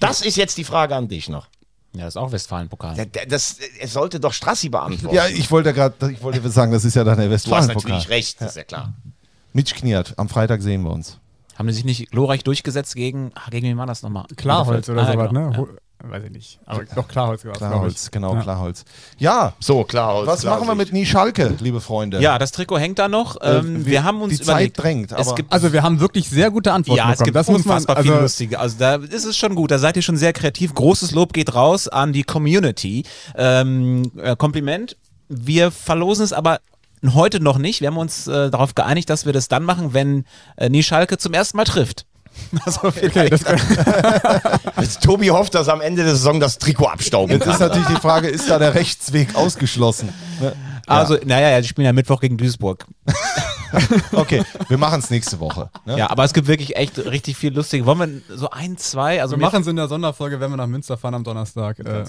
Das 0.00 0.22
ist 0.22 0.36
jetzt 0.36 0.58
die 0.58 0.64
Frage 0.64 0.96
an 0.96 1.06
dich 1.06 1.28
noch. 1.28 1.46
Ja, 1.94 2.04
das 2.04 2.14
ist 2.14 2.16
auch 2.16 2.32
Westfalen-Pokal. 2.32 2.94
Der- 2.96 3.26
Das, 3.26 3.56
es 3.80 3.92
sollte 3.92 4.18
doch 4.18 4.32
Strassi 4.32 4.68
beantworten. 4.70 5.14
Ja, 5.14 5.26
ich 5.26 5.50
wollte 5.50 5.72
gerade, 5.74 6.10
ich 6.10 6.22
wollte 6.22 6.48
sagen, 6.50 6.72
das 6.72 6.84
ist 6.84 6.94
ja 6.96 7.04
dann 7.04 7.18
der 7.18 7.26
du 7.28 7.34
hast 7.34 7.44
Westfalen-Pokal. 7.44 7.90
natürlich 7.90 8.08
recht, 8.08 8.40
das 8.40 8.50
ist 8.50 8.56
ja 8.56 8.64
klar. 8.64 8.94
Mitch 9.52 9.74
Kniat, 9.74 10.14
am 10.16 10.28
Freitag 10.28 10.62
sehen 10.62 10.82
wir 10.82 10.90
uns. 10.90 11.18
Haben 11.56 11.68
die 11.68 11.74
sich 11.74 11.84
nicht 11.84 12.10
glorreich 12.10 12.42
durchgesetzt 12.44 12.94
gegen, 12.96 13.30
gegen 13.50 13.66
wen 13.68 13.76
war 13.76 13.84
das 13.86 14.02
nochmal? 14.02 14.24
Klarholz 14.36 14.88
oder 14.88 15.02
Ah, 15.06 15.12
sowas, 15.12 15.28
genau. 15.28 15.50
ne? 15.50 15.66
Weiß 16.04 16.24
ich 16.24 16.30
nicht. 16.32 16.58
Aber 16.66 16.82
doch 16.96 17.06
Klarholz 17.06 17.44
war 17.44 17.52
Klarholz, 17.52 18.10
genau, 18.10 18.34
Ja. 18.34 18.40
Klarholz. 18.42 18.84
Ja, 19.18 19.52
So, 19.60 19.84
klar. 19.84 20.26
was 20.26 20.42
machen 20.42 20.66
wir 20.66 20.74
mit 20.74 20.92
Nie 20.92 21.06
Schalke, 21.06 21.54
liebe 21.60 21.80
Freunde? 21.80 22.20
Ja, 22.20 22.40
das 22.40 22.50
Trikot 22.50 22.78
hängt 22.78 22.98
da 22.98 23.06
noch. 23.06 23.36
Ähm, 23.40 23.82
Äh, 23.82 23.86
wir 23.86 24.02
haben 24.02 24.20
uns 24.20 24.36
die 24.38 24.42
überlegt. 24.42 24.76
Zeit 24.76 24.84
drängt, 24.84 25.12
es 25.12 25.32
gibt 25.36 25.52
Also 25.52 25.72
wir 25.72 25.84
haben 25.84 26.00
wirklich 26.00 26.28
sehr 26.28 26.50
gute 26.50 26.72
Antworten 26.72 26.98
ja, 26.98 27.04
es 27.12 27.18
bekommen. 27.18 27.24
gibt 27.26 27.36
das 27.36 27.46
muss 27.48 27.64
man, 27.64 27.74
unfassbar 27.76 27.96
also, 27.98 28.12
viel 28.12 28.20
lustige. 28.20 28.58
Also 28.58 28.76
da 28.80 28.96
ist 28.96 29.24
es 29.24 29.36
schon 29.36 29.54
gut. 29.54 29.70
Da 29.70 29.78
seid 29.78 29.94
ihr 29.94 30.02
schon 30.02 30.16
sehr 30.16 30.32
kreativ. 30.32 30.74
Großes 30.74 31.12
Lob 31.12 31.32
geht 31.32 31.54
raus 31.54 31.86
an 31.86 32.12
die 32.12 32.24
Community. 32.24 33.04
Ähm, 33.36 34.10
äh, 34.16 34.34
Kompliment. 34.34 34.96
Wir 35.28 35.70
verlosen 35.70 36.24
es 36.24 36.32
aber 36.32 36.58
heute 37.14 37.38
noch 37.40 37.58
nicht. 37.58 37.80
Wir 37.80 37.88
haben 37.88 37.96
uns 37.96 38.26
äh, 38.26 38.50
darauf 38.50 38.74
geeinigt, 38.74 39.08
dass 39.08 39.24
wir 39.24 39.32
das 39.32 39.46
dann 39.46 39.62
machen, 39.62 39.94
wenn 39.94 40.24
äh, 40.56 40.68
Nieschalke 40.68 41.16
zum 41.18 41.32
ersten 41.32 41.56
Mal 41.58 41.64
trifft. 41.64 42.06
Also 42.64 42.88
Okay, 42.88 43.30
das, 43.30 43.42
Jetzt 44.80 45.02
Tobi 45.02 45.28
hofft, 45.28 45.54
dass 45.54 45.68
am 45.68 45.80
Ende 45.80 46.02
der 46.04 46.14
Saison 46.14 46.38
das 46.40 46.58
Trikot 46.58 46.86
abstauben 46.86 47.32
Jetzt 47.32 47.46
ist 47.46 47.60
natürlich 47.60 47.86
die 47.88 48.00
Frage, 48.00 48.28
ist 48.28 48.48
da 48.50 48.58
der 48.58 48.74
Rechtsweg 48.74 49.34
ausgeschlossen? 49.34 50.10
Also, 50.86 51.16
naja, 51.24 51.50
ja, 51.50 51.60
die 51.60 51.68
spielen 51.68 51.86
ja 51.86 51.92
Mittwoch 51.92 52.20
gegen 52.20 52.36
Duisburg. 52.36 52.86
Okay, 54.12 54.42
wir 54.68 54.78
machen 54.78 54.98
es 55.00 55.10
nächste 55.10 55.40
Woche. 55.40 55.70
Ne? 55.84 55.98
Ja, 55.98 56.10
aber 56.10 56.24
es 56.24 56.32
gibt 56.32 56.46
wirklich 56.48 56.76
echt 56.76 56.98
richtig 56.98 57.36
viel 57.36 57.54
lustige. 57.54 57.86
Wollen 57.86 58.22
wir 58.28 58.36
so 58.36 58.50
ein, 58.50 58.76
zwei? 58.76 59.20
Also 59.22 59.36
wir 59.36 59.40
machen 59.42 59.62
es 59.62 59.66
in 59.66 59.76
der 59.76 59.88
Sonderfolge, 59.88 60.40
wenn 60.40 60.50
wir 60.50 60.56
nach 60.56 60.66
Münster 60.66 60.96
fahren 60.96 61.14
am 61.14 61.24
Donnerstag. 61.24 61.78
Äh, 61.80 62.04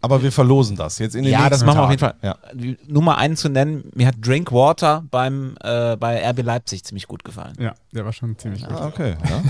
Aber 0.00 0.22
wir 0.22 0.32
verlosen 0.32 0.76
das 0.76 0.98
jetzt 0.98 1.14
in 1.14 1.22
den 1.24 1.32
Ja, 1.32 1.38
nächsten 1.40 1.50
das 1.52 1.64
machen 1.64 1.78
wir 1.78 1.84
auf 1.84 1.90
jeden. 1.90 2.00
Fall. 2.00 2.14
Ja. 2.22 2.36
Die 2.52 2.76
Nummer 2.86 3.18
einen 3.18 3.36
zu 3.36 3.48
nennen, 3.48 3.90
mir 3.94 4.06
hat 4.08 4.16
Drinkwater 4.20 5.04
beim, 5.10 5.56
äh, 5.62 5.96
bei 5.96 6.28
RB 6.30 6.42
Leipzig 6.42 6.84
ziemlich 6.84 7.06
gut 7.06 7.24
gefallen. 7.24 7.54
ja, 7.60 7.74
der 7.92 8.04
war 8.04 8.12
schon 8.12 8.36
ziemlich 8.38 8.66
gut. 8.66 8.76
Ah, 8.76 8.86
okay. 8.86 9.16
Ja. 9.28 9.42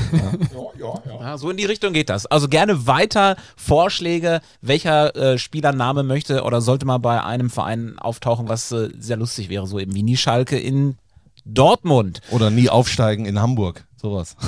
Ja, 1.21 1.39
so 1.39 1.51
in 1.51 1.57
die 1.57 1.65
Richtung 1.65 1.93
geht 1.93 2.09
das. 2.11 2.27
Also 2.27 2.49
gerne 2.49 2.87
weiter 2.87 3.37
Vorschläge, 3.57 4.41
welcher 4.61 5.15
äh, 5.17 5.39
Spielername 5.39 6.03
möchte 6.03 6.43
oder 6.43 6.61
sollte 6.61 6.87
mal 6.87 6.99
bei 6.99 7.23
einem 7.23 7.51
Verein 7.51 7.99
auftauchen, 7.99 8.49
was 8.49 8.71
äh, 8.73 8.91
sehr 8.99 9.17
lustig 9.17 9.49
wäre, 9.49 9.67
so 9.67 9.79
eben 9.79 9.95
wie 9.95 10.03
Nieschalke 10.03 10.59
in 10.59 10.97
Dortmund. 11.47 12.21
Oder 12.31 12.51
nie 12.51 12.69
aufsteigen 12.69 13.25
in 13.25 13.41
Hamburg. 13.41 13.87
Sowas. 13.97 14.37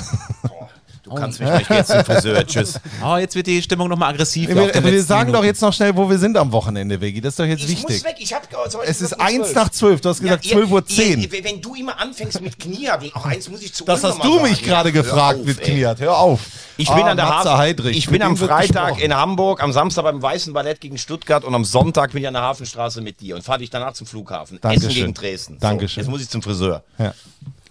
Du 1.09 1.15
kannst 1.15 1.39
mich 1.39 1.49
gleich 1.49 1.69
jetzt 1.69 1.91
zum 1.91 2.03
Friseur. 2.05 2.45
Tschüss. 2.47 2.79
Oh, 3.05 3.17
jetzt 3.17 3.35
wird 3.35 3.47
die 3.47 3.61
Stimmung 3.61 3.89
nochmal 3.89 4.13
aggressiv. 4.13 4.47
Wir, 4.49 4.55
wir 4.55 4.65
letzten 4.65 5.01
sagen 5.07 5.31
doch 5.31 5.39
Minute. 5.39 5.47
jetzt 5.47 5.61
noch 5.61 5.73
schnell, 5.73 5.95
wo 5.95 6.09
wir 6.09 6.17
sind 6.17 6.37
am 6.37 6.51
Wochenende, 6.51 6.99
Vegi. 7.01 7.21
Das 7.21 7.33
ist 7.33 7.39
doch 7.39 7.45
jetzt 7.45 7.63
Ich 7.63 7.81
muss 7.81 7.89
wichtig. 7.89 8.03
weg, 8.05 8.15
ich 8.19 8.33
hab 8.33 8.43
Es 8.85 9.01
ist 9.01 9.11
wirklich 9.11 9.21
eins 9.27 9.43
zwölf. 9.47 9.55
nach 9.55 9.69
zwölf. 9.69 10.01
Du 10.01 10.09
hast 10.09 10.21
gesagt 10.21 10.45
12 10.45 10.71
Uhr 10.71 10.79
ihr- 10.79 10.85
10. 10.85 11.31
Wenn 11.43 11.61
du 11.61 11.75
immer 11.75 11.99
anfängst 11.99 12.41
mit 12.41 12.59
Kniehageln, 12.59 13.11
auch 13.15 13.25
eins 13.25 13.49
muss 13.49 13.61
ich 13.61 13.73
zu 13.73 13.85
Das 13.85 14.03
hast 14.03 14.23
du 14.23 14.39
mich 14.39 14.61
gerade 14.63 14.89
Ja, 14.89 14.93
gefragt 15.01 15.39
auf, 15.39 15.45
mit. 15.45 15.61
Kniat. 15.61 15.99
Hör 15.99 16.17
auf. 16.17 16.41
Ich 16.77 16.87
bin 16.87 17.03
Ah, 17.03 17.07
an 17.11 17.17
der 17.17 17.25
Matze 17.25 17.49
Hafen. 17.49 17.57
Heidrich. 17.59 17.97
Ich 17.97 18.09
bin 18.09 18.21
am 18.21 18.37
Freitag 18.37 19.01
in 19.01 19.13
Hamburg, 19.13 19.61
am 19.61 19.73
Samstag 19.73 20.03
beim 20.03 20.21
Weißen 20.21 20.53
Ballett 20.53 20.79
gegen 20.79 20.97
Stuttgart 20.97 21.43
und 21.43 21.53
am 21.53 21.65
Sonntag 21.65 22.13
bin 22.13 22.21
ich 22.21 22.27
an 22.27 22.33
der 22.35 22.43
Hafenstraße 22.43 23.01
mit 23.01 23.19
dir 23.19 23.35
und 23.35 23.41
fahre 23.43 23.59
dich 23.59 23.69
danach 23.69 23.93
zum 23.93 24.07
Flughafen. 24.07 24.59
Dankeschön. 24.61 24.89
Essen 24.89 24.95
gegen 25.01 25.13
Dresden. 25.13 25.53
So, 25.55 25.59
Dankeschön. 25.59 26.03
Jetzt 26.03 26.09
muss 26.09 26.21
ich 26.21 26.29
zum 26.29 26.41
Friseur. 26.41 26.83
Ja. 26.97 27.13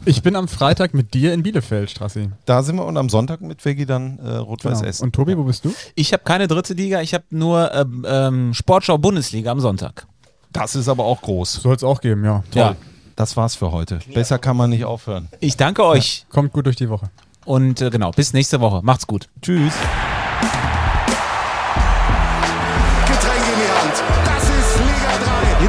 Ich 0.04 0.22
bin 0.22 0.36
am 0.36 0.48
Freitag 0.48 0.94
mit 0.94 1.12
dir 1.12 1.34
in 1.34 1.42
Bielefeld, 1.42 1.90
Strassi. 1.90 2.30
Da 2.46 2.62
sind 2.62 2.76
wir 2.76 2.86
und 2.86 2.96
am 2.96 3.08
Sonntag 3.08 3.40
mit 3.40 3.64
Vegi 3.64 3.84
dann 3.84 4.18
äh, 4.20 4.36
Rot-Weiß 4.36 4.78
Genau. 4.78 4.88
Essen. 4.88 5.04
Und 5.04 5.12
Tobi, 5.14 5.36
wo 5.36 5.44
bist 5.44 5.64
du? 5.64 5.74
Ich 5.96 6.12
habe 6.12 6.22
keine 6.24 6.46
dritte 6.48 6.74
Liga, 6.74 7.00
ich 7.02 7.14
habe 7.14 7.24
nur 7.30 7.72
ähm, 7.74 8.06
ähm, 8.08 8.54
Sportschau 8.54 8.96
Bundesliga 8.98 9.50
am 9.50 9.60
Sonntag. 9.60 10.06
Das 10.52 10.74
ist 10.76 10.88
aber 10.88 11.04
auch 11.04 11.20
groß. 11.20 11.54
Soll 11.54 11.74
es 11.76 11.84
auch 11.84 12.00
geben, 12.00 12.24
ja. 12.24 12.42
Ja. 12.54 12.76
Das 13.16 13.36
war's 13.36 13.56
für 13.56 13.72
heute. 13.72 13.98
Besser 14.14 14.38
kann 14.38 14.56
man 14.56 14.70
nicht 14.70 14.84
aufhören. 14.84 15.28
Ich 15.40 15.56
danke 15.56 15.84
euch 15.84 16.24
Kommt 16.30 16.52
gut 16.52 16.66
durch 16.66 16.76
die 16.76 16.88
Woche. 16.88 17.10
und 17.44 17.80
äh, 17.82 17.90
genau, 17.90 18.12
bis 18.12 18.32
nächste 18.32 18.60
Woche. 18.60 18.80
Macht's 18.82 19.06
gut. 19.06 19.28
Tschüss. 19.42 19.74